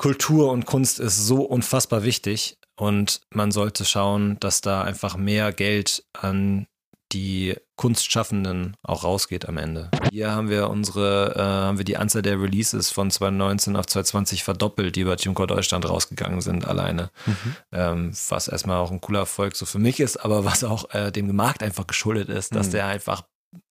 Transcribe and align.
Kultur 0.00 0.50
und 0.50 0.64
Kunst 0.64 0.98
ist 0.98 1.26
so 1.26 1.42
unfassbar 1.42 2.04
wichtig 2.04 2.56
und 2.74 3.20
man 3.28 3.52
sollte 3.52 3.84
schauen, 3.84 4.40
dass 4.40 4.62
da 4.62 4.80
einfach 4.80 5.18
mehr 5.18 5.52
Geld 5.52 6.04
an 6.14 6.66
die 7.12 7.54
Kunstschaffenden 7.76 8.78
auch 8.82 9.04
rausgeht 9.04 9.46
am 9.46 9.58
Ende. 9.58 9.90
Hier 10.10 10.30
haben 10.30 10.48
wir 10.48 10.70
unsere, 10.70 11.34
äh, 11.36 11.42
haben 11.42 11.76
wir 11.76 11.84
die 11.84 11.98
Anzahl 11.98 12.22
der 12.22 12.40
Releases 12.40 12.90
von 12.90 13.10
2019 13.10 13.76
auf 13.76 13.84
2020 13.88 14.42
verdoppelt, 14.42 14.96
die 14.96 15.04
bei 15.04 15.16
TuneCore 15.16 15.48
Deutschland 15.48 15.86
rausgegangen 15.86 16.40
sind 16.40 16.66
alleine. 16.66 17.10
Mhm. 17.26 17.56
Ähm, 17.70 18.12
was 18.30 18.48
erstmal 18.48 18.78
auch 18.78 18.90
ein 18.90 19.02
cooler 19.02 19.20
Erfolg 19.20 19.54
so 19.54 19.66
für 19.66 19.78
mich 19.78 20.00
ist, 20.00 20.16
aber 20.16 20.46
was 20.46 20.64
auch 20.64 20.94
äh, 20.94 21.12
dem 21.12 21.36
Markt 21.36 21.62
einfach 21.62 21.86
geschuldet 21.86 22.30
ist, 22.30 22.54
dass 22.54 22.68
mhm. 22.68 22.72
der 22.72 22.86
einfach 22.86 23.24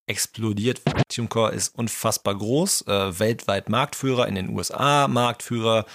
explodiert. 0.09 0.81
TuneCore 1.07 1.51
ist 1.51 1.75
unfassbar 1.75 2.35
groß, 2.35 2.87
äh, 2.87 3.19
weltweit 3.19 3.69
Marktführer, 3.69 4.27
in 4.27 4.35
den 4.35 4.49
USA 4.49 5.07
Marktführer, 5.07 5.85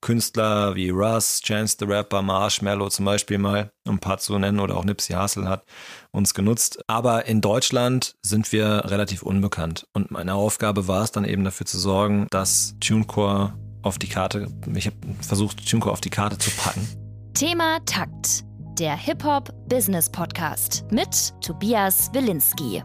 Künstler 0.00 0.74
wie 0.74 0.90
Russ, 0.90 1.40
Chance 1.40 1.76
the 1.80 1.86
Rapper, 1.86 2.22
Marshmallow 2.22 2.88
zum 2.88 3.06
Beispiel 3.06 3.38
mal, 3.38 3.70
um 3.86 3.96
ein 3.96 3.98
paar 3.98 4.18
zu 4.18 4.38
nennen, 4.38 4.60
oder 4.60 4.76
auch 4.76 4.84
Nipsey 4.84 5.16
Hussle 5.16 5.48
hat 5.48 5.64
uns 6.12 6.34
genutzt. 6.34 6.78
Aber 6.86 7.26
in 7.26 7.40
Deutschland 7.40 8.14
sind 8.22 8.52
wir 8.52 8.84
relativ 8.86 9.22
unbekannt. 9.22 9.86
Und 9.92 10.10
meine 10.10 10.34
Aufgabe 10.34 10.88
war 10.88 11.02
es 11.02 11.12
dann 11.12 11.24
eben 11.24 11.44
dafür 11.44 11.66
zu 11.66 11.78
sorgen, 11.78 12.26
dass 12.30 12.74
TuneCore 12.80 13.54
auf 13.82 13.98
die 13.98 14.08
Karte, 14.08 14.48
ich 14.74 14.86
habe 14.86 14.96
versucht, 15.20 15.68
TuneCore 15.68 15.92
auf 15.92 16.00
die 16.00 16.10
Karte 16.10 16.38
zu 16.38 16.50
packen. 16.50 16.86
Thema 17.34 17.78
Takt, 17.86 18.44
der 18.78 18.96
Hip-Hop-Business-Podcast 18.96 20.84
mit 20.90 21.32
Tobias 21.40 22.10
Wilinski. 22.12 22.82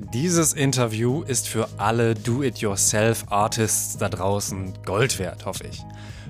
Dieses 0.00 0.52
Interview 0.52 1.22
ist 1.22 1.48
für 1.48 1.68
alle 1.76 2.14
Do-It-Yourself-Artists 2.14 3.96
da 3.98 4.08
draußen 4.08 4.72
Gold 4.86 5.18
wert, 5.18 5.44
hoffe 5.44 5.64
ich. 5.66 5.84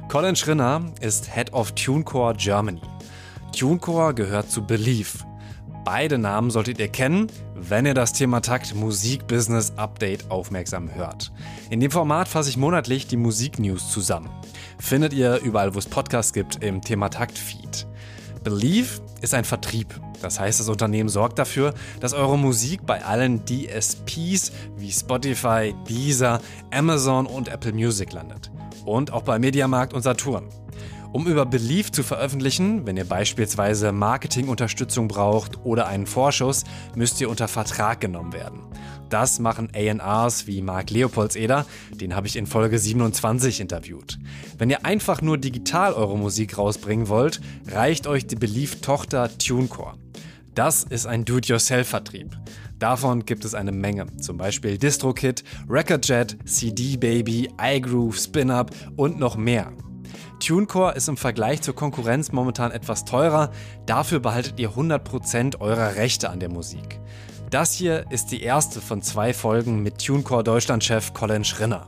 Colin 0.08 0.36
Schrinner 0.36 0.86
ist 1.02 1.34
Head 1.34 1.52
of 1.52 1.72
TuneCore 1.72 2.34
Germany. 2.34 2.80
TuneCore 3.54 4.14
gehört 4.14 4.50
zu 4.50 4.66
Believe. 4.66 5.18
Beide 5.84 6.16
Namen 6.16 6.50
solltet 6.50 6.78
ihr 6.78 6.88
kennen, 6.88 7.26
wenn 7.54 7.84
ihr 7.84 7.92
das 7.92 8.14
Thema 8.14 8.40
Takt 8.40 8.74
Musik 8.74 9.26
Business 9.26 9.74
Update 9.76 10.30
aufmerksam 10.30 10.94
hört. 10.94 11.30
In 11.68 11.80
dem 11.80 11.90
Format 11.90 12.26
fasse 12.26 12.48
ich 12.48 12.56
monatlich 12.56 13.06
die 13.06 13.18
Musik-News 13.18 13.92
zusammen. 13.92 14.30
Findet 14.78 15.12
ihr 15.12 15.42
überall, 15.42 15.74
wo 15.74 15.78
es 15.78 15.86
Podcasts 15.86 16.32
gibt, 16.32 16.64
im 16.64 16.80
Thema 16.80 17.10
Takt 17.10 17.36
Feed. 17.36 17.86
Believe 18.42 19.02
ist 19.20 19.34
ein 19.34 19.44
Vertrieb. 19.44 20.00
Das 20.22 20.40
heißt, 20.40 20.60
das 20.60 20.68
Unternehmen 20.68 21.08
sorgt 21.08 21.38
dafür, 21.38 21.74
dass 22.00 22.12
eure 22.12 22.38
Musik 22.38 22.86
bei 22.86 23.04
allen 23.04 23.44
DSPs 23.44 24.52
wie 24.76 24.90
Spotify, 24.90 25.74
Deezer, 25.88 26.40
Amazon 26.72 27.26
und 27.26 27.48
Apple 27.48 27.72
Music 27.72 28.12
landet 28.12 28.50
und 28.84 29.12
auch 29.12 29.22
bei 29.22 29.38
Mediamarkt 29.38 29.92
und 29.92 30.02
Saturn. 30.02 30.48
Um 31.10 31.26
über 31.26 31.46
Belief 31.46 31.90
zu 31.90 32.02
veröffentlichen, 32.02 32.86
wenn 32.86 32.98
ihr 32.98 33.06
beispielsweise 33.06 33.92
Marketingunterstützung 33.92 35.08
braucht 35.08 35.64
oder 35.64 35.86
einen 35.86 36.06
Vorschuss, 36.06 36.64
müsst 36.94 37.20
ihr 37.20 37.30
unter 37.30 37.48
Vertrag 37.48 38.00
genommen 38.00 38.34
werden. 38.34 38.60
Das 39.10 39.38
machen 39.38 39.70
ARs 40.00 40.46
wie 40.46 40.60
Marc 40.60 40.90
Leopoldseder, 40.90 41.66
den 41.92 42.14
habe 42.14 42.26
ich 42.26 42.36
in 42.36 42.46
Folge 42.46 42.78
27 42.78 43.60
interviewt. 43.60 44.18
Wenn 44.58 44.70
ihr 44.70 44.84
einfach 44.84 45.22
nur 45.22 45.38
digital 45.38 45.94
eure 45.94 46.18
Musik 46.18 46.58
rausbringen 46.58 47.08
wollt, 47.08 47.40
reicht 47.66 48.06
euch 48.06 48.26
die 48.26 48.36
Belief-Tochter 48.36 49.30
TuneCore. 49.38 49.94
Das 50.54 50.82
ist 50.82 51.06
ein 51.06 51.24
Do-it-yourself-Vertrieb. 51.24 52.36
Davon 52.78 53.24
gibt 53.24 53.44
es 53.44 53.54
eine 53.54 53.72
Menge, 53.72 54.06
zum 54.18 54.36
Beispiel 54.36 54.78
DistroKit, 54.78 55.42
RecordJet, 55.68 56.36
CD 56.44 56.96
Baby, 56.96 57.50
iGroove, 57.60 58.16
SpinUp 58.16 58.70
und 58.96 59.18
noch 59.18 59.36
mehr. 59.36 59.72
TuneCore 60.40 60.94
ist 60.94 61.08
im 61.08 61.16
Vergleich 61.16 61.62
zur 61.62 61.74
Konkurrenz 61.74 62.30
momentan 62.30 62.70
etwas 62.70 63.04
teurer, 63.04 63.50
dafür 63.86 64.20
behaltet 64.20 64.60
ihr 64.60 64.70
100% 64.70 65.60
eurer 65.60 65.96
Rechte 65.96 66.30
an 66.30 66.38
der 66.38 66.50
Musik. 66.50 67.00
Das 67.50 67.72
hier 67.72 68.04
ist 68.10 68.30
die 68.30 68.42
erste 68.42 68.82
von 68.82 69.00
zwei 69.00 69.32
Folgen 69.32 69.82
mit 69.82 70.04
TuneCore 70.04 70.44
Deutschland-Chef 70.44 71.14
Colin 71.14 71.44
Schrinner. 71.44 71.86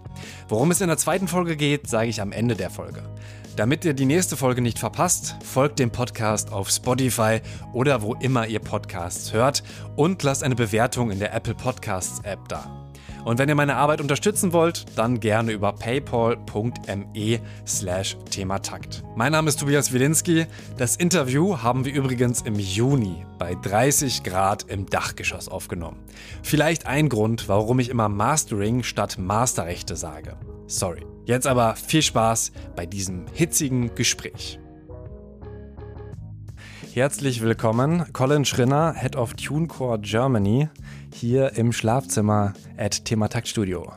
Worum 0.48 0.70
es 0.70 0.80
in 0.80 0.88
der 0.88 0.96
zweiten 0.96 1.28
Folge 1.28 1.54
geht, 1.54 1.86
sage 1.86 2.08
ich 2.08 2.22
am 2.22 2.32
Ende 2.32 2.56
der 2.56 2.70
Folge. 2.70 3.02
Damit 3.56 3.84
ihr 3.84 3.92
die 3.92 4.06
nächste 4.06 4.38
Folge 4.38 4.62
nicht 4.62 4.78
verpasst, 4.78 5.36
folgt 5.44 5.78
dem 5.78 5.90
Podcast 5.90 6.50
auf 6.50 6.70
Spotify 6.70 7.40
oder 7.74 8.00
wo 8.00 8.14
immer 8.14 8.46
ihr 8.46 8.60
Podcasts 8.60 9.34
hört 9.34 9.62
und 9.96 10.22
lasst 10.22 10.42
eine 10.42 10.54
Bewertung 10.54 11.10
in 11.10 11.18
der 11.18 11.34
Apple 11.34 11.54
Podcasts 11.54 12.20
App 12.24 12.48
da. 12.48 12.79
Und 13.24 13.38
wenn 13.38 13.48
ihr 13.48 13.54
meine 13.54 13.76
Arbeit 13.76 14.00
unterstützen 14.00 14.52
wollt, 14.52 14.86
dann 14.96 15.20
gerne 15.20 15.52
über 15.52 15.72
paypal.me 15.72 17.40
slash 17.66 18.16
thematakt. 18.30 19.02
Mein 19.14 19.32
Name 19.32 19.48
ist 19.48 19.60
Tobias 19.60 19.92
Wilinski. 19.92 20.46
Das 20.78 20.96
Interview 20.96 21.58
haben 21.58 21.84
wir 21.84 21.92
übrigens 21.92 22.42
im 22.42 22.58
Juni 22.58 23.24
bei 23.38 23.54
30 23.54 24.22
Grad 24.22 24.64
im 24.64 24.86
Dachgeschoss 24.86 25.48
aufgenommen. 25.48 25.98
Vielleicht 26.42 26.86
ein 26.86 27.08
Grund, 27.08 27.48
warum 27.48 27.78
ich 27.78 27.90
immer 27.90 28.08
Mastering 28.08 28.82
statt 28.82 29.18
Masterrechte 29.18 29.96
sage. 29.96 30.36
Sorry. 30.66 31.04
Jetzt 31.26 31.46
aber 31.46 31.76
viel 31.76 32.02
Spaß 32.02 32.52
bei 32.74 32.86
diesem 32.86 33.26
hitzigen 33.34 33.94
Gespräch. 33.94 34.58
Herzlich 36.92 37.40
willkommen, 37.40 38.12
Colin 38.12 38.44
Schrinner, 38.44 38.94
Head 38.94 39.14
of 39.14 39.34
TuneCore 39.34 40.00
Germany, 40.00 40.68
hier 41.12 41.56
im 41.56 41.72
Schlafzimmer 41.72 42.54
at 42.76 43.04
Thematakt 43.04 43.48
Studio. 43.48 43.92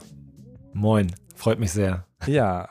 Moin, 0.74 1.14
freut 1.36 1.60
mich 1.60 1.72
sehr. 1.72 2.06
Ja, 2.26 2.70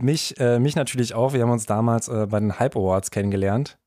mich, 0.00 0.38
äh, 0.38 0.58
mich 0.58 0.76
natürlich 0.76 1.14
auch. 1.14 1.32
Wir 1.32 1.42
haben 1.42 1.50
uns 1.50 1.66
damals 1.66 2.08
äh, 2.08 2.26
bei 2.28 2.40
den 2.40 2.58
Hype 2.58 2.76
Awards 2.76 3.10
kennengelernt. 3.10 3.78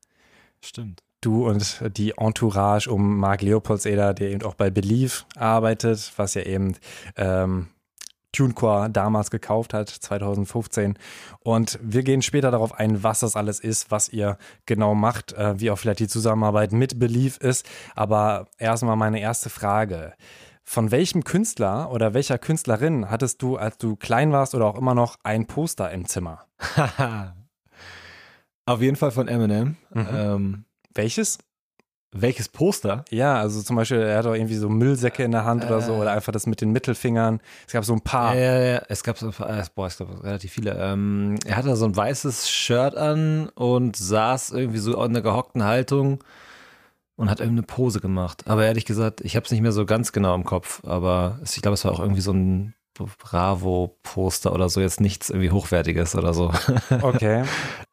Stimmt. 0.60 1.02
Du 1.20 1.48
und 1.48 1.82
die 1.96 2.12
Entourage 2.18 2.90
um 2.90 3.18
Marc 3.18 3.40
Leopoldseder, 3.40 4.12
der 4.12 4.30
eben 4.30 4.42
auch 4.42 4.54
bei 4.54 4.70
Believe 4.70 5.24
arbeitet, 5.36 6.12
was 6.16 6.34
ja 6.34 6.42
eben 6.42 6.76
ähm, 7.16 7.68
TuneCore 8.34 8.90
damals 8.90 9.30
gekauft 9.30 9.72
hat, 9.74 9.88
2015. 9.88 10.98
Und 11.40 11.78
wir 11.82 12.02
gehen 12.02 12.22
später 12.22 12.50
darauf 12.50 12.74
ein, 12.74 13.02
was 13.02 13.20
das 13.20 13.36
alles 13.36 13.60
ist, 13.60 13.90
was 13.90 14.08
ihr 14.08 14.36
genau 14.66 14.94
macht, 14.94 15.32
äh, 15.32 15.58
wie 15.60 15.70
auch 15.70 15.78
vielleicht 15.78 16.00
die 16.00 16.08
Zusammenarbeit 16.08 16.72
mit 16.72 16.98
Belief 16.98 17.38
ist. 17.38 17.66
Aber 17.94 18.46
erstmal 18.58 18.96
meine 18.96 19.20
erste 19.20 19.50
Frage. 19.50 20.14
Von 20.62 20.90
welchem 20.90 21.24
Künstler 21.24 21.90
oder 21.92 22.14
welcher 22.14 22.38
Künstlerin 22.38 23.10
hattest 23.10 23.42
du, 23.42 23.56
als 23.56 23.76
du 23.78 23.96
klein 23.96 24.32
warst 24.32 24.54
oder 24.54 24.66
auch 24.66 24.76
immer 24.78 24.94
noch, 24.94 25.16
ein 25.22 25.46
Poster 25.46 25.90
im 25.90 26.06
Zimmer? 26.06 26.46
Auf 28.66 28.80
jeden 28.80 28.96
Fall 28.96 29.10
von 29.10 29.28
Eminem. 29.28 29.76
Mhm. 29.90 30.08
Ähm, 30.12 30.64
Welches? 30.94 31.38
Welches 32.16 32.48
Poster? 32.48 33.04
Ja, 33.10 33.34
also 33.36 33.60
zum 33.60 33.74
Beispiel, 33.74 33.98
er 33.98 34.18
hat 34.18 34.26
auch 34.26 34.34
irgendwie 34.34 34.54
so 34.54 34.68
Müllsäcke 34.68 35.24
in 35.24 35.32
der 35.32 35.44
Hand 35.44 35.64
äh, 35.64 35.66
oder 35.66 35.80
so, 35.80 35.94
oder 35.94 36.12
einfach 36.12 36.32
das 36.32 36.46
mit 36.46 36.60
den 36.60 36.70
Mittelfingern. 36.70 37.40
Es 37.66 37.72
gab 37.72 37.84
so 37.84 37.92
ein 37.92 38.02
paar. 38.02 38.36
Ja, 38.36 38.40
ja, 38.40 38.64
ja. 38.74 38.82
es 38.88 39.02
gab 39.02 39.18
so 39.18 39.26
ein 39.26 39.32
paar, 39.32 39.50
äh, 39.50 39.64
boah, 39.74 39.88
ich 39.88 39.96
glaube, 39.96 40.22
relativ 40.22 40.52
viele. 40.52 40.76
Ähm, 40.78 41.36
er 41.44 41.56
hatte 41.56 41.74
so 41.74 41.84
ein 41.84 41.96
weißes 41.96 42.48
Shirt 42.48 42.96
an 42.96 43.48
und 43.56 43.96
saß 43.96 44.52
irgendwie 44.52 44.78
so 44.78 44.94
in 44.94 45.10
einer 45.10 45.22
gehockten 45.22 45.64
Haltung 45.64 46.22
und 47.16 47.30
hat 47.30 47.40
irgendeine 47.40 47.66
Pose 47.66 48.00
gemacht. 48.00 48.44
Aber 48.46 48.64
ehrlich 48.64 48.84
gesagt, 48.84 49.20
ich 49.22 49.34
habe 49.34 49.44
es 49.44 49.50
nicht 49.50 49.60
mehr 49.60 49.72
so 49.72 49.84
ganz 49.84 50.12
genau 50.12 50.36
im 50.36 50.44
Kopf, 50.44 50.82
aber 50.84 51.40
ich 51.44 51.62
glaube, 51.62 51.74
es 51.74 51.84
war 51.84 51.92
auch 51.92 52.00
irgendwie 52.00 52.20
so 52.20 52.32
ein 52.32 52.74
Bravo-Poster 52.94 54.52
oder 54.52 54.68
so, 54.68 54.80
jetzt 54.80 55.00
nichts 55.00 55.30
irgendwie 55.30 55.50
Hochwertiges 55.50 56.14
oder 56.14 56.32
so. 56.34 56.52
Okay. 57.02 57.44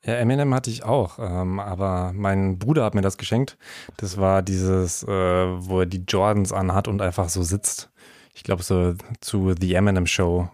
Ja, 0.04 0.16
Eminem 0.16 0.54
hatte 0.54 0.70
ich 0.70 0.84
auch, 0.84 1.20
ähm, 1.20 1.60
aber 1.60 2.12
mein 2.14 2.58
Bruder 2.58 2.84
hat 2.84 2.96
mir 2.96 3.02
das 3.02 3.18
geschenkt. 3.18 3.58
Das 3.98 4.18
war 4.18 4.42
dieses, 4.42 5.04
äh, 5.04 5.08
wo 5.08 5.82
er 5.82 5.86
die 5.86 6.04
Jordans 6.08 6.54
anhat 6.54 6.88
und 6.88 7.02
einfach 7.02 7.30
so 7.30 7.44
sitzt. 7.44 7.92
Ich 8.34 8.44
glaube, 8.44 8.64
so 8.64 8.96
zu 9.20 9.54
The 9.60 9.76
Eminem 9.76 10.08
Show 10.08 10.50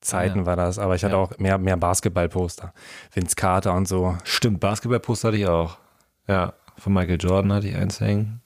Zeiten 0.00 0.40
ja. 0.40 0.46
war 0.46 0.56
das, 0.56 0.78
aber 0.78 0.94
ich 0.94 1.04
hatte 1.04 1.14
ja. 1.14 1.20
auch 1.20 1.36
mehr, 1.38 1.58
mehr 1.58 1.76
Basketball-Poster. 1.76 2.72
Vince 3.12 3.34
Carter 3.34 3.74
und 3.74 3.88
so. 3.88 4.16
Stimmt, 4.24 4.60
Basketball-Poster 4.60 5.28
hatte 5.28 5.38
ich 5.38 5.46
auch. 5.46 5.78
Ja, 6.28 6.54
von 6.76 6.92
Michael 6.92 7.18
Jordan 7.20 7.52
hatte 7.52 7.68
ich 7.68 7.76
eins 7.76 8.00
hängen. 8.00 8.40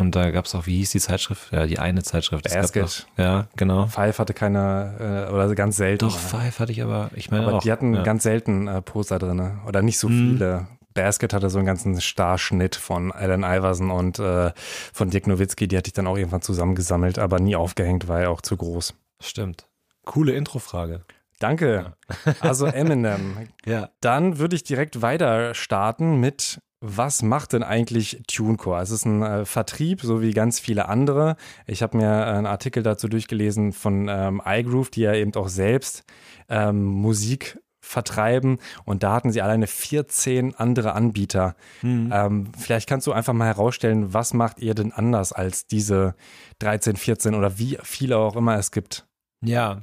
Und 0.00 0.14
da 0.16 0.30
gab 0.30 0.46
es 0.46 0.54
auch, 0.54 0.66
wie 0.66 0.78
hieß 0.78 0.90
die 0.90 1.00
Zeitschrift? 1.00 1.52
Ja, 1.52 1.66
die 1.66 1.78
eine 1.78 2.02
Zeitschrift. 2.02 2.44
Basket. 2.44 3.06
Ja, 3.16 3.48
genau. 3.56 3.86
Five 3.86 4.18
hatte 4.18 4.34
keine, 4.34 5.26
äh, 5.28 5.32
oder 5.32 5.54
ganz 5.54 5.76
selten. 5.76 6.08
Doch, 6.08 6.18
Five 6.18 6.58
hatte 6.58 6.72
ich 6.72 6.82
aber, 6.82 7.10
ich 7.14 7.30
meine 7.30 7.46
aber 7.46 7.58
auch. 7.58 7.62
Die 7.62 7.70
hatten 7.70 7.94
ja. 7.94 8.02
ganz 8.02 8.22
selten 8.22 8.68
äh, 8.68 8.82
Poster 8.82 9.18
drin. 9.18 9.60
Oder 9.66 9.82
nicht 9.82 9.98
so 9.98 10.08
mhm. 10.08 10.38
viele. 10.38 10.66
Basket 10.94 11.32
hatte 11.32 11.50
so 11.50 11.58
einen 11.58 11.66
ganzen 11.66 12.00
Starschnitt 12.00 12.74
von 12.76 13.12
Allen 13.12 13.44
Iverson 13.44 13.90
und 13.90 14.18
äh, 14.18 14.52
von 14.92 15.10
Dirk 15.10 15.26
Nowitzki. 15.26 15.68
Die 15.68 15.76
hatte 15.76 15.88
ich 15.88 15.94
dann 15.94 16.06
auch 16.06 16.16
irgendwann 16.16 16.42
zusammengesammelt, 16.42 17.18
aber 17.18 17.38
nie 17.38 17.56
aufgehängt, 17.56 18.08
weil 18.08 18.26
auch 18.26 18.40
zu 18.40 18.56
groß. 18.56 18.94
Stimmt. 19.20 19.66
Coole 20.04 20.32
Introfrage. 20.32 21.04
Danke. 21.38 21.94
Ja. 22.26 22.34
Also 22.40 22.66
Eminem. 22.66 23.48
ja. 23.64 23.90
Dann 24.00 24.38
würde 24.38 24.56
ich 24.56 24.64
direkt 24.64 25.00
weiter 25.00 25.54
starten 25.54 26.20
mit 26.20 26.60
was 26.80 27.22
macht 27.22 27.52
denn 27.52 27.62
eigentlich 27.62 28.22
TuneCore? 28.26 28.80
Es 28.80 28.90
ist 28.90 29.04
ein 29.04 29.22
äh, 29.22 29.44
Vertrieb, 29.44 30.00
so 30.00 30.22
wie 30.22 30.32
ganz 30.32 30.58
viele 30.58 30.88
andere. 30.88 31.36
Ich 31.66 31.82
habe 31.82 31.98
mir 31.98 32.26
einen 32.26 32.46
Artikel 32.46 32.82
dazu 32.82 33.08
durchgelesen 33.08 33.72
von 33.72 34.08
ähm, 34.08 34.40
iGroove, 34.44 34.90
die 34.90 35.02
ja 35.02 35.14
eben 35.14 35.34
auch 35.34 35.48
selbst 35.48 36.04
ähm, 36.48 36.82
Musik 36.82 37.60
vertreiben 37.82 38.58
und 38.84 39.02
da 39.02 39.14
hatten 39.14 39.32
sie 39.32 39.42
alleine 39.42 39.66
14 39.66 40.54
andere 40.54 40.92
Anbieter. 40.92 41.56
Mhm. 41.82 42.10
Ähm, 42.12 42.52
vielleicht 42.56 42.88
kannst 42.88 43.06
du 43.06 43.12
einfach 43.12 43.32
mal 43.32 43.46
herausstellen, 43.46 44.12
was 44.12 44.34
macht 44.34 44.60
ihr 44.60 44.74
denn 44.74 44.92
anders 44.92 45.32
als 45.32 45.66
diese 45.66 46.14
13, 46.60 46.96
14 46.96 47.34
oder 47.34 47.58
wie 47.58 47.78
viele 47.82 48.18
auch 48.18 48.36
immer 48.36 48.56
es 48.56 48.70
gibt? 48.70 49.06
Ja, 49.44 49.82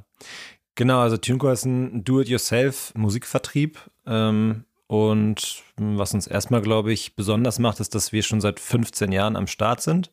genau. 0.74 1.00
Also 1.00 1.16
TuneCore 1.16 1.52
ist 1.52 1.64
ein 1.64 2.04
Do-it-yourself-Musikvertrieb. 2.04 3.78
Ähm, 4.06 4.64
und 4.88 5.62
was 5.76 6.14
uns 6.14 6.26
erstmal, 6.26 6.62
glaube 6.62 6.92
ich, 6.92 7.14
besonders 7.14 7.58
macht, 7.58 7.78
ist, 7.78 7.94
dass 7.94 8.12
wir 8.12 8.22
schon 8.22 8.40
seit 8.40 8.58
15 8.58 9.12
Jahren 9.12 9.36
am 9.36 9.46
Start 9.46 9.82
sind. 9.82 10.10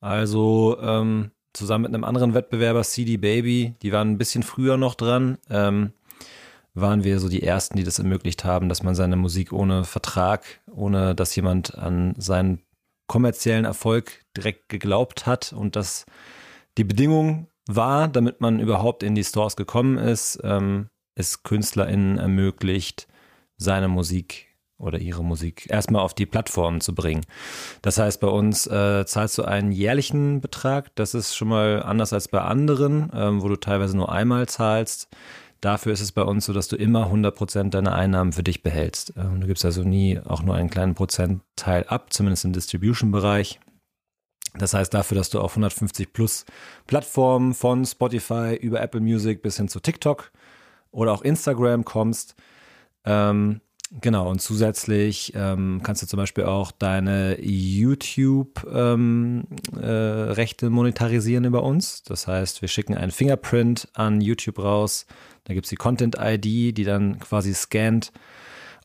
Also 0.00 0.78
ähm, 0.80 1.32
zusammen 1.52 1.82
mit 1.82 1.94
einem 1.94 2.04
anderen 2.04 2.32
Wettbewerber, 2.32 2.82
CD 2.84 3.16
Baby, 3.16 3.74
die 3.82 3.92
waren 3.92 4.12
ein 4.12 4.18
bisschen 4.18 4.44
früher 4.44 4.76
noch 4.76 4.94
dran. 4.94 5.38
Ähm, 5.50 5.92
waren 6.72 7.04
wir 7.04 7.18
so 7.18 7.28
die 7.28 7.42
Ersten, 7.42 7.76
die 7.78 7.84
das 7.84 7.98
ermöglicht 7.98 8.44
haben, 8.44 8.68
dass 8.68 8.82
man 8.82 8.94
seine 8.94 9.16
Musik 9.16 9.52
ohne 9.52 9.84
Vertrag, 9.84 10.60
ohne 10.70 11.14
dass 11.14 11.34
jemand 11.34 11.76
an 11.76 12.14
seinen 12.18 12.60
kommerziellen 13.08 13.64
Erfolg 13.64 14.24
direkt 14.36 14.68
geglaubt 14.68 15.26
hat 15.26 15.52
und 15.52 15.74
dass 15.74 16.04
die 16.76 16.84
Bedingung 16.84 17.48
war, 17.66 18.06
damit 18.08 18.40
man 18.40 18.60
überhaupt 18.60 19.02
in 19.02 19.14
die 19.14 19.24
Stores 19.24 19.56
gekommen 19.56 19.98
ist, 19.98 20.38
ähm, 20.44 20.88
es 21.14 21.42
KünstlerInnen 21.42 22.18
ermöglicht, 22.18 23.08
seine 23.56 23.88
Musik 23.88 24.46
oder 24.78 24.98
ihre 24.98 25.24
Musik 25.24 25.66
erstmal 25.70 26.02
auf 26.02 26.14
die 26.14 26.26
Plattform 26.26 26.80
zu 26.80 26.94
bringen. 26.94 27.24
Das 27.82 27.98
heißt, 27.98 28.20
bei 28.20 28.28
uns 28.28 28.66
äh, 28.66 29.04
zahlst 29.06 29.38
du 29.38 29.44
einen 29.44 29.72
jährlichen 29.72 30.40
Betrag. 30.40 30.94
Das 30.96 31.14
ist 31.14 31.34
schon 31.34 31.48
mal 31.48 31.82
anders 31.82 32.12
als 32.12 32.28
bei 32.28 32.40
anderen, 32.40 33.10
ähm, 33.14 33.42
wo 33.42 33.48
du 33.48 33.56
teilweise 33.56 33.96
nur 33.96 34.12
einmal 34.12 34.48
zahlst. 34.48 35.08
Dafür 35.62 35.92
ist 35.92 36.02
es 36.02 36.12
bei 36.12 36.22
uns 36.22 36.44
so, 36.44 36.52
dass 36.52 36.68
du 36.68 36.76
immer 36.76 37.10
100% 37.10 37.70
deiner 37.70 37.94
Einnahmen 37.94 38.32
für 38.32 38.42
dich 38.42 38.62
behältst. 38.62 39.14
Ähm, 39.16 39.40
du 39.40 39.46
gibst 39.46 39.64
also 39.64 39.82
nie 39.82 40.20
auch 40.20 40.42
nur 40.42 40.54
einen 40.54 40.70
kleinen 40.70 40.94
Prozentteil 40.94 41.84
ab, 41.84 42.12
zumindest 42.12 42.44
im 42.44 42.52
Distribution-Bereich. 42.52 43.58
Das 44.58 44.74
heißt 44.74 44.92
dafür, 44.92 45.16
dass 45.16 45.30
du 45.30 45.40
auf 45.40 45.52
150 45.52 46.12
plus 46.12 46.44
Plattformen 46.86 47.54
von 47.54 47.84
Spotify 47.84 48.54
über 48.54 48.80
Apple 48.80 49.00
Music 49.00 49.42
bis 49.42 49.56
hin 49.56 49.68
zu 49.68 49.80
TikTok 49.80 50.30
oder 50.90 51.12
auch 51.12 51.22
Instagram 51.22 51.84
kommst. 51.84 52.36
Ähm, 53.06 53.60
Genau, 54.00 54.28
und 54.28 54.40
zusätzlich 54.40 55.32
ähm, 55.36 55.80
kannst 55.84 56.02
du 56.02 56.08
zum 56.08 56.16
Beispiel 56.16 56.42
auch 56.44 56.72
deine 56.72 57.40
YouTube-Rechte 57.40 58.66
ähm, 59.06 59.46
äh, 59.80 60.68
monetarisieren 60.68 61.44
über 61.44 61.62
uns. 61.62 62.02
Das 62.02 62.26
heißt, 62.26 62.62
wir 62.62 62.68
schicken 62.68 62.96
ein 62.96 63.12
Fingerprint 63.12 63.88
an 63.94 64.20
YouTube 64.20 64.58
raus. 64.58 65.06
Da 65.44 65.54
gibt 65.54 65.66
es 65.66 65.70
die 65.70 65.76
Content-ID, 65.76 66.44
die 66.76 66.84
dann 66.84 67.20
quasi 67.20 67.54
scannt, 67.54 68.12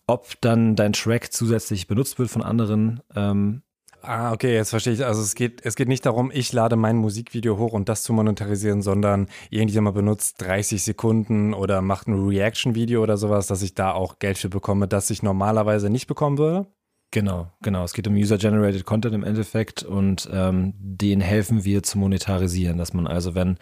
ob 0.06 0.40
dann 0.40 0.76
dein 0.76 0.94
Track 0.94 1.34
zusätzlich 1.34 1.88
benutzt 1.88 2.20
wird 2.20 2.30
von 2.30 2.44
anderen. 2.44 3.02
Ähm, 3.16 3.64
Ah, 4.04 4.32
okay, 4.34 4.56
jetzt 4.56 4.72
verstehe 4.72 4.94
ich. 4.94 5.06
Also 5.06 5.22
es 5.22 5.36
geht, 5.36 5.64
es 5.64 5.76
geht 5.76 5.88
nicht 5.88 6.06
darum, 6.06 6.32
ich 6.34 6.52
lade 6.54 6.76
mein 6.76 6.98
Musikvideo 6.98 7.58
hoch 7.58 7.74
und 7.74 7.88
das 7.88 8.02
zu 8.04 8.14
monetarisieren, 8.14 8.82
sondern 8.82 9.28
irgendjemand 9.52 9.96
benutzt 9.96 10.42
30 10.42 10.82
Sekunden 10.82 11.54
oder 11.54 11.82
macht 11.82 12.08
ein 12.08 12.28
Reaction-Video 12.28 13.04
oder 13.04 13.18
sowas, 13.18 13.48
dass 13.48 13.62
ich 13.62 13.76
da 13.76 13.92
auch 13.92 14.18
Geld 14.18 14.40
für 14.40 14.50
bekomme, 14.50 14.88
das 14.88 15.10
ich 15.12 15.22
normalerweise 15.22 15.90
nicht 15.90 16.08
bekommen 16.08 16.40
würde? 16.40 16.68
Genau, 17.12 17.52
genau. 17.62 17.84
Es 17.84 17.94
geht 17.94 18.08
um 18.08 18.16
User-Generated 18.16 18.86
Content 18.86 19.14
im 19.14 19.24
Endeffekt 19.24 19.84
und 19.84 20.30
ähm, 20.32 20.74
den 20.78 21.22
helfen 21.22 21.64
wir 21.66 21.84
zu 21.84 22.00
monetarisieren, 22.00 22.78
dass 22.78 22.94
man 22.94 23.06
also, 23.06 23.36
wenn 23.36 23.58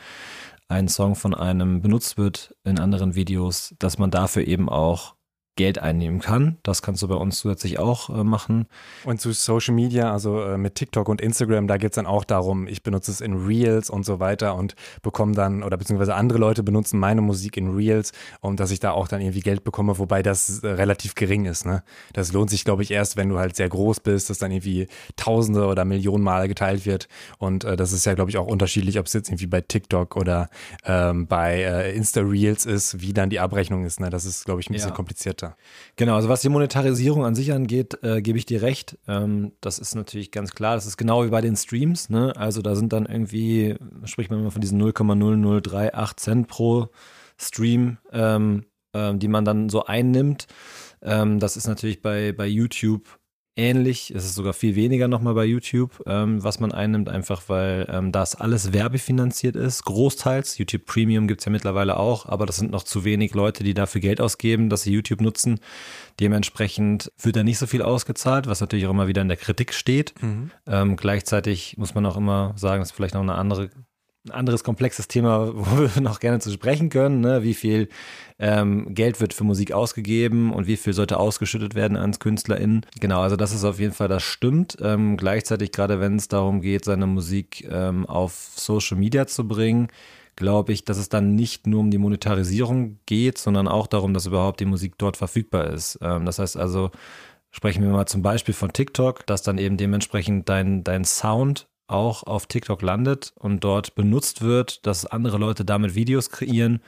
ein 0.70 0.88
Song 0.88 1.16
von 1.16 1.34
einem 1.34 1.82
benutzt 1.82 2.18
wird 2.18 2.56
in 2.64 2.80
anderen 2.80 3.16
Videos, 3.16 3.76
dass 3.80 3.98
man 3.98 4.12
dafür 4.12 4.48
eben 4.48 4.70
auch 4.70 5.16
Geld 5.60 5.78
einnehmen 5.78 6.22
kann. 6.22 6.58
Das 6.64 6.82
kannst 6.82 7.02
du 7.02 7.10
bei 7.10 7.16
uns 7.16 7.40
zusätzlich 7.40 7.80
auch 7.80 8.10
äh, 8.10 8.24
machen. 8.24 8.66
Und 9.04 9.20
zu 9.20 9.34
Social 9.34 9.76
Media, 9.76 10.10
also 10.10 10.42
äh, 10.42 10.58
mit 10.58 10.76
TikTok 10.76 11.10
und 11.10 11.20
Instagram, 11.20 11.68
da 11.68 11.76
geht 11.76 11.92
es 11.92 11.96
dann 11.96 12.06
auch 12.06 12.24
darum, 12.24 12.66
ich 12.66 12.82
benutze 12.82 13.12
es 13.12 13.20
in 13.20 13.46
Reels 13.46 13.90
und 13.90 14.06
so 14.06 14.22
weiter 14.22 14.56
und 14.56 14.76
bekomme 15.02 15.34
dann, 15.34 15.62
oder 15.62 15.76
beziehungsweise 15.76 16.16
andere 16.16 16.40
Leute 16.40 16.64
benutzen 16.64 16.98
meine 16.98 17.20
Musik 17.20 17.58
in 17.58 17.76
Reels 17.76 18.14
und 18.40 18.62
dass 18.62 18.72
ich 18.72 18.80
da 18.80 18.92
auch 18.92 19.10
dann 19.10 19.20
irgendwie 19.20 19.42
Geld 19.42 19.66
bekomme, 19.66 20.00
wobei 20.00 20.24
das 20.24 20.64
äh, 20.64 20.68
relativ 20.70 21.14
gering 21.14 21.44
ist. 21.44 21.66
Ne? 21.66 21.84
Das 22.14 22.32
lohnt 22.32 22.50
sich, 22.50 22.64
glaube 22.64 22.84
ich, 22.84 22.92
erst, 22.92 23.18
wenn 23.18 23.28
du 23.28 23.38
halt 23.38 23.58
sehr 23.58 23.68
groß 23.68 24.00
bist, 24.00 24.30
dass 24.30 24.38
dann 24.38 24.52
irgendwie 24.52 24.88
Tausende 25.18 25.66
oder 25.66 25.84
Millionen 25.84 26.24
Male 26.24 26.48
geteilt 26.48 26.86
wird. 26.86 27.10
Und 27.38 27.66
äh, 27.66 27.76
das 27.76 27.92
ist 27.92 28.06
ja, 28.06 28.14
glaube 28.14 28.32
ich, 28.32 28.38
auch 28.38 28.48
unterschiedlich, 28.48 28.98
ob 28.98 29.08
es 29.08 29.14
jetzt 29.14 29.28
irgendwie 29.28 29.48
bei 29.48 29.60
TikTok 29.60 30.16
oder 30.16 30.50
ähm, 30.86 31.28
bei 31.28 31.64
äh, 31.64 31.94
Insta 31.98 32.22
Reels 32.22 32.66
ist, 32.66 33.02
wie 33.02 33.12
dann 33.12 33.30
die 33.30 33.42
Abrechnung 33.42 33.84
ist. 33.84 34.00
Ne? 34.00 34.10
Das 34.10 34.24
ist, 34.24 34.46
glaube 34.46 34.62
ich, 34.62 34.70
ein 34.70 34.74
bisschen 34.74 34.92
ja. 34.92 34.96
komplizierter. 34.96 35.49
Genau, 35.96 36.16
also 36.16 36.30
was 36.30 36.42
die 36.42 36.50
Monetarisierung 36.50 37.26
an 37.26 37.36
sich 37.36 37.52
angeht, 37.54 37.98
äh, 38.04 38.22
gebe 38.22 38.38
ich 38.38 38.46
dir 38.46 38.62
recht. 38.62 38.98
Ähm, 39.08 39.54
das 39.62 39.80
ist 39.80 39.96
natürlich 39.96 40.32
ganz 40.32 40.52
klar. 40.52 40.76
Das 40.76 40.86
ist 40.86 40.98
genau 40.98 41.26
wie 41.26 41.30
bei 41.30 41.42
den 41.42 41.56
Streams. 41.56 42.10
Ne? 42.10 42.34
Also 42.36 42.62
da 42.62 42.76
sind 42.76 42.94
dann 42.94 43.06
irgendwie, 43.06 43.76
spricht 44.06 44.30
man 44.32 44.40
immer 44.40 44.52
von 44.52 44.62
diesen 44.62 44.82
0,0038 44.82 46.18
Cent 46.18 46.48
pro 46.48 46.88
Stream, 47.38 47.98
ähm, 48.12 48.66
ähm, 48.94 49.20
die 49.20 49.28
man 49.28 49.46
dann 49.46 49.70
so 49.70 49.86
einnimmt. 49.86 50.48
Ähm, 51.02 51.40
das 51.40 51.58
ist 51.58 51.68
natürlich 51.68 52.02
bei, 52.02 52.32
bei 52.32 52.48
YouTube 52.48 53.19
ähnlich. 53.60 54.12
Es 54.12 54.26
ist 54.26 54.36
sogar 54.36 54.54
viel 54.54 54.76
weniger 54.76 55.08
nochmal 55.08 55.34
bei 55.34 55.46
YouTube, 55.46 56.02
ähm, 56.08 56.44
was 56.44 56.60
man 56.60 56.72
einnimmt, 56.72 57.10
einfach 57.10 57.44
weil 57.48 57.88
ähm, 57.92 58.12
das 58.12 58.36
alles 58.36 58.74
werbefinanziert 58.74 59.56
ist, 59.56 59.84
großteils. 59.84 60.58
YouTube 60.58 60.86
Premium 60.86 61.28
gibt 61.28 61.42
es 61.42 61.46
ja 61.46 61.52
mittlerweile 61.52 61.98
auch, 61.98 62.26
aber 62.26 62.46
das 62.46 62.56
sind 62.56 62.72
noch 62.72 62.84
zu 62.84 63.04
wenig 63.04 63.34
Leute, 63.34 63.64
die 63.64 63.74
dafür 63.74 64.02
Geld 64.02 64.22
ausgeben, 64.22 64.70
dass 64.70 64.84
sie 64.84 64.94
YouTube 64.94 65.22
nutzen. 65.22 65.60
Dementsprechend 66.20 67.12
wird 67.22 67.36
da 67.36 67.44
nicht 67.44 67.58
so 67.58 67.68
viel 67.68 67.82
ausgezahlt, 67.82 68.48
was 68.48 68.62
natürlich 68.62 68.88
auch 68.88 68.92
immer 68.92 69.08
wieder 69.08 69.22
in 69.22 69.28
der 69.28 69.38
Kritik 69.38 69.74
steht. 69.74 70.14
Mhm. 70.22 70.52
Ähm, 70.66 70.96
gleichzeitig 70.96 71.78
muss 71.78 71.94
man 71.94 72.06
auch 72.06 72.18
immer 72.18 72.54
sagen, 72.56 72.82
das 72.82 72.90
ist 72.90 72.96
vielleicht 72.96 73.14
noch 73.14 73.22
eine 73.22 73.36
andere 73.36 73.70
ein 74.26 74.32
anderes 74.32 74.64
komplexes 74.64 75.08
Thema, 75.08 75.48
wo 75.54 75.96
wir 75.96 76.02
noch 76.02 76.20
gerne 76.20 76.40
zu 76.40 76.52
sprechen 76.52 76.90
können. 76.90 77.22
Ne? 77.22 77.44
Wie 77.44 77.54
viel 77.54 77.90
ähm, 78.38 78.94
Geld 78.94 79.22
wird 79.22 79.34
für 79.34 79.44
Musik 79.44 79.72
ausgegeben 79.72 80.54
und 80.54 80.68
wie 80.68 80.78
viel 80.78 80.94
sollte 80.94 81.20
ausgeschüttet 81.20 81.76
werden 81.76 81.98
ans 81.98 82.20
KünstlerInnen? 82.20 82.86
Genau, 83.00 83.22
also 83.22 83.36
das 83.36 83.54
ist 83.54 83.64
auf 83.64 83.80
jeden 83.80 83.94
Fall, 83.94 84.08
das 84.08 84.24
stimmt. 84.24 84.78
Ähm, 84.82 85.18
gleichzeitig, 85.18 85.72
gerade 85.72 86.00
wenn 86.00 86.16
es 86.16 86.28
darum 86.28 86.62
geht, 86.62 86.86
seine 86.86 87.08
Musik 87.08 87.68
ähm, 87.70 88.06
auf 88.06 88.52
Social 88.56 88.98
Media 88.98 89.28
zu 89.28 89.48
bringen, 89.48 89.88
glaube 90.36 90.72
ich, 90.72 90.86
dass 90.86 90.98
es 90.98 91.10
dann 91.10 91.36
nicht 91.36 91.68
nur 91.68 91.82
um 91.82 91.92
die 91.92 91.98
Monetarisierung 91.98 93.00
geht, 93.06 93.38
sondern 93.38 93.68
auch 93.68 93.88
darum, 93.88 94.14
dass 94.14 94.26
überhaupt 94.26 94.62
die 94.62 94.66
Musik 94.66 94.98
dort 94.98 95.18
verfügbar 95.18 95.70
ist. 95.70 96.00
Ähm, 96.02 96.26
das 96.26 96.40
heißt 96.40 96.58
also, 96.58 96.92
sprechen 97.52 97.84
wir 97.84 97.90
mal 97.90 98.06
zum 98.06 98.22
Beispiel 98.22 98.54
von 98.54 98.72
TikTok, 98.72 99.26
dass 99.28 99.42
dann 99.42 99.58
eben 99.58 99.78
dementsprechend 99.78 100.48
dein, 100.50 100.84
dein 100.84 101.04
Sound 101.04 101.68
auch 101.90 102.24
auf 102.24 102.48
TikTok 102.48 102.82
landet 102.82 103.34
und 103.36 103.64
dort 103.64 103.96
benutzt 103.96 104.42
wird, 104.42 104.86
dass 104.86 105.06
andere 105.06 105.38
Leute 105.38 105.66
damit 105.66 105.96
Videos 105.96 106.30
kreieren, 106.30 106.82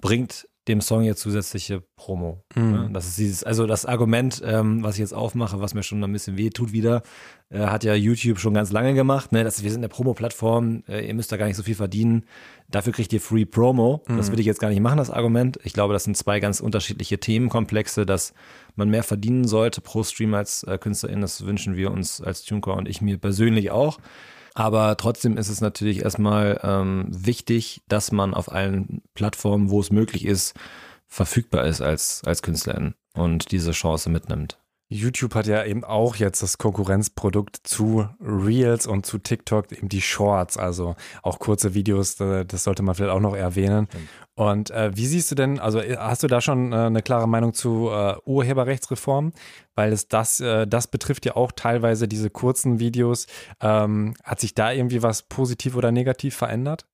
bringt 0.00 0.48
dem 0.68 0.80
Song 0.80 1.02
jetzt 1.02 1.20
zusätzliche 1.20 1.82
Promo. 1.96 2.44
Mhm. 2.54 2.92
Das 2.92 3.08
ist 3.08 3.18
dieses, 3.18 3.44
also 3.44 3.66
das 3.66 3.84
Argument, 3.84 4.40
ähm, 4.44 4.84
was 4.84 4.94
ich 4.94 5.00
jetzt 5.00 5.14
aufmache, 5.14 5.60
was 5.60 5.74
mir 5.74 5.82
schon 5.82 6.02
ein 6.04 6.12
bisschen 6.12 6.36
weh 6.36 6.50
tut 6.50 6.72
wieder, 6.72 7.02
äh, 7.50 7.58
hat 7.58 7.82
ja 7.82 7.94
YouTube 7.94 8.38
schon 8.38 8.54
ganz 8.54 8.70
lange 8.70 8.94
gemacht. 8.94 9.32
Ne? 9.32 9.42
Das, 9.42 9.64
wir 9.64 9.70
sind 9.70 9.80
eine 9.80 9.88
Promo-Plattform, 9.88 10.84
äh, 10.88 11.06
ihr 11.06 11.14
müsst 11.14 11.32
da 11.32 11.36
gar 11.36 11.46
nicht 11.46 11.56
so 11.56 11.64
viel 11.64 11.74
verdienen. 11.74 12.26
Dafür 12.68 12.92
kriegt 12.92 13.12
ihr 13.12 13.20
Free 13.20 13.44
Promo. 13.44 14.02
Mhm. 14.06 14.16
Das 14.16 14.30
würde 14.30 14.40
ich 14.40 14.46
jetzt 14.46 14.60
gar 14.60 14.68
nicht 14.68 14.80
machen, 14.80 14.98
das 14.98 15.10
Argument. 15.10 15.58
Ich 15.64 15.72
glaube, 15.72 15.94
das 15.94 16.04
sind 16.04 16.16
zwei 16.16 16.38
ganz 16.38 16.60
unterschiedliche 16.60 17.18
Themenkomplexe, 17.18 18.06
dass 18.06 18.32
man 18.76 18.88
mehr 18.88 19.02
verdienen 19.02 19.48
sollte 19.48 19.80
pro 19.80 20.04
Stream 20.04 20.32
als 20.34 20.62
äh, 20.62 20.78
Künstlerin. 20.78 21.20
Das 21.20 21.44
wünschen 21.44 21.74
wir 21.76 21.90
uns 21.90 22.20
als 22.20 22.44
TuneCore 22.44 22.76
und 22.78 22.88
ich 22.88 23.00
mir 23.00 23.18
persönlich 23.18 23.72
auch. 23.72 23.98
Aber 24.54 24.96
trotzdem 24.96 25.36
ist 25.36 25.48
es 25.48 25.60
natürlich 25.60 26.04
erstmal 26.04 26.60
ähm, 26.62 27.06
wichtig, 27.10 27.82
dass 27.88 28.12
man 28.12 28.34
auf 28.34 28.52
allen 28.52 29.02
Plattformen, 29.14 29.70
wo 29.70 29.80
es 29.80 29.90
möglich 29.90 30.24
ist, 30.26 30.54
verfügbar 31.06 31.66
ist 31.66 31.80
als, 31.80 32.22
als 32.24 32.42
Künstlerin 32.42 32.94
und 33.14 33.50
diese 33.50 33.72
Chance 33.72 34.10
mitnimmt. 34.10 34.58
YouTube 34.92 35.34
hat 35.34 35.46
ja 35.46 35.64
eben 35.64 35.84
auch 35.84 36.16
jetzt 36.16 36.42
das 36.42 36.58
Konkurrenzprodukt 36.58 37.56
zu 37.64 38.08
Reels 38.20 38.86
und 38.86 39.06
zu 39.06 39.18
TikTok, 39.18 39.72
eben 39.72 39.88
die 39.88 40.00
Shorts, 40.00 40.56
also 40.56 40.94
auch 41.22 41.38
kurze 41.38 41.74
Videos, 41.74 42.16
das 42.16 42.64
sollte 42.64 42.82
man 42.82 42.94
vielleicht 42.94 43.12
auch 43.12 43.20
noch 43.20 43.34
erwähnen. 43.34 43.88
Und 44.34 44.70
äh, 44.70 44.90
wie 44.94 45.06
siehst 45.06 45.30
du 45.30 45.34
denn, 45.34 45.58
also 45.58 45.80
äh, 45.80 45.96
hast 45.98 46.22
du 46.22 46.26
da 46.26 46.40
schon 46.40 46.72
äh, 46.72 46.76
eine 46.76 47.02
klare 47.02 47.28
Meinung 47.28 47.52
zu 47.52 47.90
äh, 47.90 48.16
Urheberrechtsreform? 48.24 49.32
Weil 49.74 49.92
es 49.92 50.08
das, 50.08 50.40
äh, 50.40 50.66
das 50.66 50.86
betrifft 50.86 51.26
ja 51.26 51.36
auch 51.36 51.52
teilweise 51.52 52.08
diese 52.08 52.30
kurzen 52.30 52.78
Videos. 52.78 53.26
Ähm, 53.60 54.14
hat 54.24 54.40
sich 54.40 54.54
da 54.54 54.72
irgendwie 54.72 55.02
was 55.02 55.22
positiv 55.22 55.76
oder 55.76 55.92
negativ 55.92 56.34
verändert? 56.34 56.86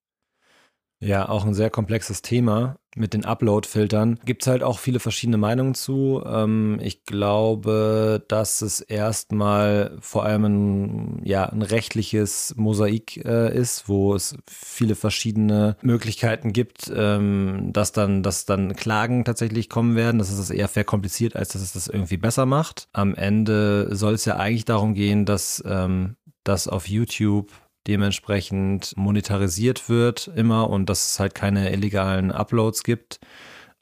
Ja, 1.01 1.29
auch 1.29 1.45
ein 1.45 1.55
sehr 1.55 1.71
komplexes 1.71 2.23
Thema 2.23 2.77
mit 2.97 3.15
den 3.15 3.25
Upload-Filtern. 3.25 4.19
Gibt 4.25 4.43
es 4.43 4.49
halt 4.49 4.65
auch 4.65 4.81
viele 4.81 4.99
verschiedene 4.99 5.37
Meinungen 5.37 5.75
zu. 5.75 6.23
Ähm, 6.27 6.81
ich 6.83 7.05
glaube, 7.05 8.25
dass 8.27 8.63
es 8.63 8.81
erstmal 8.81 9.97
vor 10.01 10.25
allem 10.25 10.45
ein, 10.45 11.21
ja, 11.25 11.45
ein 11.45 11.63
rechtliches 11.63 12.55
Mosaik 12.57 13.25
äh, 13.25 13.57
ist, 13.57 13.89
wo 13.89 14.17
es 14.17 14.37
viele 14.51 14.97
verschiedene 14.97 15.77
Möglichkeiten 15.83 16.53
gibt, 16.53 16.91
ähm, 16.93 17.71
dass 17.73 17.93
dann, 17.93 18.25
dass 18.25 18.45
dann 18.45 18.75
Klagen 18.75 19.25
tatsächlich 19.25 19.69
kommen 19.69 19.95
werden. 19.95 20.19
Das 20.19 20.31
ist 20.31 20.39
es 20.39 20.51
eher 20.51 20.69
verkompliziert, 20.69 21.37
als 21.37 21.51
dass 21.51 21.63
es 21.63 21.73
das 21.73 21.87
irgendwie 21.87 22.17
besser 22.17 22.47
macht. 22.47 22.89
Am 22.93 23.15
Ende 23.15 23.95
soll 23.95 24.15
es 24.15 24.25
ja 24.25 24.37
eigentlich 24.37 24.65
darum 24.65 24.95
gehen, 24.95 25.25
dass 25.25 25.63
ähm, 25.65 26.17
das 26.43 26.67
auf 26.67 26.89
YouTube 26.89 27.53
dementsprechend 27.89 28.95
monetarisiert 28.97 29.89
wird 29.89 30.31
immer 30.37 30.71
und 30.71 30.89
dass 30.89 31.11
es 31.11 31.21
halt 31.21 31.35
keine 31.35 31.73
illegalen 31.73 32.31
Uploads 32.31 32.85
gibt. 32.85 33.19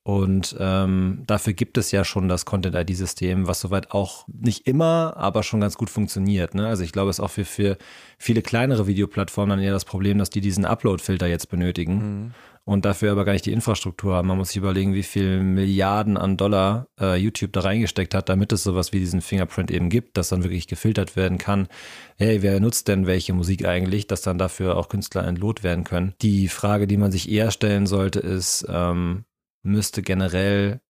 Und 0.06 0.54
ähm, 0.60 1.24
dafür 1.26 1.52
gibt 1.52 1.76
es 1.76 1.90
ja 1.90 2.04
schon 2.04 2.28
das 2.28 2.44
Content-ID-System, 2.44 3.48
was 3.48 3.58
soweit 3.58 3.90
auch 3.90 4.24
nicht 4.28 4.64
immer, 4.68 5.16
aber 5.16 5.42
schon 5.42 5.60
ganz 5.60 5.76
gut 5.76 5.90
funktioniert. 5.90 6.54
Ne? 6.54 6.68
Also 6.68 6.84
ich 6.84 6.92
glaube, 6.92 7.10
es 7.10 7.18
ist 7.18 7.24
auch 7.24 7.30
für, 7.32 7.44
für 7.44 7.76
viele 8.16 8.40
kleinere 8.40 8.86
Videoplattformen 8.86 9.56
dann 9.56 9.66
eher 9.66 9.72
das 9.72 9.84
Problem, 9.84 10.18
dass 10.18 10.30
die 10.30 10.40
diesen 10.40 10.64
Upload-Filter 10.64 11.26
jetzt 11.26 11.50
benötigen. 11.50 11.94
Mhm 11.94 12.34
und 12.68 12.84
dafür 12.84 13.12
aber 13.12 13.24
gar 13.24 13.32
nicht 13.32 13.46
die 13.46 13.52
Infrastruktur 13.52 14.14
haben. 14.14 14.26
Man 14.26 14.38
muss 14.38 14.48
sich 14.48 14.56
überlegen, 14.56 14.92
wie 14.92 15.04
viel 15.04 15.40
Milliarden 15.40 16.16
an 16.16 16.36
Dollar 16.36 16.88
äh, 17.00 17.14
YouTube 17.14 17.52
da 17.52 17.60
reingesteckt 17.60 18.12
hat, 18.12 18.28
damit 18.28 18.50
es 18.50 18.64
sowas 18.64 18.92
wie 18.92 18.98
diesen 18.98 19.20
Fingerprint 19.20 19.70
eben 19.70 19.88
gibt, 19.88 20.16
dass 20.16 20.30
dann 20.30 20.42
wirklich 20.42 20.66
gefiltert 20.66 21.14
werden 21.14 21.38
kann. 21.38 21.68
Hey, 22.16 22.42
wer 22.42 22.58
nutzt 22.58 22.88
denn 22.88 23.06
welche 23.06 23.34
Musik 23.34 23.64
eigentlich, 23.64 24.08
dass 24.08 24.22
dann 24.22 24.36
dafür 24.36 24.76
auch 24.76 24.88
Künstler 24.88 25.24
entlohnt 25.24 25.62
werden 25.62 25.84
können? 25.84 26.14
Die 26.22 26.48
Frage, 26.48 26.88
die 26.88 26.96
man 26.96 27.12
sich 27.12 27.30
eher 27.30 27.52
stellen 27.52 27.86
sollte, 27.86 28.18
ist, 28.18 28.66
ähm, 28.68 29.26
müsste 29.66 30.02
generell 30.02 30.80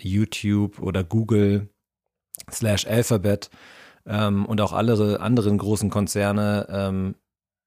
YouTube 0.00 0.80
oder 0.80 1.04
Google 1.04 1.68
slash 2.50 2.86
Alphabet 2.86 3.50
ähm, 4.06 4.46
und 4.46 4.60
auch 4.60 4.72
alle 4.72 5.20
anderen 5.20 5.58
großen 5.58 5.90
Konzerne 5.90 6.66
ähm, 6.70 7.14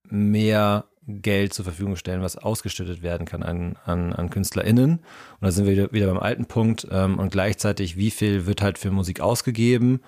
mehr 0.10 0.86
Geld 1.06 1.54
zur 1.54 1.66
Verfügung 1.66 1.96
stellen, 1.98 2.22
was 2.22 2.38
ausgeschüttet 2.38 3.02
werden 3.02 3.26
kann 3.26 3.44
an, 3.44 3.78
an, 3.86 4.14
an 4.14 4.30
KünstlerInnen. 4.30 5.00
Und 5.00 5.42
da 5.42 5.52
sind 5.52 5.66
wir 5.66 5.74
wieder, 5.74 5.92
wieder 5.92 6.08
beim 6.08 6.20
alten 6.20 6.46
Punkt. 6.46 6.88
Ähm, 6.92 7.20
und 7.20 7.32
gleichzeitig, 7.32 7.98
wie 7.98 8.12
viel 8.12 8.46
wird 8.46 8.62
halt 8.62 8.78
für 8.78 8.92
Musik 8.92 9.20
ausgegeben? 9.20 10.02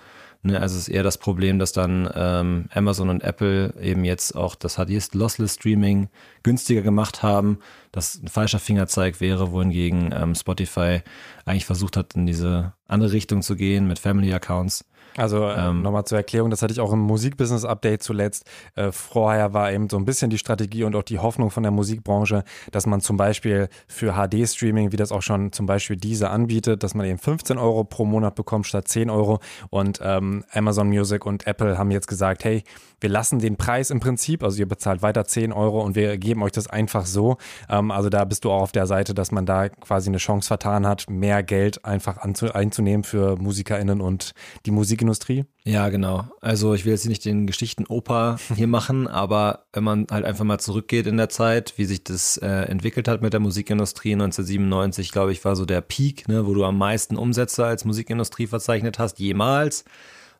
Ne, 0.45 0.61
also 0.61 0.75
es 0.75 0.83
ist 0.83 0.89
eher 0.89 1.01
das 1.01 1.17
Problem, 1.17 1.57
dass 1.57 1.71
dann 1.71 2.07
ähm, 2.13 2.65
Amazon 2.71 3.09
und 3.09 3.23
Apple 3.23 3.73
eben 3.81 4.05
jetzt 4.05 4.35
auch 4.35 4.53
das 4.53 4.75
HDist 4.75 5.15
Lossless 5.15 5.55
Streaming 5.55 6.07
günstiger 6.43 6.83
gemacht 6.83 7.23
haben, 7.23 7.57
das 7.91 8.21
ein 8.21 8.27
falscher 8.27 8.59
Fingerzeig 8.59 9.21
wäre, 9.21 9.51
wohingegen 9.51 10.13
ähm, 10.15 10.35
Spotify 10.35 11.01
eigentlich 11.45 11.65
versucht 11.65 11.97
hat, 11.97 12.13
in 12.13 12.27
diese 12.27 12.73
andere 12.87 13.11
Richtung 13.11 13.41
zu 13.41 13.55
gehen 13.55 13.87
mit 13.87 13.97
Family 13.97 14.31
Accounts. 14.31 14.85
Also 15.17 15.47
äh, 15.47 15.69
ähm, 15.69 15.81
nochmal 15.81 16.05
zur 16.05 16.17
Erklärung, 16.17 16.49
das 16.49 16.61
hatte 16.61 16.73
ich 16.73 16.79
auch 16.79 16.91
im 16.91 16.99
Musikbusiness-Update 16.99 18.03
zuletzt. 18.03 18.45
Äh, 18.75 18.91
vorher 18.91 19.53
war 19.53 19.71
eben 19.71 19.89
so 19.89 19.97
ein 19.97 20.05
bisschen 20.05 20.29
die 20.29 20.37
Strategie 20.37 20.83
und 20.83 20.95
auch 20.95 21.03
die 21.03 21.19
Hoffnung 21.19 21.51
von 21.51 21.63
der 21.63 21.71
Musikbranche, 21.71 22.43
dass 22.71 22.85
man 22.85 23.01
zum 23.01 23.15
Beispiel 23.15 23.69
für 23.87 24.13
HD-Streaming, 24.13 24.91
wie 24.91 24.97
das 24.97 25.11
auch 25.11 25.21
schon 25.21 25.51
zum 25.51 25.65
Beispiel 25.65 25.95
diese 25.95 26.29
anbietet, 26.29 26.83
dass 26.83 26.95
man 26.95 27.05
eben 27.05 27.17
15 27.17 27.57
Euro 27.57 27.83
pro 27.83 28.05
Monat 28.05 28.35
bekommt 28.35 28.67
statt 28.67 28.87
10 28.87 29.09
Euro. 29.09 29.39
Und 29.69 29.99
ähm, 30.03 30.43
Amazon 30.51 30.87
Music 30.89 31.25
und 31.25 31.47
Apple 31.47 31.77
haben 31.77 31.91
jetzt 31.91 32.07
gesagt, 32.07 32.43
hey, 32.43 32.63
wir 33.05 33.09
lassen 33.11 33.37
den 33.37 33.55
Preis 33.55 33.91
im 33.91 33.99
Prinzip, 33.99 34.43
also 34.43 34.57
ihr 34.57 34.67
bezahlt 34.67 35.03
weiter 35.03 35.25
10 35.25 35.53
Euro 35.53 35.83
und 35.83 35.95
wir 35.95 36.17
geben 36.17 36.41
euch 36.41 36.53
das 36.53 36.65
einfach 36.65 37.05
so. 37.05 37.37
Ähm, 37.69 37.91
also 37.91 38.09
da 38.09 38.25
bist 38.25 38.45
du 38.45 38.51
auch 38.51 38.63
auf 38.63 38.71
der 38.71 38.87
Seite, 38.87 39.13
dass 39.13 39.31
man 39.31 39.45
da 39.45 39.69
quasi 39.69 40.09
eine 40.09 40.17
Chance 40.17 40.47
vertan 40.47 40.87
hat, 40.87 41.07
mehr 41.07 41.43
Geld 41.43 41.85
einfach 41.85 42.17
einzunehmen 42.17 43.03
für 43.03 43.37
MusikerInnen 43.37 44.01
und 44.01 44.31
die 44.65 44.71
Musikindustrie. 44.71 45.45
Ja, 45.65 45.89
genau. 45.89 46.25
Also 46.41 46.73
ich 46.73 46.85
will 46.85 46.93
jetzt 46.93 47.05
nicht 47.05 47.23
den 47.25 47.45
Geschichten-Opa 47.45 48.37
hier 48.55 48.65
machen, 48.65 49.07
aber 49.21 49.65
wenn 49.71 49.83
man 49.83 50.07
halt 50.09 50.25
einfach 50.25 50.43
mal 50.43 50.57
zurückgeht 50.57 51.05
in 51.05 51.17
der 51.17 51.29
Zeit, 51.29 51.73
wie 51.77 51.85
sich 51.85 52.03
das 52.03 52.37
äh, 52.37 52.47
entwickelt 52.47 53.07
hat 53.07 53.21
mit 53.21 53.33
der 53.33 53.39
Musikindustrie 53.39 54.13
1997, 54.13 55.11
glaube 55.11 55.31
ich, 55.31 55.45
war 55.45 55.55
so 55.55 55.67
der 55.67 55.81
Peak, 55.81 56.27
ne, 56.27 56.47
wo 56.47 56.55
du 56.55 56.65
am 56.65 56.79
meisten 56.79 57.17
Umsätze 57.17 57.67
als 57.67 57.85
Musikindustrie 57.85 58.47
verzeichnet 58.47 58.97
hast, 58.97 59.19
jemals 59.19 59.85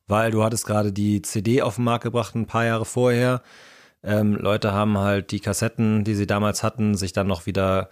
weil 0.07 0.31
du 0.31 0.43
hattest 0.43 0.65
gerade 0.65 0.91
die 0.93 1.21
CD 1.21 1.61
auf 1.61 1.75
den 1.75 1.85
Markt 1.85 2.03
gebracht 2.03 2.35
ein 2.35 2.47
paar 2.47 2.65
Jahre 2.65 2.85
vorher. 2.85 3.41
Ähm, 4.03 4.35
Leute 4.35 4.71
haben 4.73 4.97
halt 4.97 5.31
die 5.31 5.39
Kassetten, 5.39 6.03
die 6.03 6.15
sie 6.15 6.27
damals 6.27 6.63
hatten, 6.63 6.95
sich 6.95 7.13
dann 7.13 7.27
noch 7.27 7.45
wieder 7.45 7.89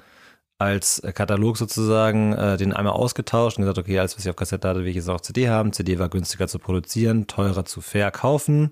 als 0.60 1.02
Katalog 1.16 1.58
sozusagen 1.58 2.34
äh, 2.34 2.58
den 2.58 2.74
einmal 2.74 2.94
ausgetauscht 2.94 3.58
und 3.58 3.64
gesagt, 3.64 3.80
okay, 3.80 4.00
alles, 4.00 4.16
was 4.16 4.24
ich 4.26 4.30
auf 4.30 4.36
Kassette 4.36 4.68
hatte, 4.68 4.82
will 4.82 4.88
ich 4.88 4.96
jetzt 4.96 5.10
auch 5.10 5.22
CD 5.22 5.50
haben. 5.50 5.74
CD 5.74 6.00
war 6.00 6.10
günstiger 6.10 6.48
zu 6.48 6.60
produzieren, 6.60 7.28
teurer 7.28 7.66
zu 7.66 7.82
verkaufen. 7.82 8.70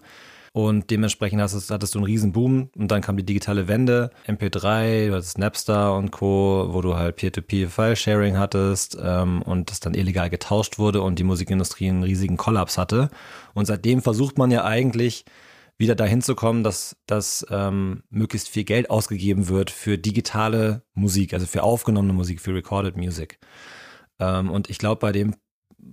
Und 0.53 0.89
dementsprechend 0.91 1.41
hast, 1.41 1.71
hattest 1.71 1.95
du 1.95 1.99
einen 1.99 2.05
riesen 2.05 2.33
Boom 2.33 2.69
und 2.75 2.91
dann 2.91 3.01
kam 3.01 3.15
die 3.15 3.25
digitale 3.25 3.69
Wende, 3.69 4.09
MP3, 4.27 5.07
du 5.07 5.15
hattest 5.15 5.37
Napster 5.37 5.95
und 5.95 6.11
Co., 6.11 6.67
wo 6.71 6.81
du 6.81 6.95
halt 6.95 7.15
Peer-to-Peer-File-Sharing 7.15 8.37
hattest 8.37 8.97
ähm, 9.01 9.41
und 9.43 9.71
das 9.71 9.79
dann 9.79 9.93
illegal 9.93 10.29
getauscht 10.29 10.77
wurde 10.77 11.01
und 11.01 11.19
die 11.19 11.23
Musikindustrie 11.23 11.87
einen 11.87 12.03
riesigen 12.03 12.35
Kollaps 12.35 12.77
hatte. 12.77 13.09
Und 13.53 13.65
seitdem 13.65 14.01
versucht 14.01 14.37
man 14.37 14.51
ja 14.51 14.65
eigentlich 14.65 15.23
wieder 15.77 15.95
dahin 15.95 16.21
zu 16.21 16.35
kommen, 16.35 16.63
dass, 16.63 16.97
dass 17.07 17.45
ähm, 17.49 18.03
möglichst 18.09 18.49
viel 18.49 18.65
Geld 18.65 18.89
ausgegeben 18.89 19.47
wird 19.47 19.71
für 19.71 19.97
digitale 19.97 20.83
Musik, 20.93 21.33
also 21.33 21.45
für 21.45 21.63
aufgenommene 21.63 22.13
Musik, 22.13 22.41
für 22.41 22.53
Recorded 22.53 22.97
Music. 22.97 23.39
Ähm, 24.19 24.49
und 24.49 24.69
ich 24.69 24.77
glaube, 24.77 24.99
bei 24.99 25.13
dem 25.13 25.33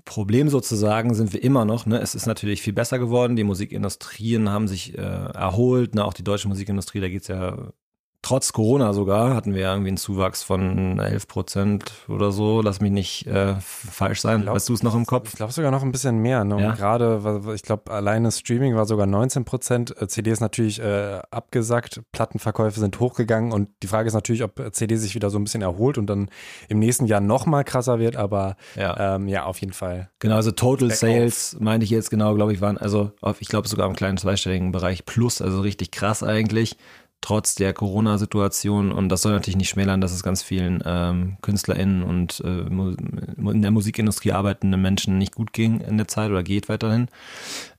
Problem 0.04 0.48
sozusagen 0.48 1.14
sind 1.14 1.32
wir 1.32 1.42
immer 1.42 1.64
noch. 1.64 1.86
Ne? 1.86 2.00
Es 2.00 2.14
ist 2.14 2.26
natürlich 2.26 2.62
viel 2.62 2.72
besser 2.72 2.98
geworden. 2.98 3.36
Die 3.36 3.44
Musikindustrien 3.44 4.48
haben 4.48 4.68
sich 4.68 4.96
äh, 4.96 5.00
erholt. 5.00 5.94
Ne? 5.94 6.04
Auch 6.04 6.14
die 6.14 6.24
deutsche 6.24 6.48
Musikindustrie, 6.48 7.00
da 7.00 7.08
geht 7.08 7.22
es 7.22 7.28
ja 7.28 7.72
trotz 8.22 8.52
Corona 8.52 8.92
sogar 8.92 9.34
hatten 9.34 9.54
wir 9.54 9.62
irgendwie 9.62 9.88
einen 9.88 9.96
Zuwachs 9.96 10.42
von 10.42 10.98
11 10.98 11.28
Prozent 11.28 11.92
oder 12.08 12.32
so. 12.32 12.60
Lass 12.62 12.80
mich 12.80 12.90
nicht 12.90 13.26
äh, 13.26 13.54
falsch 13.60 14.20
sein. 14.20 14.42
Glaub, 14.42 14.56
weißt 14.56 14.68
du 14.68 14.74
es 14.74 14.82
noch 14.82 14.94
im 14.94 15.06
Kopf? 15.06 15.30
Ich 15.30 15.36
glaube 15.36 15.52
sogar 15.52 15.70
noch 15.70 15.82
ein 15.82 15.92
bisschen 15.92 16.18
mehr. 16.18 16.44
Ne? 16.44 16.60
Ja? 16.60 16.74
Gerade, 16.74 17.42
ich 17.54 17.62
glaube, 17.62 17.92
alleine 17.92 18.32
Streaming 18.32 18.74
war 18.74 18.86
sogar 18.86 19.06
19 19.06 19.44
Prozent. 19.44 19.94
Äh, 20.00 20.08
CD 20.08 20.30
ist 20.30 20.40
natürlich 20.40 20.80
äh, 20.80 21.20
abgesackt. 21.30 22.02
Plattenverkäufe 22.12 22.80
sind 22.80 22.98
hochgegangen. 22.98 23.52
Und 23.52 23.68
die 23.82 23.86
Frage 23.86 24.08
ist 24.08 24.14
natürlich, 24.14 24.42
ob 24.42 24.60
CD 24.72 24.96
sich 24.96 25.14
wieder 25.14 25.30
so 25.30 25.38
ein 25.38 25.44
bisschen 25.44 25.62
erholt 25.62 25.96
und 25.96 26.06
dann 26.06 26.28
im 26.68 26.80
nächsten 26.80 27.06
Jahr 27.06 27.20
noch 27.20 27.46
mal 27.46 27.62
krasser 27.62 27.98
wird. 28.00 28.16
Aber 28.16 28.56
ja, 28.74 29.16
ähm, 29.16 29.28
ja 29.28 29.44
auf 29.44 29.60
jeden 29.60 29.72
Fall. 29.72 30.10
Genau, 30.18 30.36
also 30.36 30.50
Total 30.50 30.90
Sales 30.90 31.56
meinte 31.60 31.84
ich 31.84 31.90
jetzt 31.90 32.10
genau, 32.10 32.34
glaube 32.34 32.52
ich, 32.52 32.60
waren 32.60 32.78
also, 32.78 33.12
auf, 33.20 33.40
ich 33.40 33.48
glaube 33.48 33.68
sogar 33.68 33.86
im 33.88 33.94
kleinen 33.94 34.16
zweistelligen 34.16 34.72
Bereich 34.72 35.06
plus, 35.06 35.40
also 35.40 35.60
richtig 35.60 35.92
krass 35.92 36.22
eigentlich 36.22 36.76
trotz 37.20 37.54
der 37.54 37.72
Corona-Situation. 37.72 38.92
Und 38.92 39.08
das 39.08 39.22
soll 39.22 39.32
natürlich 39.32 39.56
nicht 39.56 39.68
schmälern, 39.68 40.00
dass 40.00 40.12
es 40.12 40.22
ganz 40.22 40.42
vielen 40.42 40.82
ähm, 40.84 41.36
KünstlerInnen 41.42 42.02
und 42.02 42.40
äh, 42.40 42.60
in 42.60 43.62
der 43.62 43.70
Musikindustrie 43.70 44.32
arbeitenden 44.32 44.80
Menschen 44.80 45.18
nicht 45.18 45.34
gut 45.34 45.52
ging 45.52 45.80
in 45.80 45.96
der 45.96 46.08
Zeit 46.08 46.30
oder 46.30 46.42
geht 46.42 46.68
weiterhin. 46.68 47.08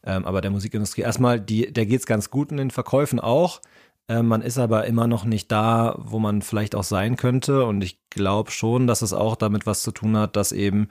Ähm, 0.03 0.25
aber 0.25 0.41
der 0.41 0.51
Musikindustrie 0.51 1.01
erstmal, 1.01 1.39
die, 1.39 1.72
der 1.72 1.86
geht 1.86 2.01
es 2.01 2.05
ganz 2.05 2.29
gut 2.29 2.51
in 2.51 2.58
den 2.58 2.72
Verkäufen 2.72 3.19
auch. 3.19 3.62
Ähm, 4.10 4.27
man 4.27 4.41
ist 4.41 4.58
aber 4.58 4.86
immer 4.86 5.08
noch 5.08 5.24
nicht 5.24 5.51
da, 5.51 5.96
wo 6.00 6.19
man 6.19 6.41
vielleicht 6.41 6.75
auch 6.75 6.84
sein 6.84 7.15
könnte. 7.15 7.65
Und 7.65 7.84
ich 7.84 8.00
glaube 8.10 8.51
schon, 8.51 8.88
dass 8.88 9.01
es 9.01 9.13
auch 9.13 9.36
damit 9.36 9.65
was 9.65 9.84
zu 9.84 9.91
tun 9.91 10.17
hat, 10.17 10.36
dass 10.36 10.51
eben 10.51 10.89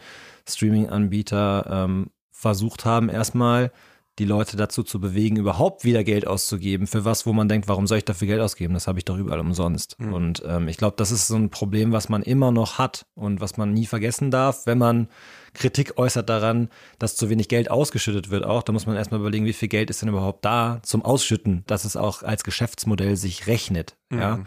Streaming-Anbieter 0.49 1.67
ähm, 1.69 2.11
versucht 2.31 2.85
haben, 2.85 3.09
erstmal 3.09 3.73
die 4.19 4.25
Leute 4.25 4.57
dazu 4.57 4.83
zu 4.83 5.01
bewegen, 5.01 5.37
überhaupt 5.37 5.85
wieder 5.85 6.05
Geld 6.05 6.27
auszugeben 6.27 6.87
für 6.87 7.05
was, 7.05 7.27
wo 7.27 7.33
man 7.33 7.49
denkt, 7.49 7.69
warum 7.69 7.87
soll 7.87 7.99
ich 7.99 8.05
dafür 8.05 8.27
Geld 8.27 8.41
ausgeben? 8.41 8.75
Das 8.75 8.89
habe 8.89 8.99
ich 8.99 9.05
doch 9.05 9.17
überall 9.17 9.41
umsonst. 9.41 9.99
Mhm. 9.99 10.13
Und 10.13 10.43
ähm, 10.47 10.69
ich 10.69 10.77
glaube, 10.77 10.97
das 10.97 11.13
ist 11.13 11.29
so 11.29 11.37
ein 11.37 11.51
Problem, 11.51 11.93
was 11.93 12.09
man 12.09 12.23
immer 12.23 12.51
noch 12.51 12.79
hat 12.79 13.07
und 13.15 13.41
was 13.41 13.57
man 13.57 13.73
nie 13.73 13.87
vergessen 13.87 14.31
darf, 14.31 14.67
wenn 14.67 14.79
man 14.79 15.09
Kritik 15.55 15.97
äußert 15.97 16.29
daran, 16.29 16.69
dass 16.99 17.17
zu 17.17 17.31
wenig 17.31 17.49
Geld 17.49 17.71
ausgeschüttet 17.71 18.31
wird 18.31 18.45
auch. 18.45 18.63
Da 18.63 18.73
muss 18.73 18.87
man 18.87 18.97
erstmal 18.97 19.21
überlegen, 19.21 19.47
wie 19.47 19.53
viel 19.53 19.69
Geld 19.69 19.91
ist 19.91 20.03
denn 20.03 20.09
überhaupt 20.09 20.45
da 20.45 20.81
zum 20.83 21.05
Ausschütten, 21.05 21.65
dass 21.67 21.85
es 21.85 21.97
auch 21.97 22.23
als 22.23 22.45
Geschäftsmodell 22.45 23.17
sich 23.17 23.47
rechnet. 23.47 23.97
Mhm. 24.11 24.19
Ja. 24.19 24.41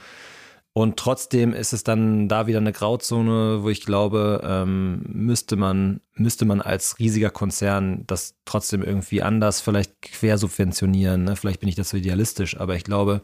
Und 0.74 0.98
trotzdem 0.98 1.54
ist 1.54 1.74
es 1.74 1.84
dann 1.84 2.30
da 2.30 2.48
wieder 2.48 2.60
eine 2.60 2.72
Grauzone, 2.72 3.62
wo 3.62 3.70
ich 3.70 3.86
glaube, 3.86 4.42
ähm, 4.44 5.04
müsste 5.06 5.58
man, 5.58 6.00
müsste 6.14 6.46
man 6.46 6.62
als 6.62 6.98
riesiger 6.98 7.30
Konzern 7.30 8.06
das 8.08 8.36
trotzdem 8.46 8.82
irgendwie 8.82 9.22
anders 9.22 9.60
vielleicht 9.60 10.02
quersubventionieren. 10.02 11.26
Ne? 11.26 11.36
Vielleicht 11.36 11.60
bin 11.60 11.68
ich 11.68 11.76
das 11.76 11.90
so 11.90 11.98
idealistisch, 11.98 12.58
aber 12.58 12.76
ich 12.76 12.86
glaube, 12.86 13.22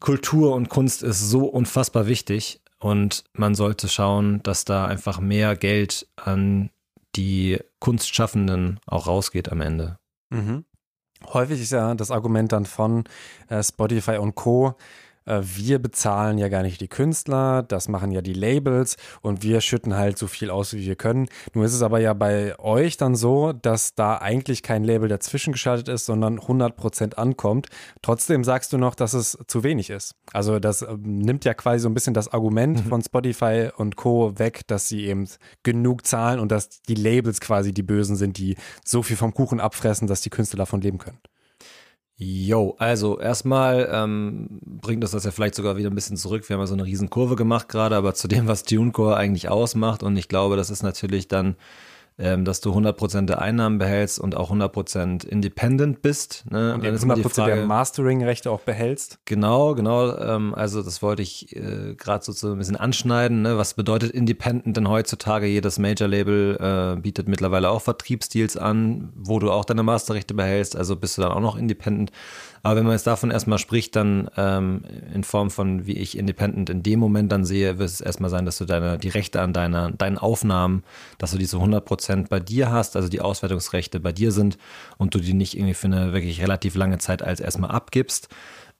Kultur 0.00 0.54
und 0.54 0.68
Kunst 0.68 1.04
ist 1.04 1.20
so 1.20 1.46
unfassbar 1.46 2.08
wichtig 2.08 2.60
und 2.80 3.24
man 3.32 3.54
sollte 3.54 3.88
schauen, 3.88 4.42
dass 4.42 4.64
da 4.64 4.86
einfach 4.86 5.20
mehr 5.20 5.54
Geld 5.54 6.08
an 6.16 6.70
die 7.14 7.60
Kunstschaffenden 7.78 8.80
auch 8.86 9.06
rausgeht 9.06 9.50
am 9.50 9.60
Ende. 9.60 9.98
Mhm. 10.30 10.64
Häufig 11.32 11.60
ist 11.60 11.72
ja 11.72 11.94
das 11.94 12.10
Argument 12.10 12.52
dann 12.52 12.66
von 12.66 13.04
äh, 13.48 13.62
Spotify 13.62 14.18
und 14.18 14.34
Co 14.34 14.76
wir 15.26 15.78
bezahlen 15.78 16.38
ja 16.38 16.48
gar 16.48 16.62
nicht 16.62 16.80
die 16.80 16.88
Künstler, 16.88 17.62
das 17.62 17.88
machen 17.88 18.12
ja 18.12 18.22
die 18.22 18.32
Labels 18.32 18.96
und 19.22 19.42
wir 19.42 19.60
schütten 19.60 19.96
halt 19.96 20.18
so 20.18 20.26
viel 20.26 20.50
aus, 20.50 20.72
wie 20.72 20.86
wir 20.86 20.96
können. 20.96 21.28
Nun 21.54 21.64
ist 21.64 21.74
es 21.74 21.82
aber 21.82 22.00
ja 22.00 22.14
bei 22.14 22.58
euch 22.58 22.96
dann 22.96 23.16
so, 23.16 23.52
dass 23.52 23.94
da 23.94 24.18
eigentlich 24.18 24.62
kein 24.62 24.84
Label 24.84 25.08
dazwischen 25.08 25.52
geschaltet 25.52 25.88
ist, 25.88 26.06
sondern 26.06 26.38
100% 26.38 27.14
ankommt. 27.14 27.68
Trotzdem 28.02 28.44
sagst 28.44 28.72
du 28.72 28.78
noch, 28.78 28.94
dass 28.94 29.14
es 29.14 29.38
zu 29.46 29.64
wenig 29.64 29.90
ist. 29.90 30.14
Also 30.32 30.58
das 30.58 30.82
äh, 30.82 30.96
nimmt 31.02 31.44
ja 31.44 31.54
quasi 31.54 31.80
so 31.80 31.88
ein 31.88 31.94
bisschen 31.94 32.14
das 32.14 32.32
Argument 32.32 32.84
mhm. 32.84 32.88
von 32.88 33.02
Spotify 33.02 33.70
und 33.76 33.96
Co. 33.96 34.38
weg, 34.38 34.62
dass 34.66 34.88
sie 34.88 35.06
eben 35.06 35.28
genug 35.62 36.06
zahlen 36.06 36.40
und 36.40 36.52
dass 36.52 36.82
die 36.82 36.94
Labels 36.94 37.40
quasi 37.40 37.72
die 37.72 37.82
Bösen 37.82 38.16
sind, 38.16 38.38
die 38.38 38.56
so 38.84 39.02
viel 39.02 39.16
vom 39.16 39.34
Kuchen 39.34 39.60
abfressen, 39.60 40.06
dass 40.06 40.20
die 40.20 40.30
Künstler 40.30 40.58
davon 40.58 40.80
leben 40.80 40.98
können. 40.98 41.18
Jo, 42.18 42.74
also 42.78 43.18
erstmal 43.20 43.90
ähm, 43.92 44.58
bringt 44.62 45.04
uns 45.04 45.10
das 45.10 45.24
ja 45.24 45.30
vielleicht 45.30 45.54
sogar 45.54 45.76
wieder 45.76 45.90
ein 45.90 45.94
bisschen 45.94 46.16
zurück. 46.16 46.48
Wir 46.48 46.54
haben 46.54 46.62
ja 46.62 46.66
so 46.66 46.72
eine 46.72 46.86
riesen 46.86 47.10
Kurve 47.10 47.36
gemacht 47.36 47.68
gerade, 47.68 47.94
aber 47.94 48.14
zu 48.14 48.26
dem, 48.26 48.46
was 48.46 48.62
TuneCore 48.62 49.16
eigentlich 49.16 49.50
ausmacht. 49.50 50.02
Und 50.02 50.16
ich 50.16 50.28
glaube, 50.28 50.56
das 50.56 50.70
ist 50.70 50.82
natürlich 50.82 51.28
dann 51.28 51.56
ähm, 52.18 52.46
dass 52.46 52.62
du 52.62 52.72
100% 52.72 53.26
der 53.26 53.42
Einnahmen 53.42 53.78
behältst 53.78 54.18
und 54.18 54.34
auch 54.36 54.50
100% 54.50 55.26
independent 55.26 56.00
bist. 56.00 56.44
Ne? 56.50 56.74
Und, 56.74 56.84
dann 56.84 56.94
ist 56.94 57.04
100% 57.04 57.28
Frage, 57.28 57.56
der 57.56 57.66
Mastering-Rechte 57.66 58.50
auch 58.50 58.60
behältst. 58.60 59.18
Genau, 59.26 59.74
genau. 59.74 60.16
Ähm, 60.16 60.54
also 60.54 60.82
das 60.82 61.02
wollte 61.02 61.22
ich 61.22 61.54
äh, 61.54 61.94
gerade 61.94 62.24
so, 62.24 62.32
so 62.32 62.52
ein 62.52 62.58
bisschen 62.58 62.76
anschneiden. 62.76 63.42
Ne? 63.42 63.58
Was 63.58 63.74
bedeutet 63.74 64.12
independent 64.12 64.76
denn 64.78 64.88
heutzutage? 64.88 65.46
Jedes 65.46 65.78
Major-Label 65.78 66.96
äh, 66.96 67.00
bietet 67.00 67.28
mittlerweile 67.28 67.68
auch 67.68 67.82
Vertriebsdeals 67.82 68.56
an, 68.56 69.12
wo 69.14 69.38
du 69.38 69.50
auch 69.50 69.66
deine 69.66 69.82
Masterrechte 69.82 70.32
behältst. 70.32 70.74
Also 70.74 70.96
bist 70.96 71.18
du 71.18 71.22
dann 71.22 71.32
auch 71.32 71.40
noch 71.40 71.56
independent. 71.56 72.12
Aber 72.62 72.76
wenn 72.76 72.84
man 72.84 72.92
jetzt 72.92 73.06
davon 73.06 73.30
erstmal 73.30 73.58
spricht, 73.58 73.96
dann 73.96 74.30
ähm, 74.36 74.82
in 75.12 75.24
Form 75.24 75.50
von, 75.50 75.86
wie 75.86 75.96
ich 75.96 76.16
Independent 76.16 76.70
in 76.70 76.82
dem 76.82 76.98
Moment 77.00 77.32
dann 77.32 77.44
sehe, 77.44 77.78
wird 77.78 77.88
es 77.88 78.00
erstmal 78.00 78.30
sein, 78.30 78.44
dass 78.44 78.58
du 78.58 78.64
deine, 78.64 78.98
die 78.98 79.08
Rechte 79.08 79.40
an 79.40 79.52
deiner, 79.52 79.90
deinen 79.90 80.18
Aufnahmen, 80.18 80.82
dass 81.18 81.32
du 81.32 81.38
diese 81.38 81.58
100% 81.58 82.28
bei 82.28 82.40
dir 82.40 82.70
hast, 82.70 82.96
also 82.96 83.08
die 83.08 83.20
Auswertungsrechte 83.20 84.00
bei 84.00 84.12
dir 84.12 84.32
sind 84.32 84.58
und 84.98 85.14
du 85.14 85.18
die 85.18 85.34
nicht 85.34 85.56
irgendwie 85.56 85.74
für 85.74 85.86
eine 85.86 86.12
wirklich 86.12 86.40
relativ 86.40 86.74
lange 86.74 86.98
Zeit 86.98 87.22
als 87.22 87.40
erstmal 87.40 87.70
abgibst, 87.70 88.28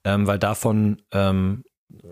ähm, 0.03 0.27
weil 0.27 0.39
davon 0.39 1.01
ähm, 1.11 1.63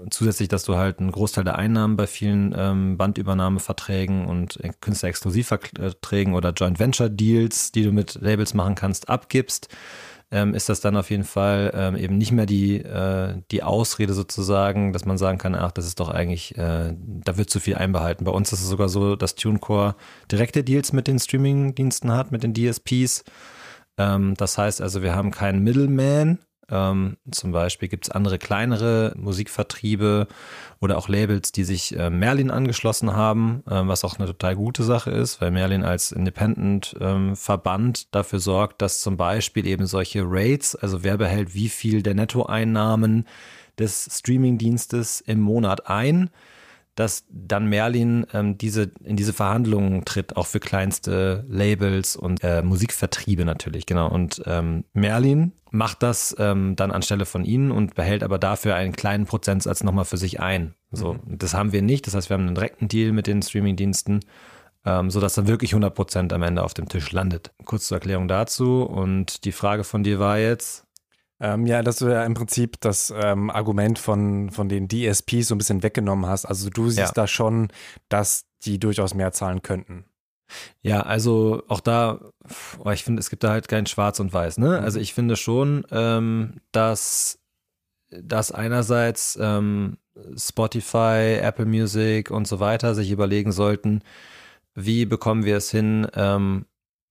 zusätzlich, 0.09 0.47
dass 0.47 0.63
du 0.63 0.75
halt 0.75 0.99
einen 0.99 1.11
Großteil 1.11 1.43
der 1.43 1.57
Einnahmen 1.57 1.97
bei 1.97 2.07
vielen 2.07 2.53
ähm, 2.57 2.97
Bandübernahmeverträgen 2.97 4.25
und 4.25 4.59
Künstlerexklusivverträgen 4.81 6.33
oder 6.33 6.51
Joint 6.51 6.79
Venture 6.79 7.09
Deals, 7.09 7.71
die 7.71 7.83
du 7.83 7.91
mit 7.91 8.15
Labels 8.21 8.53
machen 8.53 8.75
kannst, 8.75 9.09
abgibst 9.09 9.69
ähm, 10.31 10.53
ist 10.53 10.69
das 10.69 10.81
dann 10.81 10.97
auf 10.97 11.09
jeden 11.09 11.23
Fall 11.23 11.71
ähm, 11.75 11.95
eben 11.95 12.17
nicht 12.17 12.31
mehr 12.31 12.45
die, 12.45 12.77
äh, 12.77 13.41
die 13.51 13.63
Ausrede 13.63 14.13
sozusagen, 14.13 14.91
dass 14.91 15.05
man 15.05 15.17
sagen 15.17 15.37
kann, 15.37 15.55
ach, 15.55 15.71
das 15.71 15.85
ist 15.85 15.99
doch 15.99 16.09
eigentlich, 16.09 16.57
äh, 16.57 16.93
da 16.97 17.37
wird 17.37 17.49
zu 17.49 17.59
viel 17.59 17.75
einbehalten. 17.75 18.25
Bei 18.25 18.31
uns 18.31 18.51
ist 18.51 18.61
es 18.61 18.67
sogar 18.67 18.89
so, 18.89 19.15
dass 19.15 19.35
TuneCore 19.35 19.95
direkte 20.31 20.63
Deals 20.63 20.93
mit 20.93 21.07
den 21.07 21.19
Streaming-Diensten 21.19 22.11
hat, 22.11 22.31
mit 22.31 22.43
den 22.43 22.53
DSPs. 22.53 23.23
Ähm, 23.97 24.33
das 24.35 24.57
heißt 24.57 24.81
also, 24.81 25.03
wir 25.03 25.15
haben 25.15 25.31
keinen 25.31 25.63
Middleman, 25.63 26.39
ähm, 26.69 27.17
zum 27.31 27.51
Beispiel 27.51 27.89
gibt 27.89 28.05
es 28.05 28.11
andere 28.11 28.37
kleinere 28.37 29.13
Musikvertriebe 29.17 30.27
oder 30.79 30.97
auch 30.97 31.07
Labels, 31.07 31.51
die 31.51 31.63
sich 31.63 31.97
äh, 31.97 32.09
Merlin 32.09 32.51
angeschlossen 32.51 33.15
haben, 33.15 33.63
äh, 33.67 33.87
was 33.87 34.03
auch 34.03 34.17
eine 34.17 34.27
total 34.27 34.55
gute 34.55 34.83
Sache 34.83 35.11
ist, 35.11 35.41
weil 35.41 35.51
Merlin 35.51 35.83
als 35.83 36.11
Independent-Verband 36.11 37.99
ähm, 37.99 38.07
dafür 38.11 38.39
sorgt, 38.39 38.81
dass 38.81 39.01
zum 39.01 39.17
Beispiel 39.17 39.65
eben 39.67 39.85
solche 39.85 40.23
Rates, 40.25 40.75
also 40.75 41.03
wer 41.03 41.17
behält 41.17 41.53
wie 41.53 41.69
viel 41.69 42.01
der 42.03 42.15
Nettoeinnahmen 42.15 43.25
des 43.77 44.09
Streamingdienstes 44.11 45.21
im 45.21 45.39
Monat 45.39 45.89
ein, 45.89 46.29
dass 46.95 47.25
dann 47.29 47.67
Merlin 47.67 48.25
ähm, 48.33 48.57
diese, 48.57 48.91
in 49.03 49.17
diese 49.17 49.33
Verhandlungen 49.33 50.05
tritt, 50.05 50.37
auch 50.37 50.47
für 50.47 50.59
kleinste 50.59 51.45
Labels 51.49 52.15
und 52.15 52.43
äh, 52.43 52.61
Musikvertriebe 52.61 53.45
natürlich, 53.45 53.85
genau. 53.85 54.09
Und 54.09 54.41
ähm, 54.45 54.85
Merlin 54.93 55.51
macht 55.71 56.03
das 56.03 56.35
ähm, 56.39 56.75
dann 56.75 56.91
anstelle 56.91 57.25
von 57.25 57.43
ihnen 57.43 57.71
und 57.71 57.95
behält 57.95 58.23
aber 58.23 58.39
dafür 58.39 58.75
einen 58.75 58.93
kleinen 58.93 59.25
Prozentsatz 59.25 59.83
nochmal 59.83 60.05
für 60.05 60.17
sich 60.17 60.39
ein. 60.39 60.73
So, 60.91 61.15
mhm. 61.15 61.37
das 61.37 61.53
haben 61.53 61.73
wir 61.73 61.81
nicht. 61.81 62.07
Das 62.07 62.15
heißt, 62.15 62.29
wir 62.29 62.35
haben 62.35 62.47
einen 62.47 62.55
direkten 62.55 62.87
Deal 62.87 63.11
mit 63.11 63.27
den 63.27 63.41
Streamingdiensten, 63.41 64.21
ähm, 64.85 65.11
sodass 65.11 65.35
dann 65.35 65.47
wirklich 65.47 65.71
100 65.71 65.93
Prozent 65.93 66.33
am 66.33 66.43
Ende 66.43 66.63
auf 66.63 66.73
dem 66.73 66.87
Tisch 66.87 67.11
landet. 67.11 67.51
Kurz 67.65 67.87
zur 67.87 67.97
Erklärung 67.97 68.29
dazu. 68.29 68.83
Und 68.83 69.43
die 69.43 69.51
Frage 69.51 69.83
von 69.83 70.03
dir 70.03 70.19
war 70.19 70.39
jetzt, 70.39 70.84
ähm, 71.39 71.65
ja, 71.65 71.81
dass 71.81 71.97
du 71.97 72.07
ja 72.07 72.23
im 72.23 72.33
Prinzip 72.33 72.79
das 72.79 73.13
ähm, 73.15 73.49
Argument 73.49 73.99
von, 73.99 74.49
von 74.51 74.69
den 74.69 74.87
DSPs 74.87 75.49
so 75.49 75.55
ein 75.55 75.57
bisschen 75.57 75.83
weggenommen 75.83 76.27
hast. 76.27 76.45
Also 76.45 76.69
du 76.69 76.89
siehst 76.89 76.97
ja. 76.99 77.11
da 77.13 77.27
schon, 77.27 77.69
dass 78.09 78.45
die 78.63 78.79
durchaus 78.79 79.13
mehr 79.13 79.31
zahlen 79.31 79.61
könnten. 79.61 80.05
Ja, 80.81 81.01
also 81.01 81.63
auch 81.67 81.79
da, 81.79 82.19
oh, 82.79 82.91
ich 82.91 83.03
finde, 83.03 83.19
es 83.19 83.29
gibt 83.29 83.43
da 83.43 83.49
halt 83.49 83.67
kein 83.67 83.85
Schwarz 83.85 84.19
und 84.19 84.33
Weiß. 84.33 84.57
Ne? 84.59 84.79
Also 84.79 84.99
ich 84.99 85.13
finde 85.13 85.35
schon, 85.35 85.85
ähm, 85.91 86.61
dass, 86.71 87.39
dass 88.09 88.51
einerseits 88.51 89.37
ähm, 89.41 89.97
Spotify, 90.37 91.39
Apple 91.41 91.65
Music 91.65 92.31
und 92.31 92.47
so 92.47 92.59
weiter 92.59 92.95
sich 92.95 93.11
überlegen 93.11 93.51
sollten, 93.51 94.01
wie 94.73 95.05
bekommen 95.05 95.45
wir 95.45 95.57
es 95.57 95.71
hin, 95.71 96.07
ähm, 96.13 96.65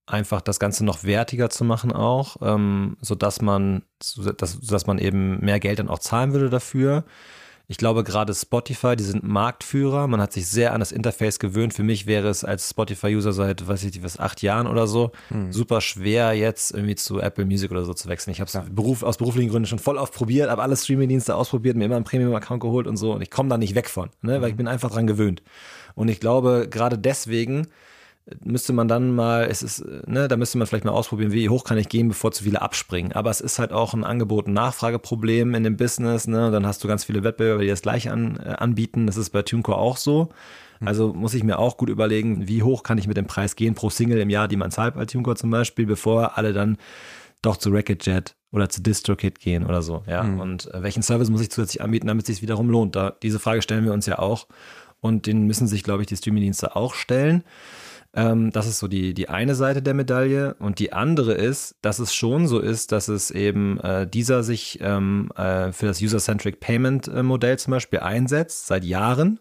einfach 0.07 0.41
das 0.41 0.61
Ganze 0.61 0.85
noch 0.85 1.05
wertiger 1.05 1.51
zu 1.51 1.65
machen 1.65 1.93
auch, 1.93 2.37
ähm, 2.43 2.97
sodass 3.01 3.41
man, 3.41 3.83
dass, 4.37 4.61
dass 4.61 4.87
man 4.87 4.99
eben 4.99 5.41
mehr 5.41 5.61
Geld 5.61 5.79
dann 5.79 5.89
auch 5.89 5.99
zahlen 5.99 6.33
würde 6.33 6.51
dafür. 6.51 7.05
Ich 7.67 7.79
glaube 7.79 8.05
gerade 8.05 8.35
Spotify, 8.35 8.95
die 8.95 9.05
sind 9.05 9.25
Marktführer. 9.25 10.07
Man 10.07 10.21
hat 10.21 10.35
sich 10.35 10.47
sehr 10.47 10.75
an 10.75 10.81
das 10.81 10.93
Interface 10.93 11.39
gewöhnt. 11.39 11.73
Für 11.73 11.83
mich 11.83 12.05
wäre 12.05 12.29
es 12.29 12.45
als 12.45 12.69
Spotify-User 12.69 13.33
seit, 13.33 13.67
weiß 13.67 13.85
ich 13.85 13.95
nicht, 13.95 14.05
was, 14.05 14.21
acht 14.21 14.43
Jahren 14.43 14.67
oder 14.67 14.87
so, 14.87 15.13
hm. 15.29 15.51
super 15.51 15.81
schwer 15.81 16.35
jetzt 16.35 16.73
irgendwie 16.73 16.95
zu 16.95 17.21
Apple 17.21 17.47
Music 17.47 17.71
oder 17.71 17.85
so 17.85 17.95
zu 17.95 18.07
wechseln. 18.11 18.33
Ich 18.33 18.41
habe 18.41 18.49
es 18.49 18.53
ja. 18.53 18.67
Beruf, 18.71 19.03
aus 19.03 19.17
beruflichen 19.17 19.49
Gründen 19.49 19.67
schon 19.67 19.79
voll 19.79 19.97
oft 19.97 20.13
probiert, 20.13 20.51
habe 20.51 20.63
alle 20.63 20.77
Streaming-Dienste 20.77 21.35
ausprobiert, 21.35 21.77
mir 21.77 21.87
immer 21.87 21.97
einen 21.97 22.05
Premium-Account 22.05 22.61
geholt 22.61 22.87
und 22.87 22.99
so 22.99 23.15
und 23.15 23.23
ich 23.23 23.31
komme 23.31 23.49
da 23.49 23.57
nicht 23.57 23.75
weg 23.75 23.89
von, 23.89 24.11
ne, 24.21 24.43
weil 24.43 24.49
ich 24.49 24.53
hm. 24.53 24.59
bin 24.59 24.69
einfach 24.69 24.91
dran 24.91 25.07
gewöhnt. 25.07 25.43
Und 25.95 26.09
ich 26.09 26.21
glaube, 26.21 26.69
gerade 26.69 26.99
deswegen 26.99 27.69
müsste 28.43 28.73
man 28.73 28.89
dann 28.89 29.15
mal, 29.15 29.47
es 29.51 29.63
ist, 29.63 29.85
ne, 30.07 30.29
da 30.29 30.37
müsste 30.37 30.57
man 30.57 30.67
vielleicht 30.67 30.85
mal 30.85 30.93
ausprobieren, 30.93 31.33
wie 31.33 31.49
hoch 31.49 31.65
kann 31.65 31.77
ich 31.77 31.89
gehen, 31.89 32.09
bevor 32.09 32.33
zu 32.33 32.45
viele 32.45 32.63
abspringen. 32.63 33.13
Aber 33.13 33.31
es 33.31 33.41
ist 33.41 33.59
halt 33.59 33.73
auch 33.73 33.93
ein 33.93 34.05
Angebot- 34.05 34.47
und 34.47 34.55
Nachfrageproblem 34.55 35.55
in 35.55 35.63
dem 35.63 35.77
Business, 35.77 36.27
ne? 36.27 36.51
dann 36.51 36.67
hast 36.67 36.83
du 36.83 36.89
ganz 36.89 37.05
viele 37.05 37.23
Wettbewerber, 37.23 37.63
die 37.63 37.69
das 37.69 37.83
gleich 37.83 38.11
an, 38.11 38.39
äh, 38.43 38.49
anbieten. 38.49 39.07
Das 39.07 39.17
ist 39.17 39.31
bei 39.31 39.43
TuneCore 39.43 39.77
auch 39.77 39.99
so. 39.99 40.31
Hm. 40.79 40.89
Also 40.89 41.13
muss 41.13 41.35
ich 41.35 41.45
mir 41.45 41.59
auch 41.59 41.77
gut 41.77 41.91
überlegen, 41.91 42.49
wie 42.49 42.63
hoch 42.63 42.83
kann 42.83 42.97
ich 42.97 43.07
mit 43.07 43.19
dem 43.19 43.27
Preis 43.27 43.57
gehen 43.57 43.75
pro 43.75 43.91
Single 43.91 44.19
im 44.19 44.31
Jahr, 44.31 44.49
die 44.49 44.57
man 44.57 44.71
zahlt 44.71 44.95
bei 44.95 45.05
TuneCore 45.05 45.37
zum 45.37 45.51
Beispiel, 45.51 45.85
bevor 45.85 46.39
alle 46.39 46.55
dann 46.55 46.79
doch 47.43 47.59
zu 47.59 47.69
Racketjet 47.71 48.37
oder 48.53 48.71
zu 48.71 48.81
DistroKit 48.81 49.39
gehen 49.39 49.67
oder 49.67 49.83
so. 49.83 50.03
Ja, 50.07 50.23
mhm. 50.23 50.41
und 50.41 50.73
äh, 50.73 50.83
welchen 50.83 51.03
Service 51.03 51.29
muss 51.29 51.43
ich 51.43 51.51
zusätzlich 51.51 51.83
anbieten, 51.83 52.07
damit 52.07 52.23
es 52.23 52.37
sich 52.37 52.43
wiederum 52.43 52.71
lohnt? 52.71 52.97
Da, 52.97 53.11
diese 53.23 53.39
Frage 53.39 53.61
stellen 53.61 53.85
wir 53.85 53.93
uns 53.93 54.07
ja 54.07 54.19
auch 54.19 54.47
und 55.01 55.27
den 55.27 55.43
müssen 55.43 55.67
sich, 55.67 55.83
glaube 55.83 56.01
ich, 56.01 56.07
die 56.07 56.17
Streamingdienste 56.17 56.75
auch 56.75 56.95
stellen. 56.95 57.45
Ähm, 58.15 58.51
das 58.53 58.67
ist 58.67 58.79
so 58.79 58.89
die, 58.89 59.13
die 59.13 59.29
eine 59.29 59.55
Seite 59.55 59.83
der 59.83 59.95
Medaille. 59.95 60.55
Und 60.55 60.79
die 60.79 60.93
andere 60.93 61.35
ist, 61.35 61.77
dass 61.83 61.99
es 61.99 62.15
schon 62.15 62.47
so 62.47 62.61
ist, 62.61 62.93
dass 62.93 63.09
es 63.09 63.31
eben 63.31 63.81
äh, 63.81 64.07
dieser 64.07 64.43
sich 64.43 64.79
ähm, 64.81 65.31
äh, 65.37 65.73
für 65.73 65.87
das 65.87 66.01
User-Centric 66.01 66.61
Payment-Modell 66.61 67.59
zum 67.59 67.73
Beispiel 67.73 68.01
einsetzt, 68.01 68.67
seit 68.67 68.85
Jahren, 68.85 69.41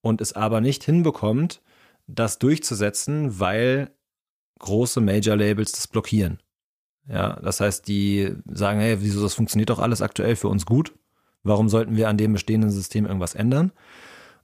und 0.00 0.20
es 0.20 0.34
aber 0.34 0.60
nicht 0.60 0.84
hinbekommt, 0.84 1.62
das 2.06 2.38
durchzusetzen, 2.38 3.40
weil 3.40 3.90
große 4.58 5.00
Major-Labels 5.00 5.72
das 5.72 5.88
blockieren. 5.88 6.38
Ja, 7.08 7.38
das 7.40 7.60
heißt, 7.60 7.86
die 7.88 8.34
sagen, 8.46 8.80
hey, 8.80 8.98
wieso 9.00 9.22
das 9.22 9.34
funktioniert 9.34 9.70
doch 9.70 9.78
alles 9.78 10.02
aktuell 10.02 10.36
für 10.36 10.48
uns 10.48 10.64
gut? 10.64 10.94
Warum 11.42 11.68
sollten 11.68 11.96
wir 11.96 12.08
an 12.08 12.16
dem 12.16 12.32
bestehenden 12.32 12.70
System 12.70 13.04
irgendwas 13.04 13.34
ändern? 13.34 13.72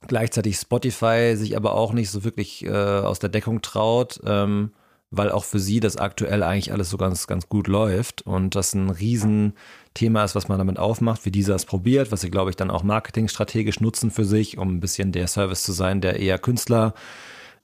Gleichzeitig 0.07 0.55
Spotify 0.57 1.35
sich 1.35 1.55
aber 1.55 1.75
auch 1.75 1.93
nicht 1.93 2.09
so 2.09 2.23
wirklich 2.23 2.65
äh, 2.65 2.71
aus 2.71 3.19
der 3.19 3.29
Deckung 3.29 3.61
traut, 3.61 4.19
ähm, 4.25 4.71
weil 5.11 5.29
auch 5.29 5.43
für 5.43 5.59
sie 5.59 5.79
das 5.79 5.97
aktuell 5.97 6.41
eigentlich 6.41 6.71
alles 6.71 6.89
so 6.89 6.97
ganz, 6.97 7.27
ganz 7.27 7.49
gut 7.49 7.67
läuft 7.67 8.21
und 8.23 8.55
das 8.55 8.73
ein 8.73 8.89
Riesenthema 8.89 10.23
ist, 10.23 10.35
was 10.35 10.47
man 10.47 10.57
damit 10.57 10.79
aufmacht, 10.79 11.25
wie 11.25 11.31
dieser 11.31 11.55
es 11.55 11.65
probiert, 11.65 12.11
was 12.11 12.21
sie, 12.21 12.31
glaube 12.31 12.49
ich, 12.49 12.55
dann 12.55 12.71
auch 12.71 12.83
marketingstrategisch 12.83 13.81
nutzen 13.81 14.09
für 14.09 14.25
sich, 14.25 14.57
um 14.57 14.75
ein 14.75 14.79
bisschen 14.79 15.11
der 15.11 15.27
Service 15.27 15.63
zu 15.63 15.73
sein, 15.73 16.01
der 16.01 16.19
eher 16.19 16.39
Künstler 16.39 16.93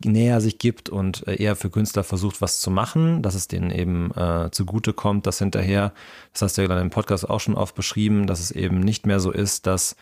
näher 0.03 0.41
sich 0.41 0.59
gibt 0.59 0.89
und 0.89 1.27
äh, 1.27 1.41
eher 1.41 1.55
für 1.55 1.69
Künstler 1.69 2.03
versucht, 2.03 2.41
was 2.41 2.59
zu 2.59 2.69
machen, 2.69 3.23
dass 3.23 3.33
es 3.33 3.47
denen 3.47 3.71
eben 3.71 4.11
äh, 4.11 4.49
zugute 4.51 4.93
kommt, 4.93 5.25
dass 5.25 5.39
hinterher, 5.39 5.93
das 6.33 6.43
hast 6.43 6.57
du 6.57 6.61
ja 6.61 6.67
dann 6.67 6.81
im 6.81 6.89
Podcast 6.89 7.27
auch 7.27 7.39
schon 7.39 7.55
oft 7.55 7.73
beschrieben, 7.75 8.27
dass 8.27 8.39
es 8.39 8.51
eben 8.51 8.79
nicht 8.79 9.07
mehr 9.07 9.19
so 9.19 9.31
ist, 9.31 9.65
dass 9.65 9.95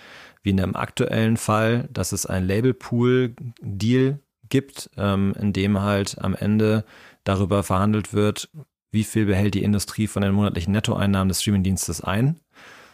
wie 0.46 0.52
in 0.52 0.58
dem 0.58 0.76
aktuellen 0.76 1.38
Fall, 1.38 1.90
dass 1.92 2.12
es 2.12 2.28
ein 2.28 2.48
Labelpool-Deal 2.48 4.20
gibt, 4.48 4.92
ähm, 4.96 5.34
in 5.40 5.54
dem 5.54 5.82
halt 5.82 6.22
am 6.22 6.36
Ende 6.36 6.86
darüber 7.24 7.64
verhandelt 7.64 8.14
wird, 8.14 8.50
wie 8.92 9.04
viel 9.04 9.26
behält 9.26 9.56
die 9.56 9.64
Industrie 9.64 10.06
von 10.06 10.22
den 10.22 10.34
monatlichen 10.34 10.72
Nettoeinnahmen 10.72 11.30
des 11.30 11.42
Streamingdienstes 11.42 12.02
ein, 12.02 12.40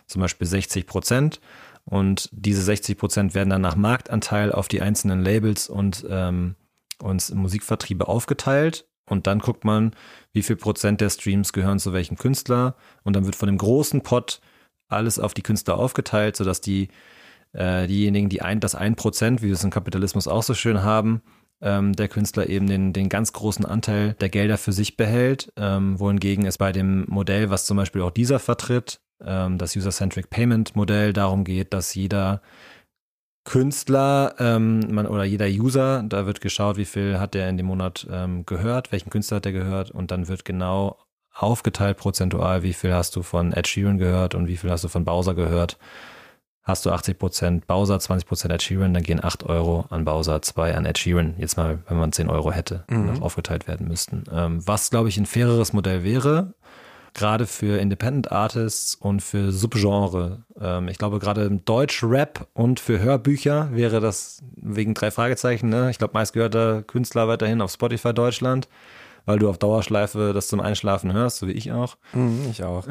zum 0.07 0.21
Beispiel 0.21 0.47
60 0.47 0.87
Prozent. 0.87 1.41
Und 1.83 2.29
diese 2.31 2.61
60 2.61 2.97
Prozent 2.97 3.35
werden 3.35 3.49
dann 3.49 3.61
nach 3.61 3.75
Marktanteil 3.75 4.53
auf 4.53 4.69
die 4.69 4.81
einzelnen 4.81 5.21
Labels 5.21 5.67
und, 5.67 6.05
ähm, 6.09 6.55
und 6.99 7.35
Musikvertriebe 7.35 8.07
aufgeteilt. 8.07 8.87
Und 9.09 9.27
dann 9.27 9.39
guckt 9.39 9.65
man, 9.65 9.93
wie 10.31 10.43
viel 10.43 10.55
Prozent 10.55 11.01
der 11.01 11.09
Streams 11.09 11.51
gehören 11.51 11.79
zu 11.79 11.91
welchem 11.91 12.17
Künstler. 12.17 12.75
Und 13.03 13.15
dann 13.15 13.25
wird 13.25 13.35
von 13.35 13.47
dem 13.47 13.57
großen 13.57 14.03
Pot 14.03 14.39
alles 14.87 15.19
auf 15.19 15.33
die 15.33 15.41
Künstler 15.41 15.77
aufgeteilt, 15.77 16.37
sodass 16.37 16.61
die, 16.61 16.89
äh, 17.53 17.87
diejenigen, 17.87 18.29
die 18.29 18.41
ein, 18.41 18.59
das 18.59 18.75
ein 18.75 18.95
Prozent, 18.95 19.41
wie 19.41 19.47
wir 19.47 19.53
es 19.53 19.63
im 19.63 19.69
Kapitalismus 19.69 20.27
auch 20.27 20.43
so 20.43 20.53
schön 20.53 20.83
haben, 20.83 21.21
ähm, 21.61 21.93
der 21.93 22.07
Künstler 22.07 22.49
eben 22.49 22.67
den, 22.67 22.93
den 22.93 23.09
ganz 23.09 23.33
großen 23.33 23.65
Anteil 23.65 24.13
der 24.19 24.29
Gelder 24.29 24.57
für 24.57 24.71
sich 24.71 24.97
behält, 24.97 25.51
ähm, 25.57 25.99
wohingegen 25.99 26.45
es 26.45 26.57
bei 26.57 26.71
dem 26.71 27.05
Modell, 27.07 27.49
was 27.49 27.65
zum 27.65 27.77
Beispiel 27.77 28.01
auch 28.01 28.11
dieser 28.11 28.39
vertritt, 28.39 29.01
ähm, 29.23 29.57
das 29.57 29.75
User-Centric 29.75 30.29
Payment 30.29 30.75
Modell, 30.75 31.13
darum 31.13 31.43
geht, 31.43 31.73
dass 31.73 31.93
jeder 31.93 32.41
Künstler 33.43 34.35
ähm, 34.39 34.81
man, 34.91 35.07
oder 35.07 35.23
jeder 35.23 35.47
User, 35.47 36.03
da 36.03 36.25
wird 36.25 36.41
geschaut, 36.41 36.77
wie 36.77 36.85
viel 36.85 37.19
hat 37.19 37.33
der 37.33 37.49
in 37.49 37.57
dem 37.57 37.65
Monat 37.65 38.07
ähm, 38.11 38.45
gehört, 38.45 38.91
welchen 38.91 39.09
Künstler 39.09 39.37
hat 39.37 39.45
der 39.45 39.51
gehört 39.51 39.91
und 39.91 40.11
dann 40.11 40.27
wird 40.27 40.45
genau 40.45 40.97
aufgeteilt 41.33 41.97
prozentual, 41.97 42.61
wie 42.61 42.73
viel 42.73 42.93
hast 42.93 43.15
du 43.15 43.23
von 43.23 43.51
Ed 43.53 43.67
Sheeran 43.67 43.97
gehört 43.97 44.35
und 44.35 44.47
wie 44.47 44.57
viel 44.57 44.69
hast 44.69 44.83
du 44.83 44.89
von 44.89 45.05
Bowser 45.05 45.33
gehört. 45.33 45.77
Hast 46.63 46.85
du 46.85 46.91
80% 46.91 47.63
Bowser, 47.65 47.97
20% 47.97 48.53
Ed 48.53 48.61
Sheeran, 48.61 48.93
dann 48.93 49.01
gehen 49.01 49.23
8 49.23 49.43
Euro 49.45 49.85
an 49.89 50.05
Bowser, 50.05 50.41
2 50.41 50.75
an 50.75 50.85
Ed 50.85 50.99
Sheeran. 50.99 51.33
Jetzt 51.39 51.57
mal, 51.57 51.79
wenn 51.87 51.97
man 51.97 52.11
10 52.11 52.29
Euro 52.29 52.51
hätte, 52.51 52.83
mhm. 52.87 53.07
noch 53.07 53.21
aufgeteilt 53.21 53.67
werden 53.67 53.87
müssten. 53.87 54.25
Ähm, 54.31 54.65
was, 54.65 54.91
glaube 54.91 55.09
ich, 55.09 55.17
ein 55.17 55.25
faireres 55.25 55.73
Modell 55.73 56.03
wäre, 56.03 56.53
gerade 57.13 57.47
für 57.47 57.79
Independent 57.79 58.31
Artists 58.31 58.95
und 58.95 59.21
für 59.21 59.51
Subgenre. 59.51 60.43
Ähm, 60.59 60.87
ich 60.87 60.99
glaube, 60.99 61.17
gerade 61.17 61.45
im 61.45 61.65
Deutsch-Rap 61.65 62.47
und 62.53 62.79
für 62.79 62.99
Hörbücher 62.99 63.69
wäre 63.71 63.99
das 63.99 64.43
wegen 64.55 64.93
drei 64.93 65.09
Fragezeichen, 65.09 65.69
ne? 65.69 65.89
Ich 65.89 65.97
glaube, 65.97 66.13
meistgehörter 66.13 66.83
Künstler 66.83 67.27
weiterhin 67.27 67.61
auf 67.61 67.71
Spotify 67.71 68.13
Deutschland 68.13 68.67
weil 69.25 69.39
du 69.39 69.49
auf 69.49 69.57
Dauerschleife 69.57 70.31
das 70.33 70.47
zum 70.47 70.59
Einschlafen 70.59 71.13
hörst, 71.13 71.37
so 71.37 71.47
wie 71.47 71.51
ich 71.51 71.71
auch. 71.71 71.95
Mhm, 72.13 72.47
ich 72.49 72.63
auch. 72.63 72.85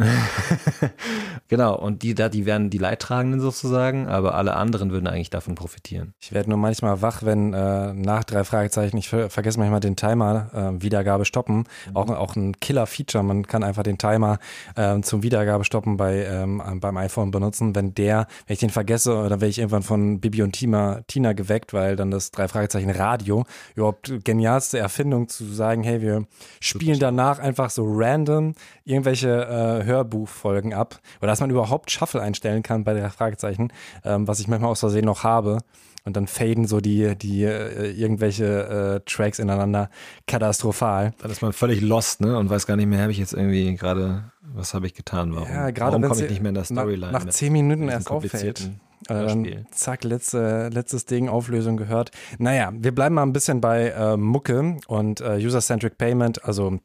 genau, 1.48 1.76
und 1.76 2.02
die 2.02 2.14
da, 2.14 2.28
die 2.28 2.46
wären 2.46 2.70
die 2.70 2.78
Leidtragenden 2.78 3.40
sozusagen, 3.40 4.08
aber 4.08 4.34
alle 4.34 4.54
anderen 4.54 4.90
würden 4.90 5.06
eigentlich 5.06 5.30
davon 5.30 5.54
profitieren. 5.54 6.14
Ich 6.20 6.32
werde 6.32 6.50
nur 6.50 6.58
manchmal 6.58 7.02
wach, 7.02 7.22
wenn 7.22 7.52
äh, 7.52 7.92
nach 7.92 8.24
drei 8.24 8.44
Fragezeichen, 8.44 8.96
ich 8.96 9.08
ver 9.08 9.30
vergesse 9.30 9.58
manchmal 9.58 9.80
den 9.80 9.96
Timer, 9.96 10.50
äh, 10.54 10.82
Wiedergabe 10.82 11.24
stoppen. 11.24 11.64
Mhm. 11.88 11.96
Auch, 11.96 12.08
auch 12.10 12.36
ein 12.36 12.58
Killer-Feature, 12.60 13.24
man 13.24 13.46
kann 13.46 13.62
einfach 13.62 13.82
den 13.82 13.98
Timer 13.98 14.38
äh, 14.76 15.00
zum 15.00 15.22
Wiedergabe 15.22 15.64
stoppen 15.64 15.96
bei, 15.96 16.24
ähm, 16.24 16.62
beim 16.80 16.96
iPhone 16.96 17.30
benutzen. 17.30 17.74
Wenn 17.74 17.94
der, 17.94 18.26
wenn 18.46 18.54
ich 18.54 18.60
den 18.60 18.70
vergesse, 18.70 19.12
dann 19.28 19.40
werde 19.40 19.48
ich 19.48 19.58
irgendwann 19.58 19.82
von 19.82 20.20
Bibi 20.20 20.42
und 20.42 20.52
Tina, 20.52 21.00
Tina 21.06 21.32
geweckt, 21.32 21.72
weil 21.72 21.96
dann 21.96 22.10
das 22.10 22.30
drei 22.30 22.48
Fragezeichen 22.48 22.90
Radio 22.90 23.44
überhaupt 23.74 24.12
genialste 24.24 24.78
Erfindung 24.78 25.28
zu 25.28 25.44
sagen, 25.44 25.82
hey, 25.82 26.00
wir 26.00 26.19
spielen 26.60 26.98
danach 26.98 27.38
einfach 27.38 27.70
so 27.70 27.84
random 27.86 28.54
irgendwelche 28.84 29.28
äh, 29.28 29.84
Hörbuchfolgen 29.84 30.74
ab. 30.74 31.00
Oder 31.20 31.28
dass 31.28 31.40
man 31.40 31.50
überhaupt 31.50 31.90
Shuffle 31.90 32.20
einstellen 32.20 32.62
kann 32.62 32.84
bei 32.84 32.94
der 32.94 33.10
Fragezeichen, 33.10 33.72
ähm, 34.04 34.26
was 34.26 34.40
ich 34.40 34.48
manchmal 34.48 34.70
aus 34.70 34.80
Versehen 34.80 35.04
noch 35.04 35.24
habe. 35.24 35.58
Und 36.04 36.16
dann 36.16 36.26
faden 36.26 36.66
so 36.66 36.80
die, 36.80 37.14
die 37.16 37.44
äh, 37.44 37.90
irgendwelche 37.90 39.00
äh, 39.04 39.10
Tracks 39.10 39.38
ineinander 39.38 39.90
katastrophal. 40.26 41.12
Dann 41.18 41.30
ist 41.30 41.42
man 41.42 41.52
völlig 41.52 41.82
lost, 41.82 42.22
ne? 42.22 42.38
Und 42.38 42.48
weiß 42.48 42.66
gar 42.66 42.76
nicht 42.76 42.86
mehr, 42.86 43.02
habe 43.02 43.12
ich 43.12 43.18
jetzt 43.18 43.34
irgendwie 43.34 43.74
gerade, 43.76 44.24
was 44.54 44.72
habe 44.72 44.86
ich 44.86 44.94
getan? 44.94 45.34
Warum, 45.34 45.48
ja, 45.48 45.70
gerade 45.70 45.92
warum 45.92 46.08
komme 46.08 46.24
ich 46.24 46.30
nicht 46.30 46.40
mehr 46.40 46.48
in 46.50 46.54
der 46.54 46.64
Storyline? 46.64 47.12
Nach, 47.12 47.24
nach 47.24 47.32
zehn 47.32 47.52
Minuten 47.52 47.88
erst 47.88 48.10
auffällt. 48.10 48.70
Oder 49.08 49.26
dann 49.26 49.66
zack, 49.70 50.04
letzte, 50.04 50.68
letztes 50.68 51.06
Ding, 51.06 51.28
Auflösung 51.28 51.76
gehört. 51.76 52.10
Naja, 52.38 52.70
wir 52.74 52.94
bleiben 52.94 53.14
mal 53.14 53.22
ein 53.22 53.32
bisschen 53.32 53.60
bei 53.60 53.88
äh, 53.88 54.16
Mucke 54.16 54.76
und 54.86 55.20
äh, 55.20 55.36
User-Centric 55.36 55.96
Payment, 55.96 56.44
also 56.44 56.78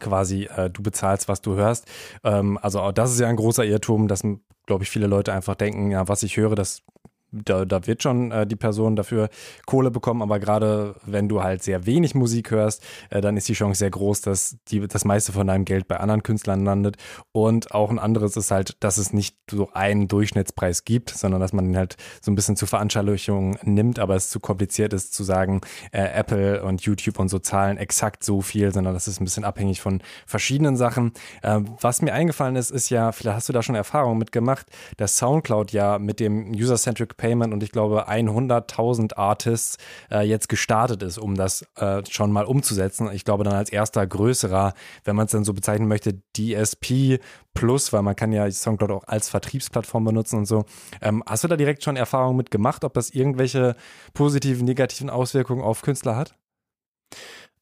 quasi 0.00 0.48
äh, 0.56 0.70
du 0.70 0.82
bezahlst, 0.82 1.28
was 1.28 1.40
du 1.40 1.54
hörst. 1.54 1.86
Ähm, 2.24 2.58
also 2.60 2.90
das 2.92 3.12
ist 3.12 3.20
ja 3.20 3.28
ein 3.28 3.36
großer 3.36 3.64
Irrtum, 3.64 4.08
dass, 4.08 4.22
glaube 4.66 4.84
ich, 4.84 4.90
viele 4.90 5.06
Leute 5.06 5.32
einfach 5.32 5.54
denken, 5.54 5.90
ja, 5.90 6.08
was 6.08 6.22
ich 6.22 6.36
höre, 6.36 6.54
das 6.54 6.82
da, 7.32 7.64
da 7.64 7.86
wird 7.86 8.02
schon 8.02 8.30
äh, 8.30 8.46
die 8.46 8.56
Person 8.56 8.94
dafür 8.94 9.28
Kohle 9.66 9.90
bekommen, 9.90 10.22
aber 10.22 10.38
gerade 10.38 10.94
wenn 11.04 11.28
du 11.28 11.42
halt 11.42 11.62
sehr 11.62 11.86
wenig 11.86 12.14
Musik 12.14 12.50
hörst, 12.50 12.84
äh, 13.10 13.20
dann 13.20 13.36
ist 13.36 13.48
die 13.48 13.54
Chance 13.54 13.78
sehr 13.78 13.90
groß, 13.90 14.20
dass 14.20 14.56
die, 14.68 14.86
das 14.86 15.04
meiste 15.04 15.32
von 15.32 15.46
deinem 15.46 15.64
Geld 15.64 15.88
bei 15.88 15.96
anderen 15.96 16.22
Künstlern 16.22 16.64
landet. 16.64 16.96
Und 17.32 17.72
auch 17.72 17.90
ein 17.90 17.98
anderes 17.98 18.36
ist 18.36 18.50
halt, 18.50 18.76
dass 18.80 18.98
es 18.98 19.12
nicht 19.12 19.36
so 19.50 19.70
einen 19.72 20.08
Durchschnittspreis 20.08 20.84
gibt, 20.84 21.10
sondern 21.10 21.40
dass 21.40 21.52
man 21.52 21.66
ihn 21.66 21.76
halt 21.76 21.96
so 22.20 22.30
ein 22.30 22.34
bisschen 22.34 22.56
zur 22.56 22.68
Veranschaulichung 22.68 23.58
nimmt, 23.62 23.98
aber 23.98 24.14
es 24.14 24.28
zu 24.28 24.38
kompliziert 24.38 24.92
ist 24.92 25.14
zu 25.14 25.24
sagen, 25.24 25.62
äh, 25.92 26.02
Apple 26.02 26.62
und 26.62 26.82
YouTube 26.82 27.18
und 27.18 27.28
so 27.28 27.38
zahlen 27.38 27.78
exakt 27.78 28.24
so 28.24 28.42
viel, 28.42 28.72
sondern 28.72 28.94
das 28.94 29.08
ist 29.08 29.20
ein 29.20 29.24
bisschen 29.24 29.44
abhängig 29.44 29.80
von 29.80 30.02
verschiedenen 30.26 30.76
Sachen. 30.76 31.12
Äh, 31.42 31.60
was 31.80 32.02
mir 32.02 32.12
eingefallen 32.12 32.56
ist, 32.56 32.70
ist 32.70 32.90
ja, 32.90 33.12
vielleicht 33.12 33.36
hast 33.36 33.48
du 33.48 33.52
da 33.52 33.62
schon 33.62 33.74
Erfahrungen 33.74 34.18
mitgemacht, 34.18 34.66
dass 34.98 35.16
Soundcloud 35.16 35.72
ja 35.72 35.98
mit 35.98 36.20
dem 36.20 36.52
User-Centric 36.52 37.16
Payment 37.22 37.54
und 37.54 37.62
ich 37.62 37.70
glaube 37.70 38.08
100.000 38.08 39.16
Artists 39.16 39.78
äh, 40.10 40.26
jetzt 40.26 40.48
gestartet 40.48 41.04
ist, 41.04 41.18
um 41.18 41.36
das 41.36 41.64
äh, 41.76 42.02
schon 42.10 42.32
mal 42.32 42.44
umzusetzen. 42.44 43.08
Ich 43.12 43.24
glaube 43.24 43.44
dann 43.44 43.54
als 43.54 43.70
erster 43.70 44.04
größerer, 44.04 44.74
wenn 45.04 45.14
man 45.14 45.26
es 45.26 45.32
dann 45.32 45.44
so 45.44 45.54
bezeichnen 45.54 45.86
möchte, 45.86 46.20
DSP 46.36 47.20
Plus, 47.54 47.92
weil 47.92 48.02
man 48.02 48.16
kann 48.16 48.32
ja 48.32 48.50
Soundcloud 48.50 48.90
auch 48.90 49.04
als 49.04 49.28
Vertriebsplattform 49.28 50.04
benutzen 50.04 50.38
und 50.38 50.46
so. 50.46 50.64
Ähm, 51.00 51.22
hast 51.24 51.44
du 51.44 51.48
da 51.48 51.56
direkt 51.56 51.84
schon 51.84 51.96
Erfahrungen 51.96 52.36
mit 52.36 52.50
gemacht, 52.50 52.82
ob 52.82 52.94
das 52.94 53.10
irgendwelche 53.10 53.76
positiven, 54.14 54.64
negativen 54.64 55.08
Auswirkungen 55.08 55.62
auf 55.62 55.82
Künstler 55.82 56.16
hat? 56.16 56.34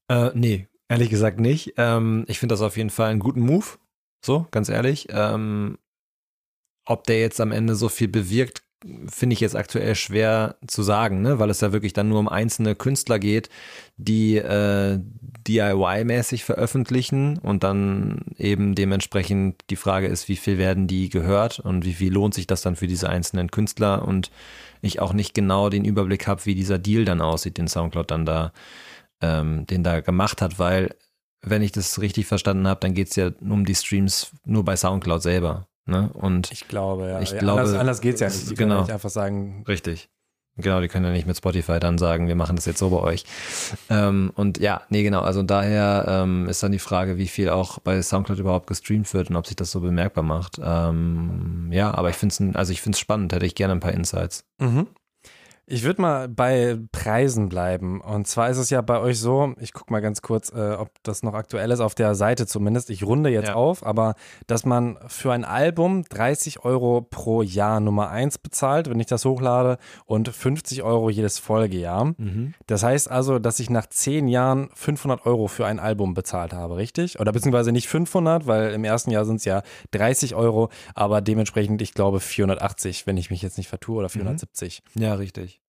Äh, 0.09 0.31
nee, 0.33 0.69
ehrlich 0.89 1.11
gesagt 1.11 1.39
nicht. 1.39 1.75
Ähm, 1.77 2.25
ich 2.29 2.39
finde 2.39 2.55
das 2.55 2.63
auf 2.63 2.79
jeden 2.79 2.91
Fall 2.91 3.11
einen 3.11 3.21
guten 3.21 3.41
Move. 3.41 3.67
So, 4.25 4.47
ganz 4.53 4.71
ehrlich. 4.71 5.09
Ähm, 5.11 5.77
ob 6.87 7.05
der 7.05 7.21
jetzt 7.21 7.41
am 7.43 7.53
Ende 7.53 7.75
so 7.75 7.91
viel 7.91 8.09
bewirkt, 8.09 8.63
finde 9.09 9.35
ich 9.35 9.41
jetzt 9.41 9.57
aktuell 9.57 9.95
schwer 9.95 10.57
zu 10.67 10.83
sagen, 10.83 11.21
ne? 11.21 11.39
weil 11.39 11.51
es 11.51 11.61
ja 11.61 11.73
wirklich 11.73 11.93
dann 11.93 12.09
nur 12.09 12.19
um 12.19 12.29
einzelne 12.29 12.75
Künstler 12.75 13.19
geht, 13.19 13.51
die 13.97 14.37
äh, 14.37 14.99
DIY-mäßig 15.47 16.45
veröffentlichen 16.45 17.39
und 17.39 17.63
dann 17.63 18.23
eben 18.39 18.75
dementsprechend 18.75 19.63
die 19.71 19.77
Frage 19.77 20.07
ist, 20.07 20.29
wie 20.29 20.37
viel 20.37 20.59
werden 20.59 20.87
die 20.87 21.11
gehört 21.11 21.59
und 21.61 21.85
wie 21.85 21.93
viel 21.93 22.13
lohnt 22.13 22.35
sich 22.35 22.47
das 22.47 22.63
dann 22.63 22.77
für 22.77 22.87
diese 22.87 23.09
einzelnen 23.09 23.51
Künstler 23.51 24.07
und 24.07 24.31
ich 24.81 25.01
auch 25.01 25.13
nicht 25.13 25.35
genau 25.35 25.69
den 25.69 25.85
Überblick 25.85 26.27
habe, 26.27 26.47
wie 26.47 26.55
dieser 26.55 26.79
Deal 26.79 27.05
dann 27.05 27.21
aussieht, 27.21 27.59
den 27.59 27.69
Soundcloud 27.69 28.11
dann 28.11 28.25
da, 28.25 28.53
ähm, 29.21 29.67
den 29.67 29.85
da 29.85 30.01
gemacht 30.01 30.41
hat, 30.41 30.59
weil 30.59 30.97
wenn 31.43 31.63
ich 31.63 31.73
das 31.73 32.01
richtig 32.01 32.27
verstanden 32.27 32.67
habe, 32.67 32.81
dann 32.81 32.95
geht 32.95 33.09
es 33.09 33.17
ja 33.17 33.31
um 33.41 33.65
die 33.65 33.75
Streams 33.75 34.33
nur 34.45 34.65
bei 34.65 34.77
Soundcloud 34.77 35.23
selber. 35.23 35.70
Ne? 35.91 36.11
Und 36.15 36.51
ich 36.53 36.69
glaube, 36.69 37.09
ja. 37.09 37.21
Ich 37.21 37.37
glaube, 37.37 37.61
anders, 37.61 37.77
anders 37.77 38.01
geht 38.01 38.15
es 38.15 38.21
ja 38.21 38.29
nicht. 38.29 38.51
Die 38.51 38.55
genau. 38.55 38.75
können 38.75 38.85
nicht 38.85 38.93
einfach 38.93 39.11
sagen. 39.11 39.65
Richtig. 39.67 40.09
Genau, 40.57 40.81
die 40.81 40.89
können 40.89 41.07
ja 41.07 41.13
nicht 41.13 41.27
mit 41.27 41.37
Spotify 41.37 41.81
dann 41.81 41.97
sagen, 41.97 42.29
wir 42.29 42.35
machen 42.35 42.57
das 42.57 42.67
jetzt 42.67 42.79
so 42.79 42.91
bei 42.91 42.99
euch. 42.99 43.25
Ähm, 43.89 44.33
und 44.35 44.59
ja, 44.59 44.83
nee, 44.89 45.03
genau. 45.03 45.21
Also 45.21 45.43
daher 45.43 46.05
ähm, 46.07 46.49
ist 46.49 46.63
dann 46.63 46.73
die 46.73 46.79
Frage, 46.79 47.17
wie 47.17 47.29
viel 47.29 47.49
auch 47.49 47.79
bei 47.79 48.01
Soundcloud 48.01 48.39
überhaupt 48.39 48.67
gestreamt 48.67 49.13
wird 49.15 49.31
und 49.31 49.37
ob 49.37 49.47
sich 49.47 49.57
das 49.57 49.71
so 49.71 49.81
bemerkbar 49.81 50.25
macht. 50.25 50.61
Ähm, 50.63 51.71
ja, 51.73 51.93
aber 51.95 52.11
ich 52.11 52.17
finde 52.17 52.35
es, 52.35 52.57
also 52.57 52.73
ich 52.73 52.83
finde 52.83 52.97
es 52.97 53.01
spannend. 53.01 53.33
Hätte 53.33 53.47
ich 53.47 53.55
gerne 53.55 53.73
ein 53.73 53.81
paar 53.81 53.93
Insights. 53.93 54.45
Mhm. 54.59 54.87
Ich 55.73 55.85
würde 55.85 56.03
mal 56.03 56.29
bei 56.29 56.79
Preisen 56.91 57.49
bleiben. 57.49 58.01
Und 58.01 58.27
zwar 58.27 58.51
ist 58.51 58.57
es 58.57 58.71
ja 58.71 58.81
bei 58.81 58.99
euch 58.99 59.21
so, 59.21 59.55
ich 59.61 59.73
gucke 59.73 59.93
mal 59.93 60.01
ganz 60.01 60.21
kurz, 60.21 60.53
äh, 60.53 60.73
ob 60.73 60.91
das 61.05 61.23
noch 61.23 61.35
aktuell 61.35 61.71
ist, 61.71 61.79
auf 61.79 61.95
der 61.95 62.17
Seite 62.17 62.49
zumindest. 62.49 62.91
Ich 62.91 63.05
runde 63.05 63.31
jetzt 63.31 63.51
ja. 63.51 63.55
auf, 63.55 63.87
aber 63.87 64.17
dass 64.49 64.65
man 64.65 64.99
für 65.07 65.33
ein 65.33 65.45
Album 65.45 66.03
30 66.09 66.65
Euro 66.65 67.03
pro 67.03 67.43
Jahr 67.43 67.79
Nummer 67.79 68.11
1 68.11 68.39
bezahlt, 68.39 68.91
wenn 68.91 68.99
ich 68.99 69.07
das 69.07 69.25
hochlade, 69.25 69.79
und 70.07 70.29
50 70.29 70.83
Euro 70.83 71.09
jedes 71.09 71.39
Folgejahr. 71.39 72.15
Mhm. 72.17 72.55
Das 72.67 72.83
heißt 72.83 73.09
also, 73.09 73.39
dass 73.39 73.61
ich 73.61 73.71
nach 73.71 73.87
10 73.87 74.27
Jahren 74.27 74.71
500 74.75 75.25
Euro 75.25 75.47
für 75.47 75.67
ein 75.67 75.79
Album 75.79 76.15
bezahlt 76.15 76.53
habe, 76.53 76.79
richtig? 76.79 77.21
Oder 77.21 77.31
beziehungsweise 77.31 77.71
nicht 77.71 77.87
500, 77.87 78.49
weil 78.49 78.73
im 78.73 78.83
ersten 78.83 79.13
Jahr 79.13 79.25
sind 79.25 79.37
es 79.37 79.45
ja 79.45 79.63
30 79.93 80.35
Euro, 80.35 80.69
aber 80.97 81.21
dementsprechend, 81.21 81.81
ich 81.81 81.95
glaube, 81.95 82.19
480, 82.19 83.07
wenn 83.07 83.17
ich 83.17 83.31
mich 83.31 83.41
jetzt 83.41 83.57
nicht 83.57 83.69
vertue, 83.69 83.99
oder 83.99 84.09
470. 84.09 84.83
Mhm. 84.95 85.03
Ja, 85.03 85.15
richtig. 85.15 85.60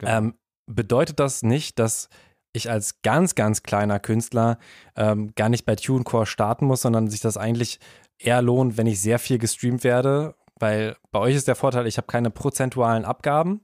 Genau. 0.00 0.18
Ähm, 0.18 0.34
bedeutet 0.66 1.20
das 1.20 1.42
nicht, 1.42 1.78
dass 1.78 2.08
ich 2.52 2.70
als 2.70 3.02
ganz, 3.02 3.34
ganz 3.34 3.62
kleiner 3.62 4.00
Künstler 4.00 4.58
ähm, 4.96 5.32
gar 5.36 5.48
nicht 5.48 5.64
bei 5.64 5.76
TuneCore 5.76 6.26
starten 6.26 6.66
muss, 6.66 6.82
sondern 6.82 7.08
sich 7.08 7.20
das 7.20 7.36
eigentlich 7.36 7.78
eher 8.18 8.42
lohnt, 8.42 8.76
wenn 8.76 8.86
ich 8.86 9.00
sehr 9.00 9.18
viel 9.18 9.38
gestreamt 9.38 9.84
werde, 9.84 10.34
weil 10.58 10.96
bei 11.10 11.20
euch 11.20 11.36
ist 11.36 11.48
der 11.48 11.54
Vorteil, 11.54 11.86
ich 11.86 11.96
habe 11.96 12.06
keine 12.06 12.30
prozentualen 12.30 13.04
Abgaben, 13.04 13.60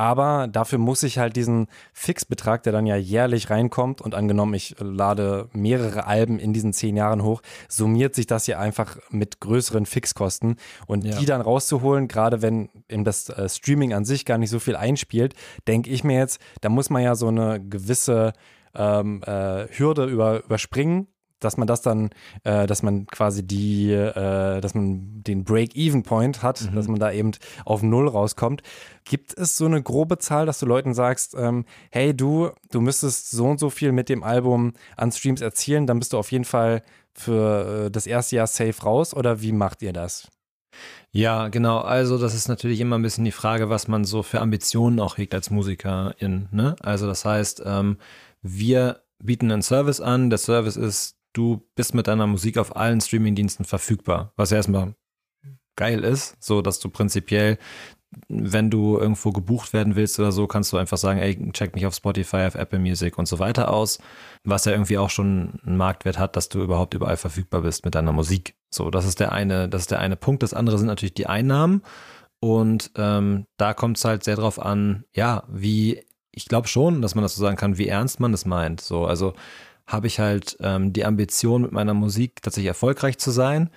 Aber 0.00 0.48
dafür 0.48 0.78
muss 0.78 1.02
ich 1.02 1.18
halt 1.18 1.36
diesen 1.36 1.66
Fixbetrag, 1.92 2.62
der 2.62 2.72
dann 2.72 2.86
ja 2.86 2.96
jährlich 2.96 3.50
reinkommt 3.50 4.00
und 4.00 4.14
angenommen, 4.14 4.54
ich 4.54 4.74
lade 4.78 5.50
mehrere 5.52 6.06
Alben 6.06 6.38
in 6.38 6.54
diesen 6.54 6.72
zehn 6.72 6.96
Jahren 6.96 7.22
hoch, 7.22 7.42
summiert 7.68 8.14
sich 8.14 8.26
das 8.26 8.46
ja 8.46 8.58
einfach 8.58 8.96
mit 9.10 9.40
größeren 9.40 9.84
Fixkosten. 9.84 10.56
Und 10.86 11.04
ja. 11.04 11.18
die 11.18 11.26
dann 11.26 11.42
rauszuholen, 11.42 12.08
gerade 12.08 12.40
wenn 12.40 12.70
eben 12.88 13.04
das 13.04 13.28
äh, 13.28 13.46
Streaming 13.46 13.92
an 13.92 14.06
sich 14.06 14.24
gar 14.24 14.38
nicht 14.38 14.48
so 14.48 14.58
viel 14.58 14.74
einspielt, 14.74 15.34
denke 15.68 15.90
ich 15.90 16.02
mir 16.02 16.16
jetzt, 16.16 16.40
da 16.62 16.70
muss 16.70 16.88
man 16.88 17.02
ja 17.02 17.14
so 17.14 17.28
eine 17.28 17.60
gewisse 17.60 18.32
ähm, 18.74 19.22
äh, 19.26 19.66
Hürde 19.68 20.06
über, 20.06 20.42
überspringen 20.42 21.08
dass 21.40 21.56
man 21.56 21.66
das 21.66 21.82
dann, 21.82 22.10
äh, 22.44 22.66
dass 22.66 22.82
man 22.82 23.06
quasi 23.06 23.46
die, 23.46 23.92
äh, 23.92 24.60
dass 24.60 24.74
man 24.74 25.22
den 25.22 25.44
Break-Even-Point 25.44 26.42
hat, 26.42 26.62
mhm. 26.62 26.74
dass 26.74 26.88
man 26.88 27.00
da 27.00 27.10
eben 27.10 27.32
auf 27.64 27.82
Null 27.82 28.08
rauskommt. 28.08 28.62
Gibt 29.04 29.36
es 29.36 29.56
so 29.56 29.66
eine 29.66 29.82
grobe 29.82 30.18
Zahl, 30.18 30.46
dass 30.46 30.60
du 30.60 30.66
Leuten 30.66 30.94
sagst, 30.94 31.34
ähm, 31.36 31.64
hey 31.90 32.16
du, 32.16 32.50
du 32.70 32.80
müsstest 32.80 33.30
so 33.30 33.46
und 33.46 33.58
so 33.58 33.70
viel 33.70 33.92
mit 33.92 34.08
dem 34.08 34.22
Album 34.22 34.74
an 34.96 35.10
Streams 35.12 35.40
erzielen, 35.40 35.86
dann 35.86 35.98
bist 35.98 36.12
du 36.12 36.18
auf 36.18 36.30
jeden 36.30 36.44
Fall 36.44 36.82
für 37.14 37.86
äh, 37.86 37.90
das 37.90 38.06
erste 38.06 38.36
Jahr 38.36 38.46
safe 38.46 38.82
raus 38.82 39.14
oder 39.14 39.42
wie 39.42 39.52
macht 39.52 39.82
ihr 39.82 39.92
das? 39.92 40.28
Ja, 41.12 41.48
genau. 41.48 41.78
Also 41.78 42.18
das 42.18 42.34
ist 42.34 42.48
natürlich 42.48 42.80
immer 42.80 42.96
ein 42.96 43.02
bisschen 43.02 43.24
die 43.24 43.32
Frage, 43.32 43.68
was 43.68 43.88
man 43.88 44.04
so 44.04 44.22
für 44.22 44.40
Ambitionen 44.40 45.00
auch 45.00 45.18
hegt 45.18 45.34
als 45.34 45.50
Musikerin. 45.50 46.48
Ne? 46.52 46.76
Also 46.80 47.06
das 47.06 47.24
heißt, 47.24 47.62
ähm, 47.66 47.98
wir 48.42 49.02
bieten 49.22 49.50
einen 49.50 49.62
Service 49.62 50.00
an. 50.00 50.30
Der 50.30 50.38
Service 50.38 50.76
ist 50.76 51.16
du 51.32 51.68
bist 51.74 51.94
mit 51.94 52.06
deiner 52.06 52.26
Musik 52.26 52.58
auf 52.58 52.76
allen 52.76 53.00
Streamingdiensten 53.00 53.64
verfügbar, 53.64 54.32
was 54.36 54.52
erstmal 54.52 54.94
geil 55.76 56.04
ist, 56.04 56.36
so 56.42 56.62
dass 56.62 56.80
du 56.80 56.90
prinzipiell 56.90 57.58
wenn 58.28 58.70
du 58.70 58.98
irgendwo 58.98 59.30
gebucht 59.30 59.72
werden 59.72 59.94
willst 59.94 60.18
oder 60.18 60.32
so, 60.32 60.46
kannst 60.46 60.72
du 60.72 60.76
einfach 60.76 60.96
sagen, 60.96 61.20
ey, 61.20 61.52
check 61.52 61.74
mich 61.74 61.86
auf 61.86 61.94
Spotify, 61.94 62.44
auf 62.46 62.56
Apple 62.56 62.78
Music 62.78 63.16
und 63.18 63.26
so 63.26 63.38
weiter 63.38 63.72
aus, 63.72 63.98
was 64.42 64.64
ja 64.64 64.72
irgendwie 64.72 64.98
auch 64.98 65.10
schon 65.10 65.60
einen 65.64 65.76
Marktwert 65.76 66.18
hat, 66.18 66.36
dass 66.36 66.48
du 66.48 66.60
überhaupt 66.60 66.94
überall 66.94 67.16
verfügbar 67.16 67.62
bist 67.62 67.84
mit 67.84 67.94
deiner 67.94 68.12
Musik. 68.12 68.56
So, 68.70 68.90
das 68.90 69.04
ist 69.04 69.20
der 69.20 69.32
eine, 69.32 69.68
das 69.68 69.82
ist 69.82 69.90
der 69.92 70.00
eine 70.00 70.16
Punkt. 70.16 70.42
Das 70.42 70.54
andere 70.54 70.78
sind 70.78 70.88
natürlich 70.88 71.14
die 71.14 71.26
Einnahmen 71.26 71.82
und 72.40 72.90
ähm, 72.96 73.46
da 73.56 73.74
kommt 73.74 73.98
es 73.98 74.04
halt 74.04 74.24
sehr 74.24 74.36
drauf 74.36 74.60
an, 74.60 75.04
ja, 75.14 75.44
wie 75.48 76.02
ich 76.32 76.46
glaube 76.46 76.68
schon, 76.68 77.02
dass 77.02 77.14
man 77.14 77.22
das 77.22 77.34
so 77.34 77.42
sagen 77.42 77.56
kann, 77.56 77.78
wie 77.78 77.88
ernst 77.88 78.20
man 78.20 78.32
das 78.32 78.44
meint. 78.44 78.80
So, 78.80 79.04
also 79.04 79.34
habe 79.90 80.06
ich 80.06 80.20
halt 80.20 80.56
ähm, 80.60 80.92
die 80.92 81.04
Ambition, 81.04 81.62
mit 81.62 81.72
meiner 81.72 81.94
Musik 81.94 82.42
tatsächlich 82.42 82.68
erfolgreich 82.68 83.18
zu 83.18 83.30
sein. 83.30 83.70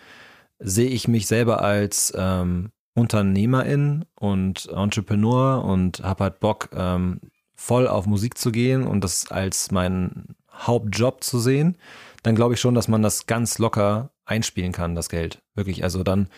Sehe 0.60 0.90
ich 0.90 1.08
mich 1.08 1.28
selber 1.28 1.62
als 1.62 2.14
ähm, 2.16 2.72
Unternehmerin 2.94 4.06
und 4.16 4.70
Entrepreneur 4.70 5.66
und 5.66 6.04
habe 6.04 6.26
halt 6.26 6.40
Bock, 6.40 6.70
ähm, 6.74 7.20
voll 7.56 7.88
auf 7.88 8.06
Musik 8.06 8.38
zu 8.38 8.52
gehen 8.52 8.86
und 8.86 9.04
das 9.04 9.32
als 9.32 9.72
meinen 9.72 10.36
Hauptjob 10.52 11.24
zu 11.24 11.40
sehen, 11.40 11.78
dann 12.22 12.36
glaube 12.36 12.54
ich 12.54 12.60
schon, 12.60 12.76
dass 12.76 12.88
man 12.88 13.02
das 13.02 13.26
ganz 13.26 13.58
locker 13.58 14.12
einspielen 14.26 14.72
kann, 14.72 14.96
das 14.96 15.10
Geld. 15.10 15.42
Wirklich. 15.56 15.84
Also 15.84 16.04
dann 16.04 16.30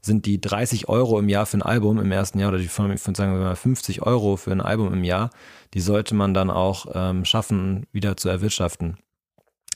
sind 0.00 0.26
die 0.26 0.40
30 0.40 0.88
Euro 0.88 1.18
im 1.18 1.28
Jahr 1.28 1.46
für 1.46 1.58
ein 1.58 1.62
Album 1.62 1.98
im 1.98 2.12
ersten 2.12 2.38
Jahr 2.38 2.50
oder 2.50 2.58
die 2.58 2.68
von, 2.68 2.96
sagen 2.96 3.32
wir 3.32 3.40
mal 3.40 3.56
50 3.56 4.02
Euro 4.02 4.36
für 4.36 4.52
ein 4.52 4.60
Album 4.60 4.92
im 4.92 5.04
Jahr, 5.04 5.30
die 5.74 5.80
sollte 5.80 6.14
man 6.14 6.34
dann 6.34 6.50
auch 6.50 6.86
ähm, 6.94 7.24
schaffen, 7.24 7.86
wieder 7.92 8.16
zu 8.16 8.28
erwirtschaften 8.28 8.98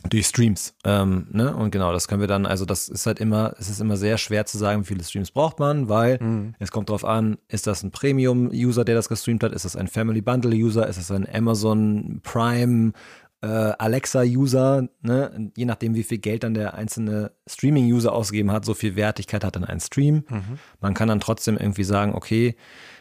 durch 0.08 0.26
Streams. 0.26 0.74
Ähm, 0.84 1.26
ne? 1.30 1.54
Und 1.54 1.70
genau, 1.70 1.92
das 1.92 2.08
können 2.08 2.20
wir 2.20 2.28
dann, 2.28 2.46
also 2.46 2.64
das 2.64 2.88
ist 2.88 3.06
halt 3.06 3.20
immer, 3.20 3.54
es 3.58 3.68
ist 3.68 3.80
immer 3.80 3.96
sehr 3.96 4.18
schwer 4.18 4.46
zu 4.46 4.58
sagen, 4.58 4.82
wie 4.82 4.86
viele 4.86 5.04
Streams 5.04 5.30
braucht 5.30 5.58
man, 5.58 5.88
weil 5.88 6.18
mhm. 6.20 6.54
es 6.58 6.70
kommt 6.70 6.90
drauf 6.90 7.04
an, 7.04 7.38
ist 7.48 7.66
das 7.66 7.82
ein 7.82 7.90
Premium-User, 7.90 8.84
der 8.84 8.94
das 8.94 9.08
gestreamt 9.08 9.42
hat, 9.42 9.52
ist 9.52 9.64
das 9.64 9.76
ein 9.76 9.88
Family 9.88 10.20
Bundle-User, 10.20 10.86
ist 10.86 10.98
das 10.98 11.10
ein 11.10 11.26
Amazon 11.32 12.20
Prime 12.22 12.92
äh, 13.40 13.46
Alexa-User, 13.46 14.88
ne? 15.02 15.52
je 15.56 15.64
nachdem, 15.64 15.94
wie 15.94 16.02
viel 16.02 16.18
Geld 16.18 16.42
dann 16.42 16.54
der 16.54 16.74
einzelne 16.74 17.32
Streaming-User 17.46 18.12
ausgegeben 18.12 18.50
hat, 18.50 18.64
so 18.64 18.74
viel 18.74 18.96
Wertigkeit 18.96 19.44
hat 19.44 19.56
dann 19.56 19.64
ein 19.64 19.80
Stream. 19.80 20.24
Mhm. 20.28 20.58
Man 20.80 20.94
kann 20.94 21.08
dann 21.08 21.20
trotzdem 21.20 21.56
irgendwie 21.56 21.84
sagen, 21.84 22.14
okay, 22.14 22.56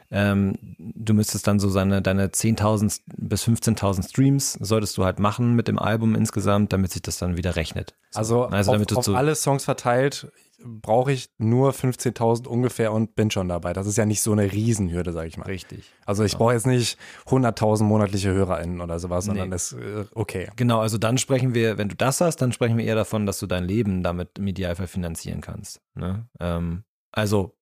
ähm, 0.09 0.57
du 0.77 1.13
müsstest 1.13 1.47
dann 1.47 1.59
so 1.59 1.69
seine, 1.69 2.01
deine 2.01 2.27
10.000 2.27 3.01
bis 3.17 3.45
15.000 3.45 4.09
Streams 4.09 4.53
solltest 4.53 4.97
du 4.97 5.03
halt 5.03 5.19
machen 5.19 5.55
mit 5.55 5.67
dem 5.67 5.77
Album 5.77 6.15
insgesamt, 6.15 6.71
damit 6.73 6.91
sich 6.91 7.01
das 7.01 7.17
dann 7.17 7.37
wieder 7.37 7.55
rechnet. 7.55 7.95
So. 8.11 8.19
Also, 8.19 8.45
also 8.45 8.73
auf, 8.73 8.97
auf 8.97 9.05
so 9.05 9.15
alle 9.15 9.35
Songs 9.35 9.65
verteilt 9.65 10.27
brauche 10.59 11.11
ich 11.11 11.29
nur 11.37 11.71
15.000 11.71 12.47
ungefähr 12.47 12.91
und 12.91 13.15
bin 13.15 13.29
schon 13.29 13.47
dabei. 13.47 13.73
Das 13.73 13.85
ist 13.85 13.97
ja 13.97 14.05
nicht 14.05 14.21
so 14.21 14.31
eine 14.31 14.51
Riesenhürde, 14.51 15.13
sage 15.13 15.27
ich 15.27 15.37
mal. 15.37 15.45
Richtig. 15.45 15.91
Also 16.05 16.23
ich 16.23 16.35
brauche 16.35 16.53
jetzt 16.53 16.65
nicht 16.65 16.97
100.000 17.27 17.83
monatliche 17.83 18.33
HörerInnen 18.33 18.81
oder 18.81 18.99
sowas, 18.99 19.25
nee. 19.25 19.31
sondern 19.31 19.51
das 19.51 19.73
äh, 19.73 20.05
okay. 20.15 20.49
Genau, 20.55 20.79
also 20.79 20.97
dann 20.97 21.17
sprechen 21.17 21.53
wir, 21.53 21.77
wenn 21.77 21.89
du 21.89 21.95
das 21.95 22.21
hast, 22.21 22.37
dann 22.37 22.51
sprechen 22.51 22.77
wir 22.77 22.85
eher 22.85 22.95
davon, 22.95 23.25
dass 23.25 23.39
du 23.39 23.45
dein 23.45 23.65
Leben 23.65 24.01
damit 24.01 24.39
im 24.39 24.47
Idealfall 24.47 24.87
finanzieren 24.87 25.41
kannst. 25.41 25.81
Ne? 25.93 26.27
Ähm, 26.39 26.83
also 27.11 27.56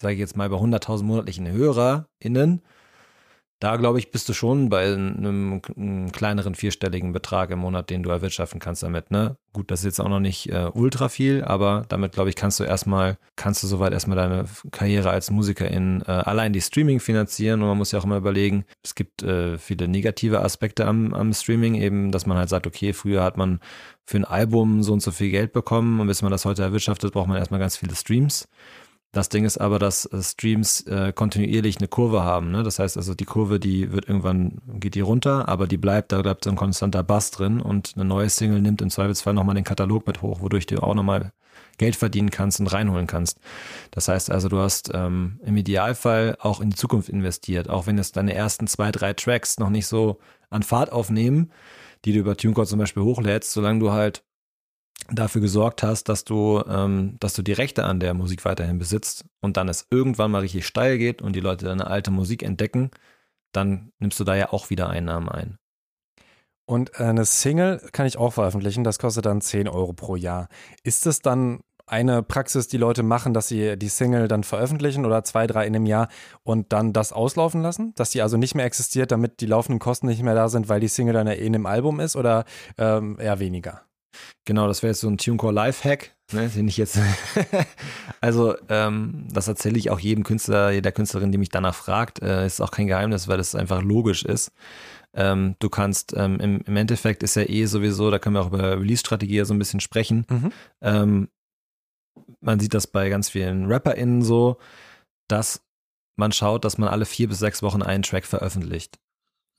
sage 0.00 0.14
ich 0.14 0.20
jetzt 0.20 0.36
mal, 0.36 0.48
bei 0.48 0.56
100.000 0.56 1.02
monatlichen 1.02 1.50
HörerInnen, 1.50 2.62
da 3.60 3.76
glaube 3.76 3.98
ich, 3.98 4.10
bist 4.10 4.26
du 4.26 4.32
schon 4.32 4.70
bei 4.70 4.86
einem, 4.86 5.60
kleineren 6.12 6.54
vierstelligen 6.54 7.12
Betrag 7.12 7.50
im 7.50 7.58
Monat, 7.58 7.90
den 7.90 8.02
du 8.02 8.08
erwirtschaften 8.08 8.58
kannst 8.58 8.82
damit. 8.82 9.10
Ne? 9.10 9.36
Gut, 9.52 9.70
das 9.70 9.80
ist 9.80 9.84
jetzt 9.84 10.00
auch 10.00 10.08
noch 10.08 10.18
nicht 10.18 10.50
äh, 10.50 10.70
ultra 10.72 11.10
viel, 11.10 11.44
aber 11.44 11.84
damit 11.90 12.12
glaube 12.12 12.30
ich, 12.30 12.36
kannst 12.36 12.58
du 12.58 12.64
erstmal, 12.64 13.18
kannst 13.36 13.62
du 13.62 13.66
soweit 13.66 13.92
erstmal 13.92 14.16
deine 14.16 14.46
Karriere 14.70 15.10
als 15.10 15.30
Musikerin 15.30 16.02
äh, 16.06 16.10
allein 16.10 16.54
die 16.54 16.62
Streaming 16.62 17.00
finanzieren 17.00 17.60
und 17.60 17.68
man 17.68 17.76
muss 17.76 17.92
ja 17.92 17.98
auch 17.98 18.04
immer 18.04 18.16
überlegen, 18.16 18.64
es 18.82 18.94
gibt 18.94 19.22
äh, 19.22 19.58
viele 19.58 19.88
negative 19.88 20.40
Aspekte 20.40 20.86
am, 20.86 21.12
am 21.12 21.34
Streaming, 21.34 21.74
eben, 21.74 22.12
dass 22.12 22.24
man 22.24 22.38
halt 22.38 22.48
sagt, 22.48 22.66
okay, 22.66 22.94
früher 22.94 23.22
hat 23.22 23.36
man 23.36 23.60
für 24.06 24.16
ein 24.16 24.24
Album 24.24 24.82
so 24.82 24.94
und 24.94 25.02
so 25.02 25.10
viel 25.10 25.30
Geld 25.30 25.52
bekommen 25.52 26.00
und 26.00 26.06
bis 26.06 26.22
man 26.22 26.32
das 26.32 26.46
heute 26.46 26.62
erwirtschaftet, 26.62 27.12
braucht 27.12 27.28
man 27.28 27.36
erstmal 27.36 27.60
ganz 27.60 27.76
viele 27.76 27.94
Streams. 27.94 28.48
Das 29.12 29.28
Ding 29.28 29.44
ist 29.44 29.58
aber, 29.58 29.80
dass 29.80 30.06
äh, 30.06 30.22
Streams 30.22 30.82
äh, 30.82 31.12
kontinuierlich 31.12 31.78
eine 31.78 31.88
Kurve 31.88 32.22
haben. 32.22 32.52
Ne? 32.52 32.62
Das 32.62 32.78
heißt 32.78 32.96
also, 32.96 33.14
die 33.14 33.24
Kurve, 33.24 33.58
die 33.58 33.90
wird 33.90 34.08
irgendwann, 34.08 34.60
geht 34.78 34.94
die 34.94 35.00
runter, 35.00 35.48
aber 35.48 35.66
die 35.66 35.78
bleibt, 35.78 36.12
da 36.12 36.22
bleibt 36.22 36.44
so 36.44 36.50
ein 36.50 36.56
konstanter 36.56 37.02
Bass 37.02 37.32
drin 37.32 37.60
und 37.60 37.94
eine 37.96 38.04
neue 38.04 38.30
Single 38.30 38.60
nimmt 38.60 38.82
im 38.82 38.90
Zweifelsfall 38.90 39.34
nochmal 39.34 39.56
den 39.56 39.64
Katalog 39.64 40.06
mit 40.06 40.22
hoch, 40.22 40.40
wodurch 40.42 40.66
du 40.66 40.80
auch 40.80 40.94
nochmal 40.94 41.32
Geld 41.76 41.96
verdienen 41.96 42.30
kannst 42.30 42.60
und 42.60 42.68
reinholen 42.68 43.06
kannst. 43.08 43.40
Das 43.90 44.06
heißt 44.06 44.30
also, 44.30 44.48
du 44.48 44.58
hast 44.58 44.90
ähm, 44.94 45.40
im 45.44 45.56
Idealfall 45.56 46.36
auch 46.38 46.60
in 46.60 46.70
die 46.70 46.76
Zukunft 46.76 47.08
investiert, 47.08 47.68
auch 47.68 47.86
wenn 47.86 47.98
es 47.98 48.12
deine 48.12 48.34
ersten 48.34 48.66
zwei, 48.68 48.92
drei 48.92 49.14
Tracks 49.14 49.58
noch 49.58 49.70
nicht 49.70 49.86
so 49.86 50.18
an 50.50 50.62
Fahrt 50.62 50.92
aufnehmen, 50.92 51.50
die 52.04 52.12
du 52.12 52.20
über 52.20 52.36
TuneCore 52.36 52.66
zum 52.66 52.78
Beispiel 52.78 53.02
hochlädst, 53.02 53.52
solange 53.52 53.80
du 53.80 53.92
halt 53.92 54.22
dafür 55.08 55.40
gesorgt 55.40 55.82
hast, 55.82 56.08
dass 56.08 56.24
du, 56.24 56.62
ähm, 56.68 57.16
dass 57.20 57.34
du 57.34 57.42
die 57.42 57.52
Rechte 57.52 57.84
an 57.84 58.00
der 58.00 58.14
Musik 58.14 58.44
weiterhin 58.44 58.78
besitzt 58.78 59.24
und 59.40 59.56
dann 59.56 59.68
es 59.68 59.86
irgendwann 59.90 60.30
mal 60.30 60.40
richtig 60.40 60.66
steil 60.66 60.98
geht 60.98 61.22
und 61.22 61.34
die 61.34 61.40
Leute 61.40 61.64
deine 61.64 61.86
alte 61.86 62.10
Musik 62.10 62.42
entdecken, 62.42 62.90
dann 63.52 63.92
nimmst 63.98 64.20
du 64.20 64.24
da 64.24 64.36
ja 64.36 64.52
auch 64.52 64.70
wieder 64.70 64.88
Einnahmen 64.88 65.28
ein. 65.28 65.58
Und 66.66 67.00
eine 67.00 67.24
Single 67.24 67.80
kann 67.92 68.06
ich 68.06 68.16
auch 68.16 68.32
veröffentlichen, 68.32 68.84
das 68.84 69.00
kostet 69.00 69.26
dann 69.26 69.40
10 69.40 69.68
Euro 69.68 69.92
pro 69.92 70.14
Jahr. 70.14 70.48
Ist 70.84 71.06
es 71.06 71.20
dann 71.20 71.60
eine 71.90 72.22
Praxis, 72.22 72.68
die 72.68 72.76
Leute 72.76 73.02
machen, 73.02 73.34
dass 73.34 73.48
sie 73.48 73.76
die 73.76 73.88
Single 73.88 74.28
dann 74.28 74.44
veröffentlichen 74.44 75.04
oder 75.04 75.24
zwei, 75.24 75.48
drei 75.48 75.66
in 75.66 75.74
einem 75.74 75.86
Jahr 75.86 76.08
und 76.44 76.72
dann 76.72 76.92
das 76.92 77.12
auslaufen 77.12 77.62
lassen? 77.62 77.92
Dass 77.96 78.10
die 78.10 78.22
also 78.22 78.36
nicht 78.36 78.54
mehr 78.54 78.66
existiert, 78.66 79.10
damit 79.10 79.40
die 79.40 79.46
laufenden 79.46 79.80
Kosten 79.80 80.06
nicht 80.06 80.22
mehr 80.22 80.36
da 80.36 80.48
sind, 80.48 80.68
weil 80.68 80.78
die 80.78 80.86
Single 80.86 81.14
dann 81.14 81.26
ja 81.26 81.32
eh 81.32 81.44
in 81.44 81.56
einem 81.56 81.66
Album 81.66 81.98
ist 81.98 82.14
oder 82.14 82.44
ähm, 82.78 83.18
eher 83.18 83.40
weniger? 83.40 83.82
Genau, 84.44 84.66
das 84.66 84.82
wäre 84.82 84.90
jetzt 84.90 85.00
so 85.00 85.08
ein 85.08 85.18
TuneCore 85.18 85.52
Lifehack, 85.52 86.14
ne, 86.32 86.48
den 86.48 86.68
ich 86.68 86.76
jetzt. 86.76 86.98
also, 88.20 88.56
ähm, 88.68 89.28
das 89.30 89.48
erzähle 89.48 89.78
ich 89.78 89.90
auch 89.90 90.00
jedem 90.00 90.24
Künstler, 90.24 90.70
jeder 90.70 90.92
Künstlerin, 90.92 91.32
die 91.32 91.38
mich 91.38 91.50
danach 91.50 91.74
fragt. 91.74 92.22
Äh, 92.22 92.46
ist 92.46 92.60
auch 92.60 92.70
kein 92.70 92.86
Geheimnis, 92.86 93.28
weil 93.28 93.38
das 93.38 93.54
einfach 93.54 93.82
logisch 93.82 94.24
ist. 94.24 94.52
Ähm, 95.12 95.56
du 95.58 95.68
kannst, 95.68 96.14
ähm, 96.16 96.38
im, 96.38 96.60
im, 96.60 96.76
Endeffekt 96.76 97.22
ist 97.22 97.34
ja 97.34 97.42
eh 97.42 97.64
sowieso, 97.66 98.10
da 98.10 98.18
können 98.18 98.36
wir 98.36 98.42
auch 98.42 98.52
über 98.52 98.78
Release-Strategie 98.78 99.44
so 99.44 99.54
ein 99.54 99.58
bisschen 99.58 99.80
sprechen. 99.80 100.24
Mhm. 100.28 100.52
Ähm, 100.80 101.28
man 102.40 102.60
sieht 102.60 102.74
das 102.74 102.86
bei 102.86 103.08
ganz 103.08 103.28
vielen 103.28 103.70
RapperInnen 103.70 104.22
so, 104.22 104.58
dass 105.28 105.62
man 106.16 106.32
schaut, 106.32 106.64
dass 106.64 106.78
man 106.78 106.88
alle 106.88 107.06
vier 107.06 107.28
bis 107.28 107.38
sechs 107.38 107.62
Wochen 107.62 107.82
einen 107.82 108.02
Track 108.02 108.24
veröffentlicht. 108.24 108.98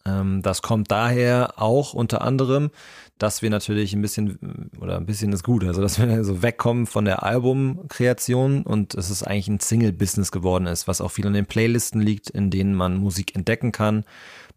Ähm, 0.05 0.41
das 0.41 0.61
kommt 0.61 0.91
daher 0.91 1.53
auch 1.57 1.93
unter 1.93 2.21
anderem, 2.21 2.71
dass 3.17 3.41
wir 3.41 3.49
natürlich 3.49 3.93
ein 3.93 4.01
bisschen, 4.01 4.71
oder 4.79 4.97
ein 4.97 5.05
bisschen 5.05 5.31
ist 5.31 5.43
gut, 5.43 5.63
also 5.63 5.81
dass 5.81 5.99
wir 5.99 6.23
so 6.23 6.41
wegkommen 6.41 6.87
von 6.87 7.05
der 7.05 7.23
Albumkreation 7.23 8.63
und 8.63 8.95
es 8.95 9.09
ist 9.09 9.23
eigentlich 9.23 9.47
ein 9.47 9.59
Single-Business 9.59 10.31
geworden 10.31 10.65
ist, 10.65 10.87
was 10.87 11.01
auch 11.01 11.11
viel 11.11 11.27
an 11.27 11.33
den 11.33 11.45
Playlisten 11.45 12.01
liegt, 12.01 12.29
in 12.29 12.49
denen 12.49 12.73
man 12.73 12.97
Musik 12.97 13.35
entdecken 13.35 13.71
kann. 13.71 14.03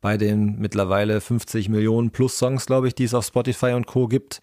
Bei 0.01 0.17
den 0.17 0.59
mittlerweile 0.59 1.21
50 1.21 1.69
Millionen 1.69 2.11
plus 2.11 2.39
Songs, 2.39 2.67
glaube 2.67 2.89
ich, 2.89 2.95
die 2.95 3.05
es 3.05 3.15
auf 3.15 3.27
Spotify 3.27 3.73
und 3.73 3.87
Co. 3.87 4.07
gibt. 4.07 4.41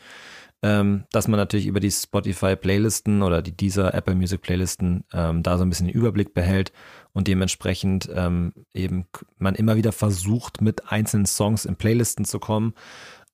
Ähm, 0.63 1.05
dass 1.11 1.27
man 1.27 1.39
natürlich 1.39 1.65
über 1.65 1.79
die 1.79 1.91
Spotify-Playlisten 1.91 3.23
oder 3.23 3.41
die 3.41 3.51
dieser 3.55 3.93
Apple 3.93 4.15
Music-Playlisten 4.15 5.03
ähm, 5.13 5.43
da 5.43 5.57
so 5.57 5.63
ein 5.63 5.69
bisschen 5.69 5.87
den 5.87 5.95
Überblick 5.95 6.33
behält 6.33 6.71
und 7.13 7.27
dementsprechend 7.27 8.09
ähm, 8.13 8.53
eben 8.73 9.05
man 9.37 9.55
immer 9.55 9.75
wieder 9.75 9.91
versucht, 9.91 10.61
mit 10.61 10.91
einzelnen 10.91 11.25
Songs 11.25 11.65
in 11.65 11.75
Playlisten 11.75 12.25
zu 12.25 12.39
kommen. 12.39 12.73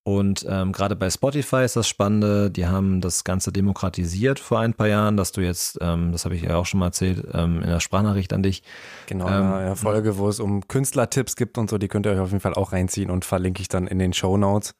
Und 0.04 0.46
ähm, 0.48 0.72
gerade 0.72 0.96
bei 0.96 1.10
Spotify 1.10 1.66
ist 1.66 1.76
das 1.76 1.86
Spannende, 1.86 2.50
die 2.50 2.66
haben 2.66 3.02
das 3.02 3.26
Ganze 3.26 3.52
demokratisiert 3.52 4.40
vor 4.40 4.60
ein 4.60 4.74
paar 4.74 4.88
Jahren, 4.88 5.18
dass 5.18 5.34
du 5.34 5.42
jetzt, 5.42 5.80
ähm, 5.82 6.14
das 6.14 6.24
habe 6.24 6.34
ich 6.34 6.44
ja 6.44 6.56
auch 6.56 6.66
schon 6.66 6.80
mal 6.80 6.86
erzählt, 6.86 7.28
ähm, 7.34 7.62
in 7.62 7.68
der 7.68 7.82
Sprachnachricht 7.82 8.32
an 8.32 8.42
dich. 8.42 8.64
Genau, 9.08 9.28
ähm, 9.28 9.52
eine 9.52 9.76
Folge, 9.76 10.18
wo 10.18 10.30
es 10.30 10.40
um 10.40 10.66
Künstlertipps 10.66 11.36
gibt 11.36 11.58
und 11.58 11.70
so, 11.70 11.78
die 11.78 11.90
könnt 11.90 12.06
ihr 12.06 12.14
euch 12.14 12.20
auf 12.20 12.30
jeden 12.30 12.40
Fall 12.40 12.54
auch 12.54 12.72
reinziehen 12.72 13.10
und 13.10 13.26
verlinke 13.26 13.62
ich 13.62 13.68
dann 13.68 13.86
in 13.86 14.00
den 14.00 14.14
Show 14.14 14.38
Notes. 14.38 14.76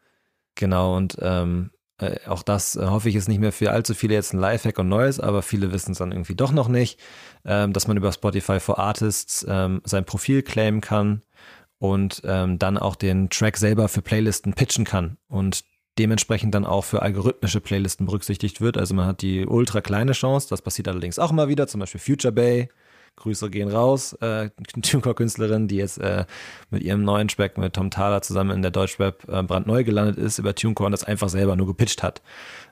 Genau, 0.56 0.96
und 0.96 1.18
ähm, 1.20 1.72
äh, 2.00 2.18
auch 2.28 2.44
das 2.44 2.76
äh, 2.76 2.86
hoffe 2.86 3.10
ich 3.10 3.16
ist 3.16 3.28
nicht 3.28 3.40
mehr 3.40 3.52
für 3.52 3.72
allzu 3.72 3.94
viele 3.94 4.14
jetzt 4.14 4.34
ein 4.34 4.40
Lifehack 4.40 4.80
und 4.80 4.90
Neues, 4.90 5.20
aber 5.20 5.42
viele 5.42 5.72
wissen 5.72 5.92
es 5.92 5.98
dann 5.98 6.12
irgendwie 6.12 6.36
doch 6.36 6.52
noch 6.52 6.68
nicht, 6.68 7.00
ähm, 7.46 7.74
dass 7.74 7.88
man 7.88 7.98
über 7.98 8.12
Spotify 8.12 8.60
for 8.60 8.80
Artists 8.80 9.46
ähm, 9.50 9.82
sein 9.84 10.06
Profil 10.06 10.44
claimen 10.44 10.82
kann 10.82 11.24
und 11.80 12.22
ähm, 12.26 12.60
dann 12.60 12.78
auch 12.78 12.96
den 12.96 13.30
Track 13.30 13.58
selber 13.58 13.88
für 13.88 14.02
Playlisten 14.02 14.54
pitchen 14.54 14.86
kann 14.86 15.18
und 15.28 15.64
dementsprechend 15.98 16.54
dann 16.54 16.66
auch 16.66 16.84
für 16.84 17.02
algorithmische 17.02 17.62
Playlisten 17.62 18.06
berücksichtigt 18.06 18.62
wird. 18.62 18.78
Also 18.78 18.94
man 18.94 19.08
hat 19.08 19.24
die 19.24 19.48
ultra 19.48 19.82
kleine 19.82 20.12
Chance, 20.12 20.48
das 20.50 20.62
passiert 20.62 20.88
allerdings 20.88 21.18
auch 21.18 21.32
immer 21.32 21.48
wieder, 21.48 21.68
zum 21.68 21.80
Beispiel 21.80 22.00
Future 22.00 22.32
Bay 22.32 22.70
Grüße 23.18 23.50
gehen 23.50 23.70
raus. 23.70 24.14
Äh, 24.14 24.50
TuneCore-Künstlerin, 24.82 25.68
die 25.68 25.76
jetzt 25.76 25.98
äh, 25.98 26.26
mit 26.70 26.84
ihrem 26.84 27.04
neuen 27.04 27.28
Track 27.28 27.58
mit 27.58 27.74
Tom 27.74 27.92
Thaler 27.92 28.22
zusammen 28.22 28.52
in 28.52 28.62
der 28.62 28.72
Deutschweb 28.72 29.28
äh, 29.28 29.44
brandneu 29.44 29.84
gelandet 29.84 30.18
ist 30.18 30.40
über 30.40 30.56
TuneCore 30.56 30.86
und 30.86 30.92
das 30.92 31.04
einfach 31.04 31.30
selber 31.30 31.56
nur 31.56 31.68
gepitcht 31.68 32.04
hat. 32.04 32.22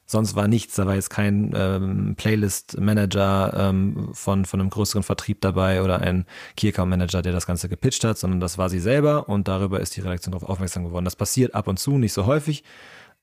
Sonst 0.08 0.36
war 0.36 0.48
nichts, 0.48 0.76
da 0.76 0.86
war 0.86 0.94
jetzt 0.94 1.10
kein 1.10 1.52
ähm, 1.56 2.14
Playlist-Manager 2.16 3.54
ähm, 3.58 4.10
von, 4.14 4.46
von 4.46 4.60
einem 4.60 4.70
größeren 4.70 5.02
Vertrieb 5.02 5.42
dabei 5.42 5.82
oder 5.82 6.00
ein 6.00 6.26
Key-Account-Manager, 6.58 7.24
der 7.24 7.34
das 7.34 7.48
Ganze 7.48 7.70
gepitcht 7.70 8.04
hat, 8.04 8.20
sondern 8.20 8.40
das 8.40 8.60
war 8.60 8.70
sie 8.70 8.80
selber 8.80 9.28
und 9.28 9.48
darüber 9.48 9.80
ist 9.80 9.96
die 9.96 10.02
Redaktion 10.02 10.32
darauf 10.32 10.48
aufmerksam 10.48 10.84
geworden. 10.84 11.06
Das 11.06 11.16
passiert 11.16 11.56
ab 11.56 11.68
und 11.68 11.80
zu, 11.80 11.98
nicht 11.98 12.14
so 12.14 12.28
häufig. 12.28 12.64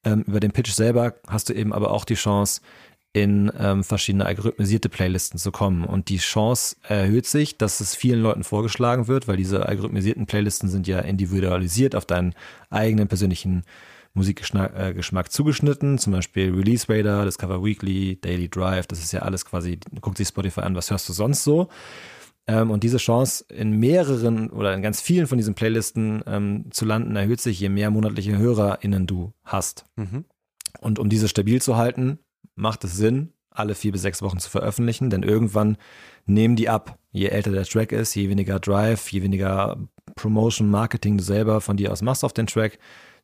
Ähm, 0.04 0.24
über 0.26 0.40
den 0.40 0.50
Pitch 0.50 0.72
selber 0.72 1.14
hast 1.28 1.48
du 1.48 1.52
eben 1.52 1.72
aber 1.72 1.92
auch 1.92 2.04
die 2.04 2.14
Chance, 2.14 2.61
in 3.12 3.53
ähm, 3.59 3.85
verschiedene 3.85 4.25
algorithmisierte 4.25 4.88
Playlisten 4.88 5.38
zu 5.38 5.53
kommen. 5.53 5.85
Und 5.85 6.09
die 6.09 6.16
Chance 6.16 6.77
erhöht 6.83 7.27
sich, 7.27 7.59
dass 7.59 7.81
es 7.81 7.94
vielen 7.94 8.22
Leuten 8.22 8.42
vorgeschlagen 8.42 9.07
wird, 9.07 9.29
weil 9.29 9.37
diese 9.37 9.66
algorithmisierten 9.66 10.27
Playlisten 10.27 10.68
sind 10.70 10.87
ja 10.87 11.01
individualisiert 11.01 11.94
auf 11.94 12.07
deinen 12.07 12.35
eigenen 12.70 13.09
persönlichen 13.09 13.64
Musikgeschmack 14.14 14.75
äh, 14.75 15.29
zugeschnitten. 15.29 15.98
Zum 15.98 16.12
Beispiel 16.12 16.55
Release 16.55 16.87
Radar, 16.88 17.27
Discover 17.27 17.62
Weekly, 17.62 18.18
Daily 18.20 18.48
Drive. 18.48 18.87
Das 18.87 19.01
ist 19.01 19.12
ja 19.12 19.20
alles 19.20 19.44
quasi, 19.44 19.79
guckt 20.01 20.16
sich 20.16 20.29
Spotify 20.29 20.61
an, 20.62 20.75
was 20.75 20.90
hörst 20.90 21.09
du 21.09 21.12
sonst 21.12 21.44
so? 21.44 21.68
Ähm, 22.46 22.70
und 22.70 22.83
diese 22.83 22.96
Chance 22.96 23.44
in 23.48 23.79
mehreren 23.79 24.51
oder 24.51 24.75
in 24.75 24.83
ganz 24.83 25.01
vielen 25.01 25.27
von 25.27 25.38
diesen 25.38 25.55
Playlisten 25.55 26.22
ähm, 26.27 26.64
zu 26.70 26.85
landen, 26.85 27.14
erhöht 27.14 27.40
sich, 27.40 27.61
je 27.61 27.68
mehr 27.68 27.90
monatliche 27.90 28.37
HörerInnen 28.38 29.07
du 29.07 29.33
hast. 29.44 29.85
Mhm. 29.96 30.25
Und 30.81 30.98
um 30.98 31.09
diese 31.09 31.29
stabil 31.29 31.61
zu 31.62 31.77
halten, 31.77 32.18
macht 32.55 32.85
es 32.85 32.96
Sinn, 32.96 33.33
alle 33.50 33.74
vier 33.74 33.92
bis 33.92 34.02
sechs 34.02 34.22
Wochen 34.22 34.38
zu 34.38 34.50
veröffentlichen, 34.50 35.11
denn 35.11 35.22
irgendwann 35.22 35.76
nehmen 36.26 36.57
die 36.57 36.68
ab. 36.68 36.98
Je 37.11 37.26
älter 37.26 37.50
der 37.50 37.64
Track 37.64 37.92
ist, 37.92 38.14
je 38.14 38.28
weniger 38.28 38.59
Drive, 38.59 39.11
je 39.12 39.22
weniger 39.22 39.76
Promotion, 40.14 40.70
Marketing 40.70 41.18
du 41.18 41.24
selber 41.24 41.61
von 41.61 41.76
dir 41.76 41.92
aus 41.92 42.02
machst 42.02 42.24
auf 42.24 42.33
den 42.33 42.46
Track, 42.46 42.78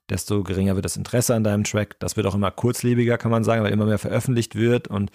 desto 0.08 0.42
geringer 0.42 0.74
wird 0.74 0.84
das 0.84 0.96
Interesse 0.96 1.34
an 1.34 1.44
deinem 1.44 1.64
Track. 1.64 1.98
Das 2.00 2.16
wird 2.16 2.26
auch 2.26 2.34
immer 2.34 2.50
kurzlebiger, 2.50 3.18
kann 3.18 3.30
man 3.30 3.44
sagen, 3.44 3.62
weil 3.62 3.72
immer 3.72 3.86
mehr 3.86 3.98
veröffentlicht 3.98 4.54
wird 4.54 4.88
und 4.88 5.10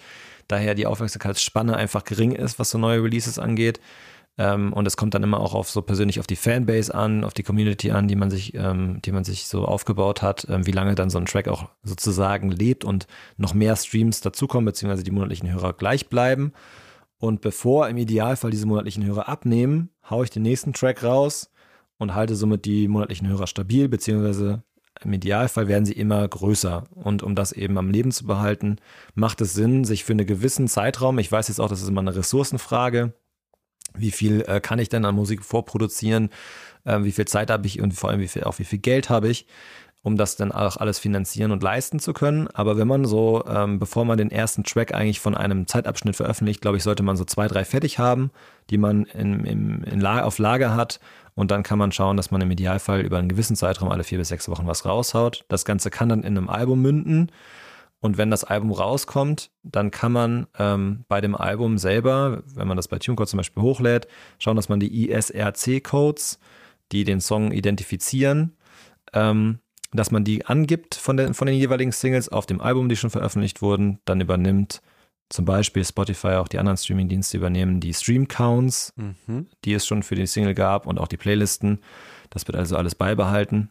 daher 0.48 0.74
die 0.74 0.86
Aufmerksamkeitsspanne 0.86 1.76
einfach 1.76 2.04
gering 2.04 2.32
ist, 2.32 2.58
was 2.58 2.70
so 2.70 2.78
neue 2.78 3.02
Releases 3.02 3.38
angeht. 3.38 3.80
Ähm, 4.36 4.72
und 4.72 4.86
es 4.86 4.96
kommt 4.96 5.14
dann 5.14 5.22
immer 5.22 5.38
auch 5.40 5.54
auf 5.54 5.70
so 5.70 5.80
persönlich 5.82 6.18
auf 6.18 6.26
die 6.26 6.36
Fanbase 6.36 6.92
an, 6.94 7.22
auf 7.22 7.34
die 7.34 7.44
Community 7.44 7.92
an, 7.92 8.08
die 8.08 8.16
man 8.16 8.30
sich, 8.30 8.54
ähm, 8.54 9.00
die 9.04 9.12
man 9.12 9.24
sich 9.24 9.46
so 9.46 9.64
aufgebaut 9.64 10.22
hat, 10.22 10.46
ähm, 10.48 10.66
wie 10.66 10.72
lange 10.72 10.94
dann 10.96 11.10
so 11.10 11.18
ein 11.18 11.26
Track 11.26 11.48
auch 11.48 11.68
sozusagen 11.84 12.50
lebt 12.50 12.84
und 12.84 13.06
noch 13.36 13.54
mehr 13.54 13.76
Streams 13.76 14.20
dazukommen, 14.20 14.64
beziehungsweise 14.64 15.04
die 15.04 15.12
monatlichen 15.12 15.52
Hörer 15.52 15.72
gleich 15.72 16.08
bleiben. 16.08 16.52
Und 17.18 17.40
bevor 17.40 17.88
im 17.88 17.96
Idealfall 17.96 18.50
diese 18.50 18.66
monatlichen 18.66 19.04
Hörer 19.04 19.28
abnehmen, 19.28 19.90
haue 20.10 20.24
ich 20.24 20.30
den 20.30 20.42
nächsten 20.42 20.72
Track 20.72 21.04
raus 21.04 21.50
und 21.98 22.14
halte 22.14 22.34
somit 22.34 22.64
die 22.64 22.88
monatlichen 22.88 23.28
Hörer 23.28 23.46
stabil, 23.46 23.88
beziehungsweise 23.88 24.64
im 25.02 25.12
Idealfall 25.12 25.68
werden 25.68 25.86
sie 25.86 25.92
immer 25.92 26.26
größer. 26.26 26.84
Und 26.94 27.22
um 27.22 27.34
das 27.34 27.52
eben 27.52 27.78
am 27.78 27.90
Leben 27.90 28.10
zu 28.10 28.26
behalten, 28.26 28.76
macht 29.14 29.40
es 29.40 29.54
Sinn, 29.54 29.84
sich 29.84 30.04
für 30.04 30.12
einen 30.12 30.26
gewissen 30.26 30.66
Zeitraum, 30.66 31.18
ich 31.18 31.30
weiß 31.30 31.48
jetzt 31.48 31.60
auch, 31.60 31.68
das 31.68 31.82
ist 31.82 31.88
immer 31.88 32.00
eine 32.00 32.16
Ressourcenfrage, 32.16 33.14
wie 33.96 34.10
viel 34.10 34.44
äh, 34.46 34.60
kann 34.60 34.78
ich 34.78 34.88
denn 34.88 35.04
an 35.04 35.14
Musik 35.14 35.44
vorproduzieren, 35.44 36.30
äh, 36.84 37.02
wie 37.02 37.12
viel 37.12 37.26
Zeit 37.26 37.50
habe 37.50 37.66
ich 37.66 37.80
und 37.80 37.92
vor 37.94 38.10
allem 38.10 38.20
wie 38.20 38.28
viel, 38.28 38.44
auch 38.44 38.58
wie 38.58 38.64
viel 38.64 38.78
Geld 38.78 39.08
habe 39.08 39.28
ich, 39.28 39.46
um 40.02 40.16
das 40.16 40.36
dann 40.36 40.52
auch 40.52 40.76
alles 40.76 40.98
finanzieren 40.98 41.50
und 41.50 41.62
leisten 41.62 41.98
zu 41.98 42.12
können. 42.12 42.48
Aber 42.48 42.76
wenn 42.76 42.86
man 42.86 43.06
so, 43.06 43.42
ähm, 43.48 43.78
bevor 43.78 44.04
man 44.04 44.18
den 44.18 44.30
ersten 44.30 44.62
Track 44.62 44.92
eigentlich 44.94 45.20
von 45.20 45.34
einem 45.34 45.66
Zeitabschnitt 45.66 46.16
veröffentlicht, 46.16 46.60
glaube 46.60 46.76
ich, 46.76 46.82
sollte 46.82 47.02
man 47.02 47.16
so 47.16 47.24
zwei, 47.24 47.48
drei 47.48 47.64
fertig 47.64 47.98
haben, 47.98 48.30
die 48.70 48.76
man 48.76 49.04
in, 49.04 49.44
in, 49.44 49.82
in 49.84 50.00
La 50.00 50.24
auf 50.24 50.38
Lager 50.38 50.74
hat. 50.74 51.00
Und 51.34 51.50
dann 51.50 51.62
kann 51.62 51.78
man 51.78 51.90
schauen, 51.90 52.16
dass 52.16 52.30
man 52.30 52.40
im 52.42 52.50
Idealfall 52.50 53.00
über 53.00 53.18
einen 53.18 53.28
gewissen 53.28 53.56
Zeitraum 53.56 53.90
alle 53.90 54.04
vier 54.04 54.18
bis 54.18 54.28
sechs 54.28 54.48
Wochen 54.48 54.66
was 54.66 54.84
raushaut. 54.84 55.44
Das 55.48 55.64
Ganze 55.64 55.90
kann 55.90 56.08
dann 56.08 56.20
in 56.20 56.36
einem 56.36 56.48
Album 56.48 56.82
münden. 56.82 57.32
Und 58.04 58.18
wenn 58.18 58.30
das 58.30 58.44
Album 58.44 58.70
rauskommt, 58.70 59.50
dann 59.62 59.90
kann 59.90 60.12
man 60.12 60.46
ähm, 60.58 61.06
bei 61.08 61.22
dem 61.22 61.34
Album 61.34 61.78
selber, 61.78 62.42
wenn 62.54 62.68
man 62.68 62.76
das 62.76 62.86
bei 62.86 62.98
TuneCode 62.98 63.30
zum 63.30 63.38
Beispiel 63.38 63.62
hochlädt, 63.62 64.08
schauen, 64.38 64.56
dass 64.56 64.68
man 64.68 64.78
die 64.78 65.10
ISRC-Codes, 65.10 66.38
die 66.92 67.04
den 67.04 67.22
Song 67.22 67.50
identifizieren, 67.50 68.58
ähm, 69.14 69.60
dass 69.94 70.10
man 70.10 70.22
die 70.22 70.44
angibt 70.44 70.96
von 70.96 71.16
den, 71.16 71.32
von 71.32 71.46
den 71.46 71.56
jeweiligen 71.56 71.92
Singles 71.92 72.28
auf 72.28 72.44
dem 72.44 72.60
Album, 72.60 72.90
die 72.90 72.96
schon 72.96 73.08
veröffentlicht 73.08 73.62
wurden, 73.62 74.00
dann 74.04 74.20
übernimmt 74.20 74.82
zum 75.30 75.46
Beispiel 75.46 75.82
Spotify, 75.82 76.34
auch 76.34 76.48
die 76.48 76.58
anderen 76.58 76.76
Streaming-Dienste 76.76 77.38
übernehmen 77.38 77.80
die 77.80 77.94
Stream-Counts, 77.94 78.92
mhm. 78.96 79.46
die 79.64 79.72
es 79.72 79.86
schon 79.86 80.02
für 80.02 80.14
die 80.14 80.26
Single 80.26 80.52
gab 80.52 80.86
und 80.86 81.00
auch 81.00 81.08
die 81.08 81.16
Playlisten. 81.16 81.78
Das 82.28 82.46
wird 82.46 82.58
also 82.58 82.76
alles 82.76 82.96
beibehalten. 82.96 83.70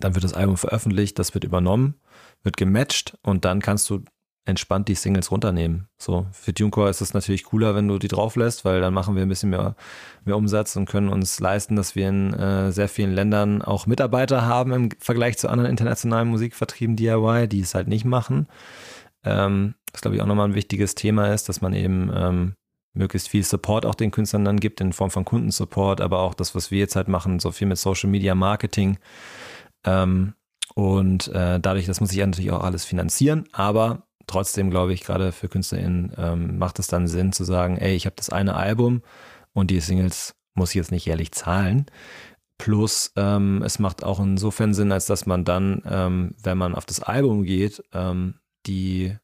Dann 0.00 0.14
wird 0.14 0.24
das 0.24 0.32
Album 0.32 0.56
veröffentlicht, 0.56 1.18
das 1.18 1.34
wird 1.34 1.44
übernommen 1.44 1.96
wird 2.44 2.56
gematcht 2.56 3.18
und 3.22 3.44
dann 3.44 3.60
kannst 3.60 3.90
du 3.90 4.04
entspannt 4.46 4.88
die 4.88 4.94
Singles 4.94 5.30
runternehmen. 5.30 5.88
So, 5.96 6.26
für 6.32 6.52
TuneCore 6.52 6.90
ist 6.90 7.00
es 7.00 7.14
natürlich 7.14 7.44
cooler, 7.44 7.74
wenn 7.74 7.88
du 7.88 7.98
die 7.98 8.08
drauf 8.08 8.36
lässt, 8.36 8.64
weil 8.64 8.80
dann 8.80 8.92
machen 8.92 9.16
wir 9.16 9.22
ein 9.22 9.28
bisschen 9.28 9.50
mehr, 9.50 9.74
mehr 10.24 10.36
Umsatz 10.36 10.76
und 10.76 10.86
können 10.86 11.08
uns 11.08 11.40
leisten, 11.40 11.76
dass 11.76 11.94
wir 11.94 12.08
in 12.08 12.34
äh, 12.34 12.70
sehr 12.70 12.88
vielen 12.88 13.14
Ländern 13.14 13.62
auch 13.62 13.86
Mitarbeiter 13.86 14.44
haben 14.44 14.72
im 14.72 14.88
Vergleich 14.98 15.38
zu 15.38 15.48
anderen 15.48 15.70
internationalen 15.70 16.28
Musikvertrieben 16.28 16.96
DIY, 16.96 17.48
die 17.48 17.60
es 17.60 17.74
halt 17.74 17.88
nicht 17.88 18.04
machen. 18.04 18.46
Ähm, 19.24 19.74
was 19.92 20.02
glaube 20.02 20.16
ich 20.16 20.22
auch 20.22 20.26
nochmal 20.26 20.48
ein 20.48 20.54
wichtiges 20.54 20.94
Thema 20.94 21.32
ist, 21.32 21.48
dass 21.48 21.62
man 21.62 21.72
eben 21.72 22.10
ähm, 22.14 22.54
möglichst 22.92 23.28
viel 23.28 23.42
Support 23.42 23.86
auch 23.86 23.94
den 23.94 24.10
Künstlern 24.10 24.44
dann 24.44 24.60
gibt 24.60 24.82
in 24.82 24.92
Form 24.92 25.10
von 25.10 25.24
Kundensupport, 25.24 26.02
aber 26.02 26.20
auch 26.20 26.34
das, 26.34 26.54
was 26.54 26.70
wir 26.70 26.78
jetzt 26.78 26.96
halt 26.96 27.08
machen, 27.08 27.40
so 27.40 27.50
viel 27.50 27.66
mit 27.66 27.78
Social 27.78 28.10
Media 28.10 28.34
Marketing. 28.34 28.98
Ähm, 29.84 30.34
und 30.74 31.28
äh, 31.28 31.60
dadurch, 31.60 31.86
das 31.86 32.00
muss 32.00 32.10
ich 32.10 32.18
ja 32.18 32.26
natürlich 32.26 32.50
auch 32.50 32.64
alles 32.64 32.84
finanzieren, 32.84 33.48
aber 33.52 34.06
trotzdem 34.26 34.70
glaube 34.70 34.92
ich, 34.92 35.02
gerade 35.02 35.32
für 35.32 35.48
KünstlerInnen 35.48 36.12
ähm, 36.16 36.58
macht 36.58 36.78
es 36.78 36.88
dann 36.88 37.06
Sinn 37.06 37.32
zu 37.32 37.44
sagen, 37.44 37.78
ey, 37.78 37.94
ich 37.94 38.06
habe 38.06 38.16
das 38.16 38.30
eine 38.30 38.54
Album 38.54 39.02
und 39.52 39.70
die 39.70 39.80
Singles 39.80 40.34
muss 40.54 40.70
ich 40.70 40.76
jetzt 40.76 40.90
nicht 40.90 41.06
jährlich 41.06 41.32
zahlen. 41.32 41.86
Plus, 42.58 43.12
ähm, 43.16 43.62
es 43.64 43.78
macht 43.78 44.04
auch 44.04 44.20
insofern 44.20 44.74
Sinn, 44.74 44.92
als 44.92 45.06
dass 45.06 45.26
man 45.26 45.44
dann, 45.44 45.82
ähm, 45.88 46.34
wenn 46.42 46.56
man 46.56 46.74
auf 46.74 46.86
das 46.86 47.02
Album 47.02 47.42
geht, 47.42 47.82
ähm, 47.92 48.34
die 48.66 49.16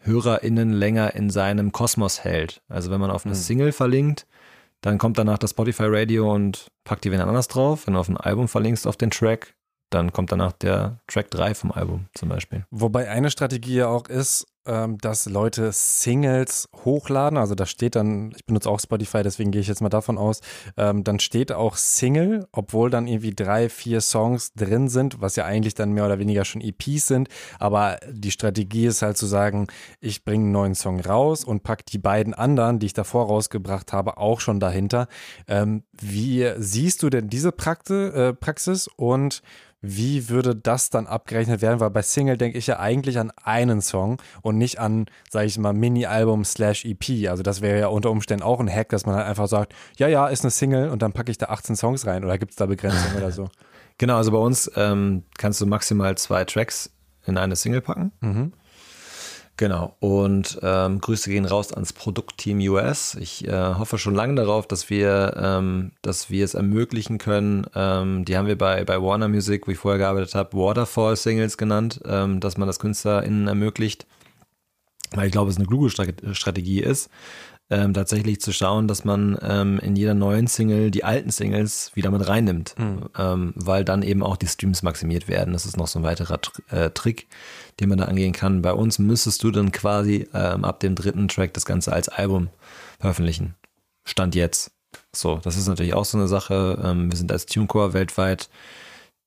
HörerInnen 0.00 0.72
länger 0.72 1.14
in 1.14 1.28
seinem 1.28 1.72
Kosmos 1.72 2.24
hält. 2.24 2.62
Also 2.68 2.90
wenn 2.90 3.00
man 3.00 3.10
auf 3.10 3.26
eine 3.26 3.34
mhm. 3.34 3.38
Single 3.38 3.72
verlinkt, 3.72 4.26
dann 4.80 4.96
kommt 4.96 5.18
danach 5.18 5.36
das 5.36 5.50
Spotify 5.50 5.84
Radio 5.86 6.32
und 6.34 6.68
packt 6.84 7.04
die 7.04 7.12
wen 7.12 7.20
anders 7.20 7.48
drauf. 7.48 7.86
Wenn 7.86 7.94
du 7.94 8.00
auf 8.00 8.08
ein 8.08 8.16
Album 8.16 8.48
verlinkst 8.48 8.86
auf 8.86 8.96
den 8.96 9.10
Track, 9.10 9.54
dann 9.90 10.12
kommt 10.12 10.32
danach 10.32 10.52
der 10.52 10.98
Track 11.06 11.30
3 11.30 11.54
vom 11.54 11.72
Album 11.72 12.06
zum 12.14 12.28
Beispiel. 12.28 12.64
Wobei 12.70 13.08
eine 13.08 13.30
Strategie 13.30 13.76
ja 13.76 13.88
auch 13.88 14.08
ist, 14.08 14.46
ähm, 14.66 14.98
dass 14.98 15.26
Leute 15.26 15.70
Singles 15.72 16.68
hochladen. 16.84 17.38
Also 17.38 17.54
da 17.54 17.66
steht 17.66 17.96
dann, 17.96 18.32
ich 18.36 18.44
benutze 18.44 18.68
auch 18.68 18.78
Spotify, 18.78 19.22
deswegen 19.22 19.50
gehe 19.50 19.60
ich 19.60 19.68
jetzt 19.68 19.80
mal 19.80 19.88
davon 19.88 20.18
aus, 20.18 20.40
ähm, 20.76 21.02
dann 21.02 21.18
steht 21.18 21.50
auch 21.50 21.76
Single, 21.76 22.46
obwohl 22.52 22.90
dann 22.90 23.06
irgendwie 23.06 23.34
drei, 23.34 23.68
vier 23.68 24.00
Songs 24.00 24.52
drin 24.52 24.88
sind, 24.88 25.20
was 25.20 25.36
ja 25.36 25.44
eigentlich 25.44 25.74
dann 25.74 25.92
mehr 25.92 26.04
oder 26.04 26.18
weniger 26.18 26.44
schon 26.44 26.60
EPs 26.60 27.06
sind. 27.06 27.28
Aber 27.58 27.98
die 28.10 28.30
Strategie 28.30 28.86
ist 28.86 29.02
halt 29.02 29.16
zu 29.16 29.26
sagen, 29.26 29.66
ich 29.98 30.24
bringe 30.24 30.44
einen 30.44 30.52
neuen 30.52 30.74
Song 30.74 31.00
raus 31.00 31.42
und 31.42 31.62
packe 31.62 31.84
die 31.88 31.98
beiden 31.98 32.34
anderen, 32.34 32.78
die 32.78 32.86
ich 32.86 32.92
davor 32.92 33.26
rausgebracht 33.26 33.92
habe, 33.92 34.18
auch 34.18 34.40
schon 34.40 34.60
dahinter. 34.60 35.08
Ähm, 35.48 35.84
wie 35.92 36.52
siehst 36.58 37.02
du 37.02 37.10
denn 37.10 37.28
diese 37.28 37.48
äh, 37.48 38.32
Praxis 38.34 38.88
und 38.96 39.42
wie 39.82 40.28
würde 40.28 40.54
das 40.54 40.90
dann 40.90 41.06
abgerechnet 41.06 41.62
werden? 41.62 41.80
Weil 41.80 41.90
bei 41.90 42.02
Single 42.02 42.36
denke 42.36 42.58
ich 42.58 42.66
ja 42.66 42.78
eigentlich 42.78 43.18
an 43.18 43.32
einen 43.42 43.80
Song 43.80 44.20
und 44.42 44.58
nicht 44.58 44.78
an, 44.78 45.06
sage 45.30 45.46
ich 45.46 45.58
mal, 45.58 45.72
Mini-Album 45.72 46.44
slash 46.44 46.84
EP. 46.84 47.28
Also 47.28 47.42
das 47.42 47.60
wäre 47.60 47.78
ja 47.78 47.86
unter 47.88 48.10
Umständen 48.10 48.42
auch 48.42 48.60
ein 48.60 48.68
Hack, 48.68 48.90
dass 48.90 49.06
man 49.06 49.16
halt 49.16 49.26
einfach 49.26 49.48
sagt, 49.48 49.74
ja, 49.96 50.08
ja, 50.08 50.28
ist 50.28 50.44
eine 50.44 50.50
Single 50.50 50.90
und 50.90 51.02
dann 51.02 51.12
packe 51.12 51.30
ich 51.30 51.38
da 51.38 51.46
18 51.46 51.76
Songs 51.76 52.06
rein 52.06 52.24
oder 52.24 52.36
gibt 52.38 52.52
es 52.52 52.56
da 52.56 52.66
Begrenzungen 52.66 53.16
oder 53.16 53.32
so? 53.32 53.48
Genau, 53.98 54.16
also 54.16 54.30
bei 54.30 54.38
uns 54.38 54.70
ähm, 54.76 55.24
kannst 55.36 55.60
du 55.60 55.66
maximal 55.66 56.16
zwei 56.16 56.46
Tracks 56.46 56.90
in 57.26 57.36
eine 57.36 57.54
Single 57.54 57.82
packen. 57.82 58.12
Mhm. 58.20 58.54
Genau. 59.60 59.94
Und 60.00 60.58
ähm, 60.62 61.02
Grüße 61.02 61.28
gehen 61.28 61.44
raus 61.44 61.70
ans 61.70 61.92
Produktteam 61.92 62.60
US. 62.60 63.14
Ich 63.20 63.46
äh, 63.46 63.74
hoffe 63.74 63.98
schon 63.98 64.14
lange 64.14 64.34
darauf, 64.34 64.66
dass 64.66 64.88
wir, 64.88 65.34
ähm, 65.36 65.92
dass 66.00 66.30
wir 66.30 66.46
es 66.46 66.54
ermöglichen 66.54 67.18
können. 67.18 67.66
Ähm, 67.74 68.24
die 68.24 68.38
haben 68.38 68.46
wir 68.46 68.56
bei, 68.56 68.84
bei 68.84 69.02
Warner 69.02 69.28
Music, 69.28 69.66
wo 69.66 69.72
ich 69.72 69.76
vorher 69.76 69.98
gearbeitet 69.98 70.34
habe, 70.34 70.56
Waterfall 70.56 71.14
Singles 71.14 71.58
genannt, 71.58 72.00
ähm, 72.06 72.40
dass 72.40 72.56
man 72.56 72.68
das 72.68 72.78
KünstlerInnen 72.78 73.48
ermöglicht. 73.48 74.06
Weil 75.12 75.26
ich 75.26 75.32
glaube, 75.32 75.50
es 75.50 75.58
eine 75.58 75.66
kluge 75.66 75.90
Strategie 75.90 76.80
ist, 76.80 77.10
ähm, 77.70 77.94
tatsächlich 77.94 78.40
zu 78.40 78.52
schauen, 78.52 78.88
dass 78.88 79.04
man 79.04 79.38
ähm, 79.42 79.78
in 79.78 79.94
jeder 79.94 80.14
neuen 80.14 80.48
Single 80.48 80.90
die 80.90 81.04
alten 81.04 81.30
Singles 81.30 81.92
wieder 81.94 82.10
mit 82.10 82.26
reinnimmt, 82.26 82.74
mhm. 82.76 83.08
ähm, 83.16 83.52
weil 83.54 83.84
dann 83.84 84.02
eben 84.02 84.22
auch 84.22 84.36
die 84.36 84.48
Streams 84.48 84.82
maximiert 84.82 85.28
werden. 85.28 85.52
Das 85.52 85.66
ist 85.66 85.76
noch 85.76 85.86
so 85.86 86.00
ein 86.00 86.02
weiterer 86.02 86.40
äh, 86.70 86.90
Trick, 86.90 87.28
den 87.78 87.88
man 87.88 87.98
da 87.98 88.06
angehen 88.06 88.32
kann. 88.32 88.62
Bei 88.62 88.72
uns 88.72 88.98
müsstest 88.98 89.42
du 89.44 89.50
dann 89.52 89.70
quasi 89.70 90.28
ähm, 90.34 90.64
ab 90.64 90.80
dem 90.80 90.96
dritten 90.96 91.28
Track 91.28 91.54
das 91.54 91.64
Ganze 91.64 91.92
als 91.92 92.08
Album 92.08 92.48
veröffentlichen. 92.98 93.54
Stand 94.04 94.34
jetzt. 94.34 94.72
So, 95.14 95.40
das 95.42 95.56
ist 95.56 95.68
natürlich 95.68 95.94
auch 95.94 96.04
so 96.04 96.18
eine 96.18 96.26
Sache. 96.26 96.80
Ähm, 96.84 97.10
wir 97.10 97.16
sind 97.16 97.30
als 97.30 97.46
TuneCore 97.46 97.92
weltweit 97.92 98.48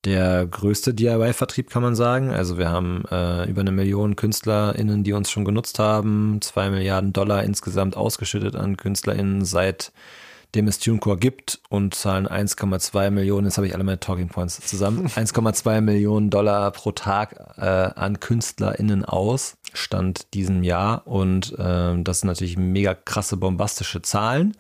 der 0.06 0.46
größte 0.46 0.94
DIY-Vertrieb, 0.94 1.70
kann 1.70 1.82
man 1.82 1.96
sagen. 1.96 2.32
Also 2.32 2.58
wir 2.58 2.70
haben 2.70 3.04
äh, 3.10 3.50
über 3.50 3.62
eine 3.62 3.72
Million 3.72 4.16
KünstlerInnen, 4.16 5.04
die 5.04 5.14
uns 5.14 5.32
schon 5.32 5.46
genutzt 5.46 5.80
haben, 5.80 6.40
zwei 6.42 6.70
Milliarden 6.70 7.14
Dollar 7.14 7.44
insgesamt 7.44 7.96
ausgeschüttet 7.96 8.56
an 8.56 8.76
KünstlerInnen 8.76 9.46
seitdem 9.46 10.68
es 10.68 10.80
TuneCore 10.80 11.18
gibt 11.18 11.62
und 11.70 11.96
zahlen 11.96 12.28
1,2 12.28 13.12
Millionen, 13.12 13.48
jetzt 13.48 13.58
habe 13.58 13.68
ich 13.68 13.74
alle 13.74 13.86
meine 13.86 14.00
Talking 14.00 14.28
Points 14.28 14.60
zusammen, 14.60 15.08
1,2 15.16 15.80
Millionen 15.80 16.30
Dollar 16.30 16.72
pro 16.72 16.92
Tag 16.92 17.56
äh, 17.58 17.62
an 17.62 18.20
KünstlerInnen 18.20 19.06
aus, 19.06 19.58
Stand 19.74 20.34
diesem 20.34 20.64
Jahr. 20.64 21.08
Und 21.08 21.58
äh, 21.58 22.02
das 22.04 22.20
sind 22.20 22.28
natürlich 22.28 22.58
mega 22.58 22.94
krasse, 22.94 23.38
bombastische 23.38 24.02
Zahlen. 24.02 24.56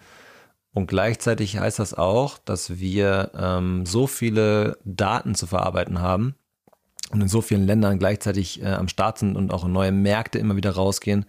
Und 0.73 0.87
gleichzeitig 0.87 1.57
heißt 1.57 1.79
das 1.79 1.93
auch, 1.93 2.39
dass 2.39 2.79
wir 2.79 3.31
ähm, 3.35 3.85
so 3.85 4.07
viele 4.07 4.77
Daten 4.83 5.35
zu 5.35 5.45
verarbeiten 5.45 6.01
haben 6.01 6.35
und 7.11 7.21
in 7.21 7.27
so 7.27 7.41
vielen 7.41 7.65
Ländern 7.65 7.99
gleichzeitig 7.99 8.61
äh, 8.61 8.73
am 8.73 8.87
Start 8.87 9.19
sind 9.19 9.35
und 9.35 9.53
auch 9.53 9.65
in 9.65 9.71
neue 9.71 9.91
Märkte 9.91 10.39
immer 10.39 10.55
wieder 10.55 10.71
rausgehen, 10.71 11.25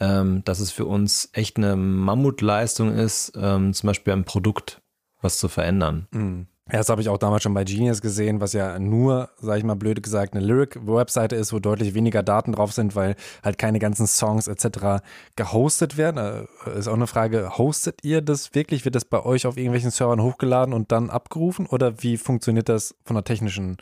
ähm, 0.00 0.42
dass 0.44 0.58
es 0.58 0.72
für 0.72 0.84
uns 0.84 1.30
echt 1.32 1.58
eine 1.58 1.76
Mammutleistung 1.76 2.92
ist, 2.92 3.32
ähm, 3.36 3.72
zum 3.72 3.86
Beispiel 3.86 4.12
ein 4.12 4.24
Produkt 4.24 4.82
was 5.20 5.38
zu 5.38 5.48
verändern. 5.48 6.08
Mhm. 6.10 6.46
Ja, 6.72 6.78
das 6.78 6.88
habe 6.88 7.02
ich 7.02 7.10
auch 7.10 7.18
damals 7.18 7.42
schon 7.42 7.52
bei 7.52 7.64
Genius 7.64 8.00
gesehen, 8.00 8.40
was 8.40 8.54
ja 8.54 8.78
nur, 8.78 9.28
sage 9.42 9.58
ich 9.58 9.64
mal 9.64 9.76
blöd 9.76 10.02
gesagt, 10.02 10.34
eine 10.34 10.42
Lyric-Webseite 10.42 11.36
ist, 11.36 11.52
wo 11.52 11.58
deutlich 11.58 11.92
weniger 11.92 12.22
Daten 12.22 12.52
drauf 12.52 12.72
sind, 12.72 12.96
weil 12.96 13.14
halt 13.44 13.58
keine 13.58 13.78
ganzen 13.78 14.06
Songs 14.06 14.48
etc. 14.48 15.04
gehostet 15.36 15.98
werden. 15.98 16.46
Äh, 16.64 16.78
ist 16.78 16.88
auch 16.88 16.94
eine 16.94 17.06
Frage, 17.06 17.58
hostet 17.58 18.02
ihr 18.04 18.22
das 18.22 18.54
wirklich? 18.54 18.86
Wird 18.86 18.94
das 18.94 19.04
bei 19.04 19.22
euch 19.22 19.46
auf 19.46 19.58
irgendwelchen 19.58 19.90
Servern 19.90 20.22
hochgeladen 20.22 20.72
und 20.72 20.92
dann 20.92 21.10
abgerufen? 21.10 21.66
Oder 21.66 22.02
wie 22.02 22.16
funktioniert 22.16 22.70
das 22.70 22.94
von 23.04 23.16
der 23.16 23.24
technischen 23.24 23.76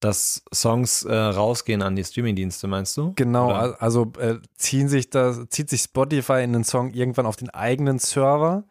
dass 0.00 0.42
Songs 0.52 1.04
äh, 1.04 1.14
rausgehen 1.14 1.82
an 1.82 1.94
die 1.94 2.04
Streamingdienste, 2.04 2.66
meinst 2.66 2.96
du? 2.96 3.12
Genau, 3.16 3.50
Oder? 3.50 3.82
also 3.82 4.12
äh, 4.18 4.36
ziehen 4.56 4.88
sich 4.88 5.10
das, 5.10 5.46
zieht 5.50 5.68
sich 5.68 5.82
Spotify 5.82 6.42
in 6.42 6.54
den 6.54 6.64
Song 6.64 6.92
irgendwann 6.92 7.26
auf 7.26 7.36
den 7.36 7.50
eigenen 7.50 7.98
Server 7.98 8.64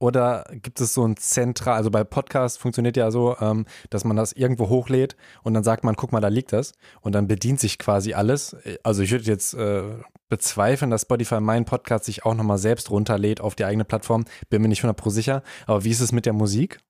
oder 0.00 0.44
gibt 0.50 0.80
es 0.80 0.94
so 0.94 1.06
ein 1.06 1.16
zentral, 1.16 1.76
also 1.76 1.90
bei 1.90 2.04
Podcasts 2.04 2.58
funktioniert 2.58 2.96
ja 2.96 3.10
so, 3.10 3.36
ähm, 3.38 3.66
dass 3.90 4.04
man 4.04 4.16
das 4.16 4.32
irgendwo 4.32 4.68
hochlädt 4.68 5.14
und 5.42 5.54
dann 5.54 5.62
sagt 5.62 5.84
man, 5.84 5.94
guck 5.94 6.10
mal, 6.10 6.20
da 6.20 6.28
liegt 6.28 6.52
das. 6.52 6.72
Und 7.02 7.14
dann 7.14 7.28
bedient 7.28 7.60
sich 7.60 7.78
quasi 7.78 8.14
alles. 8.14 8.56
Also 8.82 9.02
ich 9.02 9.10
würde 9.10 9.24
jetzt 9.24 9.54
äh, 9.54 9.82
bezweifeln, 10.28 10.90
dass 10.90 11.02
Spotify 11.02 11.40
meinen 11.40 11.66
Podcast 11.66 12.06
sich 12.06 12.24
auch 12.24 12.34
nochmal 12.34 12.58
selbst 12.58 12.90
runterlädt 12.90 13.42
auf 13.42 13.54
die 13.54 13.64
eigene 13.64 13.84
Plattform. 13.84 14.24
Bin 14.48 14.62
mir 14.62 14.68
nicht 14.68 14.82
100 14.82 14.96
pro 14.96 15.10
sicher. 15.10 15.42
Aber 15.66 15.84
wie 15.84 15.90
ist 15.90 16.00
es 16.00 16.12
mit 16.12 16.24
der 16.24 16.32
Musik? 16.32 16.80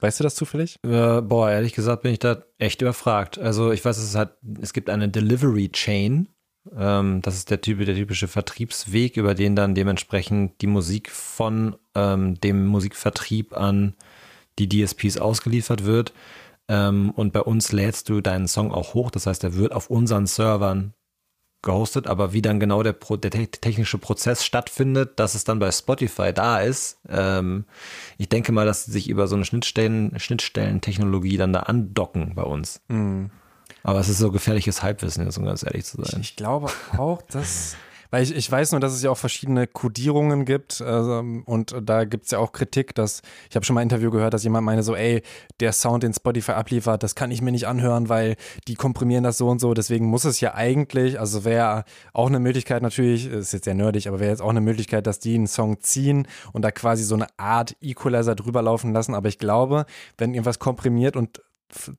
Weißt 0.00 0.20
du 0.20 0.24
das 0.24 0.34
zufällig? 0.34 0.76
Äh, 0.84 1.22
boah, 1.22 1.50
ehrlich 1.50 1.72
gesagt 1.72 2.02
bin 2.02 2.12
ich 2.12 2.18
da 2.18 2.44
echt 2.58 2.82
überfragt. 2.82 3.38
Also 3.38 3.72
ich 3.72 3.82
weiß, 3.82 3.96
es 3.96 4.14
hat, 4.14 4.36
es 4.60 4.74
gibt 4.74 4.90
eine 4.90 5.08
Delivery 5.08 5.70
Chain 5.70 6.28
ähm, 6.76 7.20
das 7.20 7.36
ist 7.36 7.50
der, 7.50 7.60
typ, 7.60 7.84
der 7.84 7.94
typische 7.94 8.28
Vertriebsweg, 8.28 9.16
über 9.16 9.34
den 9.34 9.54
dann 9.54 9.74
dementsprechend 9.74 10.60
die 10.62 10.66
Musik 10.66 11.10
von 11.10 11.76
ähm, 11.94 12.40
dem 12.40 12.66
Musikvertrieb 12.66 13.56
an 13.56 13.94
die 14.58 14.68
DSPs 14.68 15.18
ausgeliefert 15.18 15.84
wird. 15.84 16.12
Ähm, 16.68 17.10
und 17.10 17.32
bei 17.32 17.40
uns 17.40 17.72
lädst 17.72 18.08
du 18.08 18.20
deinen 18.20 18.48
Song 18.48 18.72
auch 18.72 18.94
hoch. 18.94 19.10
Das 19.10 19.26
heißt, 19.26 19.44
er 19.44 19.54
wird 19.54 19.72
auf 19.72 19.90
unseren 19.90 20.26
Servern 20.26 20.94
gehostet, 21.64 22.06
aber 22.06 22.32
wie 22.32 22.42
dann 22.42 22.60
genau 22.60 22.82
der, 22.82 22.92
Pro 22.92 23.16
der 23.16 23.30
technische 23.30 23.98
Prozess 23.98 24.44
stattfindet, 24.44 25.18
dass 25.18 25.34
es 25.34 25.44
dann 25.44 25.58
bei 25.58 25.72
Spotify 25.72 26.32
da 26.32 26.60
ist. 26.60 26.98
Ähm, 27.08 27.64
ich 28.18 28.28
denke 28.28 28.52
mal, 28.52 28.66
dass 28.66 28.84
sie 28.84 28.92
sich 28.92 29.08
über 29.08 29.26
so 29.26 29.34
eine 29.34 29.44
Schnittstellen, 29.44 30.18
Schnittstellentechnologie 30.18 31.36
dann 31.36 31.52
da 31.52 31.60
andocken 31.60 32.34
bei 32.34 32.42
uns. 32.42 32.82
Mhm. 32.88 33.30
Aber 33.82 34.00
es 34.00 34.08
ist 34.08 34.18
so 34.18 34.30
gefährliches 34.30 34.82
Halbwissen, 34.82 35.26
um 35.26 35.44
ganz 35.44 35.62
ehrlich 35.62 35.84
zu 35.84 36.02
sein. 36.02 36.20
Ich, 36.20 36.30
ich 36.30 36.36
glaube 36.36 36.70
auch, 36.96 37.22
dass. 37.22 37.76
Weil 38.14 38.22
ich, 38.22 38.36
ich 38.36 38.48
weiß 38.48 38.70
nur, 38.70 38.80
dass 38.80 38.92
es 38.92 39.02
ja 39.02 39.10
auch 39.10 39.18
verschiedene 39.18 39.66
Codierungen 39.66 40.44
gibt 40.44 40.80
also, 40.80 41.24
und 41.46 41.74
da 41.82 42.04
gibt 42.04 42.26
es 42.26 42.30
ja 42.30 42.38
auch 42.38 42.52
Kritik, 42.52 42.94
dass 42.94 43.22
ich 43.50 43.56
habe 43.56 43.66
schon 43.66 43.74
mal 43.74 43.80
ein 43.80 43.88
Interview 43.88 44.12
gehört, 44.12 44.32
dass 44.34 44.44
jemand 44.44 44.64
meine 44.64 44.84
so, 44.84 44.94
ey, 44.94 45.22
der 45.58 45.72
Sound, 45.72 46.04
den 46.04 46.14
Spotify 46.14 46.52
abliefert, 46.52 47.02
das 47.02 47.16
kann 47.16 47.32
ich 47.32 47.42
mir 47.42 47.50
nicht 47.50 47.66
anhören, 47.66 48.08
weil 48.08 48.36
die 48.68 48.76
komprimieren 48.76 49.24
das 49.24 49.36
so 49.36 49.48
und 49.48 49.60
so, 49.60 49.74
deswegen 49.74 50.06
muss 50.06 50.24
es 50.24 50.38
ja 50.38 50.54
eigentlich, 50.54 51.18
also 51.18 51.44
wäre 51.44 51.82
auch 52.12 52.28
eine 52.28 52.38
Möglichkeit 52.38 52.82
natürlich, 52.82 53.26
ist 53.26 53.52
jetzt 53.52 53.64
sehr 53.64 53.74
nerdig, 53.74 54.06
aber 54.06 54.20
wäre 54.20 54.30
jetzt 54.30 54.42
auch 54.42 54.50
eine 54.50 54.60
Möglichkeit, 54.60 55.08
dass 55.08 55.18
die 55.18 55.34
einen 55.34 55.48
Song 55.48 55.80
ziehen 55.80 56.28
und 56.52 56.62
da 56.62 56.70
quasi 56.70 57.02
so 57.02 57.16
eine 57.16 57.26
Art 57.36 57.74
Equalizer 57.80 58.36
drüber 58.36 58.62
laufen 58.62 58.92
lassen, 58.92 59.16
aber 59.16 59.26
ich 59.26 59.38
glaube, 59.38 59.86
wenn 60.18 60.34
irgendwas 60.34 60.60
komprimiert 60.60 61.16
und 61.16 61.40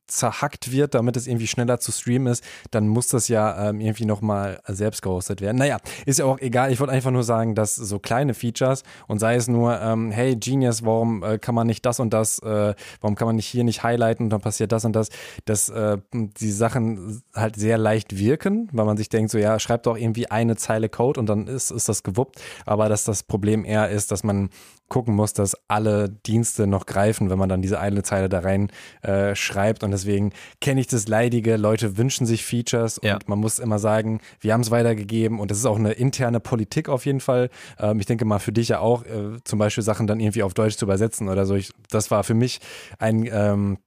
zerhackt 0.07 0.71
wird, 0.71 0.95
damit 0.95 1.17
es 1.17 1.27
irgendwie 1.27 1.47
schneller 1.47 1.79
zu 1.79 1.91
streamen 1.91 2.31
ist, 2.31 2.43
dann 2.71 2.87
muss 2.87 3.07
das 3.07 3.27
ja 3.27 3.69
ähm, 3.69 3.79
irgendwie 3.79 4.05
nochmal 4.05 4.61
selbst 4.67 5.01
gehostet 5.01 5.41
werden. 5.41 5.57
Naja, 5.57 5.77
ist 6.05 6.19
ja 6.19 6.25
auch 6.25 6.39
egal. 6.39 6.71
Ich 6.71 6.79
wollte 6.79 6.93
einfach 6.93 7.11
nur 7.11 7.23
sagen, 7.23 7.55
dass 7.55 7.75
so 7.75 7.99
kleine 7.99 8.33
Features 8.33 8.83
und 9.07 9.19
sei 9.19 9.35
es 9.35 9.47
nur, 9.47 9.79
ähm, 9.81 10.11
hey 10.11 10.35
Genius, 10.35 10.85
warum 10.85 11.23
äh, 11.23 11.37
kann 11.37 11.55
man 11.55 11.67
nicht 11.67 11.85
das 11.85 11.99
und 11.99 12.13
das, 12.13 12.39
äh, 12.39 12.73
warum 13.01 13.15
kann 13.15 13.27
man 13.27 13.35
nicht 13.35 13.47
hier 13.47 13.63
nicht 13.63 13.83
highlighten 13.83 14.25
und 14.25 14.29
dann 14.29 14.41
passiert 14.41 14.71
das 14.71 14.85
und 14.85 14.95
das, 14.95 15.09
dass 15.45 15.69
äh, 15.69 15.97
die 16.13 16.51
Sachen 16.51 17.23
halt 17.33 17.55
sehr 17.55 17.77
leicht 17.77 18.17
wirken, 18.17 18.69
weil 18.71 18.85
man 18.85 18.97
sich 18.97 19.09
denkt, 19.09 19.31
so 19.31 19.37
ja, 19.37 19.59
schreibt 19.59 19.85
doch 19.85 19.97
irgendwie 19.97 20.29
eine 20.31 20.55
Zeile 20.55 20.89
Code 20.89 21.19
und 21.19 21.27
dann 21.27 21.47
ist, 21.47 21.71
ist 21.71 21.89
das 21.89 22.03
gewuppt. 22.03 22.41
Aber 22.65 22.89
dass 22.89 23.03
das 23.03 23.23
Problem 23.23 23.65
eher 23.65 23.89
ist, 23.89 24.11
dass 24.11 24.23
man 24.23 24.49
gucken 24.87 25.15
muss, 25.15 25.33
dass 25.33 25.55
alle 25.67 26.09
Dienste 26.09 26.67
noch 26.67 26.85
greifen, 26.85 27.29
wenn 27.29 27.39
man 27.39 27.49
dann 27.49 27.61
diese 27.61 27.79
eine 27.79 28.03
Zeile 28.03 28.29
da 28.29 28.39
rein 28.39 28.69
äh, 29.01 29.35
schreibt. 29.35 29.83
Und 29.83 29.91
deswegen 29.91 30.31
kenne 30.61 30.81
ich 30.81 30.87
das 30.87 31.07
Leidige. 31.07 31.57
Leute 31.57 31.97
wünschen 31.97 32.25
sich 32.25 32.45
Features 32.45 32.97
und 32.99 33.07
ja. 33.07 33.19
man 33.25 33.39
muss 33.39 33.59
immer 33.59 33.79
sagen, 33.79 34.21
wir 34.39 34.53
haben 34.53 34.61
es 34.61 34.71
weitergegeben 34.71 35.39
und 35.39 35.51
das 35.51 35.57
ist 35.57 35.65
auch 35.65 35.79
eine 35.79 35.93
interne 35.93 36.39
Politik 36.39 36.89
auf 36.89 37.05
jeden 37.05 37.19
Fall. 37.19 37.49
Ähm, 37.79 37.99
ich 37.99 38.05
denke 38.05 38.25
mal 38.25 38.39
für 38.39 38.51
dich 38.51 38.69
ja 38.69 38.79
auch, 38.79 39.03
äh, 39.03 39.37
zum 39.43 39.59
Beispiel 39.59 39.83
Sachen 39.83 40.07
dann 40.07 40.19
irgendwie 40.19 40.43
auf 40.43 40.53
Deutsch 40.53 40.77
zu 40.77 40.85
übersetzen 40.85 41.29
oder 41.29 41.45
so. 41.45 41.55
Ich, 41.55 41.71
das 41.89 42.11
war 42.11 42.23
für 42.23 42.35
mich 42.35 42.59
ein 42.99 43.27
ähm, 43.31 43.65
ein 43.65 43.77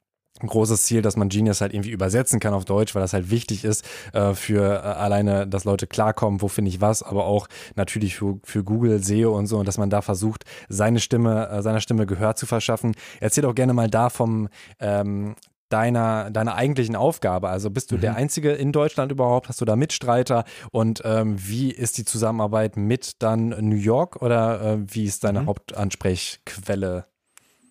großes 0.46 0.84
Ziel, 0.84 1.02
dass 1.02 1.16
man 1.16 1.28
Genius 1.28 1.60
halt 1.60 1.74
irgendwie 1.74 1.90
übersetzen 1.90 2.40
kann 2.40 2.54
auf 2.54 2.64
Deutsch, 2.64 2.94
weil 2.94 3.02
das 3.02 3.12
halt 3.12 3.30
wichtig 3.30 3.64
ist 3.64 3.84
äh, 4.12 4.34
für 4.34 4.62
äh, 4.62 4.86
alleine, 4.86 5.46
dass 5.46 5.64
Leute 5.64 5.86
klarkommen, 5.86 6.42
wo 6.42 6.48
finde 6.48 6.70
ich 6.70 6.80
was, 6.80 7.02
aber 7.02 7.24
auch 7.26 7.48
natürlich 7.74 8.16
für, 8.16 8.38
für 8.44 8.62
Google, 8.62 9.02
SEO 9.02 9.36
und 9.36 9.46
so 9.46 9.58
und 9.58 9.66
dass 9.66 9.78
man 9.78 9.90
da 9.90 10.02
versucht, 10.02 10.44
seine 10.68 11.00
Stimme, 11.00 11.48
äh, 11.48 11.62
seiner 11.62 11.80
Stimme 11.80 12.06
Gehör 12.06 12.36
zu 12.36 12.46
verschaffen. 12.46 12.94
Erzähl 13.20 13.42
doch 13.42 13.54
gerne 13.54 13.72
mal 13.72 13.88
da 13.88 14.10
vom 14.10 14.48
ähm, 14.78 15.34
deiner, 15.68 16.30
deiner 16.30 16.54
eigentlichen 16.54 16.96
Aufgabe? 16.96 17.48
Also 17.48 17.70
bist 17.70 17.90
du 17.90 17.96
mhm. 17.96 18.00
der 18.00 18.16
Einzige 18.16 18.52
in 18.52 18.72
Deutschland 18.72 19.12
überhaupt? 19.12 19.48
Hast 19.48 19.60
du 19.60 19.64
da 19.64 19.76
Mitstreiter? 19.76 20.44
Und 20.70 21.02
ähm, 21.04 21.36
wie 21.38 21.70
ist 21.70 21.98
die 21.98 22.04
Zusammenarbeit 22.04 22.76
mit 22.76 23.22
dann 23.22 23.48
New 23.48 23.76
York 23.76 24.22
oder 24.22 24.60
äh, 24.60 24.78
wie 24.86 25.04
ist 25.04 25.24
deine 25.24 25.42
mhm. 25.42 25.46
Hauptansprechquelle? 25.46 27.06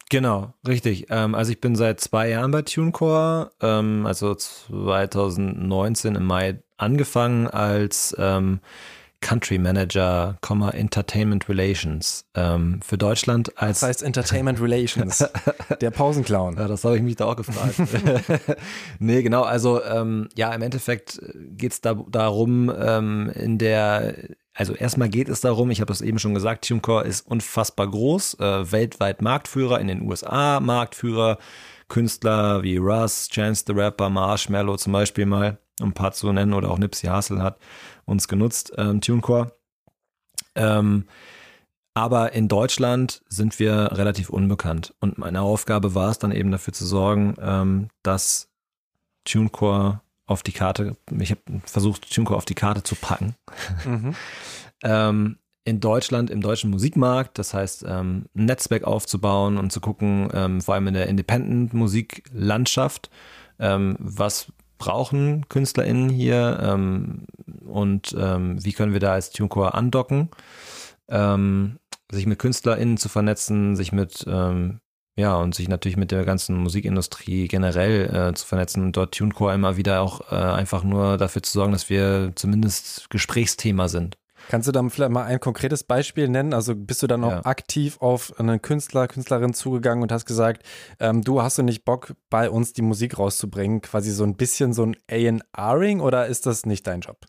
Genau, 0.09 0.53
richtig. 0.65 1.07
Ähm, 1.09 1.35
also 1.35 1.51
ich 1.51 1.59
bin 1.59 1.75
seit 1.75 1.99
zwei 1.99 2.29
Jahren 2.29 2.51
bei 2.51 2.61
TuneCore, 2.61 3.51
ähm, 3.61 4.05
also 4.05 4.33
2019 4.35 6.15
im 6.15 6.25
Mai 6.25 6.59
angefangen 6.77 7.47
als 7.47 8.15
ähm, 8.17 8.61
Country 9.19 9.57
Manager, 9.57 10.37
Entertainment 10.73 11.49
Relations. 11.49 12.25
Ähm, 12.35 12.79
für 12.85 12.97
Deutschland 12.97 13.57
als. 13.57 13.79
Das 13.79 13.89
heißt 13.89 14.03
Entertainment 14.03 14.61
Relations. 14.61 15.25
der 15.81 15.91
Pausenclown. 15.91 16.55
Ja, 16.55 16.67
das 16.67 16.83
habe 16.83 16.97
ich 16.97 17.01
mich 17.01 17.15
da 17.15 17.25
auch 17.25 17.35
gefragt. 17.35 17.75
nee, 18.99 19.23
genau. 19.23 19.41
Also, 19.41 19.83
ähm, 19.83 20.29
ja, 20.35 20.53
im 20.53 20.61
Endeffekt 20.61 21.19
geht 21.35 21.73
es 21.73 21.81
da, 21.81 21.95
darum, 22.09 22.71
ähm, 22.79 23.31
in 23.33 23.57
der 23.57 24.13
also 24.57 24.73
erstmal 24.73 25.07
geht 25.07 25.29
es 25.29 25.41
darum, 25.41 25.69
ich 25.69 25.81
habe 25.81 25.93
es 25.93 26.01
eben 26.01 26.17
schon 26.17 26.33
gesagt, 26.33 26.67
TuneCore 26.67 27.05
ist 27.05 27.27
unfassbar 27.27 27.87
groß, 27.87 28.39
äh, 28.39 28.71
weltweit 28.71 29.21
Marktführer, 29.21 29.79
in 29.79 29.87
den 29.87 30.01
USA 30.01 30.59
Marktführer, 30.59 31.37
Künstler 31.89 32.63
wie 32.63 32.77
Russ, 32.77 33.29
Chance 33.29 33.65
the 33.67 33.73
Rapper, 33.73 34.09
Marshmallow 34.09 34.77
zum 34.77 34.93
Beispiel 34.93 35.27
mal, 35.27 35.59
um 35.79 35.89
ein 35.89 35.93
paar 35.93 36.11
zu 36.11 36.33
nennen, 36.33 36.55
oder 36.55 36.71
auch 36.71 36.79
Nipsey 36.79 37.07
Hussle 37.07 37.43
hat 37.43 37.59
uns 38.05 38.27
genutzt, 38.27 38.73
ähm, 38.77 38.99
TuneCore. 38.99 39.51
Ähm, 40.55 41.05
aber 41.93 42.33
in 42.33 42.47
Deutschland 42.47 43.21
sind 43.29 43.59
wir 43.59 43.91
relativ 43.93 44.31
unbekannt. 44.31 44.95
Und 44.99 45.19
meine 45.19 45.41
Aufgabe 45.41 45.93
war 45.93 46.09
es 46.09 46.17
dann 46.17 46.31
eben 46.31 46.51
dafür 46.51 46.73
zu 46.73 46.85
sorgen, 46.85 47.35
ähm, 47.39 47.89
dass 48.01 48.49
TuneCore 49.23 50.01
auf 50.27 50.43
die 50.43 50.51
Karte, 50.51 50.95
ich 51.19 51.31
habe 51.31 51.41
versucht, 51.65 52.13
TuneCore 52.13 52.37
auf 52.37 52.45
die 52.45 52.53
Karte 52.53 52.83
zu 52.83 52.95
packen. 52.95 53.33
Mhm. 53.85 54.13
ähm, 54.83 55.37
in 55.63 55.79
Deutschland, 55.79 56.29
im 56.29 56.41
deutschen 56.41 56.69
Musikmarkt, 56.69 57.39
das 57.39 57.53
heißt, 57.53 57.85
ähm, 57.87 58.25
ein 58.35 58.45
Netzwerk 58.45 58.83
aufzubauen 58.83 59.57
und 59.57 59.71
zu 59.71 59.81
gucken, 59.81 60.29
ähm, 60.33 60.61
vor 60.61 60.75
allem 60.75 60.87
in 60.87 60.93
der 60.93 61.07
Independent-Musiklandschaft, 61.07 63.09
ähm, 63.59 63.95
was 63.99 64.51
brauchen 64.77 65.49
KünstlerInnen 65.49 66.09
hier 66.09 66.59
ähm, 66.61 67.25
und 67.65 68.15
ähm, 68.17 68.63
wie 68.63 68.73
können 68.73 68.93
wir 68.93 68.99
da 68.99 69.13
als 69.13 69.31
TuneCore 69.31 69.73
andocken, 69.73 70.29
sich 71.09 72.25
mit 72.25 72.37
KünstlerInnen 72.37 72.97
zu 72.97 73.07
vernetzen, 73.07 73.77
sich 73.77 73.93
mit 73.93 74.27
ja, 75.17 75.35
und 75.35 75.55
sich 75.55 75.67
natürlich 75.67 75.97
mit 75.97 76.11
der 76.11 76.25
ganzen 76.25 76.55
Musikindustrie 76.57 77.47
generell 77.47 78.29
äh, 78.29 78.33
zu 78.35 78.45
vernetzen 78.45 78.83
und 78.83 78.95
dort 78.95 79.15
TuneCore 79.15 79.55
immer 79.55 79.75
wieder 79.75 80.01
auch 80.01 80.31
äh, 80.31 80.35
einfach 80.35 80.83
nur 80.83 81.17
dafür 81.17 81.41
zu 81.41 81.51
sorgen, 81.51 81.71
dass 81.71 81.89
wir 81.89 82.33
zumindest 82.35 83.09
Gesprächsthema 83.09 83.87
sind. 83.87 84.17
Kannst 84.49 84.67
du 84.67 84.71
dann 84.71 84.91
vielleicht 84.91 85.11
mal 85.11 85.23
ein 85.23 85.39
konkretes 85.39 85.83
Beispiel 85.83 86.29
nennen? 86.29 86.53
Also 86.53 86.75
bist 86.75 87.01
du 87.01 87.07
dann 87.07 87.23
auch 87.23 87.31
ja. 87.31 87.45
aktiv 87.45 87.97
auf 87.99 88.39
einen 88.39 88.61
Künstler, 88.61 89.07
Künstlerin 89.07 89.55
zugegangen 89.55 90.03
und 90.03 90.11
hast 90.11 90.25
gesagt, 90.25 90.63
ähm, 90.99 91.23
du 91.23 91.41
hast 91.41 91.57
du 91.57 91.63
nicht 91.63 91.83
Bock, 91.83 92.13
bei 92.29 92.49
uns 92.49 92.73
die 92.73 92.83
Musik 92.83 93.17
rauszubringen? 93.17 93.81
Quasi 93.81 94.11
so 94.11 94.23
ein 94.23 94.35
bisschen 94.35 94.71
so 94.71 94.85
ein 94.85 94.95
A&R-Ing 95.09 95.99
oder 95.99 96.27
ist 96.27 96.45
das 96.45 96.65
nicht 96.65 96.85
dein 96.85 97.01
Job? 97.01 97.25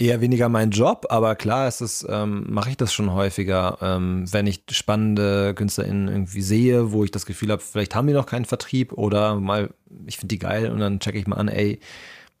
Eher 0.00 0.22
weniger 0.22 0.48
mein 0.48 0.70
Job, 0.70 1.04
aber 1.10 1.36
klar 1.36 1.68
ist 1.68 1.82
es, 1.82 2.06
ähm, 2.08 2.46
mache 2.48 2.70
ich 2.70 2.78
das 2.78 2.90
schon 2.90 3.12
häufiger, 3.12 3.76
ähm, 3.82 4.24
wenn 4.32 4.46
ich 4.46 4.62
spannende 4.70 5.52
KünstlerInnen 5.54 6.08
irgendwie 6.08 6.40
sehe, 6.40 6.92
wo 6.92 7.04
ich 7.04 7.10
das 7.10 7.26
Gefühl 7.26 7.50
habe, 7.50 7.60
vielleicht 7.60 7.94
haben 7.94 8.06
die 8.06 8.14
noch 8.14 8.24
keinen 8.24 8.46
Vertrieb 8.46 8.94
oder 8.94 9.34
mal, 9.36 9.74
ich 10.06 10.16
finde 10.16 10.34
die 10.34 10.38
geil 10.38 10.70
und 10.72 10.78
dann 10.78 11.00
checke 11.00 11.18
ich 11.18 11.26
mal 11.26 11.36
an, 11.36 11.48
ey, 11.48 11.80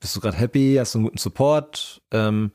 bist 0.00 0.16
du 0.16 0.20
gerade 0.20 0.38
happy, 0.38 0.76
hast 0.78 0.94
du 0.94 1.00
einen 1.00 1.04
guten 1.04 1.18
Support? 1.18 2.00
Ähm, 2.12 2.52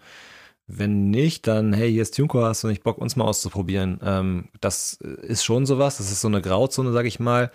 wenn 0.66 1.12
nicht, 1.12 1.46
dann, 1.46 1.74
hey, 1.74 1.92
hier 1.92 2.02
ist 2.02 2.16
TuneCore, 2.16 2.48
hast 2.48 2.64
du 2.64 2.68
nicht 2.68 2.82
Bock, 2.82 2.98
uns 2.98 3.16
mal 3.16 3.26
auszuprobieren? 3.26 4.00
Ähm, 4.04 4.50
das 4.60 4.94
ist 4.94 5.44
schon 5.46 5.68
sowas, 5.68 5.98
das 5.98 6.12
ist 6.12 6.22
so 6.22 6.28
eine 6.28 6.42
Grauzone, 6.42 6.92
sag 6.92 7.06
ich 7.06 7.20
mal. 7.20 7.52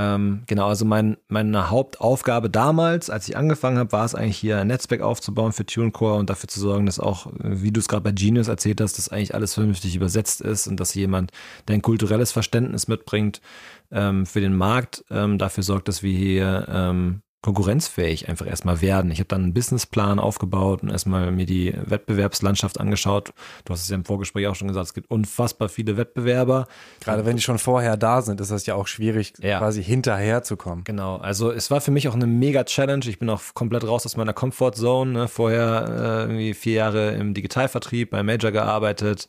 Ähm, 0.00 0.44
genau, 0.46 0.68
also 0.68 0.86
mein, 0.86 1.18
meine 1.28 1.68
Hauptaufgabe 1.68 2.48
damals, 2.48 3.10
als 3.10 3.28
ich 3.28 3.36
angefangen 3.36 3.76
habe, 3.76 3.92
war 3.92 4.06
es 4.06 4.14
eigentlich 4.14 4.38
hier 4.38 4.58
ein 4.58 4.68
Netzwerk 4.68 5.02
aufzubauen 5.02 5.52
für 5.52 5.66
TuneCore 5.66 6.18
und 6.18 6.30
dafür 6.30 6.48
zu 6.48 6.58
sorgen, 6.58 6.86
dass 6.86 6.98
auch, 6.98 7.26
wie 7.38 7.70
du 7.70 7.80
es 7.80 7.88
gerade 7.88 8.04
bei 8.04 8.12
Genius 8.12 8.48
erzählt 8.48 8.80
hast, 8.80 8.96
dass 8.96 9.10
eigentlich 9.10 9.34
alles 9.34 9.52
vernünftig 9.52 9.94
übersetzt 9.96 10.40
ist 10.40 10.66
und 10.68 10.80
dass 10.80 10.94
jemand, 10.94 11.32
der 11.68 11.74
ein 11.74 11.82
kulturelles 11.82 12.32
Verständnis 12.32 12.88
mitbringt 12.88 13.42
ähm, 13.90 14.24
für 14.24 14.40
den 14.40 14.56
Markt, 14.56 15.04
ähm, 15.10 15.36
dafür 15.36 15.64
sorgt, 15.64 15.88
dass 15.88 16.02
wir 16.02 16.16
hier 16.16 16.66
ähm, 16.70 17.20
konkurrenzfähig 17.42 18.28
einfach 18.28 18.46
erstmal 18.46 18.82
werden. 18.82 19.10
Ich 19.10 19.18
habe 19.18 19.28
dann 19.28 19.44
einen 19.44 19.54
Businessplan 19.54 20.18
aufgebaut 20.18 20.82
und 20.82 20.90
erstmal 20.90 21.30
mir 21.32 21.46
die 21.46 21.74
Wettbewerbslandschaft 21.86 22.78
angeschaut. 22.78 23.32
Du 23.64 23.72
hast 23.72 23.82
es 23.82 23.88
ja 23.88 23.94
im 23.94 24.04
Vorgespräch 24.04 24.46
auch 24.46 24.54
schon 24.54 24.68
gesagt, 24.68 24.86
es 24.86 24.94
gibt 24.94 25.10
unfassbar 25.10 25.70
viele 25.70 25.96
Wettbewerber. 25.96 26.66
Gerade 27.00 27.24
wenn 27.24 27.36
die 27.36 27.42
schon 27.42 27.58
vorher 27.58 27.96
da 27.96 28.20
sind, 28.20 28.40
ist 28.42 28.50
das 28.50 28.66
ja 28.66 28.74
auch 28.74 28.86
schwierig, 28.86 29.32
ja. 29.40 29.58
quasi 29.58 29.82
hinterher 29.82 30.42
zu 30.42 30.56
kommen. 30.56 30.84
Genau, 30.84 31.16
also 31.16 31.50
es 31.50 31.70
war 31.70 31.80
für 31.80 31.90
mich 31.90 32.08
auch 32.08 32.14
eine 32.14 32.26
mega 32.26 32.64
Challenge. 32.64 33.06
Ich 33.06 33.18
bin 33.18 33.30
auch 33.30 33.42
komplett 33.54 33.86
raus 33.86 34.04
aus 34.04 34.18
meiner 34.18 34.34
Comfortzone. 34.34 35.10
Ne? 35.12 35.28
Vorher 35.28 35.86
äh, 35.88 36.22
irgendwie 36.22 36.54
vier 36.54 36.74
Jahre 36.74 37.12
im 37.12 37.32
Digitalvertrieb 37.32 38.10
bei 38.10 38.22
Major 38.22 38.50
gearbeitet 38.50 39.28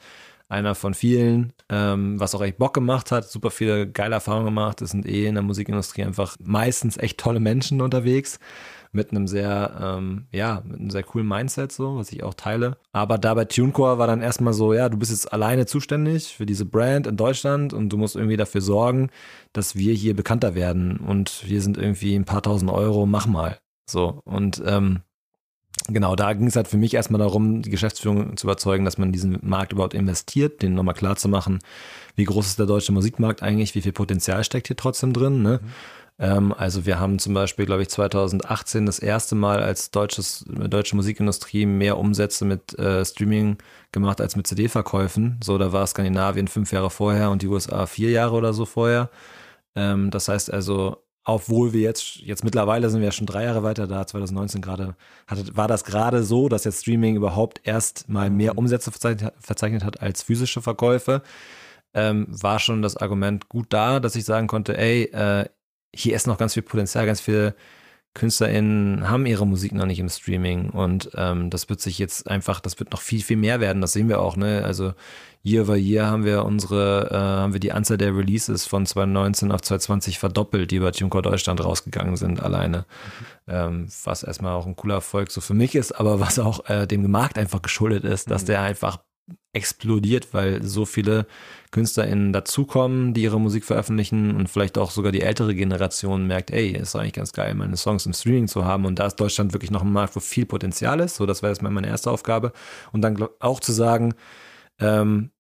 einer 0.52 0.76
von 0.76 0.94
vielen, 0.94 1.54
ähm, 1.70 2.20
was 2.20 2.36
auch 2.36 2.42
echt 2.42 2.58
Bock 2.58 2.74
gemacht 2.74 3.12
hat, 3.12 3.30
super 3.30 3.50
viele 3.50 3.90
geile 3.90 4.16
Erfahrungen 4.16 4.46
gemacht. 4.46 4.82
Es 4.82 4.92
sind 4.92 5.08
eh 5.08 5.26
in 5.26 5.36
der 5.36 5.44
Musikindustrie 5.44 6.04
einfach 6.04 6.36
meistens 6.44 6.98
echt 6.98 7.18
tolle 7.20 7.40
Menschen 7.40 7.82
unterwegs 7.82 8.40
mit 8.92 9.12
einem 9.12 9.28
sehr, 9.28 9.80
ähm, 9.82 10.26
ja, 10.32 10.62
mit 10.66 10.80
einem 10.80 10.90
sehr 10.90 11.04
coolen 11.04 11.28
Mindset, 11.28 11.72
so, 11.72 11.96
was 11.96 12.12
ich 12.12 12.24
auch 12.24 12.34
teile. 12.34 12.78
Aber 12.92 13.18
da 13.18 13.34
bei 13.34 13.46
TuneCore 13.46 13.98
war 13.98 14.08
dann 14.08 14.22
erstmal 14.22 14.54
so, 14.54 14.74
ja, 14.74 14.90
du 14.90 14.98
bist 14.98 15.12
jetzt 15.12 15.32
alleine 15.32 15.66
zuständig 15.66 16.36
für 16.36 16.46
diese 16.46 16.66
Brand 16.66 17.08
in 17.08 17.16
Deutschland 17.16 17.74
und 17.74 17.90
du 17.90 17.98
musst 17.98 18.18
irgendwie 18.18 18.38
dafür 18.38 18.62
sorgen, 18.62 19.10
dass 19.54 19.78
wir 19.78 19.94
hier 19.94 20.16
bekannter 20.16 20.56
werden 20.56 20.98
und 20.98 21.48
wir 21.48 21.62
sind 21.62 21.78
irgendwie 21.78 22.16
ein 22.16 22.26
paar 22.26 22.44
tausend 22.44 22.70
Euro, 22.70 23.06
mach 23.06 23.28
mal. 23.28 23.58
So. 23.90 24.22
Und 24.26 24.62
ähm, 24.66 25.00
Genau, 25.88 26.16
da 26.16 26.34
ging 26.34 26.48
es 26.48 26.56
halt 26.56 26.68
für 26.68 26.78
mich 26.78 26.94
erstmal 26.94 27.20
darum, 27.20 27.62
die 27.62 27.70
Geschäftsführung 27.70 28.38
zu 28.38 28.46
überzeugen, 28.46 28.86
dass 28.86 28.98
man 28.98 29.10
in 29.10 29.14
diesen 29.14 29.40
Markt 29.42 29.74
überhaupt 29.74 29.94
investiert, 29.94 30.62
den 30.62 30.74
nochmal 30.74 30.94
klar 30.94 31.16
zu 31.16 31.28
machen, 31.28 31.60
wie 32.16 32.26
groß 32.26 32.46
ist 32.46 32.60
der 32.60 32.66
deutsche 32.66 32.92
Musikmarkt 32.92 33.42
eigentlich, 33.42 33.74
wie 33.74 33.82
viel 33.82 33.92
Potenzial 33.92 34.44
steckt 34.44 34.68
hier 34.68 34.78
trotzdem 34.78 35.12
drin. 35.12 35.42
Ne? 35.42 35.60
Mhm. 35.62 35.70
Ähm, 36.22 36.54
also 36.56 36.86
wir 36.86 37.00
haben 37.00 37.20
zum 37.20 37.34
Beispiel, 37.34 37.66
glaube 37.66 37.82
ich, 37.82 37.90
2018 37.90 38.86
das 38.86 39.00
erste 39.00 39.36
Mal 39.36 39.62
als 39.64 39.90
deutsches, 39.92 40.46
deutsche 40.48 40.96
Musikindustrie 40.96 41.66
mehr 41.66 41.98
Umsätze 41.98 42.46
mit 42.46 42.78
äh, 42.78 43.04
Streaming 43.04 43.58
gemacht 43.92 44.22
als 44.22 44.36
mit 44.36 44.46
CD-Verkäufen. 44.48 45.40
So, 45.44 45.58
da 45.58 45.74
war 45.74 45.88
Skandinavien 45.88 46.48
fünf 46.48 46.72
Jahre 46.72 46.92
vorher 46.92 47.32
und 47.32 47.42
die 47.42 47.48
USA 47.48 47.88
vier 47.88 48.12
Jahre 48.12 48.36
oder 48.36 48.54
so 48.54 48.66
vorher. 48.66 49.10
Ähm, 49.76 50.12
das 50.12 50.28
heißt 50.28 50.54
also, 50.54 50.98
obwohl 51.24 51.74
wir 51.74 51.82
jetzt, 51.82 52.18
jetzt 52.18 52.44
mittlerweile 52.44 52.90
sind 52.90 53.00
wir 53.02 53.06
ja 53.06 53.12
schon 53.12 53.28
drei 53.28 53.44
Jahre 53.44 53.64
weiter 53.64 53.88
da, 53.88 54.08
2019 54.08 54.62
gerade, 54.62 54.96
hatte, 55.28 55.56
war 55.56 55.68
das 55.68 55.84
gerade 55.84 56.24
so, 56.24 56.50
dass 56.50 56.64
jetzt 56.64 56.82
Streaming 56.82 57.16
überhaupt 57.16 57.62
erst 57.64 58.10
mal 58.10 58.30
mehr 58.30 58.54
mhm. 58.54 58.60
Umsätze 58.60 58.92
verzeichnet, 58.92 59.34
verzeichnet 59.38 59.84
hat 59.84 60.02
als 60.02 60.24
physische 60.24 60.62
Verkäufe. 60.62 61.22
Ähm, 61.94 62.26
war 62.30 62.60
schon 62.60 62.82
das 62.82 62.98
Argument 62.98 63.50
gut 63.50 63.68
da, 63.70 64.00
dass 64.00 64.16
ich 64.16 64.24
sagen 64.24 64.48
konnte, 64.48 64.78
ey, 64.78 65.04
äh, 65.12 65.46
hier 65.94 66.16
ist 66.16 66.26
noch 66.26 66.38
ganz 66.38 66.54
viel 66.54 66.64
Potenzial, 66.64 67.06
ganz 67.06 67.20
viele 67.20 67.54
KünstlerInnen 68.14 69.10
haben 69.10 69.26
ihre 69.26 69.48
Musik 69.48 69.72
noch 69.74 69.86
nicht 69.86 70.00
im 70.00 70.10
Streaming 70.10 70.70
und 70.70 71.12
ähm, 71.16 71.50
das 71.50 71.70
wird 71.70 71.80
sich 71.80 71.98
jetzt 71.98 72.30
einfach, 72.30 72.60
das 72.60 72.78
wird 72.80 72.92
noch 72.92 73.02
viel, 73.02 73.22
viel 73.22 73.38
mehr 73.38 73.60
werden, 73.62 73.82
das 73.82 73.94
sehen 73.94 74.10
wir 74.10 74.20
auch, 74.20 74.36
ne? 74.36 74.64
Also 74.66 74.94
Year 75.44 75.64
over 75.64 75.76
Year 75.76 76.06
haben 76.06 76.24
wir 76.24 76.46
unsere, 76.46 77.10
äh, 77.10 77.16
haben 77.16 77.54
wir 77.54 77.60
die 77.60 77.72
Anzahl 77.72 77.98
der 77.98 78.16
Releases 78.16 78.66
von 78.66 78.86
2019 78.86 79.52
auf 79.52 79.62
2020 79.62 80.20
verdoppelt, 80.20 80.70
die 80.72 80.80
bei 80.80 80.92
TuneCore 80.92 81.24
Deutschland 81.24 81.64
rausgegangen 81.64 82.16
sind 82.16 82.44
alleine. 82.44 82.86
Mhm. 83.48 83.54
Ähm, 83.54 83.88
was 84.04 84.24
erstmal 84.24 84.54
auch 84.54 84.68
ein 84.68 84.76
cooler 84.76 84.96
Erfolg 84.96 85.32
so 85.32 85.42
für 85.42 85.56
mich 85.56 85.74
ist, 85.74 85.94
aber 85.94 86.20
was 86.20 86.38
auch 86.38 86.70
äh, 86.70 86.86
dem 86.86 87.10
Markt 87.10 87.40
einfach 87.40 87.62
geschuldet 87.62 88.04
ist, 88.04 88.30
dass 88.30 88.44
mhm. 88.44 88.48
der 88.48 88.62
einfach 88.62 89.00
explodiert, 89.54 90.34
weil 90.34 90.64
so 90.64 90.86
viele 90.86 91.26
KünstlerInnen 91.72 92.32
dazukommen, 92.32 93.14
die 93.14 93.24
ihre 93.24 93.40
Musik 93.40 93.66
veröffentlichen 93.66 94.36
und 94.36 94.48
vielleicht 94.48 94.78
auch 94.78 94.92
sogar 94.92 95.12
die 95.12 95.22
ältere 95.22 95.56
Generation 95.56 96.28
merkt, 96.28 96.52
ey, 96.52 96.72
ist 96.72 96.96
eigentlich 96.96 97.14
ganz 97.14 97.34
geil, 97.34 97.54
meine 97.56 97.78
Songs 97.78 98.06
im 98.06 98.14
Streaming 98.14 98.48
zu 98.48 98.66
haben. 98.66 98.86
Und 98.86 99.00
da 99.00 99.08
ist 99.08 99.16
Deutschland 99.16 99.54
wirklich 99.54 99.72
noch 99.72 99.82
ein 99.82 99.92
Markt, 99.92 100.16
wo 100.16 100.20
viel 100.20 100.46
Potenzial 100.46 101.00
ist. 101.02 101.16
So, 101.16 101.26
das 101.26 101.42
wäre 101.42 101.52
jetzt 101.52 101.62
mal 101.62 101.70
meine 101.70 101.88
erste 101.88 102.12
Aufgabe. 102.12 102.54
Und 102.92 103.02
dann 103.02 103.28
auch 103.40 103.60
zu 103.60 103.72
sagen, 103.72 104.14
ähm, 104.80 105.32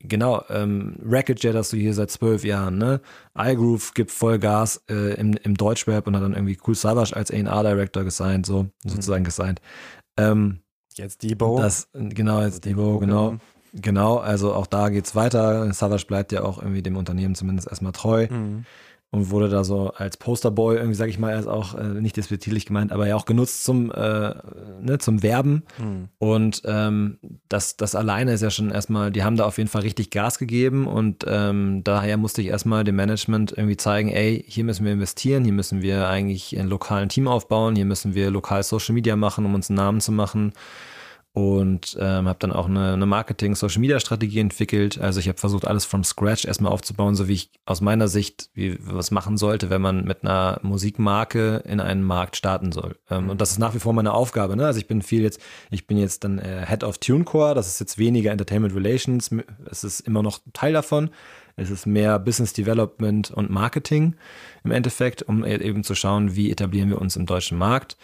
Genau, 0.00 0.44
ähm, 0.50 0.94
Racket 1.02 1.42
Jet 1.42 1.54
hast 1.54 1.72
du 1.72 1.78
hier 1.78 1.94
seit 1.94 2.10
zwölf 2.10 2.44
Jahren, 2.44 2.76
ne? 2.76 3.00
iGroove 3.36 3.94
gibt 3.94 4.10
voll 4.10 4.38
Gas 4.38 4.82
äh, 4.90 5.14
im, 5.14 5.32
im 5.42 5.56
Deutschrap 5.56 6.06
und 6.06 6.14
hat 6.14 6.22
dann 6.22 6.34
irgendwie 6.34 6.58
Cool 6.66 6.74
Savage 6.74 7.16
als 7.16 7.30
A&R-Director 7.30 8.04
gesigned, 8.04 8.44
so, 8.44 8.64
mhm. 8.64 8.70
sozusagen 8.84 9.24
gesigned. 9.24 9.60
Ähm, 10.18 10.60
jetzt 10.94 11.22
Debo. 11.22 11.58
Das, 11.58 11.88
genau, 11.94 12.36
jetzt 12.42 12.44
also 12.44 12.60
Debo, 12.60 12.98
genau. 12.98 13.38
Genau, 13.80 14.16
also 14.16 14.52
auch 14.54 14.66
da 14.66 14.88
geht's 14.88 15.14
weiter. 15.14 15.72
Savage 15.72 16.06
bleibt 16.06 16.32
ja 16.32 16.42
auch 16.42 16.60
irgendwie 16.60 16.82
dem 16.82 16.96
Unternehmen 16.96 17.34
zumindest 17.34 17.68
erstmal 17.68 17.92
treu. 17.92 18.26
Mhm 18.30 18.64
und 19.10 19.30
wurde 19.30 19.48
da 19.48 19.64
so 19.64 19.90
als 19.90 20.16
Posterboy 20.16 20.76
irgendwie, 20.76 20.94
sag 20.94 21.08
ich 21.08 21.18
mal, 21.18 21.34
als 21.34 21.46
auch 21.46 21.74
äh, 21.74 22.00
nicht 22.00 22.16
despektierlich 22.16 22.66
gemeint, 22.66 22.92
aber 22.92 23.06
ja 23.06 23.16
auch 23.16 23.24
genutzt 23.24 23.64
zum, 23.64 23.90
äh, 23.90 24.34
ne, 24.80 24.98
zum 24.98 25.22
Werben. 25.22 25.62
Mhm. 25.78 26.08
Und 26.18 26.62
ähm, 26.64 27.18
das, 27.48 27.76
das 27.76 27.94
alleine 27.94 28.32
ist 28.32 28.42
ja 28.42 28.50
schon 28.50 28.70
erstmal, 28.70 29.12
die 29.12 29.22
haben 29.22 29.36
da 29.36 29.44
auf 29.44 29.58
jeden 29.58 29.70
Fall 29.70 29.82
richtig 29.82 30.10
Gas 30.10 30.38
gegeben 30.38 30.86
und 30.86 31.24
ähm, 31.26 31.82
daher 31.84 32.16
musste 32.16 32.42
ich 32.42 32.48
erstmal 32.48 32.84
dem 32.84 32.96
Management 32.96 33.52
irgendwie 33.56 33.76
zeigen, 33.76 34.08
ey, 34.08 34.44
hier 34.46 34.64
müssen 34.64 34.84
wir 34.84 34.92
investieren, 34.92 35.44
hier 35.44 35.52
müssen 35.52 35.82
wir 35.82 36.08
eigentlich 36.08 36.58
ein 36.58 36.68
lokalen 36.68 37.08
Team 37.08 37.28
aufbauen, 37.28 37.76
hier 37.76 37.86
müssen 37.86 38.14
wir 38.14 38.30
lokal 38.30 38.64
Social 38.64 38.94
Media 38.94 39.16
machen, 39.16 39.46
um 39.46 39.54
uns 39.54 39.70
einen 39.70 39.76
Namen 39.76 40.00
zu 40.00 40.12
machen. 40.12 40.52
Und 41.36 41.98
ähm, 42.00 42.28
habe 42.28 42.38
dann 42.38 42.50
auch 42.50 42.64
eine, 42.64 42.94
eine 42.94 43.04
Marketing-Social-Media-Strategie 43.04 44.40
entwickelt. 44.40 44.98
Also 44.98 45.20
ich 45.20 45.28
habe 45.28 45.36
versucht, 45.36 45.66
alles 45.66 45.84
from 45.84 46.02
scratch 46.02 46.46
erstmal 46.46 46.72
aufzubauen, 46.72 47.14
so 47.14 47.28
wie 47.28 47.34
ich 47.34 47.50
aus 47.66 47.82
meiner 47.82 48.08
Sicht 48.08 48.48
wie, 48.54 48.78
was 48.80 49.10
machen 49.10 49.36
sollte, 49.36 49.68
wenn 49.68 49.82
man 49.82 50.04
mit 50.04 50.24
einer 50.24 50.58
Musikmarke 50.62 51.62
in 51.68 51.80
einen 51.80 52.02
Markt 52.02 52.36
starten 52.36 52.72
soll. 52.72 52.96
Ähm, 53.10 53.24
mhm. 53.24 53.30
Und 53.30 53.42
das 53.42 53.50
ist 53.50 53.58
nach 53.58 53.74
wie 53.74 53.80
vor 53.80 53.92
meine 53.92 54.14
Aufgabe. 54.14 54.56
Ne? 54.56 54.64
Also 54.64 54.78
ich 54.78 54.86
bin 54.86 55.02
viel 55.02 55.20
jetzt, 55.20 55.38
ich 55.70 55.86
bin 55.86 55.98
jetzt 55.98 56.24
dann 56.24 56.38
äh, 56.38 56.64
Head 56.66 56.82
of 56.82 56.96
TuneCore, 56.96 57.54
das 57.54 57.66
ist 57.66 57.80
jetzt 57.80 57.98
weniger 57.98 58.32
Entertainment 58.32 58.74
Relations, 58.74 59.30
es 59.70 59.84
ist 59.84 60.00
immer 60.00 60.22
noch 60.22 60.40
Teil 60.54 60.72
davon. 60.72 61.10
Es 61.58 61.68
ist 61.68 61.86
mehr 61.86 62.18
Business 62.18 62.54
Development 62.54 63.30
und 63.30 63.50
Marketing 63.50 64.14
im 64.64 64.70
Endeffekt, 64.70 65.22
um 65.22 65.44
e-, 65.44 65.56
eben 65.56 65.84
zu 65.84 65.94
schauen, 65.94 66.34
wie 66.34 66.50
etablieren 66.50 66.88
wir 66.88 67.00
uns 67.00 67.16
im 67.16 67.26
deutschen 67.26 67.58
Markt. 67.58 67.98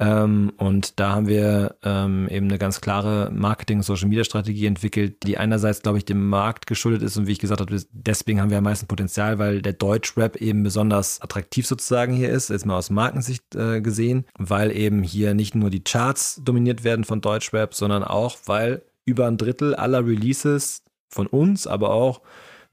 Ähm, 0.00 0.52
und 0.58 1.00
da 1.00 1.10
haben 1.10 1.26
wir 1.26 1.76
ähm, 1.82 2.28
eben 2.28 2.46
eine 2.46 2.58
ganz 2.58 2.80
klare 2.80 3.30
Marketing- 3.32 3.78
und 3.78 3.82
Social-Media-Strategie 3.82 4.66
entwickelt, 4.66 5.24
die 5.24 5.38
einerseits, 5.38 5.82
glaube 5.82 5.98
ich, 5.98 6.04
dem 6.04 6.28
Markt 6.28 6.68
geschuldet 6.68 7.02
ist 7.02 7.16
und 7.16 7.26
wie 7.26 7.32
ich 7.32 7.40
gesagt 7.40 7.60
habe, 7.60 7.76
deswegen 7.90 8.40
haben 8.40 8.50
wir 8.50 8.58
am 8.58 8.64
meisten 8.64 8.86
Potenzial, 8.86 9.38
weil 9.38 9.60
der 9.60 9.72
Deutsch-Rap 9.72 10.36
eben 10.36 10.62
besonders 10.62 11.20
attraktiv 11.20 11.66
sozusagen 11.66 12.12
hier 12.12 12.30
ist, 12.30 12.50
jetzt 12.50 12.64
mal 12.64 12.78
aus 12.78 12.90
Markensicht 12.90 13.56
äh, 13.56 13.80
gesehen, 13.80 14.24
weil 14.38 14.70
eben 14.70 15.02
hier 15.02 15.34
nicht 15.34 15.56
nur 15.56 15.70
die 15.70 15.82
Charts 15.82 16.40
dominiert 16.44 16.84
werden 16.84 17.04
von 17.04 17.20
Deutsch-Rap, 17.20 17.74
sondern 17.74 18.04
auch, 18.04 18.36
weil 18.46 18.82
über 19.04 19.26
ein 19.26 19.36
Drittel 19.36 19.74
aller 19.74 20.06
Releases 20.06 20.84
von 21.08 21.26
uns, 21.26 21.66
aber 21.66 21.90
auch 21.90 22.20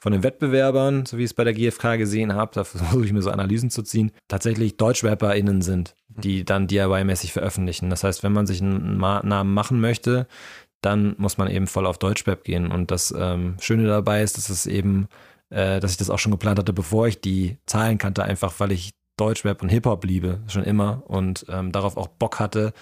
von 0.05 0.11
den 0.11 0.21
Wettbewerbern, 0.21 1.07
so 1.07 1.17
wie 1.17 1.23
ich 1.23 1.31
es 1.31 1.33
bei 1.33 1.43
der 1.43 1.55
GfK 1.55 1.97
gesehen 1.97 2.35
habe, 2.35 2.51
da 2.53 2.63
versuche 2.63 3.03
ich 3.03 3.11
mir 3.11 3.23
so 3.23 3.31
Analysen 3.31 3.71
zu 3.71 3.81
ziehen, 3.81 4.11
tatsächlich 4.27 4.77
DeutschrapperInnen 4.77 5.63
sind, 5.63 5.95
die 6.09 6.45
dann 6.45 6.67
DIY-mäßig 6.67 7.31
veröffentlichen. 7.31 7.89
Das 7.89 8.03
heißt, 8.03 8.21
wenn 8.21 8.31
man 8.31 8.45
sich 8.45 8.61
einen 8.61 8.99
Namen 8.99 9.51
machen 9.51 9.81
möchte, 9.81 10.27
dann 10.81 11.15
muss 11.17 11.39
man 11.39 11.49
eben 11.49 11.65
voll 11.65 11.87
auf 11.87 11.97
Deutschrap 11.97 12.43
gehen. 12.43 12.71
Und 12.71 12.91
das 12.91 13.15
ähm, 13.17 13.55
Schöne 13.59 13.87
dabei 13.87 14.21
ist, 14.21 14.37
dass 14.37 14.51
es 14.51 14.67
eben, 14.67 15.07
äh, 15.49 15.79
dass 15.79 15.89
ich 15.89 15.97
das 15.97 16.11
auch 16.11 16.19
schon 16.19 16.31
geplant 16.31 16.59
hatte, 16.59 16.71
bevor 16.71 17.07
ich 17.07 17.19
die 17.19 17.57
Zahlen 17.65 17.97
kannte, 17.97 18.23
einfach 18.25 18.53
weil 18.59 18.73
ich 18.73 18.91
Deutschrap 19.17 19.63
und 19.63 19.69
Hip-Hop 19.69 20.05
liebe, 20.05 20.43
schon 20.45 20.63
immer 20.63 21.01
und 21.07 21.47
ähm, 21.49 21.71
darauf 21.71 21.97
auch 21.97 22.09
Bock 22.09 22.39
hatte, 22.39 22.73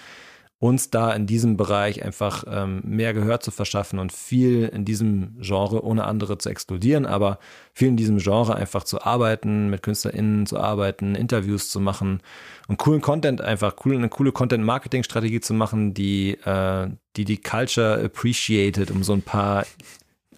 uns 0.64 0.88
da 0.88 1.12
in 1.12 1.26
diesem 1.26 1.58
Bereich 1.58 2.02
einfach 2.02 2.44
ähm, 2.48 2.80
mehr 2.86 3.12
Gehör 3.12 3.38
zu 3.38 3.50
verschaffen 3.50 3.98
und 3.98 4.12
viel 4.12 4.64
in 4.64 4.86
diesem 4.86 5.36
Genre, 5.38 5.84
ohne 5.84 6.04
andere 6.04 6.38
zu 6.38 6.48
exkludieren, 6.48 7.04
aber 7.04 7.38
viel 7.74 7.88
in 7.88 7.98
diesem 7.98 8.16
Genre 8.16 8.56
einfach 8.56 8.82
zu 8.82 9.02
arbeiten, 9.02 9.68
mit 9.68 9.82
KünstlerInnen 9.82 10.46
zu 10.46 10.58
arbeiten, 10.58 11.16
Interviews 11.16 11.68
zu 11.68 11.80
machen 11.80 12.22
und 12.66 12.78
coolen 12.78 13.02
Content 13.02 13.42
einfach, 13.42 13.74
cool, 13.84 13.94
eine 13.94 14.08
coole 14.08 14.32
Content-Marketing-Strategie 14.32 15.40
zu 15.40 15.52
machen, 15.52 15.92
die, 15.92 16.30
äh, 16.30 16.88
die 17.16 17.26
die 17.26 17.42
Culture 17.42 18.02
appreciated, 18.02 18.90
um 18.90 19.04
so 19.04 19.12
ein 19.12 19.20
paar 19.20 19.66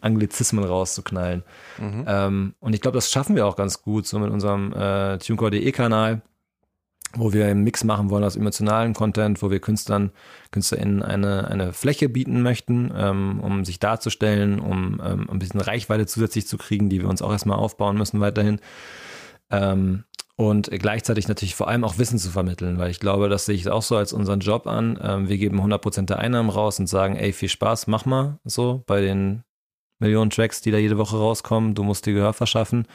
Anglizismen 0.01 0.65
rauszuknallen. 0.65 1.45
Mhm. 1.79 2.05
Ähm, 2.05 2.55
und 2.59 2.75
ich 2.75 2.81
glaube, 2.81 2.97
das 2.97 3.13
schaffen 3.13 3.37
wir 3.37 3.47
auch 3.47 3.55
ganz 3.55 3.81
gut, 3.81 4.09
so 4.09 4.19
mit 4.19 4.33
unserem 4.33 4.73
äh, 4.73 5.19
TuneCore.de 5.19 5.71
Kanal 5.71 6.23
wo 7.15 7.33
wir 7.33 7.47
einen 7.47 7.63
Mix 7.63 7.85
machen 7.85 8.11
wollen 8.11 8.25
aus 8.25 8.37
emotionalen 8.37 8.95
Content, 8.95 9.43
wo 9.43 9.51
wir 9.51 9.61
Künstlern, 9.61 10.11
KünstlerInnen 10.51 11.03
eine, 11.03 11.49
eine 11.49 11.73
Fläche 11.73 12.09
bieten 12.09 12.43
möchten, 12.43 12.93
ähm, 12.97 13.41
um 13.41 13.65
sich 13.65 13.79
darzustellen, 13.79 14.59
um 14.59 15.01
ähm, 15.05 15.29
ein 15.31 15.39
bisschen 15.39 15.61
Reichweite 15.61 16.07
zusätzlich 16.07 16.47
zu 16.47 16.59
kriegen, 16.59 16.91
die 16.91 17.01
wir 17.01 17.09
uns 17.09 17.23
auch 17.23 17.33
erstmal 17.33 17.59
aufbauen 17.59 17.97
müssen 17.97 18.21
weiterhin. 18.21 18.61
Ähm, 19.51 20.05
und 20.39 20.71
gleichzeitig 20.71 21.29
natürlich 21.29 21.55
vor 21.55 21.69
allem 21.69 21.83
auch 21.83 21.97
Wissen 21.97 22.19
zu 22.19 22.29
vermitteln, 22.29 22.79
weil 22.79 22.91
ich 22.91 23.01
glaube, 23.01 23.31
das 23.31 23.47
sehe 23.47 23.55
ich 23.55 23.71
auch 23.71 23.83
so 23.83 23.97
als 23.97 24.13
unseren 24.13 24.41
Job 24.41 24.67
an. 24.67 24.99
Ähm, 25.03 25.29
wir 25.29 25.39
geben 25.39 25.61
100% 25.61 26.03
der 26.07 26.19
Einnahmen 26.19 26.51
raus 26.51 26.79
und 26.79 26.89
sagen, 26.89 27.17
ey, 27.17 27.33
viel 27.33 27.49
Spaß, 27.49 27.87
mach 27.87 28.05
mal 28.05 28.39
so 28.45 28.83
bei 28.87 29.01
den 29.01 29.45
Millionen 29.99 30.31
Tracks, 30.31 30.61
die 30.61 30.71
da 30.71 30.77
jede 30.77 30.99
Woche 30.99 31.17
rauskommen. 31.17 31.75
Du 31.75 31.83
musst 31.83 32.05
dir 32.05 32.13
Gehör 32.13 32.35
verschaffen. 32.35 32.87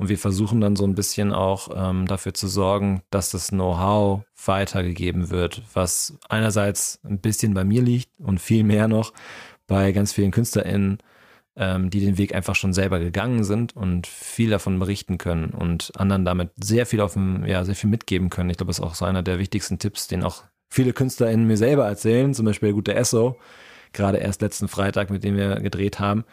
Und 0.00 0.08
wir 0.08 0.16
versuchen 0.16 0.62
dann 0.62 0.76
so 0.76 0.86
ein 0.86 0.94
bisschen 0.94 1.30
auch 1.30 1.68
ähm, 1.76 2.06
dafür 2.06 2.32
zu 2.32 2.48
sorgen, 2.48 3.02
dass 3.10 3.32
das 3.32 3.48
Know-how 3.48 4.22
weitergegeben 4.46 5.28
wird, 5.28 5.60
was 5.74 6.16
einerseits 6.26 7.00
ein 7.04 7.20
bisschen 7.20 7.52
bei 7.52 7.64
mir 7.64 7.82
liegt 7.82 8.08
und 8.18 8.40
viel 8.40 8.64
mehr 8.64 8.88
noch 8.88 9.12
bei 9.66 9.92
ganz 9.92 10.14
vielen 10.14 10.30
KünstlerInnen, 10.30 11.02
ähm, 11.54 11.90
die 11.90 12.00
den 12.00 12.16
Weg 12.16 12.34
einfach 12.34 12.54
schon 12.54 12.72
selber 12.72 12.98
gegangen 12.98 13.44
sind 13.44 13.76
und 13.76 14.06
viel 14.06 14.48
davon 14.48 14.78
berichten 14.78 15.18
können 15.18 15.50
und 15.50 15.92
anderen 15.96 16.24
damit 16.24 16.52
sehr 16.58 16.86
viel 16.86 17.02
auf 17.02 17.12
dem, 17.12 17.44
ja, 17.44 17.62
sehr 17.66 17.76
viel 17.76 17.90
mitgeben 17.90 18.30
können. 18.30 18.48
Ich 18.48 18.56
glaube, 18.56 18.70
das 18.70 18.78
ist 18.78 18.84
auch 18.84 18.94
so 18.94 19.04
einer 19.04 19.22
der 19.22 19.38
wichtigsten 19.38 19.78
Tipps, 19.78 20.08
den 20.08 20.24
auch 20.24 20.44
viele 20.70 20.94
KünstlerInnen 20.94 21.46
mir 21.46 21.58
selber 21.58 21.86
erzählen, 21.86 22.32
zum 22.32 22.46
Beispiel 22.46 22.68
der 22.68 22.74
gute 22.74 22.94
Esso, 22.94 23.36
gerade 23.92 24.16
erst 24.16 24.40
letzten 24.40 24.68
Freitag, 24.68 25.10
mit 25.10 25.24
dem 25.24 25.36
wir 25.36 25.56
gedreht 25.56 26.00
haben, 26.00 26.24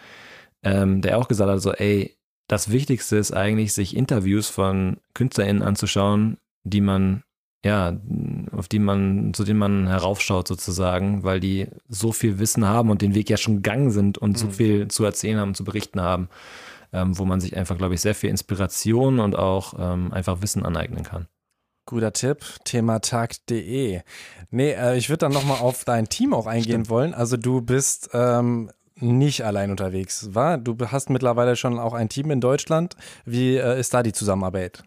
ähm, 0.64 1.02
der 1.02 1.18
auch 1.18 1.28
gesagt 1.28 1.52
hat, 1.52 1.62
so, 1.62 1.74
ey, 1.74 2.17
das 2.48 2.72
Wichtigste 2.72 3.18
ist 3.18 3.34
eigentlich, 3.34 3.74
sich 3.74 3.96
Interviews 3.96 4.50
von 4.50 4.98
KünstlerInnen 5.14 5.62
anzuschauen, 5.62 6.38
die 6.64 6.82
man, 6.82 7.24
ja, 7.64 7.98
auf 8.52 8.68
die 8.68 8.80
man, 8.80 9.34
zu 9.34 9.44
denen 9.44 9.60
man 9.60 9.88
heraufschaut 9.88 10.48
sozusagen, 10.48 11.24
weil 11.24 11.40
die 11.40 11.68
so 11.90 12.12
viel 12.12 12.40
Wissen 12.40 12.66
haben 12.66 12.90
und 12.90 13.02
den 13.02 13.16
Weg 13.16 13.30
ja 13.30 13.38
schon 13.38 13.58
gegangen 13.58 13.92
sind 13.92 14.18
und 14.18 14.32
mhm. 14.32 14.38
so 14.38 14.50
viel 14.50 14.88
zu 14.88 15.04
erzählen 15.04 15.40
haben, 15.40 15.56
zu 15.56 15.66
berichten 15.66 16.02
haben, 16.02 16.30
ähm, 16.94 17.18
wo 17.18 17.26
man 17.26 17.42
sich 17.42 17.58
einfach, 17.58 17.78
glaube 17.78 17.96
ich, 17.96 18.02
sehr 18.02 18.16
viel 18.16 18.30
Inspiration 18.30 19.20
und 19.20 19.36
auch 19.36 19.74
ähm, 19.78 20.14
einfach 20.14 20.42
Wissen 20.42 20.66
aneignen 20.66 21.04
kann. 21.04 21.28
Guter 21.86 22.12
Tipp, 22.12 22.44
thematag.de. 22.66 24.02
Nee, 24.52 24.72
äh, 24.72 24.98
ich 24.98 25.10
würde 25.10 25.20
dann 25.20 25.32
nochmal 25.32 25.60
auf 25.60 25.86
dein 25.86 26.10
Team 26.10 26.34
auch 26.34 26.46
eingehen 26.46 26.84
Stimmt. 26.84 26.90
wollen. 26.90 27.14
Also 27.14 27.38
du 27.38 27.62
bist 27.62 28.10
ähm, 28.14 28.70
nicht 29.00 29.46
allein 29.46 29.72
unterwegs, 29.72 30.34
war? 30.34 30.58
Du 30.58 30.76
hast 30.88 31.10
mittlerweile 31.10 31.56
schon 31.56 31.80
auch 31.80 31.94
ein 31.94 32.10
Team 32.10 32.32
in 32.32 32.42
Deutschland. 32.42 32.96
Wie 33.26 33.56
äh, 33.56 33.80
ist 33.80 33.94
da 33.94 34.04
die 34.04 34.14
Zusammenarbeit? 34.14 34.84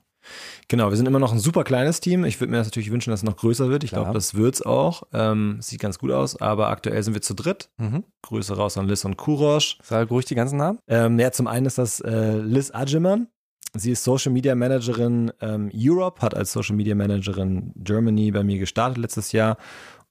Genau, 0.68 0.90
wir 0.90 0.96
sind 0.96 1.06
immer 1.06 1.18
noch 1.18 1.32
ein 1.32 1.38
super 1.38 1.64
kleines 1.64 2.00
Team. 2.00 2.24
Ich 2.24 2.40
würde 2.40 2.50
mir 2.50 2.58
das 2.58 2.66
natürlich 2.66 2.90
wünschen, 2.90 3.10
dass 3.10 3.20
es 3.20 3.24
noch 3.24 3.36
größer 3.36 3.68
wird. 3.68 3.84
Ich 3.84 3.90
glaube, 3.90 4.12
das 4.12 4.34
wird 4.34 4.54
es 4.54 4.62
auch. 4.62 5.02
Ähm, 5.12 5.58
sieht 5.60 5.80
ganz 5.80 5.98
gut 5.98 6.10
aus, 6.10 6.40
aber 6.40 6.68
aktuell 6.68 7.02
sind 7.02 7.14
wir 7.14 7.22
zu 7.22 7.34
dritt. 7.34 7.70
Mhm. 7.78 8.04
Grüße 8.22 8.56
raus 8.56 8.76
an 8.76 8.86
Liz 8.86 9.04
und 9.04 9.16
Kurosch. 9.16 9.78
Sag 9.82 10.10
ruhig 10.10 10.26
die 10.26 10.34
ganzen 10.34 10.58
Namen. 10.58 10.78
Ähm, 10.86 11.18
ja, 11.18 11.32
zum 11.32 11.46
einen 11.46 11.66
ist 11.66 11.78
das 11.78 12.00
äh, 12.00 12.36
Liz 12.36 12.70
Ajiman. 12.70 13.28
Sie 13.74 13.92
ist 13.92 14.02
Social 14.02 14.32
Media 14.32 14.54
Managerin 14.54 15.32
ähm, 15.40 15.70
Europe, 15.72 16.20
hat 16.22 16.34
als 16.34 16.52
Social 16.52 16.74
Media 16.74 16.94
Managerin 16.94 17.72
Germany 17.76 18.32
bei 18.32 18.42
mir 18.42 18.58
gestartet 18.58 18.98
letztes 18.98 19.30
Jahr 19.30 19.58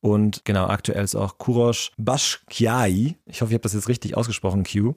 und 0.01 0.45
genau, 0.45 0.67
aktuell 0.67 1.03
ist 1.03 1.15
auch 1.15 1.37
Kurosh 1.37 1.91
Bashkiai, 1.97 3.15
ich 3.25 3.41
hoffe, 3.41 3.51
ich 3.51 3.55
habe 3.55 3.63
das 3.63 3.73
jetzt 3.73 3.89
richtig 3.89 4.15
ausgesprochen, 4.15 4.63
Q, 4.63 4.95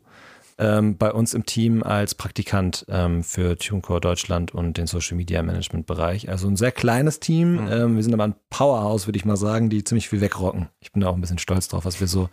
ähm, 0.58 0.96
bei 0.96 1.12
uns 1.12 1.34
im 1.34 1.46
Team 1.46 1.82
als 1.82 2.14
Praktikant 2.14 2.84
ähm, 2.88 3.24
für 3.24 3.56
TuneCore 3.56 4.00
Deutschland 4.00 4.54
und 4.54 4.76
den 4.76 4.86
Social 4.86 5.16
Media 5.16 5.42
Management 5.42 5.86
Bereich. 5.86 6.28
Also 6.28 6.46
ein 6.46 6.56
sehr 6.56 6.72
kleines 6.72 7.20
Team. 7.20 7.64
Mhm. 7.64 7.72
Ähm, 7.72 7.96
wir 7.96 8.02
sind 8.02 8.14
aber 8.14 8.24
ein 8.24 8.34
Powerhouse, 8.50 9.06
würde 9.06 9.16
ich 9.16 9.24
mal 9.24 9.36
sagen, 9.36 9.70
die 9.70 9.82
ziemlich 9.82 10.08
viel 10.08 10.20
wegrocken. 10.20 10.68
Ich 10.80 10.92
bin 10.92 11.00
da 11.00 11.08
auch 11.08 11.14
ein 11.14 11.20
bisschen 11.20 11.38
stolz 11.38 11.68
drauf, 11.68 11.84
was 11.84 12.00
wir 12.00 12.06
so 12.06 12.28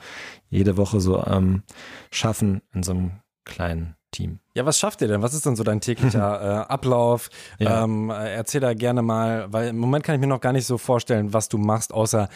jede 0.49 0.77
Woche 0.77 0.99
so 0.99 1.23
ähm, 1.25 1.63
schaffen 2.11 2.61
in 2.73 2.83
so 2.83 2.91
einem 2.91 3.11
kleinen 3.45 3.95
Team. 4.11 4.39
Ja, 4.53 4.65
was 4.65 4.79
schafft 4.79 5.01
ihr 5.01 5.07
denn? 5.07 5.21
Was 5.21 5.33
ist 5.33 5.45
denn 5.45 5.55
so 5.55 5.63
dein 5.63 5.81
täglicher 5.81 6.65
äh, 6.67 6.71
Ablauf? 6.71 7.29
Ja. 7.59 7.83
Ähm, 7.83 8.09
äh, 8.09 8.33
erzähl 8.33 8.61
da 8.61 8.73
gerne 8.73 9.01
mal, 9.01 9.51
weil 9.51 9.69
im 9.69 9.77
Moment 9.77 10.03
kann 10.03 10.15
ich 10.15 10.21
mir 10.21 10.27
noch 10.27 10.41
gar 10.41 10.53
nicht 10.53 10.65
so 10.65 10.77
vorstellen, 10.77 11.33
was 11.33 11.49
du 11.49 11.57
machst, 11.57 11.93
außer 11.93 12.29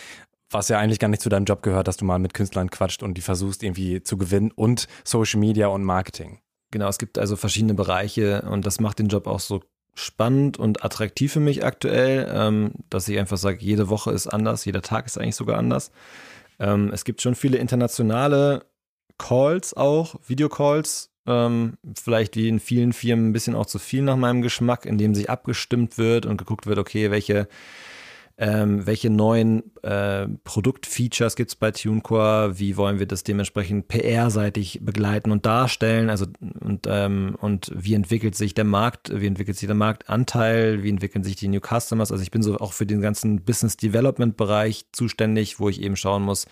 was 0.51 0.69
ja 0.69 0.79
eigentlich 0.79 0.99
gar 0.99 1.07
nicht 1.07 1.21
zu 1.21 1.29
deinem 1.29 1.45
Job 1.45 1.63
gehört, 1.63 1.87
dass 1.87 1.97
du 1.97 2.05
mal 2.05 2.19
mit 2.19 2.33
Künstlern 2.33 2.69
quatscht 2.69 3.03
und 3.03 3.15
die 3.15 3.21
versuchst 3.21 3.63
irgendwie 3.63 4.03
zu 4.03 4.17
gewinnen 4.17 4.51
und 4.51 4.87
Social 5.03 5.39
Media 5.39 5.67
und 5.67 5.83
Marketing. 5.83 6.39
Genau, 6.71 6.87
es 6.87 6.97
gibt 6.97 7.17
also 7.17 7.35
verschiedene 7.35 7.73
Bereiche 7.73 8.43
und 8.49 8.65
das 8.65 8.79
macht 8.79 8.99
den 8.99 9.07
Job 9.07 9.27
auch 9.27 9.39
so 9.39 9.61
spannend 9.95 10.57
und 10.57 10.83
attraktiv 10.83 11.33
für 11.33 11.39
mich 11.39 11.63
aktuell, 11.63 12.31
ähm, 12.33 12.71
dass 12.89 13.07
ich 13.07 13.19
einfach 13.19 13.37
sage, 13.37 13.59
jede 13.61 13.89
Woche 13.89 14.11
ist 14.11 14.27
anders, 14.27 14.65
jeder 14.65 14.81
Tag 14.81 15.05
ist 15.05 15.17
eigentlich 15.17 15.35
sogar 15.35 15.57
anders. 15.57 15.91
Ähm, 16.59 16.91
es 16.91 17.03
gibt 17.05 17.21
schon 17.21 17.35
viele 17.35 17.57
internationale 17.57 18.65
Calls 19.17 19.75
auch, 19.75 20.15
Videocalls, 20.25 21.11
ähm, 21.25 21.77
vielleicht 21.97 22.35
wie 22.35 22.49
in 22.49 22.59
vielen 22.59 22.93
Firmen 22.93 23.29
ein 23.29 23.33
bisschen 23.33 23.55
auch 23.55 23.65
zu 23.65 23.79
viel 23.79 24.01
nach 24.01 24.17
meinem 24.17 24.41
Geschmack, 24.41 24.85
in 24.85 24.97
dem 24.97 25.15
sich 25.15 25.29
abgestimmt 25.29 25.97
wird 25.97 26.25
und 26.25 26.37
geguckt 26.37 26.67
wird, 26.67 26.79
okay, 26.79 27.11
welche, 27.11 27.47
ähm, 28.37 28.85
welche 28.85 29.09
neuen 29.09 29.63
äh, 29.83 30.27
Produktfeatures 30.43 31.35
gibt 31.35 31.51
es 31.51 31.55
bei 31.55 31.71
TuneCore, 31.71 32.59
wie 32.59 32.75
wollen 32.75 32.99
wir 32.99 33.05
das 33.05 33.23
dementsprechend 33.23 33.87
PR-seitig 33.87 34.79
begleiten 34.81 35.31
und 35.31 35.45
darstellen, 35.45 36.09
also 36.09 36.25
und, 36.59 36.87
ähm, 36.89 37.37
und 37.39 37.71
wie 37.73 37.93
entwickelt 37.93 38.35
sich 38.35 38.53
der 38.53 38.65
Markt, 38.65 39.11
wie 39.13 39.27
entwickelt 39.27 39.57
sich 39.57 39.67
der 39.67 39.75
Marktanteil, 39.75 40.83
wie 40.83 40.89
entwickeln 40.89 41.23
sich 41.23 41.37
die 41.37 41.47
New 41.47 41.61
Customers, 41.61 42.11
also 42.11 42.21
ich 42.21 42.31
bin 42.31 42.43
so 42.43 42.57
auch 42.57 42.73
für 42.73 42.85
den 42.85 43.01
ganzen 43.01 43.43
Business 43.45 43.77
Development 43.77 44.35
Bereich 44.35 44.87
zuständig, 44.91 45.59
wo 45.59 45.69
ich 45.69 45.81
eben 45.81 45.95
schauen 45.95 46.23
muss, 46.23 46.47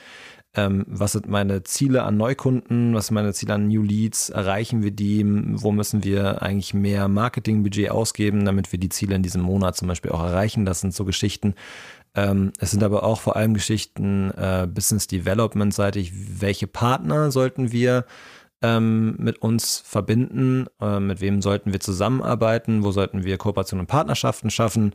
ähm, 0.54 0.86
was 0.88 1.14
sind 1.14 1.30
meine 1.30 1.64
Ziele 1.64 2.04
an 2.04 2.18
Neukunden, 2.18 2.94
was 2.94 3.08
sind 3.08 3.16
meine 3.16 3.34
Ziele 3.34 3.54
an 3.54 3.68
New 3.68 3.84
Leads, 3.84 4.30
erreichen 4.30 4.84
wir 4.84 4.92
die, 4.92 5.24
wo 5.26 5.72
müssen 5.72 6.04
wir 6.04 6.42
eigentlich 6.42 6.74
mehr 6.74 7.08
Marketingbudget 7.08 7.90
ausgeben, 7.90 8.44
damit 8.44 8.72
wir 8.72 8.80
die 8.80 8.90
Ziele 8.90 9.16
in 9.16 9.24
diesem 9.24 9.42
Monat 9.42 9.78
zum 9.78 9.88
Beispiel 9.88 10.12
auch 10.12 10.24
erreichen. 10.24 10.66
Das 10.66 10.82
sind 10.82 10.94
so 10.94 11.06
Geschichten. 11.06 11.56
Ähm, 12.16 12.52
es 12.60 12.72
sind 12.72 12.84
aber 12.84 13.04
auch 13.04 13.22
vor 13.22 13.38
allem 13.38 13.54
Geschichten 13.54 14.32
äh, 14.32 14.68
Business 14.68 15.08
Development 15.08 15.74
seitig, 15.74 16.12
welche 16.42 16.68
Partner 16.68 17.32
sollten 17.32 17.72
wir 17.72 18.06
ähm, 18.62 19.16
mit 19.18 19.42
uns 19.42 19.82
verbinden, 19.86 20.68
äh, 20.82 21.00
mit 21.00 21.22
wem 21.22 21.42
sollten 21.42 21.72
wir 21.72 21.80
zusammenarbeiten, 21.80 22.84
wo 22.84 22.92
sollten 22.92 23.24
wir 23.24 23.38
Kooperationen 23.38 23.82
und 23.82 23.88
Partnerschaften 23.88 24.50
schaffen 24.50 24.94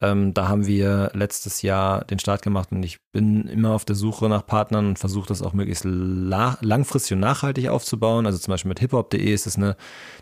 ähm, 0.00 0.32
da 0.32 0.48
haben 0.48 0.66
wir 0.66 1.10
letztes 1.14 1.62
Jahr 1.62 2.04
den 2.04 2.18
Start 2.18 2.42
gemacht 2.42 2.72
und 2.72 2.82
ich 2.82 2.98
bin 3.12 3.46
immer 3.48 3.72
auf 3.72 3.84
der 3.84 3.96
Suche 3.96 4.28
nach 4.28 4.46
Partnern 4.46 4.86
und 4.86 4.98
versuche 4.98 5.28
das 5.28 5.42
auch 5.42 5.52
möglichst 5.52 5.84
la 5.84 6.56
langfristig 6.62 7.14
und 7.14 7.20
nachhaltig 7.20 7.68
aufzubauen. 7.68 8.24
Also 8.24 8.38
zum 8.38 8.52
Beispiel 8.52 8.70
mit 8.70 8.80
hiphop.de 8.80 9.32
ist 9.32 9.46
es 9.46 9.56
eine 9.56 9.76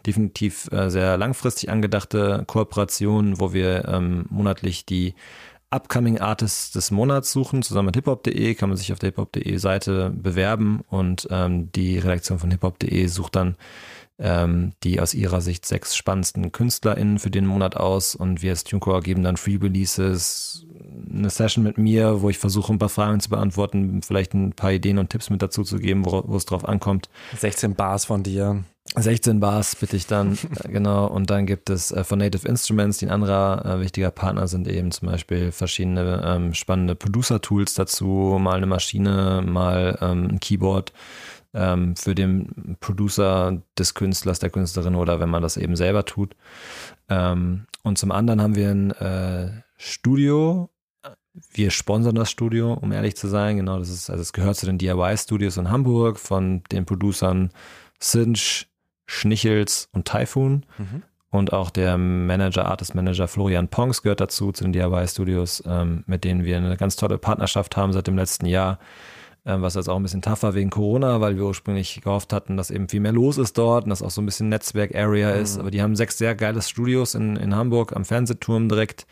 definitiv 0.05 0.68
äh, 0.72 0.91
sehr 0.91 1.16
langfristig 1.16 1.70
angedachte 1.70 2.45
Kooperation, 2.47 3.39
wo 3.39 3.53
wir 3.53 3.87
ähm, 3.87 4.26
monatlich 4.31 4.85
die 4.85 5.14
Upcoming 5.70 6.18
Artists 6.18 6.72
des 6.72 6.91
Monats 6.91 7.31
suchen. 7.31 7.62
Zusammen 7.62 7.87
mit 7.87 7.97
hiphop.de 7.97 8.55
kann 8.55 8.70
man 8.70 8.79
sich 8.79 8.93
auf 8.93 8.99
der 8.99 9.11
hiphop.de 9.11 9.59
Seite 9.59 10.11
bewerben 10.11 10.83
und 10.89 11.29
ähm, 11.31 11.70
die 11.72 11.99
Redaktion 11.99 12.39
von 12.39 12.51
hiphop.de 12.51 13.07
sucht 13.07 13.37
dann 13.37 13.57
ähm, 14.19 14.73
die 14.83 15.01
aus 15.01 15.14
ihrer 15.14 15.41
Sicht 15.41 15.64
sechs 15.64 15.97
spannendsten 15.97 16.51
KünstlerInnen 16.51 17.19
für 17.19 17.31
den 17.31 17.47
Monat 17.47 17.77
aus 17.77 18.14
und 18.14 18.43
wir 18.43 18.51
als 18.51 18.64
TuneCore 18.64 19.01
geben 19.01 19.23
dann 19.23 19.37
Free 19.37 19.59
Releases, 19.62 20.66
eine 21.09 21.31
Session 21.31 21.64
mit 21.64 21.79
mir, 21.79 22.21
wo 22.21 22.29
ich 22.29 22.39
versuche, 22.39 22.73
ein 22.73 22.79
paar 22.79 22.89
Fragen 22.89 23.21
zu 23.21 23.31
beantworten, 23.31 24.03
vielleicht 24.03 24.35
ein 24.35 24.53
paar 24.53 24.73
Ideen 24.73 24.99
und 24.99 25.11
Tipps 25.11 25.31
mit 25.31 25.43
dazu 25.43 25.62
zu 25.62 25.79
geben, 25.79 26.05
wo, 26.05 26.25
wo 26.27 26.37
es 26.37 26.47
drauf 26.47 26.69
ankommt. 26.69 27.09
16 27.37 27.75
Bars 27.75 28.07
von 28.07 28.23
dir. 28.23 28.64
16 28.97 29.39
Bars 29.39 29.77
bitte 29.77 29.97
ich 29.97 30.07
dann, 30.07 30.39
genau. 30.64 31.07
Und 31.07 31.31
dann 31.31 31.47
gibt 31.47 31.71
es 31.71 31.93
äh, 31.93 32.05
von 32.05 32.19
Native 32.19 32.49
Instruments, 32.49 32.99
die 32.99 33.07
ein 33.07 33.12
anderer 33.12 33.64
äh, 33.64 33.81
wichtiger 33.81 34.11
Partner 34.11 34.49
sind, 34.49 34.66
eben 34.66 34.91
zum 34.91 35.09
Beispiel 35.09 35.53
verschiedene 35.53 36.23
ähm, 36.25 36.55
spannende 36.55 36.95
Producer-Tools 36.95 37.75
dazu, 37.75 38.39
mal 38.41 38.57
eine 38.57 38.66
Maschine, 38.66 39.43
mal 39.47 39.99
ähm, 40.01 40.29
ein 40.33 40.41
Keyboard 40.41 40.93
ähm, 41.55 41.96
für 41.96 42.14
den 42.14 42.76
Producer 42.80 43.62
des 43.78 43.94
Künstlers, 43.94 44.38
der 44.38 44.51
Künstlerin 44.51 44.94
oder 44.94 45.20
wenn 45.20 45.30
man 45.30 45.42
das 45.42 45.57
eben 45.57 45.76
selber 45.76 46.05
tut. 46.05 46.36
Ähm, 47.09 47.66
und 47.82 47.99
zum 47.99 48.12
anderen 48.12 48.42
haben 48.42 48.55
wir 48.55 48.70
ein 48.70 48.90
äh, 48.92 49.62
Studio. 49.76 50.70
Wir 51.53 51.70
sponsern 51.70 52.16
das 52.16 52.30
Studio, 52.30 52.72
um 52.74 52.92
ehrlich 52.92 53.16
zu 53.16 53.28
sein. 53.28 53.57
Genau, 53.57 53.78
das 53.78 53.88
ist, 53.88 54.11
also 54.11 54.20
es 54.20 54.32
gehört 54.32 54.57
zu 54.57 54.66
den 54.66 54.78
DIY-Studios 54.78 55.57
in 55.57 55.70
Hamburg 55.70 56.18
von 56.18 56.62
den 56.72 56.84
Producern 56.84 57.51
Sinch, 58.01 58.68
Schnichels 59.07 59.88
und 59.92 60.07
Typhoon. 60.07 60.66
Mhm. 60.76 61.03
Und 61.30 61.53
auch 61.53 61.70
der 61.70 61.99
Manager, 61.99 62.66
Artist 62.66 62.94
Manager 62.94 63.28
Florian 63.28 63.68
Pongs 63.68 64.03
gehört 64.03 64.20
dazu, 64.20 64.51
zu 64.51 64.64
den 64.64 64.72
DIY-Studios, 64.72 65.62
ähm, 65.66 66.03
mit 66.07 66.24
denen 66.24 66.44
wir 66.44 66.57
eine 66.57 66.76
ganz 66.76 66.96
tolle 66.96 67.18
Partnerschaft 67.18 67.76
haben 67.76 67.92
seit 67.92 68.07
dem 68.07 68.16
letzten 68.16 68.46
Jahr 68.46 68.78
was 69.61 69.74
jetzt 69.74 69.88
auch 69.88 69.96
ein 69.96 70.03
bisschen 70.03 70.22
tougher 70.22 70.55
wegen 70.55 70.70
Corona, 70.70 71.20
weil 71.20 71.36
wir 71.36 71.44
ursprünglich 71.44 72.01
gehofft 72.03 72.32
hatten, 72.32 72.57
dass 72.57 72.70
eben 72.70 72.88
viel 72.88 73.01
mehr 73.01 73.12
los 73.12 73.38
ist 73.38 73.57
dort 73.57 73.84
und 73.84 73.90
dass 73.90 74.03
auch 74.03 74.11
so 74.11 74.20
ein 74.20 74.26
bisschen 74.26 74.49
Netzwerk-Area 74.49 75.34
mhm. 75.34 75.42
ist. 75.42 75.59
Aber 75.59 75.70
die 75.70 75.82
haben 75.82 75.96
sechs 75.96 76.18
sehr 76.18 76.34
geile 76.34 76.62
Studios 76.62 77.14
in, 77.14 77.36
in 77.36 77.55
Hamburg 77.55 77.94
am 77.96 78.05
Fernsehturm 78.05 78.68
direkt 78.68 79.07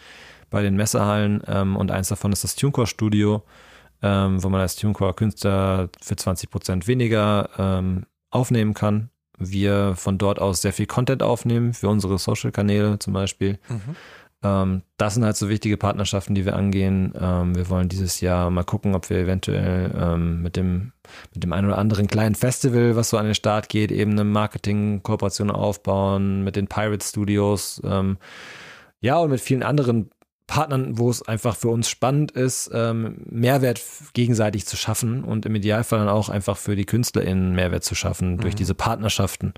bei 0.51 0.63
den 0.63 0.77
Messehallen 0.77 1.43
ähm, 1.47 1.77
und 1.77 1.91
eins 1.91 2.09
davon 2.09 2.33
ist 2.33 2.45
das 2.45 2.55
TuneCore-Studio, 2.55 3.43
ähm, 4.03 4.43
wo 4.43 4.49
man 4.49 4.61
als 4.61 4.77
TuneCore-Künstler 4.77 5.89
für 6.01 6.17
20 6.17 6.51
Prozent 6.51 6.87
weniger 6.87 7.51
ähm, 7.59 8.07
aufnehmen 8.31 8.75
kann. 8.75 9.11
Wir 9.39 9.95
von 9.97 10.19
dort 10.19 10.41
aus 10.41 10.63
sehr 10.63 10.73
viel 10.73 10.87
Content 10.87 11.23
aufnehmen 11.23 11.75
für 11.75 11.89
unsere 11.89 12.19
Social-Kanäle 12.19 12.99
zum 12.99 13.13
Beispiel. 13.13 13.59
Mhm. 13.69 13.97
Ähm, 14.47 14.83
das 14.97 15.15
sind 15.15 15.25
halt 15.25 15.37
so 15.37 15.49
wichtige 15.49 15.77
Partnerschaften, 15.77 16.35
die 16.35 16.45
wir 16.45 16.57
angehen. 16.57 17.13
Ähm, 17.19 17.55
wir 17.55 17.69
wollen 17.69 17.89
dieses 17.89 18.21
Jahr 18.21 18.51
mal 18.51 18.65
gucken, 18.65 18.95
ob 18.95 19.11
wir 19.11 19.19
eventuell 19.19 19.93
ähm, 19.99 20.43
mit 20.43 20.57
dem 20.57 20.93
mit 21.35 21.45
dem 21.45 21.53
einen 21.53 21.69
oder 21.69 21.79
anderen 21.79 22.09
kleinen 22.09 22.35
Festival, 22.35 22.97
was 22.97 23.11
so 23.11 23.17
an 23.17 23.27
den 23.27 23.35
Start 23.37 23.69
geht, 23.69 23.93
eben 23.93 24.13
eine 24.13 24.25
Marketing-Kooperation 24.25 25.53
aufbauen 25.53 26.43
mit 26.43 26.57
den 26.57 26.67
Pirate 26.67 27.05
Studios. 27.05 27.81
Ja, 29.01 29.19
und 29.19 29.31
mit 29.31 29.41
vielen 29.41 29.63
anderen 29.63 30.11
Partnern, 30.49 30.99
wo 30.99 31.09
es 31.09 31.23
einfach 31.23 31.55
für 31.55 31.69
uns 31.69 31.89
spannend 31.89 32.33
ist, 32.33 32.73
Mehrwert 32.73 33.81
gegenseitig 34.15 34.67
zu 34.67 34.77
schaffen 34.77 35.23
und 35.23 35.47
im 35.47 35.55
Idealfall 35.55 36.01
dann 36.01 36.09
auch 36.09 36.29
einfach 36.29 36.57
für 36.57 36.75
die 36.75 36.87
KünstlerInnen 36.87 37.55
Mehrwert 37.55 37.85
zu 37.85 37.95
schaffen 37.95 38.39
durch 38.39 38.55
mhm. 38.55 38.59
diese 38.59 38.75
Partnerschaften. 38.75 39.55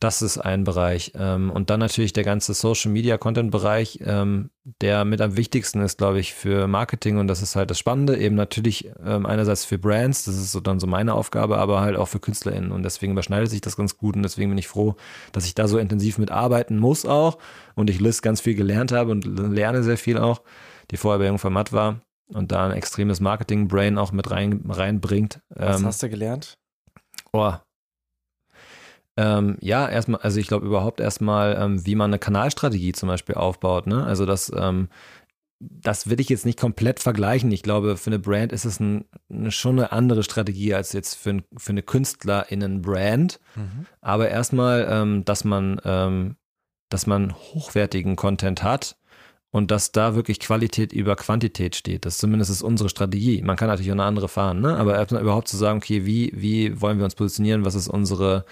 Das 0.00 0.22
ist 0.22 0.38
ein 0.38 0.62
Bereich. 0.62 1.12
Ähm, 1.16 1.50
und 1.50 1.70
dann 1.70 1.80
natürlich 1.80 2.12
der 2.12 2.22
ganze 2.22 2.54
Social 2.54 2.92
Media 2.92 3.18
Content 3.18 3.50
Bereich, 3.50 3.98
ähm, 4.04 4.50
der 4.80 5.04
mit 5.04 5.20
am 5.20 5.36
wichtigsten 5.36 5.80
ist, 5.80 5.98
glaube 5.98 6.20
ich, 6.20 6.34
für 6.34 6.68
Marketing. 6.68 7.18
Und 7.18 7.26
das 7.26 7.42
ist 7.42 7.56
halt 7.56 7.70
das 7.70 7.80
Spannende, 7.80 8.16
eben 8.16 8.36
natürlich 8.36 8.92
ähm, 9.04 9.26
einerseits 9.26 9.64
für 9.64 9.76
Brands, 9.76 10.24
das 10.24 10.36
ist 10.36 10.52
so 10.52 10.60
dann 10.60 10.78
so 10.78 10.86
meine 10.86 11.14
Aufgabe, 11.14 11.58
aber 11.58 11.80
halt 11.80 11.96
auch 11.96 12.06
für 12.06 12.20
KünstlerInnen. 12.20 12.70
Und 12.70 12.84
deswegen 12.84 13.12
überschneidet 13.12 13.50
sich 13.50 13.60
das 13.60 13.76
ganz 13.76 13.96
gut. 13.96 14.14
Und 14.14 14.22
deswegen 14.22 14.50
bin 14.50 14.58
ich 14.58 14.68
froh, 14.68 14.94
dass 15.32 15.46
ich 15.46 15.56
da 15.56 15.66
so 15.66 15.78
intensiv 15.78 16.18
mitarbeiten 16.18 16.78
muss 16.78 17.04
auch. 17.04 17.38
Und 17.74 17.90
ich 17.90 17.98
Liz 17.98 18.22
ganz 18.22 18.40
viel 18.40 18.54
gelernt 18.54 18.92
habe 18.92 19.10
und 19.10 19.24
lerne 19.24 19.82
sehr 19.82 19.98
viel 19.98 20.18
auch, 20.18 20.42
die 20.92 20.96
vorher 20.96 21.18
bei 21.18 21.26
Jungformat 21.26 21.72
war. 21.72 22.02
Und 22.28 22.52
da 22.52 22.66
ein 22.66 22.72
extremes 22.72 23.18
Marketing-Brain 23.18 23.98
auch 23.98 24.12
mit 24.12 24.30
rein, 24.30 24.62
reinbringt. 24.68 25.40
Was 25.48 25.82
hast 25.82 26.02
du 26.04 26.08
gelernt? 26.08 26.58
Oh, 27.32 27.54
ähm, 29.18 29.56
ja, 29.60 29.88
erstmal, 29.88 30.20
also 30.20 30.38
ich 30.38 30.46
glaube 30.46 30.64
überhaupt 30.64 31.00
erstmal, 31.00 31.56
ähm, 31.60 31.84
wie 31.84 31.96
man 31.96 32.10
eine 32.10 32.20
Kanalstrategie 32.20 32.92
zum 32.92 33.08
Beispiel 33.08 33.34
aufbaut. 33.34 33.88
Ne? 33.88 34.04
Also 34.04 34.26
das, 34.26 34.52
ähm, 34.56 34.88
das 35.58 36.08
will 36.08 36.20
ich 36.20 36.28
jetzt 36.28 36.46
nicht 36.46 36.60
komplett 36.60 37.00
vergleichen. 37.00 37.50
Ich 37.50 37.64
glaube, 37.64 37.96
für 37.96 38.10
eine 38.10 38.20
Brand 38.20 38.52
ist 38.52 38.64
es 38.64 38.78
ein, 38.78 39.06
eine, 39.28 39.50
schon 39.50 39.76
eine 39.76 39.90
andere 39.90 40.22
Strategie 40.22 40.72
als 40.72 40.92
jetzt 40.92 41.16
für, 41.16 41.30
ein, 41.30 41.42
für 41.56 41.70
eine 41.70 41.82
KünstlerInnen-Brand. 41.82 43.40
Mhm. 43.56 43.86
Aber 44.00 44.28
erstmal, 44.28 44.86
ähm, 44.88 45.24
dass 45.24 45.42
man, 45.42 45.80
ähm, 45.84 46.36
dass 46.88 47.08
man 47.08 47.34
hochwertigen 47.34 48.14
Content 48.14 48.62
hat 48.62 48.98
und 49.50 49.72
dass 49.72 49.90
da 49.90 50.14
wirklich 50.14 50.38
Qualität 50.38 50.92
über 50.92 51.16
Quantität 51.16 51.74
steht. 51.74 52.06
Das 52.06 52.18
zumindest 52.18 52.52
ist 52.52 52.62
unsere 52.62 52.88
Strategie. 52.88 53.42
Man 53.42 53.56
kann 53.56 53.66
natürlich 53.66 53.90
auch 53.90 53.96
eine 53.96 54.04
andere 54.04 54.28
fahren, 54.28 54.60
ne? 54.60 54.76
aber 54.76 54.94
erstmal 54.94 55.22
überhaupt 55.22 55.48
zu 55.48 55.56
sagen, 55.56 55.78
okay, 55.78 56.06
wie, 56.06 56.30
wie 56.36 56.80
wollen 56.80 56.98
wir 56.98 57.04
uns 57.04 57.16
positionieren? 57.16 57.64
Was 57.64 57.74
ist 57.74 57.88
unsere 57.88 58.44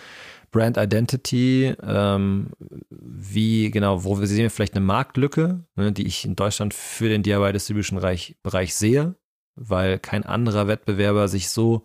Brand 0.57 0.78
Identity, 0.78 1.74
ähm, 1.82 2.48
wie 2.88 3.70
genau, 3.70 4.04
wo 4.04 4.18
wir 4.18 4.26
sehen 4.26 4.48
vielleicht 4.48 4.74
eine 4.74 4.84
Marktlücke, 4.84 5.66
ne, 5.74 5.92
die 5.92 6.07
ich 6.07 6.24
in 6.24 6.34
Deutschland 6.34 6.72
für 6.72 7.11
den 7.11 7.22
DIY 7.22 7.52
Distribution 7.52 8.00
Bereich 8.42 8.74
sehe, 8.74 9.16
weil 9.54 9.98
kein 9.98 10.24
anderer 10.24 10.66
Wettbewerber 10.66 11.28
sich 11.28 11.50
so 11.50 11.82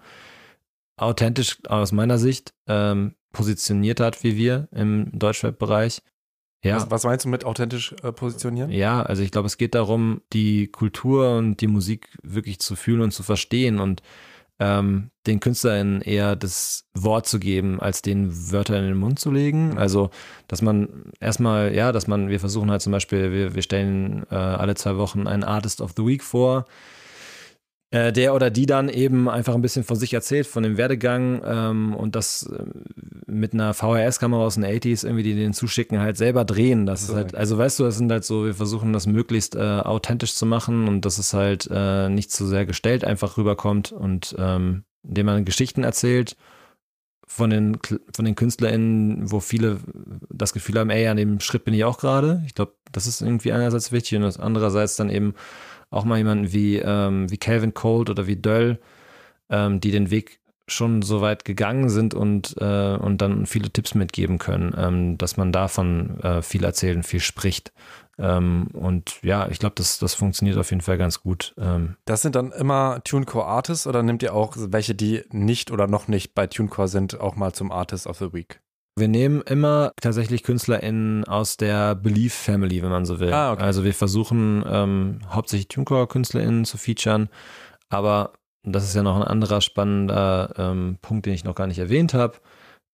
authentisch 0.95 1.57
aus 1.67 1.91
meiner 1.91 2.17
Sicht 2.17 2.53
ähm, 2.67 3.15
positioniert 3.34 3.99
hat 3.99 4.24
wie 4.24 4.38
wir 4.38 4.69
im 4.72 5.09
Deutschweb-Bereich. 5.11 6.01
Ja. 6.63 6.78
Was, 6.78 6.91
was, 6.91 7.03
meinst 7.03 7.26
du 7.26 7.30
mit 7.30 7.43
authentisch 7.43 7.93
äh, 8.03 8.13
positionieren? 8.13 8.72
Ja, 8.72 9.01
also 9.01 9.22
ich 9.22 9.32
glaube, 9.32 9.47
es 9.47 9.57
geht 9.57 9.76
darum, 9.76 10.22
die 10.32 10.67
Kultur 10.67 11.36
und 11.36 11.59
die 11.59 11.67
Musik 11.67 12.07
wirklich 12.24 12.59
zu 12.59 12.78
fühlen 12.78 13.01
und 13.01 13.11
zu 13.11 13.24
verstehen 13.24 13.82
und 13.82 14.01
ähm, 14.62 15.09
den 15.26 15.39
KünstlerInnen 15.39 16.01
eher 16.01 16.36
das 16.36 16.86
Wort 16.93 17.28
zu 17.28 17.39
geben, 17.39 17.80
als 17.82 18.03
den 18.03 18.51
Wörter 18.51 18.78
in 18.78 18.86
den 18.86 18.97
Mund 18.97 19.18
zu 19.18 19.32
legen. 19.32 19.80
Also, 19.80 20.12
dass 20.47 20.62
man 20.62 21.12
erstmal, 21.20 21.74
ja, 21.74 21.91
dass 21.91 22.07
man, 22.07 22.30
wir 22.30 22.39
versuchen 22.39 22.70
halt 22.70 22.84
zum 22.84 22.91
Beispiel, 22.91 23.32
wir, 23.32 23.55
wir 23.55 23.64
stellen 23.64 24.24
äh, 24.30 24.36
alle 24.36 24.76
zwei 24.76 24.97
Wochen 24.97 25.26
einen 25.26 25.43
Artist 25.43 25.82
of 25.82 25.93
the 25.97 26.05
Week 26.05 26.24
vor, 26.24 26.66
äh, 27.91 28.13
der 28.13 28.33
oder 28.33 28.49
die 28.49 28.65
dann 28.65 28.87
eben 28.89 29.29
einfach 29.29 29.53
ein 29.53 29.61
bisschen 29.61 29.83
von 29.83 29.97
sich 29.97 30.13
erzählt, 30.13 30.47
von 30.47 30.63
dem 30.63 30.77
Werdegang 30.77 31.41
ähm, 31.45 31.93
und 31.93 32.15
das 32.15 32.43
äh, 32.43 32.63
mit 33.27 33.53
einer 33.53 33.73
VHS-Kamera 33.73 34.45
aus 34.45 34.55
den 34.55 34.65
80s 34.65 35.03
irgendwie, 35.03 35.23
die 35.23 35.35
den 35.35 35.53
zuschicken, 35.53 35.99
halt 35.99 36.17
selber 36.17 36.45
drehen. 36.45 36.85
Das 36.85 37.05
so, 37.05 37.13
ist 37.13 37.17
halt, 37.17 37.35
also 37.35 37.57
weißt 37.57 37.79
du, 37.79 37.83
das 37.83 37.97
sind 37.97 38.09
halt 38.09 38.23
so, 38.23 38.45
wir 38.45 38.53
versuchen 38.53 38.93
das 38.93 39.07
möglichst 39.07 39.55
äh, 39.55 39.59
authentisch 39.59 40.35
zu 40.35 40.45
machen 40.45 40.87
und 40.87 41.05
dass 41.05 41.17
es 41.17 41.33
halt 41.33 41.69
äh, 41.71 42.07
nicht 42.07 42.31
zu 42.31 42.47
sehr 42.47 42.65
gestellt 42.65 43.03
einfach 43.03 43.37
rüberkommt 43.37 43.91
und 43.91 44.35
ähm, 44.39 44.85
indem 45.03 45.25
man 45.25 45.45
Geschichten 45.45 45.83
erzählt 45.83 46.37
von 47.27 47.49
den, 47.49 47.77
von 48.13 48.25
den 48.25 48.35
KünstlerInnen, 48.35 49.31
wo 49.31 49.39
viele 49.39 49.79
das 50.29 50.53
Gefühl 50.53 50.79
haben, 50.79 50.89
ey, 50.89 51.07
an 51.07 51.17
dem 51.17 51.39
Schritt 51.39 51.63
bin 51.63 51.73
ich 51.73 51.83
auch 51.83 51.97
gerade. 51.97 52.41
Ich 52.45 52.55
glaube, 52.55 52.73
das 52.91 53.07
ist 53.07 53.21
irgendwie 53.21 53.53
einerseits 53.53 53.91
wichtig 53.91 54.17
und 54.17 54.39
andererseits 54.39 54.97
dann 54.97 55.09
eben 55.09 55.33
auch 55.91 56.05
mal 56.05 56.17
jemanden 56.17 56.51
wie, 56.51 56.77
ähm, 56.77 57.29
wie 57.29 57.37
Calvin 57.37 57.75
Cold 57.75 58.09
oder 58.09 58.25
wie 58.25 58.37
Döll, 58.37 58.79
ähm, 59.49 59.79
die 59.79 59.91
den 59.91 60.09
Weg 60.09 60.39
schon 60.67 61.01
so 61.01 61.21
weit 61.21 61.45
gegangen 61.45 61.89
sind 61.89 62.13
und, 62.13 62.55
äh, 62.59 62.95
und 62.95 63.21
dann 63.21 63.45
viele 63.45 63.69
Tipps 63.69 63.93
mitgeben 63.93 64.39
können, 64.39 64.73
ähm, 64.77 65.17
dass 65.17 65.37
man 65.37 65.51
davon 65.51 66.19
äh, 66.21 66.41
viel 66.41 66.63
erzählt 66.63 66.95
und 66.95 67.03
viel 67.03 67.19
spricht. 67.19 67.73
Ähm, 68.17 68.67
und 68.73 69.19
ja, 69.21 69.49
ich 69.49 69.59
glaube, 69.59 69.75
das, 69.75 69.99
das 69.99 70.13
funktioniert 70.13 70.57
auf 70.57 70.69
jeden 70.69 70.81
Fall 70.81 70.97
ganz 70.97 71.21
gut. 71.21 71.53
Ähm, 71.57 71.97
das 72.05 72.21
sind 72.21 72.35
dann 72.35 72.51
immer 72.51 73.01
TuneCore 73.03 73.45
Artists 73.45 73.85
oder 73.85 74.01
nehmt 74.01 74.23
ihr 74.23 74.33
auch 74.33 74.55
welche, 74.57 74.95
die 74.95 75.23
nicht 75.31 75.71
oder 75.71 75.87
noch 75.87 76.07
nicht 76.07 76.33
bei 76.35 76.47
TuneCore 76.47 76.87
sind, 76.87 77.19
auch 77.19 77.35
mal 77.35 77.53
zum 77.53 77.71
Artist 77.71 78.07
of 78.07 78.17
the 78.17 78.31
Week? 78.31 78.61
Wir 78.97 79.07
nehmen 79.07 79.41
immer 79.41 79.93
tatsächlich 80.01 80.43
KünstlerInnen 80.43 81.23
aus 81.23 81.57
der 81.57 81.95
Belief 81.95 82.33
Family, 82.33 82.83
wenn 82.83 82.89
man 82.89 83.05
so 83.05 83.19
will. 83.19 83.31
Ah, 83.31 83.53
okay. 83.53 83.63
Also 83.63 83.83
wir 83.83 83.93
versuchen 83.93 84.63
ähm, 84.67 85.19
hauptsächlich 85.29 85.69
TuneCore-KünstlerInnen 85.69 86.65
zu 86.65 86.77
featuren, 86.77 87.29
aber 87.89 88.33
das 88.63 88.83
ist 88.83 88.95
ja 88.95 89.01
noch 89.01 89.15
ein 89.15 89.23
anderer 89.23 89.61
spannender 89.61 90.53
ähm, 90.57 90.97
Punkt, 91.01 91.25
den 91.25 91.33
ich 91.33 91.43
noch 91.43 91.55
gar 91.55 91.67
nicht 91.67 91.79
erwähnt 91.79 92.13
habe, 92.13 92.37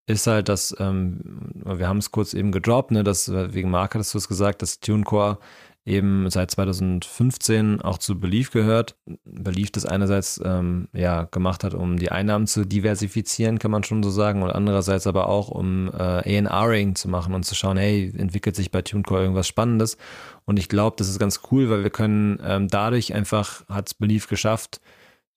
ist 0.08 0.28
halt, 0.28 0.50
dass 0.50 0.76
ähm, 0.80 1.52
wir 1.66 1.88
haben 1.88 1.98
es 1.98 2.12
kurz 2.12 2.34
eben 2.34 2.52
gedroppt, 2.52 2.92
ne, 2.92 3.04
dass 3.04 3.30
wegen 3.32 3.70
Mark 3.70 3.96
hattest 3.96 4.14
du 4.14 4.18
es 4.18 4.28
gesagt, 4.28 4.62
dass 4.62 4.80
TuneCore 4.80 5.40
eben 5.88 6.30
seit 6.30 6.52
2015 6.52 7.82
auch 7.82 7.98
zu 7.98 8.20
Belief 8.20 8.52
gehört. 8.52 8.96
Belief 9.24 9.72
das 9.72 9.86
einerseits 9.86 10.42
ähm, 10.44 10.90
ja 10.94 11.24
gemacht 11.24 11.64
hat, 11.64 11.74
um 11.74 11.98
die 11.98 12.12
Einnahmen 12.12 12.46
zu 12.46 12.66
diversifizieren, 12.66 13.58
kann 13.58 13.72
man 13.72 13.84
schon 13.84 14.04
so 14.04 14.10
sagen, 14.10 14.44
und 14.44 14.52
andererseits 14.52 15.08
aber 15.08 15.30
auch, 15.30 15.50
um 15.50 15.90
äh, 15.98 16.46
A&Ring 16.46 16.96
zu 16.96 17.08
machen 17.10 17.34
und 17.34 17.44
zu 17.44 17.56
schauen, 17.56 17.78
hey, 17.78 18.14
entwickelt 18.18 18.56
sich 18.56 18.70
bei 18.70 18.82
TuneCore 18.82 19.22
irgendwas 19.22 19.48
Spannendes. 19.48 19.98
Und 20.46 20.60
ich 20.60 20.70
glaube, 20.70 20.96
das 20.98 21.10
ist 21.10 21.20
ganz 21.20 21.42
cool, 21.52 21.70
weil 21.70 21.84
wir 21.84 21.90
können 21.90 22.40
ähm, 22.44 22.68
dadurch 22.68 23.14
einfach, 23.14 23.68
hat 23.70 23.98
Belief 23.98 24.28
geschafft, 24.28 24.82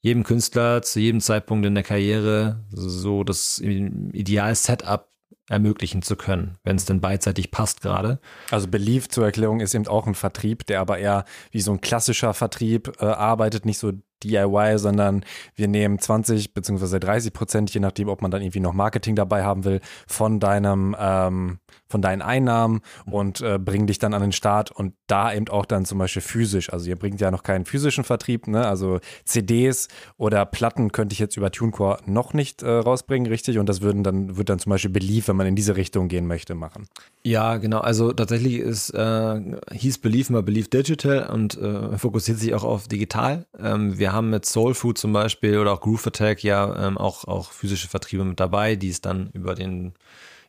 jedem 0.03 0.25
Künstler 0.25 0.83
zu 0.83 0.99
jedem 0.99 1.21
Zeitpunkt 1.21 1.67
in 1.67 1.75
der 1.75 1.85
Karriere 1.85 2.65
so 2.71 3.23
das 3.23 3.59
Ideal-Setup 3.59 5.10
ermöglichen 5.51 6.01
zu 6.03 6.17
können, 6.17 6.57
wenn 6.63 6.77
es 6.77 6.85
denn 6.85 7.01
beidseitig 7.01 7.51
passt 7.51 7.83
gerade. 7.83 8.21
Also 8.51 8.69
Belief 8.69 9.09
zur 9.09 9.25
Erklärung 9.25 9.61
ist 9.61 9.75
eben 9.75 9.87
auch 9.89 10.07
ein 10.07 10.15
Vertrieb, 10.15 10.65
der 10.67 10.81
aber 10.81 10.99
eher 10.99 11.25
wie 11.51 11.61
so 11.61 11.73
ein 11.73 11.81
klassischer 11.81 12.33
Vertrieb 12.35 12.93
äh, 13.01 13.07
arbeitet, 13.07 13.67
nicht 13.67 13.79
so 13.79 13.93
DIY, 14.25 14.79
sondern 14.79 15.25
wir 15.55 15.69
nehmen 15.69 15.99
20 15.99 16.55
bzw. 16.55 16.99
30 16.99 17.33
Prozent, 17.33 17.75
je 17.75 17.81
nachdem, 17.81 18.09
ob 18.09 18.23
man 18.23 18.31
dann 18.31 18.43
irgendwie 18.43 18.61
noch 18.61 18.73
Marketing 18.73 19.17
dabei 19.17 19.45
haben 19.45 19.65
will, 19.65 19.81
von 20.07 20.41
deinem, 20.41 20.97
ähm, 20.99 21.59
von 21.89 22.03
deinen 22.03 22.23
Einnahmen 22.23 22.81
und 23.07 23.41
äh, 23.41 23.59
bringen 23.59 23.87
dich 23.87 23.99
dann 23.99 24.15
an 24.15 24.23
den 24.23 24.33
Start 24.33 24.71
und 24.71 24.95
da 25.07 25.33
eben 25.33 25.49
auch 25.49 25.65
dann 25.65 25.85
zum 25.85 25.99
Beispiel 25.99 26.23
physisch. 26.23 26.73
Also 26.73 26.89
ihr 26.89 26.97
bringt 26.97 27.21
ja 27.21 27.31
noch 27.31 27.43
keinen 27.43 27.65
physischen 27.65 28.05
Vertrieb, 28.05 28.47
ne? 28.47 28.67
Also 28.67 29.01
CDs 29.25 29.89
oder 30.17 30.47
Platten 30.47 30.93
könnte 30.93 31.13
ich 31.13 31.19
jetzt 31.19 31.37
über 31.37 31.51
TuneCore 31.51 31.99
noch 32.07 32.33
nicht 32.33 32.63
äh, 32.63 32.71
rausbringen, 32.71 33.27
richtig? 33.27 33.59
Und 33.59 33.69
das 33.69 33.81
würden 33.81 34.05
dann, 34.05 34.37
wird 34.37 34.49
dann 34.49 34.59
zum 34.59 34.71
Beispiel 34.71 34.91
Belief, 34.91 35.29
wenn 35.29 35.37
man 35.37 35.47
in 35.47 35.57
diese 35.57 35.77
Richtung 35.77 36.09
gehen 36.09 36.27
möchte, 36.27 36.55
machen. 36.55 36.87
Ja, 37.23 37.57
genau. 37.57 37.81
Also 37.81 38.13
tatsächlich 38.13 38.59
ist, 38.59 38.91
äh, 38.91 39.41
hieß 39.73 39.99
Belief 39.99 40.31
mal 40.31 40.43
Belief 40.43 40.69
Digital 40.69 41.29
und 41.33 41.59
äh, 41.59 41.99
fokussiert 41.99 42.39
sich 42.39 42.55
auch 42.55 42.65
auf 42.65 42.89
digital. 42.89 43.47
Ähm, 43.59 43.99
wir 43.99 44.10
haben 44.13 44.31
mit 44.31 44.47
Soul 44.47 44.75
Food 44.75 44.99
zum 44.99 45.13
Beispiel 45.13 45.59
oder 45.59 45.73
auch 45.73 45.81
Groove 45.81 46.07
Attack 46.09 46.43
ja 46.43 46.87
ähm, 46.87 46.99
auch, 46.99 47.25
auch 47.25 47.53
physische 47.53 47.89
Vertriebe 47.89 48.25
mit 48.25 48.41
dabei, 48.41 48.77
die 48.77 48.91
es 48.91 49.01
dann 49.01 49.31
über 49.33 49.55
den 49.55 49.93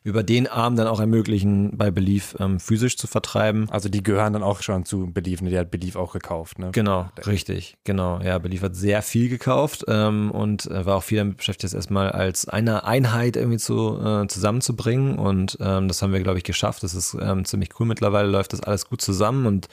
über 0.04 0.24
den 0.24 0.48
Arm 0.48 0.74
dann 0.74 0.88
auch 0.88 0.98
ermöglichen, 0.98 1.76
bei 1.76 1.90
Belief 1.92 2.34
ähm, 2.40 2.58
physisch 2.58 2.96
zu 2.96 3.06
vertreiben. 3.06 3.68
Also 3.70 3.88
die 3.88 4.02
gehören 4.02 4.32
dann 4.32 4.42
auch 4.42 4.60
schon 4.62 4.84
zu 4.84 5.12
Belief, 5.12 5.42
ne? 5.42 5.50
Die 5.50 5.58
hat 5.58 5.70
Belief 5.70 5.94
auch 5.94 6.12
gekauft, 6.12 6.58
ne? 6.58 6.70
Genau, 6.72 7.08
richtig, 7.24 7.76
genau. 7.84 8.20
Ja, 8.20 8.38
Belief 8.38 8.62
hat 8.62 8.74
sehr 8.74 9.02
viel 9.02 9.28
gekauft 9.28 9.84
ähm, 9.86 10.32
und 10.32 10.66
äh, 10.66 10.84
war 10.84 10.96
auch 10.96 11.04
viel 11.04 11.18
damit 11.18 11.36
beschäftigt, 11.36 11.64
das 11.64 11.74
erstmal 11.74 12.10
als 12.10 12.48
eine 12.48 12.84
Einheit 12.84 13.36
irgendwie 13.36 13.58
zu, 13.58 14.00
äh, 14.00 14.26
zusammenzubringen. 14.26 15.18
Und 15.18 15.56
ähm, 15.60 15.86
das 15.86 16.02
haben 16.02 16.12
wir, 16.12 16.20
glaube 16.20 16.38
ich, 16.38 16.44
geschafft. 16.44 16.82
Das 16.82 16.94
ist 16.94 17.16
ähm, 17.20 17.44
ziemlich 17.44 17.70
cool. 17.78 17.86
Mittlerweile 17.86 18.28
läuft 18.28 18.52
das 18.54 18.62
alles 18.62 18.88
gut 18.88 19.00
zusammen 19.00 19.46
und 19.46 19.68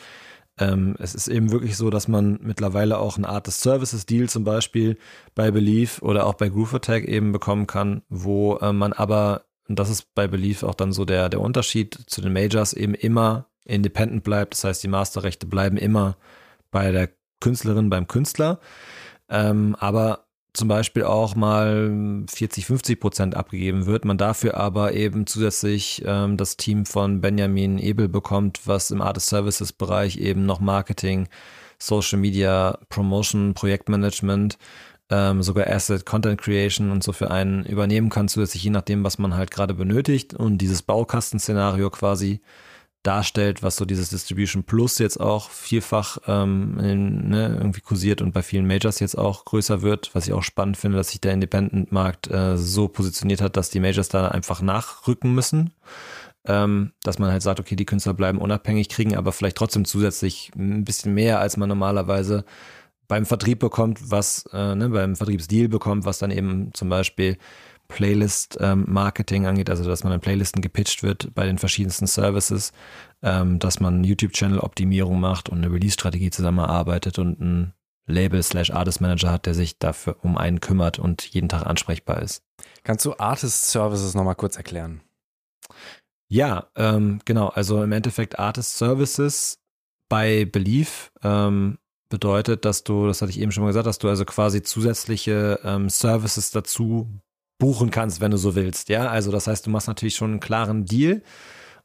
ähm, 0.60 0.96
es 1.00 1.16
ist 1.16 1.28
eben 1.28 1.52
wirklich 1.52 1.78
so, 1.78 1.90
dass 1.90 2.08
man 2.08 2.40
mittlerweile 2.42 2.98
auch 3.00 3.18
eine 3.18 3.30
Art 3.30 3.48
des 3.48 3.62
Services-Deal 3.62 4.30
zum 4.30 4.44
Beispiel 4.44 4.98
bei 5.34 5.52
Belief 5.52 6.02
oder 6.02 6.26
auch 6.26 6.36
bei 6.36 6.50
Groove 6.50 6.76
Attack 6.76 7.06
eben 7.06 7.32
bekommen 7.32 7.66
kann, 7.66 8.04
wo 8.10 8.58
äh, 8.58 8.74
man 8.74 8.94
aber 8.94 9.46
und 9.70 9.78
das 9.78 9.90
ist 9.90 10.14
bei 10.16 10.28
Belief 10.28 10.64
auch 10.64 10.74
dann 10.74 10.92
so 10.92 11.06
der, 11.06 11.30
der 11.30 11.42
Unterschied 11.42 11.94
zu 12.08 12.22
den 12.22 12.34
Majors, 12.34 12.74
eben 12.74 12.96
immer 12.96 13.46
independent 13.66 14.24
bleibt. 14.24 14.56
Das 14.56 14.64
heißt, 14.64 14.84
die 14.84 14.88
Masterrechte 14.88 15.46
bleiben 15.46 15.78
immer 15.78 16.18
bei 16.72 16.92
der 16.92 17.10
Künstlerin, 17.40 17.90
beim 17.90 18.08
Künstler. 18.08 18.60
Ähm, 19.30 19.76
aber 19.80 20.26
zum 20.54 20.68
Beispiel 20.68 21.04
auch 21.04 21.36
mal 21.36 22.26
40, 22.30 22.66
50 22.66 23.00
Prozent 23.00 23.36
abgegeben 23.36 23.86
wird, 23.86 24.06
man 24.06 24.18
dafür 24.18 24.58
aber 24.58 24.94
eben 24.94 25.28
zusätzlich 25.28 26.02
ähm, 26.06 26.38
das 26.38 26.58
Team 26.58 26.86
von 26.86 27.22
Benjamin 27.22 27.78
Ebel 27.78 28.10
bekommt, 28.10 28.62
was 28.66 28.92
im 28.92 29.02
Artist 29.02 29.28
Services 29.28 29.74
Bereich 29.74 30.18
eben 30.18 30.46
noch 30.46 30.60
Marketing, 30.60 31.28
Social 31.78 32.20
Media, 32.20 32.80
Promotion, 32.90 33.54
Projektmanagement 33.54 34.58
ähm, 35.10 35.42
sogar 35.42 35.68
Asset 35.68 36.06
Content 36.06 36.40
Creation 36.40 36.92
und 36.92 37.04
so 37.04 37.12
für 37.14 37.32
einen 37.32 37.66
übernehmen 37.66 38.10
kann, 38.10 38.28
zusätzlich 38.28 38.64
je 38.64 38.70
nachdem, 38.70 39.04
was 39.04 39.18
man 39.18 39.36
halt 39.36 39.52
gerade 39.52 39.74
benötigt. 39.74 40.34
Und 40.34 40.60
dieses 40.60 40.84
Baukastenszenario 40.84 41.90
quasi 41.90 42.42
darstellt, 43.04 43.64
was 43.64 43.78
so 43.78 43.86
dieses 43.86 44.10
Distribution 44.10 44.64
Plus 44.64 44.98
jetzt 45.00 45.20
auch 45.20 45.50
vielfach 45.50 46.18
ähm, 46.28 46.78
in, 46.80 47.30
ne, 47.30 47.56
irgendwie 47.58 47.82
kursiert 47.82 48.22
und 48.22 48.34
bei 48.34 48.44
vielen 48.44 48.68
Majors 48.68 49.00
jetzt 49.00 49.18
auch 49.18 49.46
größer 49.46 49.82
wird, 49.82 50.14
was 50.14 50.28
ich 50.28 50.34
auch 50.34 50.44
spannend 50.44 50.78
finde, 50.78 50.98
dass 50.98 51.10
sich 51.10 51.22
der 51.22 51.34
Independent-Markt 51.34 52.30
äh, 52.30 52.58
so 52.58 52.90
positioniert 52.90 53.42
hat, 53.42 53.56
dass 53.56 53.70
die 53.70 53.80
Majors 53.80 54.10
da 54.10 54.28
einfach 54.28 54.62
nachrücken 54.62 55.34
müssen. 55.34 55.72
Ähm, 56.46 56.94
dass 57.04 57.20
man 57.20 57.32
halt 57.32 57.42
sagt, 57.42 57.60
okay, 57.60 57.76
die 57.76 57.86
Künstler 57.86 58.14
bleiben 58.14 58.40
unabhängig, 58.40 58.88
kriegen 58.88 59.16
aber 59.16 59.34
vielleicht 59.34 59.58
trotzdem 59.58 59.84
zusätzlich 59.84 60.52
ein 60.56 60.86
bisschen 60.86 61.14
mehr, 61.14 61.40
als 61.40 61.58
man 61.58 61.68
normalerweise 61.68 62.46
beim 63.10 63.26
Vertrieb 63.26 63.60
bekommt, 63.60 64.12
was, 64.12 64.46
äh, 64.54 64.76
ne, 64.76 64.90
beim 64.90 65.16
Vertriebsdeal 65.16 65.68
bekommt, 65.68 66.06
was 66.06 66.20
dann 66.20 66.32
eben 66.32 66.74
zum 66.74 66.90
Beispiel 66.90 67.38
Playlist-Marketing 67.90 69.44
ähm, 69.44 69.50
angeht, 69.50 69.70
also 69.70 69.84
dass 69.84 70.04
man 70.04 70.14
in 70.14 70.22
Playlisten 70.22 70.62
gepitcht 70.62 71.04
wird 71.04 71.34
bei 71.36 71.46
den 71.46 71.58
verschiedensten 71.58 72.08
Services, 72.08 72.72
ähm, 73.22 73.60
dass 73.60 73.80
man 73.80 74.04
YouTube-Channel-Optimierung 74.04 75.20
macht 75.20 75.50
und 75.50 75.58
eine 75.58 75.74
Release-Strategie 75.74 76.30
zusammenarbeitet 76.30 77.20
und 77.20 77.42
ein 77.42 77.74
Label 78.06 78.42
slash 78.42 78.72
Artist 78.72 79.02
Manager 79.02 79.32
hat, 79.32 79.46
der 79.46 79.54
sich 79.54 79.78
dafür 79.78 80.18
um 80.22 80.38
einen 80.38 80.62
kümmert 80.62 81.00
und 81.00 81.24
jeden 81.26 81.50
Tag 81.50 81.66
ansprechbar 81.66 82.22
ist. 82.22 82.44
Kannst 82.84 83.06
du 83.06 83.16
Artist 83.18 83.72
Services 83.72 84.14
nochmal 84.16 84.36
kurz 84.36 84.56
erklären? 84.56 85.02
Ja, 86.28 86.68
ähm, 86.76 87.20
genau. 87.26 87.48
Also 87.48 87.84
im 87.84 87.92
Endeffekt 87.92 88.40
Artist 88.40 88.78
Services 88.78 89.60
bei 90.10 90.46
Belief 90.46 91.12
ähm, 91.24 91.80
bedeutet, 92.10 92.66
dass 92.66 92.84
du, 92.84 93.08
das 93.08 93.22
hatte 93.22 93.32
ich 93.32 93.40
eben 93.40 93.52
schon 93.52 93.64
mal 93.64 93.70
gesagt, 93.70 93.88
dass 93.88 94.00
du 94.00 94.10
also 94.10 94.26
quasi 94.26 94.62
zusätzliche 94.62 95.60
ähm, 95.64 95.90
Services 95.90 96.52
dazu 96.52 97.10
buchen 97.60 97.92
kannst, 97.92 98.22
wenn 98.22 98.32
du 98.32 98.38
so 98.38 98.56
willst. 98.56 98.90
Ja, 98.90 99.08
also 99.10 99.32
das 99.32 99.46
heißt, 99.46 99.68
du 99.68 99.70
machst 99.70 99.88
natürlich 99.88 100.16
schon 100.16 100.32
einen 100.32 100.40
klaren 100.40 100.86
Deal 100.86 101.22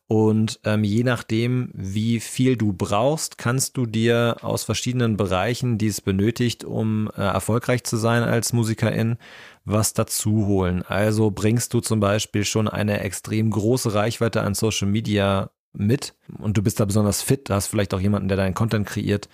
und 0.06 0.60
ähm, 0.64 0.84
je 0.84 1.02
nachdem, 1.02 1.70
wie 1.74 2.20
viel 2.20 2.56
du 2.56 2.72
brauchst, 2.72 3.38
kannst 3.38 3.76
du 3.76 3.86
dir 3.86 4.36
aus 4.42 4.64
verschiedenen 4.64 5.16
Bereichen, 5.16 5.78
die 5.78 5.86
es 5.86 6.00
benötigt, 6.00 6.64
um 6.64 7.10
äh, 7.16 7.20
erfolgreich 7.22 7.84
zu 7.84 7.96
sein 7.96 8.22
als 8.22 8.52
Musikerin, 8.52 9.16
was 9.64 9.94
dazu 9.94 10.46
holen. 10.46 10.82
Also 10.82 11.30
bringst 11.30 11.74
du 11.74 11.80
zum 11.80 12.00
Beispiel 12.00 12.44
schon 12.44 12.68
eine 12.68 13.00
extrem 13.00 13.50
große 13.50 13.94
Reichweite 13.94 14.42
an 14.42 14.54
Social 14.54 14.88
Media 14.88 15.50
mit 15.72 16.14
und 16.38 16.56
du 16.56 16.62
bist 16.62 16.80
da 16.80 16.84
besonders 16.84 17.22
fit, 17.22 17.50
da 17.50 17.56
hast 17.56 17.66
vielleicht 17.66 17.94
auch 17.94 18.00
jemanden, 18.00 18.28
der 18.28 18.36
deinen 18.36 18.54
Content 18.54 18.86
kreiert 18.86 19.28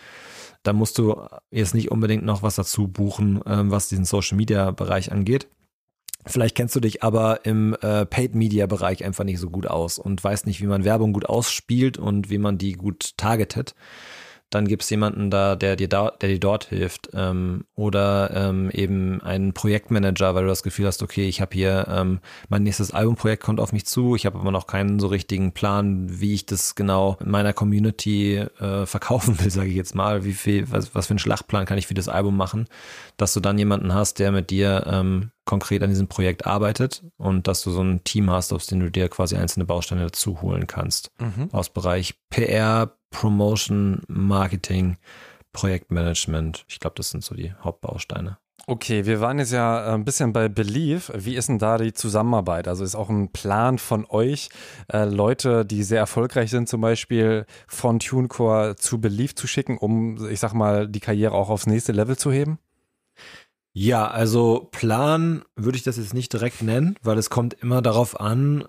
da 0.63 0.73
musst 0.73 0.99
du 0.99 1.17
jetzt 1.51 1.75
nicht 1.75 1.91
unbedingt 1.91 2.25
noch 2.25 2.43
was 2.43 2.57
dazu 2.57 2.87
buchen, 2.89 3.41
ähm, 3.47 3.71
was 3.71 3.89
diesen 3.89 4.05
Social 4.05 4.37
Media 4.37 4.71
Bereich 4.71 5.11
angeht. 5.11 5.49
Vielleicht 6.27 6.55
kennst 6.55 6.77
du 6.77 6.81
dich 6.81 7.03
aber 7.03 7.45
im 7.45 7.75
äh, 7.81 8.05
Paid 8.05 8.35
Media 8.35 8.67
Bereich 8.67 9.05
einfach 9.05 9.25
nicht 9.25 9.41
so 9.41 9.49
gut 9.49 9.67
aus 9.67 9.99
und 9.99 10.23
weißt 10.23 10.47
nicht, 10.47 10.61
wie 10.61 10.67
man 10.67 10.85
Werbung 10.85 11.13
gut 11.13 11.27
ausspielt 11.27 11.99
und 11.99 12.31
wie 12.31 12.39
man 12.39 12.59
die 12.59 12.73
gut 12.73 13.17
targetet 13.17 13.75
dann 14.51 14.67
gibt 14.67 14.83
es 14.83 14.91
jemanden 14.91 15.31
da, 15.31 15.55
der 15.55 15.77
dir 15.77 15.89
da, 15.89 16.11
der 16.21 16.29
dir 16.29 16.41
dort 16.41 16.67
hilft. 16.67 17.11
Ähm, 17.15 17.65
oder 17.75 18.31
ähm, 18.35 18.71
eben 18.71 19.23
einen 19.23 19.53
Projektmanager, 19.53 20.35
weil 20.35 20.43
du 20.43 20.49
das 20.49 20.63
Gefühl 20.63 20.87
hast, 20.87 21.03
okay, 21.03 21.29
ich 21.29 21.41
habe 21.41 21.55
hier 21.55 21.87
ähm, 21.89 22.21
mein 22.49 22.65
nächstes 22.65 22.93
Albumprojekt 22.93 23.43
kommt 23.43 23.61
auf 23.61 23.73
mich 23.73 23.87
zu, 23.87 24.17
ich 24.17 24.27
habe 24.27 24.39
aber 24.39 24.51
noch 24.51 24.67
keinen 24.67 24.99
so 24.99 25.07
richtigen 25.07 25.53
Plan, 25.53 26.21
wie 26.21 26.35
ich 26.35 26.47
das 26.47 26.75
genau 26.75 27.17
in 27.21 27.31
meiner 27.31 27.53
Community 27.53 28.37
äh, 28.37 28.87
verkaufen 28.87 29.41
will, 29.41 29.51
sage 29.51 29.69
ich 29.69 29.77
jetzt 29.77 29.95
mal. 29.95 30.25
Wie 30.25 30.35
viel, 30.35 30.71
was, 30.71 30.95
was 30.95 31.07
für 31.07 31.13
einen 31.13 31.19
Schlachtplan 31.21 31.65
kann 31.65 31.79
ich 31.79 31.87
für 31.87 31.95
das 31.95 32.09
Album 32.09 32.37
machen, 32.37 32.67
dass 33.17 33.33
du 33.33 33.41
dann 33.41 33.57
jemanden 33.57 33.95
hast, 33.95 34.19
der 34.19 34.33
mit 34.33 34.51
dir 34.51 34.85
ähm, 34.87 35.31
konkret 35.45 35.83
an 35.83 35.91
diesem 35.91 36.07
Projekt 36.09 36.47
arbeitet 36.47 37.03
und 37.17 37.49
dass 37.49 37.63
du 37.63 37.71
so 37.71 37.83
ein 37.83 38.05
Team 38.05 38.31
hast, 38.31 38.53
aus 38.53 38.67
dem 38.67 38.81
du 38.81 38.91
dir 38.91 39.09
quasi 39.09 39.37
einzelne 39.37 39.65
Bausteine 39.65 40.03
dazu 40.03 40.43
holen 40.43 40.67
kannst. 40.67 41.11
Mhm. 41.21 41.49
Aus 41.53 41.71
Bereich 41.71 42.15
PR, 42.31 42.97
Promotion, 43.11 44.03
Marketing, 44.09 44.97
Projektmanagement. 45.53 46.65
Ich 46.69 46.81
glaube, 46.81 46.95
das 46.97 47.11
sind 47.11 47.25
so 47.25 47.35
die 47.35 47.53
Hauptbausteine. 47.63 48.39
Okay, 48.67 49.07
wir 49.07 49.21
waren 49.21 49.39
jetzt 49.39 49.53
ja 49.53 49.87
äh, 49.87 49.95
ein 49.95 50.05
bisschen 50.05 50.33
bei 50.33 50.49
Believe. 50.49 51.13
Wie 51.15 51.35
ist 51.35 51.49
denn 51.49 51.59
da 51.59 51.79
die 51.79 51.93
Zusammenarbeit? 51.93 52.69
Also 52.69 52.85
ist 52.85 52.95
auch 52.95 53.09
ein 53.09 53.33
Plan 53.33 53.79
von 53.79 54.07
euch, 54.09 54.49
äh, 54.93 55.05
Leute, 55.05 55.65
die 55.65 55.83
sehr 55.83 55.99
erfolgreich 55.99 56.51
sind, 56.51 56.69
zum 56.69 56.81
Beispiel 56.81 57.47
von 57.67 57.99
TuneCore 57.99 58.77
zu 58.77 59.01
Believe 59.01 59.35
zu 59.35 59.47
schicken, 59.47 59.79
um, 59.79 60.29
ich 60.29 60.41
sag 60.41 60.53
mal, 60.53 60.87
die 60.87 61.01
Karriere 61.01 61.35
auch 61.35 61.49
aufs 61.49 61.67
nächste 61.67 61.93
Level 61.93 62.17
zu 62.17 62.31
heben? 62.31 62.59
Ja, 63.73 64.09
also 64.09 64.69
Plan 64.73 65.43
würde 65.57 65.77
ich 65.77 65.85
das 65.85 65.97
jetzt 65.97 66.15
nicht 66.15 66.33
direkt 66.33 66.63
nennen, 66.63 66.97
weil 67.03 67.19
es 67.19 67.31
kommt 67.31 67.55
immer 67.55 67.83
darauf 67.83 68.21
an, 68.21 68.65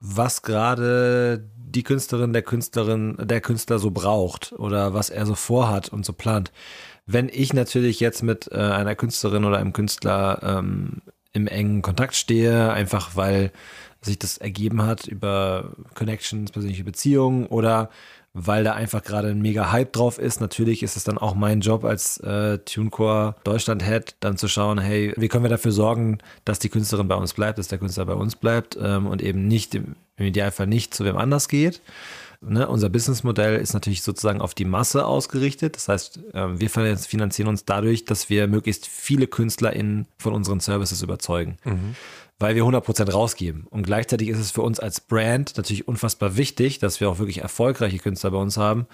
was 0.00 0.42
gerade 0.42 1.50
die 1.74 1.82
Künstlerin, 1.82 2.32
der 2.32 2.42
Künstlerin, 2.42 3.16
der 3.20 3.40
Künstler 3.40 3.78
so 3.78 3.90
braucht 3.90 4.52
oder 4.52 4.94
was 4.94 5.10
er 5.10 5.26
so 5.26 5.34
vorhat 5.34 5.88
und 5.88 6.04
so 6.04 6.12
plant. 6.12 6.52
Wenn 7.06 7.28
ich 7.28 7.52
natürlich 7.52 8.00
jetzt 8.00 8.22
mit 8.22 8.50
äh, 8.52 8.56
einer 8.56 8.94
Künstlerin 8.94 9.44
oder 9.44 9.58
einem 9.58 9.72
Künstler 9.72 10.40
ähm, 10.42 11.02
im 11.32 11.46
engen 11.46 11.82
Kontakt 11.82 12.14
stehe, 12.14 12.72
einfach 12.72 13.16
weil 13.16 13.52
sich 14.00 14.18
das 14.18 14.38
ergeben 14.38 14.82
hat 14.82 15.06
über 15.06 15.72
Connections, 15.94 16.52
persönliche 16.52 16.84
Beziehungen 16.84 17.46
oder 17.46 17.90
weil 18.34 18.64
da 18.64 18.72
einfach 18.72 19.02
gerade 19.02 19.28
ein 19.28 19.40
mega 19.40 19.70
Hype 19.70 19.92
drauf 19.92 20.18
ist. 20.18 20.40
Natürlich 20.40 20.82
ist 20.82 20.96
es 20.96 21.04
dann 21.04 21.18
auch 21.18 21.36
mein 21.36 21.60
Job 21.60 21.84
als 21.84 22.18
äh, 22.18 22.58
TuneCore 22.58 23.36
Deutschland-Head, 23.44 24.16
dann 24.18 24.36
zu 24.36 24.48
schauen, 24.48 24.78
hey, 24.78 25.14
wie 25.16 25.28
können 25.28 25.44
wir 25.44 25.50
dafür 25.50 25.70
sorgen, 25.70 26.18
dass 26.44 26.58
die 26.58 26.68
Künstlerin 26.68 27.06
bei 27.06 27.14
uns 27.14 27.32
bleibt, 27.32 27.58
dass 27.58 27.68
der 27.68 27.78
Künstler 27.78 28.04
bei 28.04 28.14
uns 28.14 28.34
bleibt 28.34 28.76
ähm, 28.80 29.06
und 29.06 29.22
eben 29.22 29.46
nicht 29.46 29.74
im, 29.76 29.94
Idealfall 30.16 30.66
nicht 30.68 30.94
zu 30.94 31.04
wem 31.04 31.16
anders 31.16 31.48
geht. 31.48 31.80
Ne, 32.40 32.68
unser 32.68 32.88
Businessmodell 32.88 33.58
ist 33.58 33.72
natürlich 33.72 34.02
sozusagen 34.02 34.40
auf 34.40 34.54
die 34.54 34.66
Masse 34.66 35.06
ausgerichtet. 35.06 35.76
Das 35.76 35.88
heißt, 35.88 36.20
äh, 36.34 36.60
wir 36.60 36.68
finanzieren 36.70 37.48
uns 37.48 37.64
dadurch, 37.64 38.04
dass 38.04 38.28
wir 38.28 38.46
möglichst 38.48 38.86
viele 38.86 39.26
KünstlerInnen 39.26 40.06
von 40.18 40.34
unseren 40.34 40.60
Services 40.60 41.02
überzeugen, 41.02 41.56
mhm. 41.64 41.96
Weil 42.38 42.54
wir 42.54 42.64
100% 42.64 43.10
rausgeben. 43.10 43.66
Und 43.70 43.84
gleichzeitig 43.84 44.28
ist 44.28 44.38
es 44.38 44.50
für 44.50 44.62
uns 44.62 44.80
als 44.80 45.00
Brand 45.00 45.56
natürlich 45.56 45.88
unfassbar 45.88 46.36
wichtig, 46.36 46.78
dass 46.78 47.00
wir 47.00 47.08
auch 47.08 47.18
wirklich 47.18 47.38
erfolgreiche 47.38 47.98
Künstler 47.98 48.32
bei 48.32 48.38
uns 48.38 48.56
haben, 48.56 48.86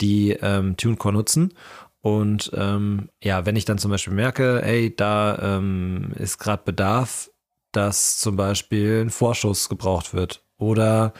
die 0.00 0.32
ähm, 0.32 0.76
TuneCore 0.76 1.14
nutzen. 1.14 1.54
Und 2.00 2.52
ähm, 2.54 3.08
ja, 3.22 3.46
wenn 3.46 3.56
ich 3.56 3.64
dann 3.64 3.78
zum 3.78 3.90
Beispiel 3.90 4.14
merke, 4.14 4.62
ey, 4.62 4.94
da 4.94 5.56
ähm, 5.58 6.12
ist 6.16 6.38
gerade 6.38 6.62
Bedarf, 6.64 7.30
dass 7.72 8.18
zum 8.18 8.36
Beispiel 8.36 9.02
ein 9.04 9.10
Vorschuss 9.10 9.68
gebraucht 9.68 10.14
wird 10.14 10.42
oder 10.56 11.12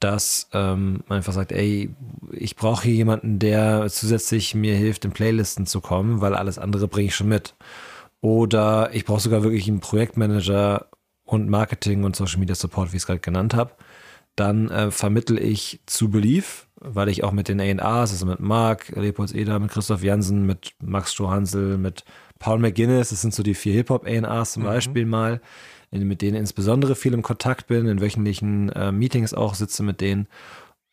dass 0.00 0.48
ähm, 0.52 1.04
man 1.06 1.18
einfach 1.18 1.32
sagt, 1.32 1.52
ey, 1.52 1.94
ich 2.32 2.56
brauche 2.56 2.84
hier 2.84 2.94
jemanden, 2.94 3.38
der 3.38 3.88
zusätzlich 3.88 4.54
mir 4.54 4.74
hilft, 4.74 5.04
in 5.04 5.12
Playlisten 5.12 5.66
zu 5.66 5.80
kommen, 5.80 6.20
weil 6.20 6.34
alles 6.34 6.58
andere 6.58 6.88
bringe 6.88 7.08
ich 7.08 7.14
schon 7.14 7.28
mit. 7.28 7.54
Oder 8.20 8.90
ich 8.94 9.04
brauche 9.04 9.20
sogar 9.20 9.42
wirklich 9.44 9.68
einen 9.68 9.80
Projektmanager 9.80 10.86
und 11.32 11.48
Marketing 11.48 12.04
und 12.04 12.14
Social 12.14 12.38
Media 12.38 12.54
Support, 12.54 12.92
wie 12.92 12.96
ich 12.96 13.02
es 13.02 13.06
gerade 13.06 13.20
genannt 13.20 13.54
habe. 13.54 13.72
Dann 14.36 14.68
äh, 14.70 14.90
vermittel 14.90 15.38
ich 15.38 15.80
zu 15.86 16.10
Belief, 16.10 16.66
weil 16.76 17.08
ich 17.08 17.24
auch 17.24 17.32
mit 17.32 17.48
den 17.48 17.60
A&As, 17.60 18.12
also 18.12 18.26
mit 18.26 18.40
Marc 18.40 18.90
Leopolds 18.90 19.32
Eder, 19.32 19.58
mit 19.58 19.70
Christoph 19.70 20.02
Jansen, 20.02 20.44
mit 20.44 20.74
Max 20.82 21.12
Strohansel, 21.12 21.78
mit 21.78 22.04
Paul 22.38 22.58
McGuinness, 22.58 23.10
das 23.10 23.22
sind 23.22 23.32
so 23.32 23.42
die 23.42 23.54
vier 23.54 23.72
Hip-Hop-A&As 23.74 24.52
zum 24.52 24.64
mhm. 24.64 24.66
Beispiel 24.66 25.06
mal, 25.06 25.40
mit 25.90 26.22
denen 26.22 26.36
insbesondere 26.36 26.96
viel 26.96 27.14
im 27.14 27.22
Kontakt 27.22 27.66
bin, 27.66 27.86
in 27.86 28.00
wöchentlichen 28.00 28.70
äh, 28.70 28.92
Meetings 28.92 29.32
auch 29.32 29.54
sitze 29.54 29.82
mit 29.82 30.00
denen. 30.00 30.28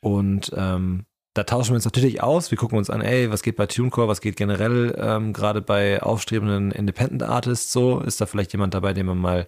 Und 0.01 0.51
ähm, 0.55 1.05
da 1.33 1.43
tauschen 1.43 1.71
wir 1.71 1.75
uns 1.75 1.85
natürlich 1.85 2.23
aus. 2.23 2.51
Wir 2.51 2.57
gucken 2.57 2.77
uns 2.77 2.89
an, 2.89 3.01
ey, 3.01 3.29
was 3.31 3.43
geht 3.43 3.55
bei 3.55 3.65
TuneCore, 3.65 4.07
was 4.07 4.21
geht 4.21 4.35
generell 4.35 4.95
ähm, 4.97 5.33
gerade 5.33 5.61
bei 5.61 6.01
aufstrebenden 6.01 6.71
Independent 6.71 7.23
Artists 7.23 7.71
so? 7.71 7.99
Ist 7.99 8.21
da 8.21 8.25
vielleicht 8.25 8.53
jemand 8.53 8.73
dabei, 8.73 8.93
den 8.93 9.05
man 9.05 9.17
mal 9.17 9.47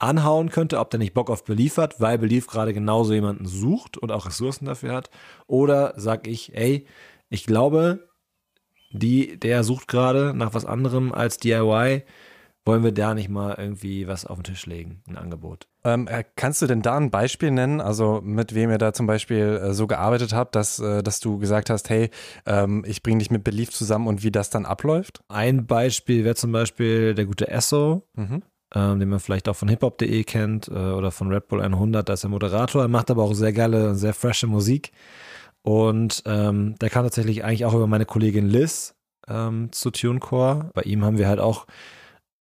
anhauen 0.00 0.50
könnte, 0.50 0.78
ob 0.78 0.90
der 0.90 0.98
nicht 0.98 1.14
Bock 1.14 1.30
auf 1.30 1.44
Belief 1.44 1.76
hat, 1.76 2.00
weil 2.00 2.18
Belief 2.18 2.46
gerade 2.46 2.72
genauso 2.72 3.12
jemanden 3.12 3.46
sucht 3.46 3.96
und 3.96 4.12
auch 4.12 4.26
Ressourcen 4.26 4.64
dafür 4.64 4.94
hat? 4.94 5.10
Oder 5.46 5.94
sag 5.96 6.26
ich, 6.26 6.54
ey, 6.54 6.86
ich 7.28 7.44
glaube, 7.44 8.08
die, 8.92 9.38
der 9.38 9.62
sucht 9.62 9.88
gerade 9.88 10.34
nach 10.34 10.54
was 10.54 10.64
anderem 10.64 11.12
als 11.12 11.38
DIY 11.38 12.04
wollen 12.64 12.84
wir 12.84 12.92
da 12.92 13.14
nicht 13.14 13.28
mal 13.28 13.56
irgendwie 13.58 14.06
was 14.06 14.26
auf 14.26 14.38
den 14.38 14.44
Tisch 14.44 14.66
legen, 14.66 15.02
ein 15.08 15.16
Angebot? 15.16 15.66
Ähm, 15.82 16.06
äh, 16.08 16.24
kannst 16.36 16.60
du 16.60 16.66
denn 16.66 16.82
da 16.82 16.96
ein 16.96 17.10
Beispiel 17.10 17.50
nennen, 17.50 17.80
also 17.80 18.20
mit 18.22 18.54
wem 18.54 18.70
ihr 18.70 18.78
da 18.78 18.92
zum 18.92 19.06
Beispiel 19.06 19.60
äh, 19.62 19.72
so 19.72 19.86
gearbeitet 19.86 20.34
habt, 20.34 20.54
dass, 20.54 20.78
äh, 20.78 21.02
dass 21.02 21.20
du 21.20 21.38
gesagt 21.38 21.70
hast, 21.70 21.88
hey, 21.88 22.10
ähm, 22.44 22.84
ich 22.86 23.02
bringe 23.02 23.18
dich 23.18 23.30
mit 23.30 23.44
Belief 23.44 23.70
zusammen 23.70 24.06
und 24.06 24.22
wie 24.22 24.30
das 24.30 24.50
dann 24.50 24.66
abläuft? 24.66 25.22
Ein 25.28 25.66
Beispiel 25.66 26.24
wäre 26.24 26.34
zum 26.34 26.52
Beispiel 26.52 27.14
der 27.14 27.24
gute 27.24 27.48
Esso, 27.48 28.06
mhm. 28.14 28.42
Ähm, 28.74 29.00
den 29.00 29.08
man 29.08 29.20
vielleicht 29.20 29.48
auch 29.48 29.56
von 29.56 29.68
hiphop.de 29.68 30.24
kennt 30.24 30.68
äh, 30.68 30.72
oder 30.72 31.10
von 31.10 31.32
Red 31.32 31.48
Bull 31.48 31.60
100, 31.60 32.08
da 32.08 32.12
ist 32.12 32.24
er 32.24 32.30
Moderator, 32.30 32.82
er 32.82 32.88
macht 32.88 33.10
aber 33.10 33.22
auch 33.22 33.34
sehr 33.34 33.52
geile, 33.52 33.94
sehr 33.94 34.14
frische 34.14 34.46
Musik 34.46 34.92
und 35.62 36.22
ähm, 36.26 36.76
der 36.80 36.90
kam 36.90 37.04
tatsächlich 37.04 37.44
eigentlich 37.44 37.64
auch 37.64 37.74
über 37.74 37.86
meine 37.86 38.06
Kollegin 38.06 38.48
Liz 38.48 38.94
ähm, 39.28 39.70
zu 39.72 39.90
TuneCore. 39.90 40.70
Bei 40.74 40.82
ihm 40.82 41.04
haben 41.04 41.18
wir 41.18 41.28
halt 41.28 41.40
auch 41.40 41.66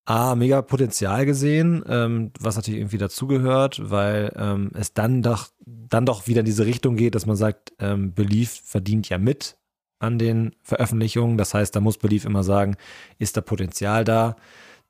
A, 0.06 0.34
mega 0.34 0.64
Potenzial 0.64 1.26
gesehen, 1.28 1.84
ähm, 1.88 2.32
was 2.40 2.56
natürlich 2.56 2.80
irgendwie 2.80 2.98
dazugehört, 2.98 3.92
weil 3.92 4.34
ähm, 4.38 4.72
es 4.74 4.94
dann 4.94 5.22
doch, 5.22 5.50
dann 5.66 6.08
doch 6.08 6.26
wieder 6.26 6.40
in 6.40 6.48
diese 6.48 6.66
Richtung 6.66 6.96
geht, 6.96 7.14
dass 7.14 7.28
man 7.28 7.36
sagt, 7.36 7.74
ähm, 7.78 8.14
Belief 8.14 8.62
verdient 8.66 9.08
ja 9.10 9.20
mit 9.20 9.58
an 10.00 10.18
den 10.18 10.56
Veröffentlichungen. 10.64 11.38
Das 11.38 11.54
heißt, 11.54 11.76
da 11.76 11.80
muss 11.80 12.00
Belief 12.00 12.26
immer 12.26 12.44
sagen, 12.44 12.76
ist 13.20 13.38
da 13.38 13.42
Potenzial 13.42 14.04
da? 14.04 14.36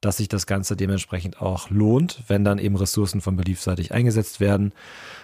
Dass 0.02 0.18
sich 0.18 0.30
das 0.30 0.46
Ganze 0.46 0.76
dementsprechend 0.76 1.42
auch 1.42 1.70
lohnt, 1.70 2.24
wenn 2.28 2.44
dann 2.44 2.58
eben 2.58 2.76
Ressourcen 2.76 3.22
von 3.22 3.36
beliefseitig 3.36 3.94
eingesetzt 3.94 4.40
werden. 4.40 4.72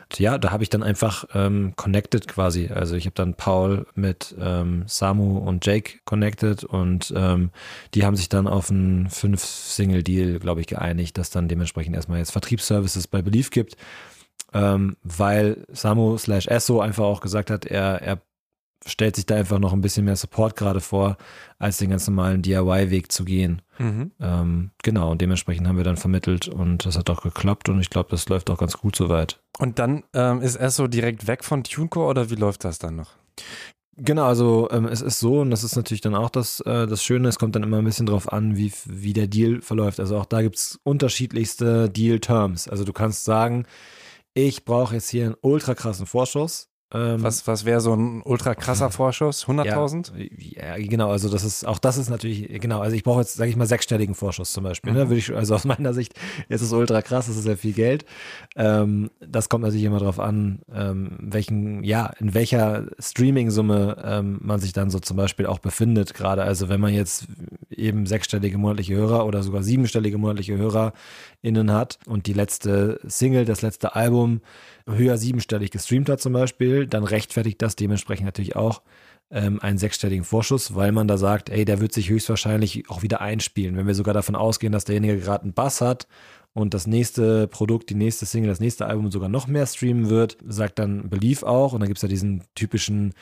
Und 0.09 0.19
ja, 0.19 0.37
da 0.37 0.51
habe 0.51 0.63
ich 0.63 0.69
dann 0.69 0.83
einfach 0.83 1.25
ähm, 1.33 1.73
connected 1.75 2.27
quasi. 2.27 2.67
Also 2.67 2.95
ich 2.95 3.05
habe 3.05 3.15
dann 3.15 3.35
Paul 3.35 3.87
mit 3.95 4.35
ähm, 4.39 4.83
Samu 4.87 5.37
und 5.37 5.65
Jake 5.65 5.99
connected 6.03 6.63
und 6.63 7.13
ähm, 7.15 7.51
die 7.93 8.05
haben 8.05 8.15
sich 8.15 8.29
dann 8.29 8.47
auf 8.47 8.69
einen 8.69 9.09
Fünf-Single-Deal, 9.09 10.39
glaube 10.39 10.61
ich, 10.61 10.67
geeinigt, 10.67 11.17
dass 11.17 11.29
dann 11.29 11.47
dementsprechend 11.47 11.95
erstmal 11.95 12.19
jetzt 12.19 12.31
Vertriebsservices 12.31 13.07
bei 13.07 13.21
Belief 13.21 13.51
gibt. 13.51 13.77
Ähm, 14.53 14.95
weil 15.03 15.65
Samu 15.71 16.17
slash 16.17 16.47
Esso 16.47 16.79
einfach 16.79 17.03
auch 17.03 17.21
gesagt 17.21 17.49
hat, 17.49 17.65
er, 17.65 18.01
er 18.01 18.21
stellt 18.85 19.15
sich 19.15 19.25
da 19.25 19.35
einfach 19.35 19.59
noch 19.59 19.73
ein 19.73 19.81
bisschen 19.81 20.05
mehr 20.05 20.15
Support 20.15 20.55
gerade 20.55 20.81
vor, 20.81 21.17
als 21.57 21.77
den 21.77 21.89
ganz 21.89 22.07
normalen 22.07 22.41
DIY-Weg 22.41 23.11
zu 23.11 23.25
gehen. 23.25 23.61
Mhm. 23.79 24.11
Ähm, 24.19 24.71
genau, 24.83 25.11
und 25.11 25.21
dementsprechend 25.21 25.67
haben 25.67 25.77
wir 25.77 25.83
dann 25.83 25.97
vermittelt 25.97 26.47
und 26.47 26.85
das 26.85 26.97
hat 26.97 27.09
auch 27.09 27.21
geklappt 27.21 27.69
und 27.69 27.79
ich 27.79 27.89
glaube, 27.89 28.09
das 28.11 28.29
läuft 28.29 28.49
auch 28.49 28.57
ganz 28.57 28.77
gut 28.77 28.95
soweit. 28.95 29.39
Und 29.57 29.79
dann 29.79 30.03
ähm, 30.13 30.41
ist 30.41 30.55
er 30.55 30.69
so 30.69 30.87
direkt 30.87 31.27
weg 31.27 31.43
von 31.43 31.63
TuneCore 31.63 32.09
oder 32.09 32.29
wie 32.29 32.35
läuft 32.35 32.63
das 32.63 32.79
dann 32.79 32.95
noch? 32.95 33.11
Genau, 33.97 34.25
also 34.25 34.67
ähm, 34.71 34.85
es 34.85 35.01
ist 35.01 35.19
so, 35.19 35.39
und 35.39 35.51
das 35.51 35.63
ist 35.63 35.77
natürlich 35.77 36.01
dann 36.01 36.15
auch 36.15 36.29
das, 36.29 36.59
äh, 36.61 36.85
das 36.85 37.01
Schöne, 37.01 37.29
es 37.29 37.39
kommt 37.39 37.55
dann 37.55 37.63
immer 37.63 37.77
ein 37.77 37.85
bisschen 37.85 38.05
drauf 38.05 38.31
an, 38.31 38.57
wie, 38.57 38.73
wie 38.85 39.13
der 39.13 39.27
Deal 39.27 39.61
verläuft. 39.61 40.01
Also 40.01 40.17
auch 40.17 40.25
da 40.25 40.41
gibt 40.41 40.57
es 40.57 40.79
unterschiedlichste 40.83 41.89
Deal-Terms. 41.89 42.67
Also 42.67 42.83
du 42.83 42.91
kannst 42.91 43.23
sagen, 43.23 43.65
ich 44.33 44.65
brauche 44.65 44.95
jetzt 44.95 45.09
hier 45.09 45.25
einen 45.25 45.35
ultra 45.39 45.75
krassen 45.75 46.05
Vorschuss 46.05 46.67
ähm, 46.93 47.23
was 47.23 47.47
was 47.47 47.65
wäre 47.65 47.81
so 47.81 47.93
ein 47.93 48.21
ultra 48.23 48.53
krasser 48.53 48.91
Vorschuss? 48.91 49.45
100.000? 49.47 50.11
Ja, 50.37 50.77
ja, 50.77 50.87
genau. 50.87 51.09
Also 51.09 51.29
das 51.29 51.43
ist 51.43 51.65
auch 51.65 51.79
das 51.79 51.97
ist 51.97 52.09
natürlich 52.09 52.61
genau. 52.61 52.79
Also 52.79 52.95
ich 52.95 53.03
brauche 53.03 53.21
jetzt 53.21 53.33
sage 53.33 53.49
ich 53.49 53.55
mal 53.55 53.65
sechsstelligen 53.65 54.13
Vorschuss 54.13 54.53
zum 54.53 54.63
Beispiel. 54.63 54.93
Ne? 54.93 54.99
Mhm. 54.99 55.03
Ne? 55.05 55.09
Würde 55.09 55.19
ich 55.19 55.35
also 55.35 55.55
aus 55.55 55.65
meiner 55.65 55.93
Sicht 55.93 56.13
ist 56.47 56.61
es 56.61 56.71
ultra 56.71 57.01
krass. 57.01 57.27
Das 57.27 57.37
ist 57.37 57.47
ja 57.47 57.55
viel 57.55 57.73
Geld. 57.73 58.05
Ähm, 58.55 59.09
das 59.19 59.49
kommt 59.49 59.63
natürlich 59.63 59.85
immer 59.85 59.99
darauf 59.99 60.19
an, 60.19 60.59
ähm, 60.71 61.17
welchen 61.19 61.83
ja 61.83 62.11
in 62.19 62.33
welcher 62.33 62.85
Streaming-Summe 62.99 64.03
ähm, 64.03 64.39
man 64.41 64.59
sich 64.59 64.73
dann 64.73 64.89
so 64.89 64.99
zum 64.99 65.17
Beispiel 65.17 65.47
auch 65.47 65.59
befindet 65.59 66.13
gerade. 66.13 66.43
Also 66.43 66.69
wenn 66.69 66.79
man 66.79 66.93
jetzt 66.93 67.27
eben 67.69 68.05
sechsstellige 68.05 68.57
monatliche 68.57 68.95
Hörer 68.95 69.25
oder 69.25 69.41
sogar 69.41 69.63
siebenstellige 69.63 70.17
monatliche 70.17 70.57
HörerInnen 70.57 71.71
hat 71.71 71.99
und 72.05 72.27
die 72.27 72.33
letzte 72.33 72.99
Single, 73.05 73.45
das 73.45 73.63
letzte 73.63 73.95
Album 73.95 74.41
höher 74.87 75.17
siebenstellig 75.17 75.71
gestreamt 75.71 76.09
hat 76.09 76.21
zum 76.21 76.33
Beispiel, 76.33 76.87
dann 76.87 77.03
rechtfertigt 77.03 77.61
das 77.61 77.75
dementsprechend 77.75 78.25
natürlich 78.25 78.55
auch 78.55 78.81
ähm, 79.31 79.59
einen 79.61 79.77
sechsstelligen 79.77 80.23
Vorschuss, 80.23 80.75
weil 80.75 80.91
man 80.91 81.07
da 81.07 81.17
sagt, 81.17 81.49
ey, 81.49 81.65
der 81.65 81.81
wird 81.81 81.93
sich 81.93 82.09
höchstwahrscheinlich 82.09 82.89
auch 82.89 83.01
wieder 83.01 83.21
einspielen. 83.21 83.75
Wenn 83.75 83.87
wir 83.87 83.95
sogar 83.95 84.13
davon 84.13 84.35
ausgehen, 84.35 84.71
dass 84.71 84.85
derjenige 84.85 85.17
gerade 85.17 85.43
einen 85.43 85.53
Bass 85.53 85.81
hat 85.81 86.07
und 86.53 86.73
das 86.73 86.87
nächste 86.87 87.47
Produkt, 87.47 87.89
die 87.89 87.95
nächste 87.95 88.25
Single, 88.25 88.49
das 88.49 88.59
nächste 88.59 88.85
Album 88.85 89.11
sogar 89.11 89.29
noch 89.29 89.47
mehr 89.47 89.65
streamen 89.65 90.09
wird, 90.09 90.37
sagt 90.47 90.79
dann 90.79 91.09
Belief 91.09 91.43
auch. 91.43 91.73
Und 91.73 91.79
dann 91.79 91.89
gibt 91.89 91.97
es 91.97 92.03
ja 92.03 92.07
diesen 92.07 92.43
typischen 92.53 93.13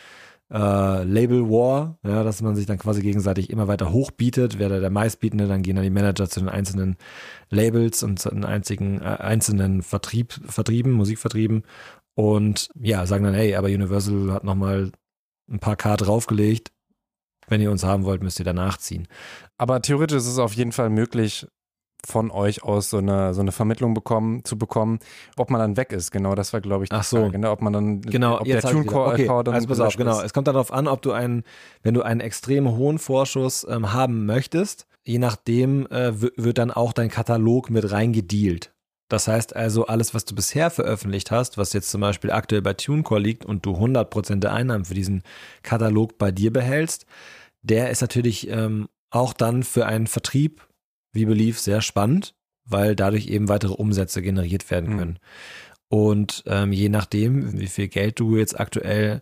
äh, 0.54 1.04
Label 1.04 1.49
War, 1.49 1.97
ja, 2.04 2.24
dass 2.24 2.41
man 2.41 2.56
sich 2.56 2.68
dann 2.68 2.78
quasi 2.78 3.01
gegenseitig 3.01 3.49
immer 3.49 3.68
weiter 3.68 3.91
hochbietet. 3.91 4.60
Wer 4.60 4.70
da 4.70 4.80
der 4.80 4.91
meistbietende, 4.91 5.47
dann 5.47 5.64
gehen 5.64 5.76
dann 5.76 5.84
die 5.84 5.89
Manager 5.89 6.30
zu 6.30 6.39
den 6.39 6.49
einzelnen 6.49 6.95
Labels 7.49 8.04
und 8.04 8.20
zu 8.20 8.30
den 8.30 8.45
einzigen, 8.45 9.01
äh, 9.01 9.18
einzelnen 9.20 9.82
Vertrieb, 9.82 10.34
Vertrieben, 10.45 10.93
Musikvertrieben 10.93 11.64
und 12.16 12.70
ja, 12.80 13.06
sagen 13.08 13.24
dann, 13.24 13.34
hey, 13.34 13.56
aber 13.56 13.68
Universal 13.68 14.32
hat 14.32 14.43
nochmal 14.43 14.91
ein 15.49 15.60
paar 15.60 15.76
K 15.76 15.97
draufgelegt. 15.97 16.72
Wenn 17.47 17.60
ihr 17.60 17.72
uns 17.72 17.84
haben 17.84 18.06
wollt, 18.06 18.24
müsst 18.24 18.39
ihr 18.39 18.45
danach 18.45 18.78
ziehen. 18.78 19.08
Aber 19.58 19.82
theoretisch 19.82 20.18
ist 20.18 20.28
es 20.28 20.39
auf 20.39 20.54
jeden 20.54 20.72
Fall 20.72 20.89
möglich, 20.89 21.47
von 22.06 22.32
euch 22.32 22.64
aus 22.64 22.89
so 22.89 22.97
eine, 22.97 23.34
so 23.34 23.41
eine 23.41 23.51
Vermittlung 23.51 23.93
bekommen, 23.93 24.43
zu 24.43 24.58
bekommen, 24.58 24.99
ob 25.38 25.49
man 25.49 25.60
dann 25.60 25.78
weg 25.78 25.91
ist. 25.91 26.12
Genau, 26.12 26.36
das 26.36 26.54
war, 26.54 26.62
glaube 26.62 26.84
ich, 26.84 26.89
die 26.89 26.95
Ach 26.95 27.04
so. 27.04 27.18
Frage, 27.18 27.39
ne? 27.39 27.49
ob 27.49 27.62
man 27.62 27.74
dann, 27.74 28.01
genau, 28.01 28.39
ob 28.39 28.45
der 28.45 28.62
TuneCore 28.62 29.14
okay, 29.14 29.28
dann 29.28 29.54
also 29.54 29.68
pass 29.68 29.80
auf, 29.80 29.95
genau. 29.95 30.22
Es 30.22 30.34
kommt 30.34 30.47
darauf 30.47 30.72
an, 30.74 30.88
ob 30.88 31.01
du 31.01 31.12
einen, 31.12 31.43
wenn 31.82 31.93
du 31.93 32.01
einen 32.01 32.20
extrem 32.20 32.70
hohen 32.76 32.99
Vorschuss 32.99 33.66
ähm, 33.70 33.93
haben 33.93 34.26
möchtest, 34.26 34.88
je 35.04 35.20
nachdem 35.20 35.88
äh, 35.88 36.14
wird 36.22 36.58
dann 36.58 36.72
auch 36.72 36.93
dein 36.93 37.10
Katalog 37.10 37.70
mit 37.70 37.91
reingedealt. 37.91 38.74
Das 39.10 39.28
heißt 39.28 39.56
also, 39.56 39.86
alles, 39.86 40.14
was 40.14 40.26
du 40.26 40.34
bisher 40.34 40.72
veröffentlicht 40.72 41.30
hast, 41.30 41.58
was 41.58 41.74
jetzt 41.74 41.91
zum 41.91 42.01
Beispiel 42.01 42.32
aktuell 42.32 42.62
bei 42.62 42.74
TuneCore 42.74 43.20
liegt 43.20 43.45
und 43.45 43.66
du 43.66 43.74
100% 43.74 44.39
der 44.39 44.54
Einnahmen 44.54 44.86
für 44.86 44.95
diesen 44.95 45.24
Katalog 45.62 46.18
bei 46.18 46.32
dir 46.32 46.51
behältst, 46.51 47.06
der 47.62 47.91
ist 47.91 48.01
natürlich 48.01 48.49
ähm, 48.49 48.89
auch 49.12 49.34
dann 49.34 49.64
für 49.64 49.86
einen 49.86 50.08
Vertrieb 50.08 50.68
wie 51.14 51.26
Belief 51.26 51.59
sehr 51.59 51.82
spannend, 51.82 52.36
weil 52.66 52.95
dadurch 52.95 53.28
eben 53.28 53.49
weitere 53.49 53.74
Umsätze 53.74 54.22
generiert 54.22 54.70
werden 54.70 54.93
mhm. 54.93 54.97
können. 54.97 55.11
Mhm. 55.11 55.18
Und 55.89 56.43
ähm, 56.47 56.72
je 56.74 56.89
nachdem, 56.89 57.59
wie 57.59 57.68
viel 57.68 57.88
Geld 57.88 58.20
du 58.20 58.36
jetzt 58.36 58.59
aktuell 58.59 59.22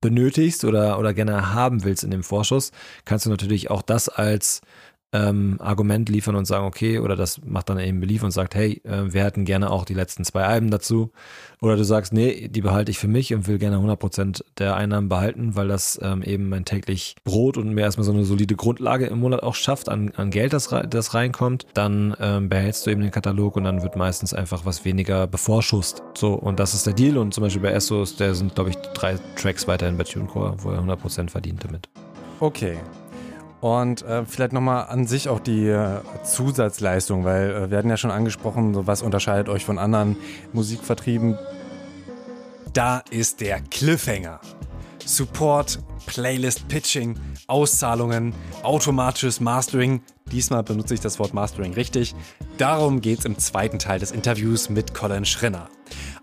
benötigst 0.00 0.64
oder, 0.64 0.98
oder 0.98 1.14
gerne 1.14 1.52
haben 1.52 1.84
willst 1.84 2.04
in 2.04 2.10
dem 2.10 2.22
Vorschuss, 2.22 2.72
kannst 3.04 3.26
du 3.26 3.30
natürlich 3.30 3.70
auch 3.70 3.82
das 3.82 4.08
als 4.08 4.62
ähm, 5.14 5.56
Argument 5.60 6.08
liefern 6.08 6.34
und 6.34 6.44
sagen, 6.44 6.66
okay, 6.66 6.98
oder 6.98 7.14
das 7.14 7.40
macht 7.44 7.70
dann 7.70 7.78
eben 7.78 8.00
Belief 8.00 8.24
und 8.24 8.32
sagt, 8.32 8.56
hey, 8.56 8.82
äh, 8.84 9.12
wir 9.12 9.22
hätten 9.22 9.44
gerne 9.44 9.70
auch 9.70 9.84
die 9.84 9.94
letzten 9.94 10.24
zwei 10.24 10.42
Alben 10.42 10.70
dazu. 10.70 11.12
Oder 11.60 11.76
du 11.76 11.84
sagst, 11.84 12.12
nee, 12.12 12.48
die 12.48 12.60
behalte 12.60 12.90
ich 12.90 12.98
für 12.98 13.06
mich 13.06 13.32
und 13.32 13.46
will 13.46 13.58
gerne 13.58 13.76
100% 13.76 14.42
der 14.58 14.74
Einnahmen 14.74 15.08
behalten, 15.08 15.54
weil 15.54 15.68
das 15.68 15.98
ähm, 16.02 16.22
eben 16.22 16.48
mein 16.48 16.64
täglich 16.64 17.14
Brot 17.22 17.56
und 17.56 17.72
mir 17.72 17.82
erstmal 17.82 18.04
so 18.04 18.12
eine 18.12 18.24
solide 18.24 18.56
Grundlage 18.56 19.06
im 19.06 19.20
Monat 19.20 19.44
auch 19.44 19.54
schafft 19.54 19.88
an, 19.88 20.12
an 20.16 20.30
Geld, 20.30 20.52
das, 20.52 20.74
das 20.90 21.14
reinkommt. 21.14 21.66
Dann 21.74 22.16
ähm, 22.20 22.48
behältst 22.48 22.84
du 22.84 22.90
eben 22.90 23.00
den 23.00 23.12
Katalog 23.12 23.56
und 23.56 23.64
dann 23.64 23.82
wird 23.82 23.94
meistens 23.94 24.34
einfach 24.34 24.66
was 24.66 24.84
weniger 24.84 25.28
bevorschusst. 25.28 26.02
So, 26.18 26.34
und 26.34 26.58
das 26.58 26.74
ist 26.74 26.86
der 26.86 26.92
Deal. 26.92 27.18
Und 27.18 27.32
zum 27.32 27.42
Beispiel 27.42 27.62
bei 27.62 27.70
Essos, 27.70 28.16
der 28.16 28.34
sind, 28.34 28.56
glaube 28.56 28.70
ich, 28.70 28.76
drei 28.94 29.16
Tracks 29.36 29.68
weiterhin 29.68 29.96
bei 29.96 30.04
TuneCore, 30.04 30.56
wo 30.58 30.72
er 30.72 30.80
100% 30.80 31.30
verdient 31.30 31.64
damit. 31.64 31.88
Okay, 32.40 32.76
und 33.64 34.02
äh, 34.02 34.26
vielleicht 34.26 34.52
nochmal 34.52 34.88
an 34.90 35.06
sich 35.06 35.30
auch 35.30 35.40
die 35.40 35.68
äh, 35.68 36.00
Zusatzleistung, 36.22 37.24
weil 37.24 37.50
äh, 37.50 37.70
wir 37.70 37.78
hatten 37.78 37.88
ja 37.88 37.96
schon 37.96 38.10
angesprochen, 38.10 38.74
so 38.74 38.86
was 38.86 39.00
unterscheidet 39.00 39.48
euch 39.48 39.64
von 39.64 39.78
anderen 39.78 40.16
Musikvertrieben. 40.52 41.38
Da 42.74 43.02
ist 43.08 43.40
der 43.40 43.62
Cliffhanger. 43.62 44.38
Support, 45.06 45.78
Playlist 46.04 46.68
Pitching, 46.68 47.18
Auszahlungen, 47.46 48.34
automatisches 48.62 49.40
Mastering. 49.40 50.02
Diesmal 50.30 50.62
benutze 50.62 50.92
ich 50.92 51.00
das 51.00 51.18
Wort 51.18 51.32
Mastering 51.32 51.72
richtig. 51.72 52.14
Darum 52.58 53.00
geht 53.00 53.20
es 53.20 53.24
im 53.24 53.38
zweiten 53.38 53.78
Teil 53.78 53.98
des 53.98 54.10
Interviews 54.10 54.68
mit 54.68 54.92
Colin 54.92 55.24
Schrinner. 55.24 55.70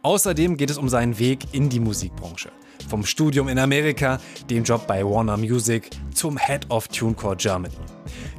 Außerdem 0.04 0.58
geht 0.58 0.70
es 0.70 0.78
um 0.78 0.90
seinen 0.90 1.18
Weg 1.18 1.48
in 1.54 1.70
die 1.70 1.80
Musikbranche. 1.80 2.52
Vom 2.90 3.06
Studium 3.06 3.48
in 3.48 3.60
Amerika, 3.60 4.20
dem 4.50 4.64
Job 4.64 4.88
bei 4.88 5.04
Warner 5.04 5.38
Music 5.38 5.90
zum 6.14 6.38
Head 6.38 6.70
of 6.70 6.88
TuneCore 6.88 7.36
Germany. 7.36 7.74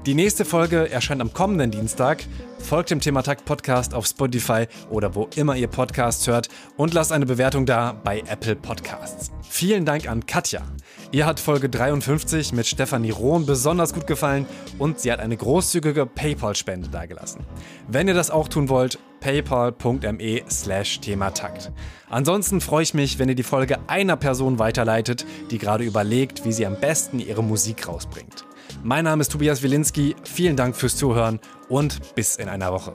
Die 0.07 0.15
nächste 0.15 0.45
Folge 0.45 0.91
erscheint 0.91 1.21
am 1.21 1.33
kommenden 1.33 1.71
Dienstag. 1.71 2.25
Folgt 2.59 2.91
dem 2.91 3.01
Thema 3.01 3.23
Takt 3.23 3.45
Podcast 3.45 3.95
auf 3.95 4.07
Spotify 4.07 4.67
oder 4.91 5.15
wo 5.15 5.29
immer 5.37 5.57
ihr 5.57 5.69
Podcasts 5.69 6.27
hört 6.27 6.49
und 6.77 6.95
lasst 6.95 7.13
eine 7.13 7.27
Bewertung 7.27 7.67
da 7.67 7.93
bei 7.93 8.21
Apple 8.21 8.57
Podcasts. 8.57 9.31
Vielen 9.49 9.85
Dank 9.85 10.09
an 10.09 10.27
Katja. 10.27 10.63
Ihr 11.11 11.27
hat 11.27 11.41
Folge 11.41 11.69
53 11.69 12.53
mit 12.53 12.67
Stefanie 12.67 13.11
Rohn 13.11 13.47
besonders 13.47 13.93
gut 13.93 14.07
gefallen 14.07 14.47
und 14.79 14.99
sie 14.99 15.13
hat 15.13 15.21
eine 15.21 15.37
großzügige 15.37 16.07
PayPal-Spende 16.07 16.89
dagelassen. 16.89 17.45
Wenn 17.89 18.09
ihr 18.09 18.15
das 18.15 18.31
auch 18.31 18.49
tun 18.49 18.69
wollt, 18.69 18.99
paypal.me 19.23 20.43
slash 20.51 21.01
thematakt. 21.01 21.71
Ansonsten 22.11 22.61
freue 22.61 22.83
ich 22.83 22.95
mich, 22.95 23.19
wenn 23.19 23.29
ihr 23.29 23.35
die 23.35 23.43
Folge 23.43 23.79
einer 23.87 24.17
Person 24.17 24.59
weiterleitet, 24.59 25.25
die 25.51 25.59
gerade 25.59 25.85
überlegt, 25.85 26.45
wie 26.45 26.53
sie 26.53 26.67
am 26.67 26.77
besten 26.79 27.21
ihre 27.21 27.43
Musik 27.43 27.89
rausbringt. 27.89 28.45
Mein 28.83 29.05
Name 29.05 29.21
ist 29.23 29.33
Tobias 29.33 29.63
Wilinski, 29.63 30.17
vielen 30.25 30.57
Dank 30.57 30.77
fürs 30.77 30.97
Zuhören 30.97 31.41
und 31.69 32.15
bis 32.15 32.37
in 32.37 32.49
einer 32.49 32.73
Woche. 32.73 32.95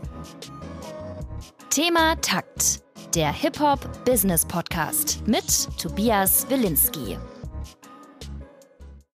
Thema 1.69 2.15
Takt, 2.21 2.81
der 3.15 3.31
Hip-Hop-Business-Podcast 3.31 5.27
mit 5.27 5.67
Tobias 5.79 6.47
Wilinski. 6.49 7.17